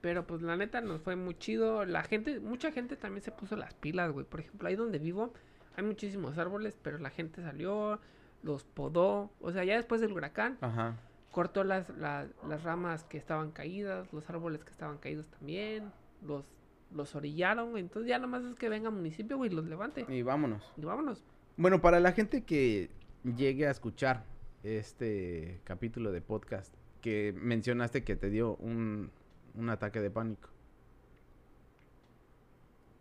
Pero 0.00 0.26
pues 0.26 0.42
la 0.42 0.56
neta 0.56 0.80
nos 0.80 1.00
fue 1.00 1.16
muy 1.16 1.34
chido. 1.36 1.84
La 1.84 2.02
gente, 2.02 2.40
mucha 2.40 2.70
gente 2.70 2.96
también 2.96 3.22
se 3.22 3.32
puso 3.32 3.56
las 3.56 3.74
pilas, 3.74 4.12
güey. 4.12 4.24
Por 4.24 4.40
ejemplo, 4.40 4.68
ahí 4.68 4.76
donde 4.76 4.98
vivo 4.98 5.32
hay 5.78 5.84
muchísimos 5.84 6.36
árboles, 6.38 6.76
pero 6.82 6.98
la 6.98 7.10
gente 7.10 7.40
salió, 7.40 8.00
los 8.42 8.64
podó. 8.64 9.30
O 9.40 9.52
sea, 9.52 9.62
ya 9.62 9.76
después 9.76 10.00
del 10.00 10.12
huracán, 10.12 10.58
Ajá. 10.60 10.96
cortó 11.30 11.62
las, 11.62 11.88
las, 11.90 12.28
las 12.48 12.64
ramas 12.64 13.04
que 13.04 13.16
estaban 13.16 13.52
caídas, 13.52 14.12
los 14.12 14.28
árboles 14.28 14.64
que 14.64 14.70
estaban 14.70 14.98
caídos 14.98 15.28
también, 15.28 15.92
los, 16.26 16.44
los 16.92 17.14
orillaron. 17.14 17.76
Entonces 17.76 18.08
ya 18.08 18.18
nomás 18.18 18.42
es 18.44 18.56
que 18.56 18.68
venga 18.68 18.90
municipio, 18.90 19.36
güey, 19.36 19.50
los 19.50 19.66
levante. 19.66 20.04
Y 20.08 20.22
vámonos. 20.22 20.72
Y 20.76 20.84
vámonos. 20.84 21.22
Bueno, 21.56 21.80
para 21.80 22.00
la 22.00 22.10
gente 22.10 22.42
que 22.42 22.90
llegue 23.36 23.68
a 23.68 23.70
escuchar 23.70 24.24
este 24.64 25.60
capítulo 25.62 26.10
de 26.10 26.20
podcast, 26.20 26.74
que 27.00 27.32
mencionaste 27.36 28.02
que 28.02 28.16
te 28.16 28.30
dio 28.30 28.56
un, 28.56 29.12
un 29.54 29.70
ataque 29.70 30.00
de 30.00 30.10
pánico. 30.10 30.48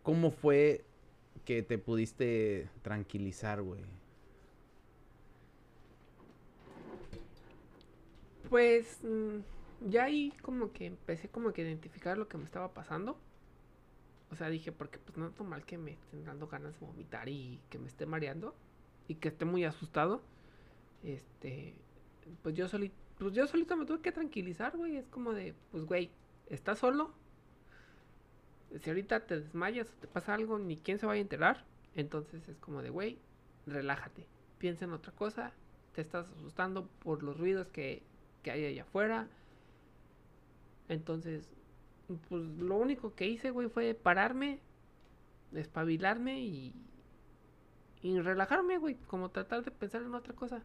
¿Cómo 0.03 0.31
fue 0.31 0.85
que 1.45 1.63
te 1.63 1.77
pudiste 1.77 2.69
tranquilizar, 2.81 3.61
güey? 3.61 3.81
Pues 8.49 8.99
mm, 9.03 9.89
ya 9.89 10.05
ahí 10.05 10.33
como 10.41 10.71
que 10.71 10.85
empecé 10.85 11.29
como 11.29 11.51
que 11.51 11.61
a 11.61 11.65
identificar 11.65 12.17
lo 12.17 12.27
que 12.27 12.37
me 12.37 12.45
estaba 12.45 12.73
pasando. 12.73 13.17
O 14.31 14.35
sea, 14.35 14.49
dije, 14.49 14.71
porque 14.71 14.99
pues 14.99 15.17
no 15.17 15.27
es 15.27 15.37
normal 15.37 15.65
que 15.65 15.77
me 15.77 15.91
estén 15.91 16.25
dando 16.25 16.47
ganas 16.47 16.79
de 16.79 16.85
vomitar 16.85 17.29
y 17.29 17.59
que 17.69 17.79
me 17.79 17.87
esté 17.87 18.05
mareando 18.05 18.55
y 19.07 19.15
que 19.15 19.29
esté 19.29 19.45
muy 19.45 19.63
asustado. 19.63 20.21
Este, 21.03 21.75
pues 22.43 22.55
yo 22.55 22.67
solito, 22.67 22.95
pues 23.19 23.33
yo 23.33 23.47
solito 23.47 23.75
me 23.77 23.85
tuve 23.85 24.01
que 24.01 24.11
tranquilizar, 24.11 24.75
güey. 24.75 24.97
Es 24.97 25.07
como 25.07 25.33
de, 25.33 25.53
pues 25.71 25.85
güey, 25.85 26.11
¿estás 26.49 26.79
solo? 26.79 27.11
Si 28.81 28.89
ahorita 28.89 29.25
te 29.25 29.39
desmayas 29.39 29.89
o 29.89 29.93
te 29.93 30.07
pasa 30.07 30.33
algo, 30.33 30.59
ni 30.59 30.77
quién 30.77 30.99
se 30.99 31.05
vaya 31.05 31.19
a 31.19 31.21
enterar. 31.21 31.65
Entonces 31.95 32.47
es 32.47 32.57
como 32.57 32.81
de, 32.81 32.89
güey, 32.89 33.17
relájate. 33.65 34.27
Piensa 34.57 34.85
en 34.85 34.93
otra 34.93 35.11
cosa. 35.13 35.53
Te 35.93 36.01
estás 36.01 36.27
asustando 36.29 36.87
por 37.03 37.23
los 37.23 37.37
ruidos 37.37 37.67
que, 37.67 38.03
que 38.43 38.51
hay 38.51 38.65
allá 38.65 38.83
afuera. 38.83 39.27
Entonces, 40.89 41.49
pues 42.29 42.43
lo 42.43 42.77
único 42.77 43.15
que 43.15 43.27
hice, 43.27 43.51
güey, 43.51 43.69
fue 43.69 43.93
pararme, 43.93 44.59
espabilarme 45.53 46.39
y, 46.41 46.73
y 48.01 48.19
relajarme, 48.19 48.77
güey. 48.77 48.95
Como 49.07 49.29
tratar 49.29 49.63
de 49.63 49.71
pensar 49.71 50.01
en 50.03 50.13
otra 50.13 50.33
cosa. 50.33 50.63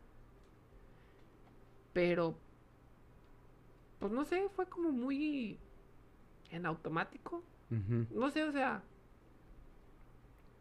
Pero, 1.92 2.36
pues 3.98 4.12
no 4.12 4.24
sé, 4.24 4.48
fue 4.50 4.66
como 4.66 4.90
muy 4.90 5.58
en 6.52 6.66
automático. 6.66 7.42
No 8.10 8.30
sé, 8.30 8.44
o 8.44 8.52
sea. 8.52 8.82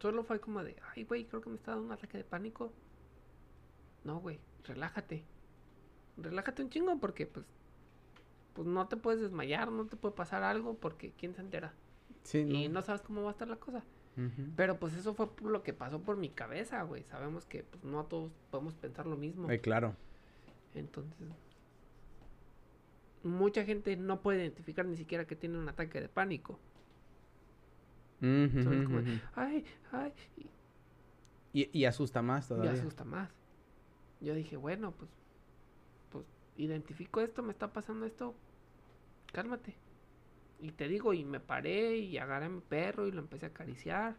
Solo 0.00 0.24
fue 0.24 0.40
como 0.40 0.64
de, 0.64 0.74
ay, 0.96 1.04
güey, 1.04 1.26
creo 1.26 1.40
que 1.42 1.50
me 1.50 1.56
está 1.56 1.72
dando 1.72 1.86
un 1.86 1.92
ataque 1.92 2.18
de 2.18 2.24
pánico. 2.24 2.72
No, 4.02 4.18
güey, 4.18 4.40
relájate. 4.64 5.24
Relájate 6.16 6.62
un 6.62 6.70
chingo 6.70 6.98
porque, 6.98 7.26
pues, 7.26 7.46
pues 8.54 8.66
no 8.66 8.88
te 8.88 8.96
puedes 8.96 9.20
desmayar, 9.20 9.70
no 9.70 9.86
te 9.86 9.96
puede 9.96 10.14
pasar 10.14 10.42
algo 10.42 10.74
porque 10.74 11.12
quién 11.12 11.34
se 11.34 11.40
entera. 11.42 11.72
Sí, 12.24 12.38
Y 12.38 12.68
no. 12.68 12.74
no 12.74 12.82
sabes 12.82 13.02
cómo 13.02 13.22
va 13.22 13.28
a 13.28 13.32
estar 13.32 13.48
la 13.48 13.56
cosa. 13.56 13.84
Pero 14.56 14.78
pues 14.78 14.92
eso 14.94 15.14
fue 15.14 15.34
por 15.34 15.50
lo 15.50 15.62
que 15.62 15.72
pasó 15.72 16.02
por 16.02 16.18
mi 16.18 16.28
cabeza, 16.28 16.82
güey. 16.82 17.02
Sabemos 17.04 17.46
que 17.46 17.62
pues 17.62 17.82
no 17.82 18.04
todos 18.04 18.30
podemos 18.50 18.74
pensar 18.74 19.06
lo 19.06 19.16
mismo. 19.16 19.50
Eh, 19.50 19.60
claro. 19.60 19.96
Entonces, 20.74 21.28
mucha 23.24 23.64
gente 23.64 23.96
no 23.96 24.22
puede 24.22 24.40
identificar 24.42 24.86
ni 24.86 24.96
siquiera 24.96 25.26
que 25.26 25.36
tiene 25.36 25.58
un 25.58 25.68
ataque 25.68 26.00
de 26.00 26.08
pánico. 26.08 26.58
Como, 28.84 29.02
ay, 29.34 29.64
ay, 29.92 30.12
y 30.36 30.50
Y, 31.52 31.70
y 31.78 31.84
asusta 31.86 32.22
más 32.22 32.48
todavía. 32.48 32.72
asusta 32.72 33.04
más. 33.04 33.30
Yo 34.20 34.34
dije, 34.34 34.56
bueno, 34.56 34.92
pues, 34.92 35.10
pues, 36.10 36.26
identifico 36.56 37.20
esto, 37.20 37.42
me 37.42 37.52
está 37.52 37.72
pasando 37.72 38.06
esto, 38.06 38.34
cálmate. 39.32 39.76
Y 40.60 40.72
te 40.72 40.88
digo, 40.88 41.14
y 41.14 41.24
me 41.24 41.40
paré 41.40 41.98
y 41.98 42.18
agarré 42.18 42.46
a 42.46 42.50
mi 42.50 42.60
perro 42.60 43.06
y 43.08 43.12
lo 43.12 43.20
empecé 43.20 43.46
a 43.46 43.50
acariciar. 43.50 44.16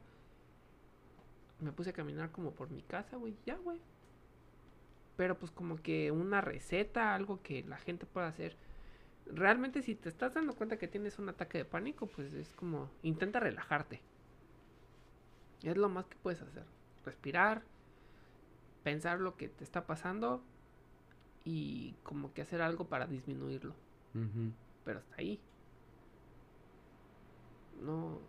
Me 1.60 1.72
puse 1.72 1.90
a 1.90 1.94
caminar 1.94 2.32
como 2.32 2.54
por 2.54 2.70
mi 2.70 2.84
casa, 2.84 3.18
güey, 3.18 3.36
ya, 3.46 3.56
güey. 3.58 3.82
Pero 5.16 5.38
pues 5.38 5.52
como 5.52 5.78
que 5.78 6.12
una 6.12 6.42
receta, 6.42 7.14
algo 7.16 7.42
que 7.42 7.64
la 7.64 7.78
gente 7.78 8.06
pueda 8.06 8.28
hacer. 8.28 8.58
Realmente 9.26 9.82
si 9.82 9.96
te 9.96 10.10
estás 10.10 10.34
dando 10.34 10.56
cuenta 10.56 10.78
que 10.78 10.88
tienes 10.88 11.18
un 11.18 11.30
ataque 11.30 11.58
de 11.58 11.66
pánico, 11.66 12.08
pues 12.08 12.34
es 12.34 12.54
como, 12.54 12.90
intenta 13.02 13.40
relajarte. 13.40 14.02
Es 15.64 15.78
lo 15.78 15.90
más 15.90 16.06
que 16.08 16.18
puedes 16.18 16.42
hacer. 16.42 16.66
Respirar, 17.06 17.64
pensar 18.84 19.20
lo 19.20 19.36
que 19.36 19.48
te 19.48 19.64
está 19.64 19.86
pasando 19.86 20.44
y 21.46 21.94
como 22.04 22.34
que 22.34 22.42
hacer 22.42 22.62
algo 22.62 22.86
para 22.88 23.08
disminuirlo. 23.08 23.74
Pero 24.84 25.00
hasta 25.00 25.16
ahí. 25.18 25.40
No, 27.82 28.20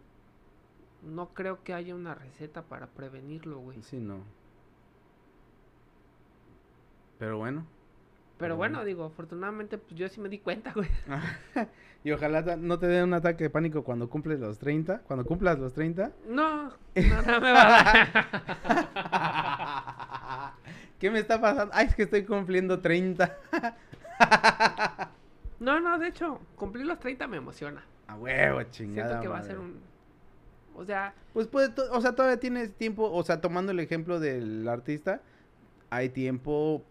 no 1.02 1.34
creo 1.34 1.62
que 1.62 1.74
haya 1.74 1.94
una 1.94 2.14
receta 2.14 2.62
para 2.62 2.86
prevenirlo, 2.86 3.58
güey. 3.58 3.82
Sí, 3.82 3.98
no. 3.98 4.20
Pero 7.18 7.38
bueno. 7.38 7.66
Pero 8.38 8.56
bueno, 8.56 8.84
digo, 8.84 9.04
afortunadamente, 9.04 9.78
pues 9.78 9.94
yo 9.94 10.08
sí 10.08 10.20
me 10.20 10.28
di 10.28 10.38
cuenta, 10.38 10.72
güey. 10.72 10.88
y 12.04 12.10
ojalá 12.10 12.56
no 12.56 12.78
te 12.78 12.86
dé 12.86 13.02
un 13.02 13.14
ataque 13.14 13.44
de 13.44 13.50
pánico 13.50 13.84
cuando 13.84 14.08
cumples 14.08 14.40
los 14.40 14.58
30. 14.58 15.02
Cuando 15.06 15.24
cumplas 15.24 15.58
los 15.58 15.72
30. 15.72 16.12
No, 16.28 16.64
no, 16.64 17.22
no 17.26 17.40
me 17.40 17.52
va 17.52 17.80
a 17.80 17.84
dar. 18.72 18.94
¿Qué 20.98 21.10
me 21.10 21.20
está 21.20 21.40
pasando? 21.40 21.72
Ay, 21.74 21.86
es 21.86 21.94
que 21.94 22.02
estoy 22.04 22.24
cumpliendo 22.24 22.80
30. 22.80 23.36
No, 25.60 25.80
no, 25.80 25.98
de 25.98 26.08
hecho, 26.08 26.40
cumplir 26.56 26.86
los 26.86 26.98
30 26.98 27.26
me 27.26 27.36
emociona. 27.38 27.84
A 28.06 28.16
huevo, 28.16 28.62
chingada. 28.64 29.08
Siento 29.08 29.22
que 29.22 29.28
va 29.28 29.38
a 29.38 29.42
ser 29.42 29.58
un... 29.58 29.80
O 30.74 30.84
sea, 30.84 31.14
Pues 31.32 31.46
puede, 31.46 31.72
o 31.90 32.00
sea, 32.00 32.14
todavía 32.14 32.40
tienes 32.40 32.74
tiempo, 32.74 33.10
o 33.10 33.22
sea, 33.22 33.40
tomando 33.40 33.70
el 33.70 33.78
ejemplo 33.78 34.18
del 34.18 34.68
artista, 34.68 35.20
hay 35.88 36.08
tiempo 36.08 36.84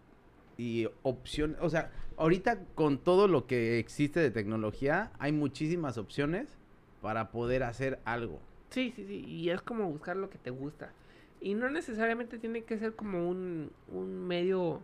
y 0.56 0.88
opción, 1.02 1.56
o 1.60 1.68
sea, 1.68 1.90
ahorita 2.16 2.60
con 2.74 2.98
todo 2.98 3.28
lo 3.28 3.46
que 3.46 3.78
existe 3.78 4.20
de 4.20 4.30
tecnología, 4.30 5.10
hay 5.18 5.32
muchísimas 5.32 5.98
opciones 5.98 6.58
para 7.00 7.30
poder 7.30 7.62
hacer 7.62 8.00
algo. 8.04 8.40
Sí, 8.70 8.92
sí, 8.94 9.04
sí, 9.06 9.24
y 9.26 9.50
es 9.50 9.62
como 9.62 9.90
buscar 9.90 10.16
lo 10.16 10.30
que 10.30 10.38
te 10.38 10.50
gusta. 10.50 10.92
Y 11.40 11.54
no 11.54 11.68
necesariamente 11.68 12.38
tiene 12.38 12.62
que 12.62 12.78
ser 12.78 12.94
como 12.94 13.28
un, 13.28 13.70
un 13.92 14.26
medio 14.26 14.82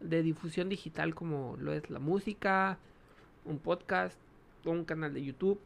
de 0.00 0.22
difusión 0.22 0.68
digital 0.68 1.14
como 1.14 1.56
lo 1.58 1.72
es 1.72 1.88
la 1.90 1.98
música, 1.98 2.78
un 3.44 3.58
podcast 3.58 4.18
o 4.64 4.70
un 4.70 4.84
canal 4.84 5.14
de 5.14 5.24
YouTube. 5.24 5.58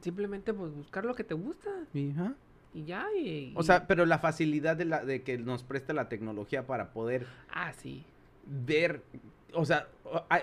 Simplemente 0.00 0.54
pues 0.54 0.72
buscar 0.72 1.04
lo 1.04 1.14
que 1.14 1.24
te 1.24 1.34
gusta 1.34 1.70
Ajá. 2.12 2.34
Y 2.74 2.84
ya. 2.84 3.06
Y, 3.16 3.52
O 3.56 3.62
sea, 3.62 3.86
pero 3.86 4.06
la 4.06 4.18
facilidad 4.18 4.76
de, 4.76 4.84
la, 4.84 5.04
de 5.04 5.22
que 5.22 5.38
nos 5.38 5.62
presta 5.62 5.92
la 5.92 6.08
tecnología 6.08 6.66
para 6.66 6.92
poder 6.92 7.26
Ah, 7.52 7.72
sí. 7.72 8.04
ver, 8.46 9.02
o 9.52 9.64
sea, 9.64 9.88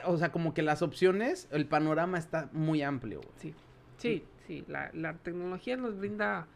o, 0.05 0.17
sea, 0.17 0.31
como 0.31 0.53
que 0.53 0.61
las 0.61 0.81
opciones, 0.81 1.47
el 1.51 1.65
panorama 1.67 2.17
está 2.17 2.49
muy 2.51 2.81
amplio. 2.81 3.19
güey. 3.21 3.31
Sí, 3.37 3.53
sí, 3.97 4.23
sí. 4.47 4.63
La, 4.67 4.89
la 4.93 5.13
tecnología 5.13 5.77
nos 5.77 5.97
brinda 5.97 6.47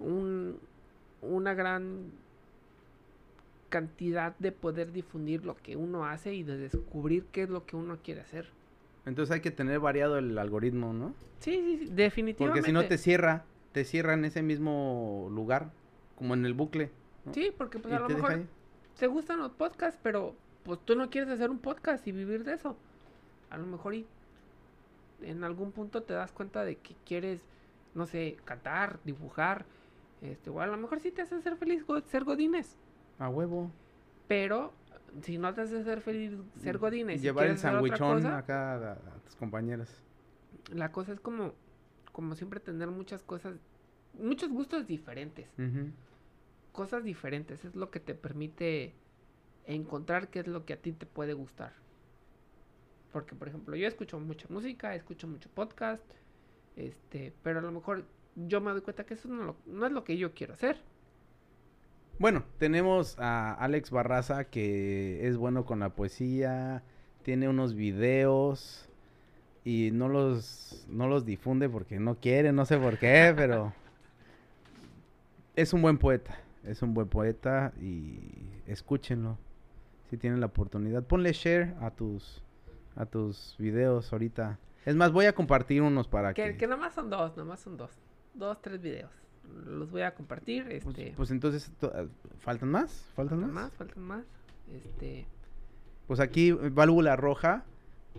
un, 0.00 0.58
una 1.20 1.54
gran 1.54 2.10
cantidad 3.68 4.36
de 4.38 4.52
poder 4.52 4.92
difundir 4.92 5.44
lo 5.46 5.56
que 5.56 5.76
uno 5.76 6.04
hace 6.04 6.34
y 6.34 6.42
de 6.42 6.58
descubrir 6.58 7.24
qué 7.32 7.44
es 7.44 7.48
lo 7.50 7.64
que 7.64 7.76
uno 7.76 7.98
quiere 8.02 8.20
hacer. 8.20 8.48
Entonces 9.06 9.32
hay 9.34 9.40
que 9.40 9.50
tener 9.50 9.80
variado 9.80 10.18
el 10.18 10.36
algoritmo, 10.38 10.92
¿no? 10.92 11.14
Sí, 11.40 11.78
sí, 11.80 11.88
definitivamente. 11.90 12.60
Porque 12.60 12.62
si 12.66 12.72
no 12.72 12.84
te 12.86 12.98
cierra, 12.98 13.44
te 13.72 13.84
cierra 13.84 14.14
en 14.14 14.24
ese 14.24 14.42
mismo 14.42 15.28
lugar, 15.30 15.70
como 16.16 16.34
en 16.34 16.44
el 16.46 16.54
bucle. 16.54 16.90
¿no? 17.24 17.32
Sí, 17.34 17.52
porque 17.56 17.78
pues 17.78 17.94
a 17.94 18.00
lo 18.00 18.08
mejor 18.08 18.44
te 18.98 19.06
gustan 19.06 19.38
los 19.38 19.52
podcasts, 19.52 19.98
pero 20.02 20.34
pues 20.64 20.78
tú 20.84 20.94
no 20.94 21.10
quieres 21.10 21.30
hacer 21.30 21.50
un 21.50 21.58
podcast 21.58 22.06
y 22.06 22.12
vivir 22.12 22.44
de 22.44 22.54
eso. 22.54 22.76
A 23.50 23.58
lo 23.58 23.66
mejor 23.66 23.94
y 23.94 24.06
en 25.22 25.44
algún 25.44 25.72
punto 25.72 26.02
te 26.02 26.14
das 26.14 26.32
cuenta 26.32 26.64
de 26.64 26.76
que 26.76 26.94
quieres, 27.06 27.44
no 27.94 28.06
sé, 28.06 28.36
cantar, 28.44 28.98
dibujar, 29.04 29.64
este, 30.20 30.50
o 30.50 30.60
a 30.60 30.66
lo 30.66 30.76
mejor 30.76 31.00
sí 31.00 31.10
te 31.10 31.22
hace 31.22 31.40
ser 31.42 31.56
feliz 31.56 31.84
ser 32.06 32.24
godines, 32.24 32.76
A 33.18 33.28
huevo. 33.28 33.70
pero 34.28 34.72
si 35.22 35.36
no 35.38 35.52
te 35.54 35.60
hace 35.62 35.82
ser 35.84 36.00
feliz 36.00 36.32
ser 36.62 36.78
godines 36.78 37.20
Llevar 37.20 37.46
el 37.46 37.58
sandwichón 37.58 38.24
acá 38.26 38.74
a, 38.74 38.92
a 38.92 38.96
tus 39.26 39.36
compañeras. 39.36 40.02
la 40.72 40.90
cosa 40.90 41.12
es 41.12 41.20
como, 41.20 41.52
como 42.12 42.34
siempre 42.36 42.60
tener 42.60 42.88
muchas 42.88 43.22
cosas, 43.22 43.54
muchos 44.18 44.50
gustos 44.50 44.86
diferentes. 44.86 45.48
Cosas 46.72 47.04
diferentes. 47.04 47.64
Es 47.64 47.74
lo 47.74 47.90
que 47.90 48.00
te 48.00 48.14
permite 48.14 48.94
encontrar 49.66 50.28
qué 50.28 50.40
es 50.40 50.46
lo 50.46 50.64
que 50.64 50.72
a 50.74 50.76
ti 50.76 50.92
te 50.92 51.06
puede 51.06 51.34
gustar. 51.34 51.72
Porque, 53.12 53.34
por 53.34 53.48
ejemplo, 53.48 53.76
yo 53.76 53.86
escucho 53.86 54.18
mucha 54.18 54.46
música, 54.48 54.94
escucho 54.94 55.26
mucho 55.28 55.50
podcast, 55.50 56.02
este, 56.76 57.32
pero 57.42 57.58
a 57.58 57.62
lo 57.62 57.70
mejor 57.72 58.04
yo 58.36 58.60
me 58.62 58.70
doy 58.70 58.80
cuenta 58.80 59.04
que 59.04 59.14
eso 59.14 59.28
no, 59.28 59.44
lo- 59.44 59.56
no 59.66 59.84
es 59.86 59.92
lo 59.92 60.02
que 60.04 60.16
yo 60.16 60.32
quiero 60.32 60.54
hacer. 60.54 60.78
Bueno, 62.18 62.44
tenemos 62.58 63.18
a 63.18 63.52
Alex 63.54 63.90
Barraza 63.90 64.44
que 64.44 65.26
es 65.26 65.36
bueno 65.36 65.64
con 65.66 65.80
la 65.80 65.90
poesía, 65.94 66.82
tiene 67.22 67.48
unos 67.48 67.74
videos 67.74 68.88
y 69.64 69.90
no 69.92 70.08
los, 70.08 70.86
no 70.88 71.06
los 71.08 71.24
difunde 71.24 71.68
porque 71.68 71.98
no 72.00 72.16
quiere, 72.16 72.52
no 72.52 72.64
sé 72.66 72.78
por 72.78 72.98
qué, 72.98 73.32
pero 73.36 73.72
es 75.56 75.72
un 75.72 75.82
buen 75.82 75.98
poeta, 75.98 76.38
es 76.64 76.82
un 76.82 76.94
buen 76.94 77.08
poeta 77.08 77.72
y 77.80 78.18
escúchenlo 78.66 79.38
si 80.10 80.16
tienen 80.16 80.40
la 80.40 80.46
oportunidad. 80.46 81.04
Ponle 81.04 81.32
share 81.32 81.74
a 81.80 81.90
tus, 81.90 82.42
a 82.96 83.06
tus 83.06 83.56
videos 83.58 84.12
ahorita. 84.12 84.58
Es 84.84 84.96
más, 84.96 85.12
voy 85.12 85.26
a 85.26 85.34
compartir 85.34 85.80
unos 85.82 86.08
para 86.08 86.34
Que, 86.34 86.52
que... 86.52 86.56
que 86.56 86.66
nomás 86.66 86.94
son 86.94 87.08
dos, 87.08 87.36
nomás 87.36 87.60
son 87.60 87.76
dos. 87.76 87.90
Dos, 88.34 88.60
tres 88.60 88.80
videos. 88.80 89.10
Los 89.66 89.90
voy 89.90 90.02
a 90.02 90.14
compartir, 90.14 90.64
Pues, 90.64 90.86
este... 90.98 91.12
pues 91.16 91.30
entonces, 91.30 91.70
to- 91.78 91.92
¿faltan 92.40 92.70
más? 92.70 93.06
¿Faltan, 93.14 93.40
faltan 93.40 93.54
más? 93.54 93.64
más, 93.64 93.72
faltan 93.74 94.02
más. 94.02 94.24
Este... 94.72 95.26
Pues 96.06 96.20
aquí, 96.20 96.48
eh, 96.50 96.70
Válvula 96.72 97.16
Roja, 97.16 97.64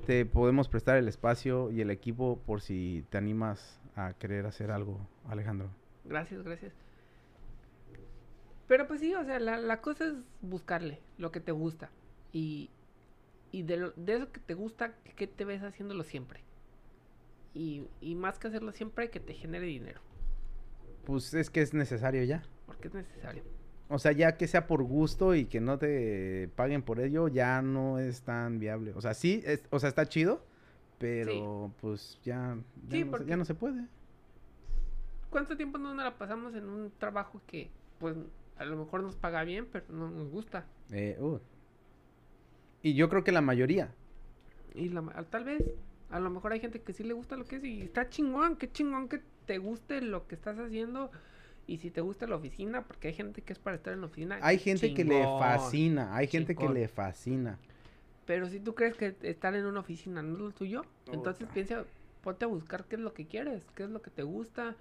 te 0.06 0.26
podemos 0.26 0.68
prestar 0.70 0.98
el 0.98 1.08
espacio 1.08 1.72
y 1.72 1.82
el 1.82 1.90
equipo 1.92 2.40
por 2.46 2.62
si 2.62 3.06
te 3.10 3.18
animas 3.18 3.80
a 3.96 4.14
querer 4.14 4.46
hacer 4.46 4.72
algo, 4.72 5.00
Alejandro. 5.28 5.70
Gracias, 6.06 6.44
gracias. 6.44 6.74
Pero 8.68 8.88
pues 8.88 9.00
sí, 9.02 9.14
o 9.14 9.24
sea, 9.24 9.40
la, 9.40 9.58
la 9.58 9.82
cosa 9.82 10.06
es 10.08 10.14
buscarle 10.42 11.02
lo 11.18 11.32
que 11.32 11.40
te 11.40 11.52
gusta. 11.52 11.90
Y, 12.32 12.70
y 13.52 13.64
de, 13.64 13.78
lo- 13.78 13.92
de 13.96 14.16
eso 14.16 14.32
que 14.32 14.40
te 14.40 14.54
gusta, 14.54 14.96
que 15.16 15.28
te 15.28 15.46
ves 15.46 15.62
haciéndolo 15.64 16.04
siempre. 16.04 16.42
Y, 17.54 17.88
y 18.02 18.16
más 18.16 18.40
que 18.40 18.48
hacerlo 18.48 18.72
siempre, 18.72 19.10
que 19.10 19.20
te 19.20 19.34
genere 19.34 19.68
dinero. 19.68 20.02
Pues 21.06 21.34
es 21.34 21.50
que 21.50 21.62
es 21.62 21.74
necesario 21.74 22.24
ya. 22.24 22.44
Porque 22.66 22.88
es 22.88 22.94
necesario. 22.94 23.44
O 23.90 24.00
sea, 24.00 24.12
ya 24.12 24.38
que 24.38 24.48
sea 24.48 24.66
por 24.66 24.82
gusto 24.84 25.36
y 25.36 25.46
que 25.46 25.60
no 25.62 25.78
te 25.78 26.50
paguen 26.56 26.82
por 26.82 27.00
ello, 27.00 27.28
ya 27.28 27.62
no 27.62 28.00
es 28.00 28.22
tan 28.22 28.60
viable. 28.60 28.94
O 28.96 29.02
sea, 29.02 29.14
sí, 29.14 29.42
es- 29.46 29.64
o 29.70 29.80
sea, 29.80 29.90
está 29.90 30.08
chido, 30.08 30.44
pero 30.98 31.72
pues 31.82 32.20
ya, 32.24 32.58
ya, 32.88 32.92
Sí, 32.92 33.00
no, 33.00 33.06
se- 33.06 33.12
porque- 33.12 33.26
ya 33.28 33.38
no 33.38 33.46
se 33.46 33.54
puede. 33.56 33.86
¿Cuánto 35.30 35.58
tiempo 35.58 35.78
no 35.78 35.94
nos 35.94 36.04
la 36.06 36.18
pasamos 36.18 36.54
en 36.56 36.66
un 36.70 36.92
trabajo 36.98 37.42
que, 37.48 37.70
pues, 38.00 38.16
a 38.58 38.66
lo 38.66 38.78
mejor 38.78 39.02
nos 39.02 39.16
paga 39.16 39.44
bien, 39.44 39.68
pero 39.72 39.86
no 39.90 40.10
nos 40.10 40.30
gusta? 40.30 40.66
Eh, 40.92 41.18
uh. 41.20 41.40
Y 42.82 42.94
yo 42.94 43.10
creo 43.10 43.24
que 43.24 43.32
la 43.32 43.42
mayoría. 43.42 43.94
Y 44.76 44.90
la 44.90 45.02
tal 45.30 45.44
vez, 45.44 45.64
a 46.10 46.20
lo 46.20 46.30
mejor 46.30 46.54
hay 46.54 46.60
gente 46.60 46.82
que 46.82 46.94
sí 46.94 47.04
le 47.04 47.14
gusta 47.14 47.36
lo 47.36 47.46
que 47.46 47.56
es 47.58 47.64
y 47.64 47.82
está 47.82 48.10
chingón, 48.10 48.56
qué 48.58 48.72
chingón 48.72 49.08
que 49.10 49.22
te 49.46 49.58
guste 49.58 50.02
lo 50.02 50.28
que 50.28 50.36
estás 50.36 50.58
haciendo. 50.60 51.12
Y 51.66 51.78
si 51.78 51.92
te 51.92 52.02
gusta 52.02 52.28
la 52.28 52.36
oficina, 52.36 52.84
porque 52.84 53.08
hay 53.10 53.14
gente 53.14 53.42
que 53.42 53.54
es 53.54 53.60
para 53.60 53.76
estar 53.78 53.94
en 53.94 54.02
la 54.02 54.08
oficina. 54.08 54.38
Hay 54.42 54.60
gente 54.60 54.94
que 54.94 55.06
le 55.06 55.24
fascina, 55.40 56.16
hay 56.16 56.28
gente 56.28 56.56
que 56.56 56.68
le 56.70 56.88
fascina. 56.88 57.58
Pero 58.26 58.48
si 58.48 58.60
tú 58.60 58.74
crees 58.76 58.96
que 58.96 59.16
estar 59.22 59.54
en 59.56 59.66
una 59.66 59.80
oficina 59.82 60.22
no 60.22 60.34
es 60.36 60.40
lo 60.40 60.52
tuyo, 60.52 60.86
entonces 61.12 61.48
piensa, 61.54 61.86
ponte 62.22 62.46
a 62.46 62.48
buscar 62.48 62.86
qué 62.86 62.96
es 62.96 63.02
lo 63.02 63.14
que 63.14 63.26
quieres, 63.26 63.64
qué 63.76 63.84
es 63.84 63.90
lo 63.90 64.02
que 64.02 64.12
te 64.12 64.24
gusta, 64.24 64.76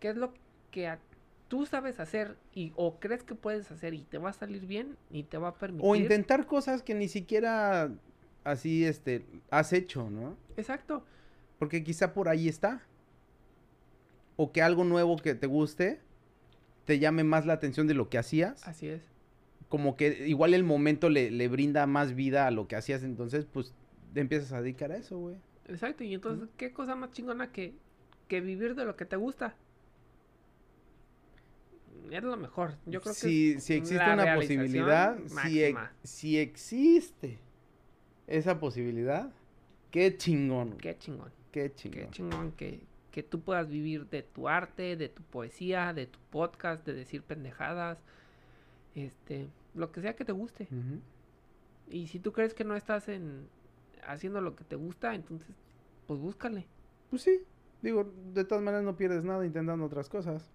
qué 0.00 0.08
es 0.10 0.16
lo 0.16 0.32
que 0.70 0.86
a- 0.88 0.98
tú 1.48 1.64
sabes 1.64 1.98
hacer 1.98 2.36
y 2.54 2.72
o 2.76 2.98
crees 3.00 3.22
que 3.22 3.34
puedes 3.34 3.70
hacer 3.70 3.94
y 3.94 4.02
te 4.02 4.18
va 4.18 4.30
a 4.30 4.34
salir 4.34 4.66
bien 4.66 4.96
y 5.10 5.22
te 5.22 5.38
va 5.38 5.48
a 5.48 5.54
permitir. 5.54 5.88
O 5.88 5.94
intentar 5.96 6.46
cosas 6.46 6.82
que 6.82 6.94
ni 6.94 7.08
siquiera 7.08 7.90
así, 8.44 8.84
este, 8.84 9.24
has 9.50 9.72
hecho, 9.72 10.10
¿no? 10.10 10.36
Exacto. 10.58 11.04
Porque 11.58 11.82
quizá 11.82 12.12
por 12.12 12.28
ahí 12.28 12.48
está. 12.48 12.82
O 14.40 14.52
que 14.52 14.62
algo 14.62 14.84
nuevo 14.84 15.16
que 15.16 15.34
te 15.34 15.46
guste 15.46 16.00
te 16.84 16.98
llame 16.98 17.24
más 17.24 17.44
la 17.44 17.52
atención 17.52 17.86
de 17.86 17.92
lo 17.92 18.08
que 18.08 18.16
hacías. 18.16 18.66
Así 18.66 18.88
es. 18.88 19.02
Como 19.68 19.96
que 19.96 20.26
igual 20.26 20.54
el 20.54 20.64
momento 20.64 21.10
le, 21.10 21.30
le 21.30 21.48
brinda 21.48 21.86
más 21.86 22.14
vida 22.14 22.46
a 22.46 22.50
lo 22.50 22.66
que 22.68 22.76
hacías, 22.76 23.02
entonces 23.02 23.44
pues 23.44 23.74
te 24.14 24.20
empiezas 24.20 24.52
a 24.52 24.62
dedicar 24.62 24.92
a 24.92 24.96
eso, 24.96 25.18
güey. 25.18 25.36
Exacto. 25.66 26.04
Y 26.04 26.14
entonces, 26.14 26.48
¿qué 26.56 26.72
cosa 26.72 26.94
más 26.94 27.10
chingona 27.10 27.52
que, 27.52 27.74
que 28.28 28.40
vivir 28.40 28.74
de 28.74 28.86
lo 28.86 28.96
que 28.96 29.04
te 29.04 29.16
gusta? 29.16 29.54
Es 32.10 32.22
lo 32.22 32.36
mejor. 32.38 32.76
Yo 32.86 33.02
creo 33.02 33.12
que 33.12 33.20
si, 33.20 33.52
es 33.52 33.64
si 33.64 33.74
existe 33.74 34.10
una 34.10 34.34
posibilidad, 34.34 35.18
si, 35.26 35.74
si 36.02 36.38
existe 36.38 37.38
esa 38.26 38.58
posibilidad, 38.58 39.30
qué 39.90 40.16
chingón, 40.16 40.78
Qué 40.78 40.96
chingón. 40.96 41.30
qué 41.52 41.74
chingón. 41.74 42.00
Qué 42.00 42.10
chingón 42.10 42.52
que, 42.52 42.80
que 43.10 43.22
tú 43.22 43.40
puedas 43.40 43.68
vivir 43.68 44.08
de 44.08 44.22
tu 44.22 44.48
arte, 44.48 44.96
de 44.96 45.08
tu 45.08 45.22
poesía, 45.22 45.92
de 45.92 46.06
tu 46.06 46.18
podcast, 46.30 46.84
de 46.86 46.94
decir 46.94 47.22
pendejadas, 47.22 48.02
este, 48.94 49.48
lo 49.74 49.90
que 49.92 50.00
sea 50.00 50.14
que 50.16 50.24
te 50.24 50.32
guste. 50.32 50.68
Y 51.88 52.08
si 52.08 52.18
tú 52.20 52.32
crees 52.32 52.54
que 52.54 52.64
no 52.64 52.76
estás 52.76 53.08
en 53.08 53.48
haciendo 54.06 54.40
lo 54.40 54.54
que 54.56 54.64
te 54.64 54.76
gusta, 54.76 55.14
entonces 55.14 55.54
pues 56.06 56.20
búscale. 56.20 56.66
Pues 57.10 57.22
sí, 57.22 57.40
digo, 57.82 58.12
de 58.32 58.44
todas 58.44 58.62
maneras 58.64 58.84
no 58.84 58.96
pierdes 58.96 59.24
nada 59.24 59.44
intentando 59.44 59.84
otras 59.84 60.08
cosas. 60.08 60.50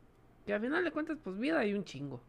Y 0.45 0.51
al 0.51 0.61
final 0.61 0.83
de 0.83 0.91
cuentas, 0.91 1.17
pues 1.23 1.37
vida 1.37 1.59
hay 1.59 1.73
un 1.73 1.83
chingo. 1.85 2.21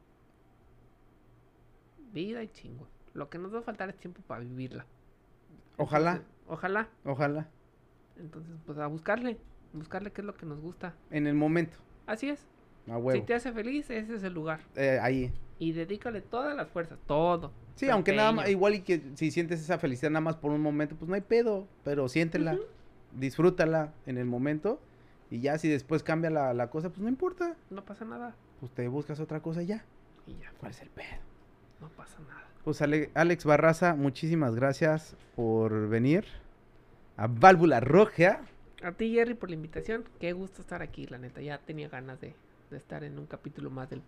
Vida 2.12 2.42
y 2.42 2.48
chingo. 2.48 2.86
Lo 3.12 3.28
que 3.28 3.38
nos 3.38 3.52
va 3.54 3.58
a 3.58 3.62
faltar 3.62 3.88
es 3.88 3.96
tiempo 3.98 4.22
para 4.22 4.40
vivirla. 4.40 4.86
Ojalá, 5.76 6.12
Entonces, 6.12 6.34
ojalá. 6.46 6.88
ojalá, 7.04 7.48
Entonces, 8.16 8.54
pues 8.64 8.78
a 8.78 8.86
buscarle. 8.86 9.38
Buscarle 9.74 10.10
qué 10.12 10.22
es 10.22 10.24
lo 10.26 10.34
que 10.34 10.46
nos 10.46 10.60
gusta. 10.60 10.94
en 11.10 11.26
el 11.26 11.34
momento, 11.34 11.76
Así 12.06 12.30
es. 12.30 12.46
a 12.88 13.12
Si 13.12 13.20
te 13.22 13.34
hace 13.34 13.52
feliz, 13.52 13.90
ese 13.90 14.14
es 14.14 14.22
el 14.22 14.32
lugar. 14.32 14.60
Eh, 14.76 14.98
ahí. 15.02 15.30
Y 15.58 15.72
dedícale 15.72 16.20
todas 16.22 16.56
las 16.56 16.68
fuerzas, 16.68 16.98
todo. 17.06 17.52
Sí, 17.76 17.88
aunque 17.90 18.12
nada 18.14 18.32
más, 18.32 18.48
igual 18.48 18.74
y 18.74 18.80
que 18.80 19.02
si 19.14 19.30
sientes 19.30 19.60
esa 19.60 19.78
felicidad 19.78 20.10
nada 20.10 20.20
más 20.20 20.36
por 20.36 20.50
un 20.52 20.60
momento, 20.62 20.94
pues 20.96 21.08
no 21.08 21.14
hay 21.14 21.20
pedo, 21.20 21.66
pero 21.84 22.08
siéntela, 22.08 22.56
disfrútala 23.12 23.92
en 24.06 24.18
el 24.18 24.24
momento 24.26 24.80
y 25.30 25.40
ya 25.40 25.58
si 25.58 25.68
después 25.68 26.02
cambia 26.02 26.30
la, 26.30 26.54
la 26.54 26.70
cosa, 26.70 26.88
pues 26.90 27.00
no 27.00 27.08
importa, 27.08 27.56
No 27.70 27.84
pasa 27.84 28.04
nada. 28.04 28.34
pues 28.60 28.72
te 28.72 28.86
buscas 28.88 29.18
otra 29.20 29.40
cosa 29.40 29.62
y 29.62 29.66
ya. 29.66 29.84
Y 30.26 30.34
ya, 30.38 30.52
¿Cuál 30.58 30.70
es 30.72 30.80
el 30.82 30.90
pedo? 30.90 31.18
no 31.80 31.88
pasa 31.90 32.18
nada. 32.28 32.48
Pues 32.64 32.80
Ale- 32.80 33.10
Alex 33.14 33.44
Barraza, 33.44 33.94
muchísimas 33.94 34.54
gracias 34.54 35.16
por 35.36 35.88
venir 35.88 36.24
a 37.16 37.26
Válvula 37.26 37.80
Roja. 37.80 38.40
A 38.84 38.92
ti, 38.92 39.14
Jerry, 39.14 39.32
por 39.32 39.48
la 39.48 39.54
invitación. 39.54 40.04
Qué 40.20 40.34
gusto 40.34 40.60
estar 40.60 40.82
aquí, 40.82 41.06
la 41.06 41.16
neta. 41.16 41.40
Ya 41.40 41.56
tenía 41.56 41.88
ganas 41.88 42.20
de, 42.20 42.34
de 42.70 42.76
estar 42.76 43.02
en 43.02 43.18
un 43.18 43.24
capítulo 43.24 43.70
más 43.70 43.88
del 43.88 44.02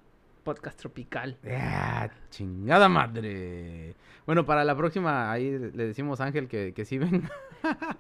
podcast 0.45 0.79
tropical. 0.79 1.39
¡Ah, 1.51 2.11
chingada 2.29 2.87
madre! 2.87 3.95
Bueno, 4.27 4.45
para 4.45 4.65
la 4.65 4.77
próxima 4.77 5.33
ahí 5.33 5.51
le 5.51 5.87
decimos 5.87 6.21
a 6.21 6.27
Ángel 6.27 6.47
que, 6.47 6.75
que 6.75 6.85
sí 6.85 6.99
venga. 6.99 7.31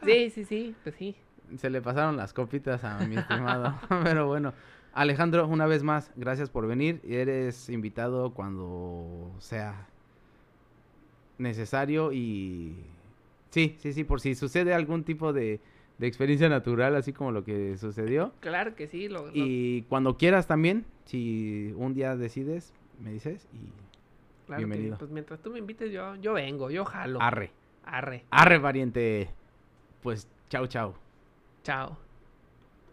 Sí, 0.04 0.28
sí, 0.28 0.44
sí, 0.44 0.76
pues 0.82 0.94
sí. 0.96 1.16
Se 1.56 1.70
le 1.70 1.80
pasaron 1.80 2.18
las 2.18 2.34
copitas 2.34 2.84
a 2.84 2.98
mi 3.06 3.16
estimado. 3.16 3.74
Pero 4.04 4.26
bueno, 4.26 4.52
Alejandro, 4.92 5.48
una 5.48 5.64
vez 5.64 5.82
más, 5.82 6.12
gracias 6.14 6.50
por 6.50 6.66
venir. 6.66 7.00
Eres 7.08 7.70
invitado 7.70 8.34
cuando 8.34 9.34
sea 9.38 9.88
necesario 11.38 12.12
y... 12.12 12.76
Sí, 13.48 13.76
sí, 13.78 13.94
sí, 13.94 14.04
por 14.04 14.20
si 14.20 14.34
sucede 14.34 14.74
algún 14.74 15.02
tipo 15.02 15.32
de, 15.32 15.60
de 15.98 16.06
experiencia 16.06 16.48
natural, 16.48 16.94
así 16.96 17.12
como 17.12 17.32
lo 17.32 17.42
que 17.44 17.76
sucedió. 17.78 18.32
Claro 18.40 18.74
que 18.74 18.86
sí. 18.86 19.08
Lo, 19.08 19.26
lo- 19.26 19.32
Y 19.34 19.82
cuando 19.88 20.16
quieras 20.16 20.46
también, 20.46 20.84
si 21.04 21.72
un 21.76 21.94
día 21.94 22.16
decides, 22.16 22.72
me 23.00 23.12
dices 23.12 23.46
y... 23.52 23.70
claro 24.46 24.60
que, 24.60 24.66
bienvenido. 24.66 24.98
pues 24.98 25.10
mientras 25.10 25.40
tú 25.40 25.50
me 25.50 25.58
invites, 25.58 25.90
yo, 25.92 26.14
yo 26.16 26.34
vengo, 26.34 26.70
yo 26.70 26.84
jalo. 26.84 27.20
Arre, 27.22 27.50
Arre. 27.84 28.24
arre, 28.30 28.60
pariente. 28.60 29.30
Pues, 30.02 30.28
chau, 30.50 30.66
chau. 30.66 30.94
Chao. 31.62 31.96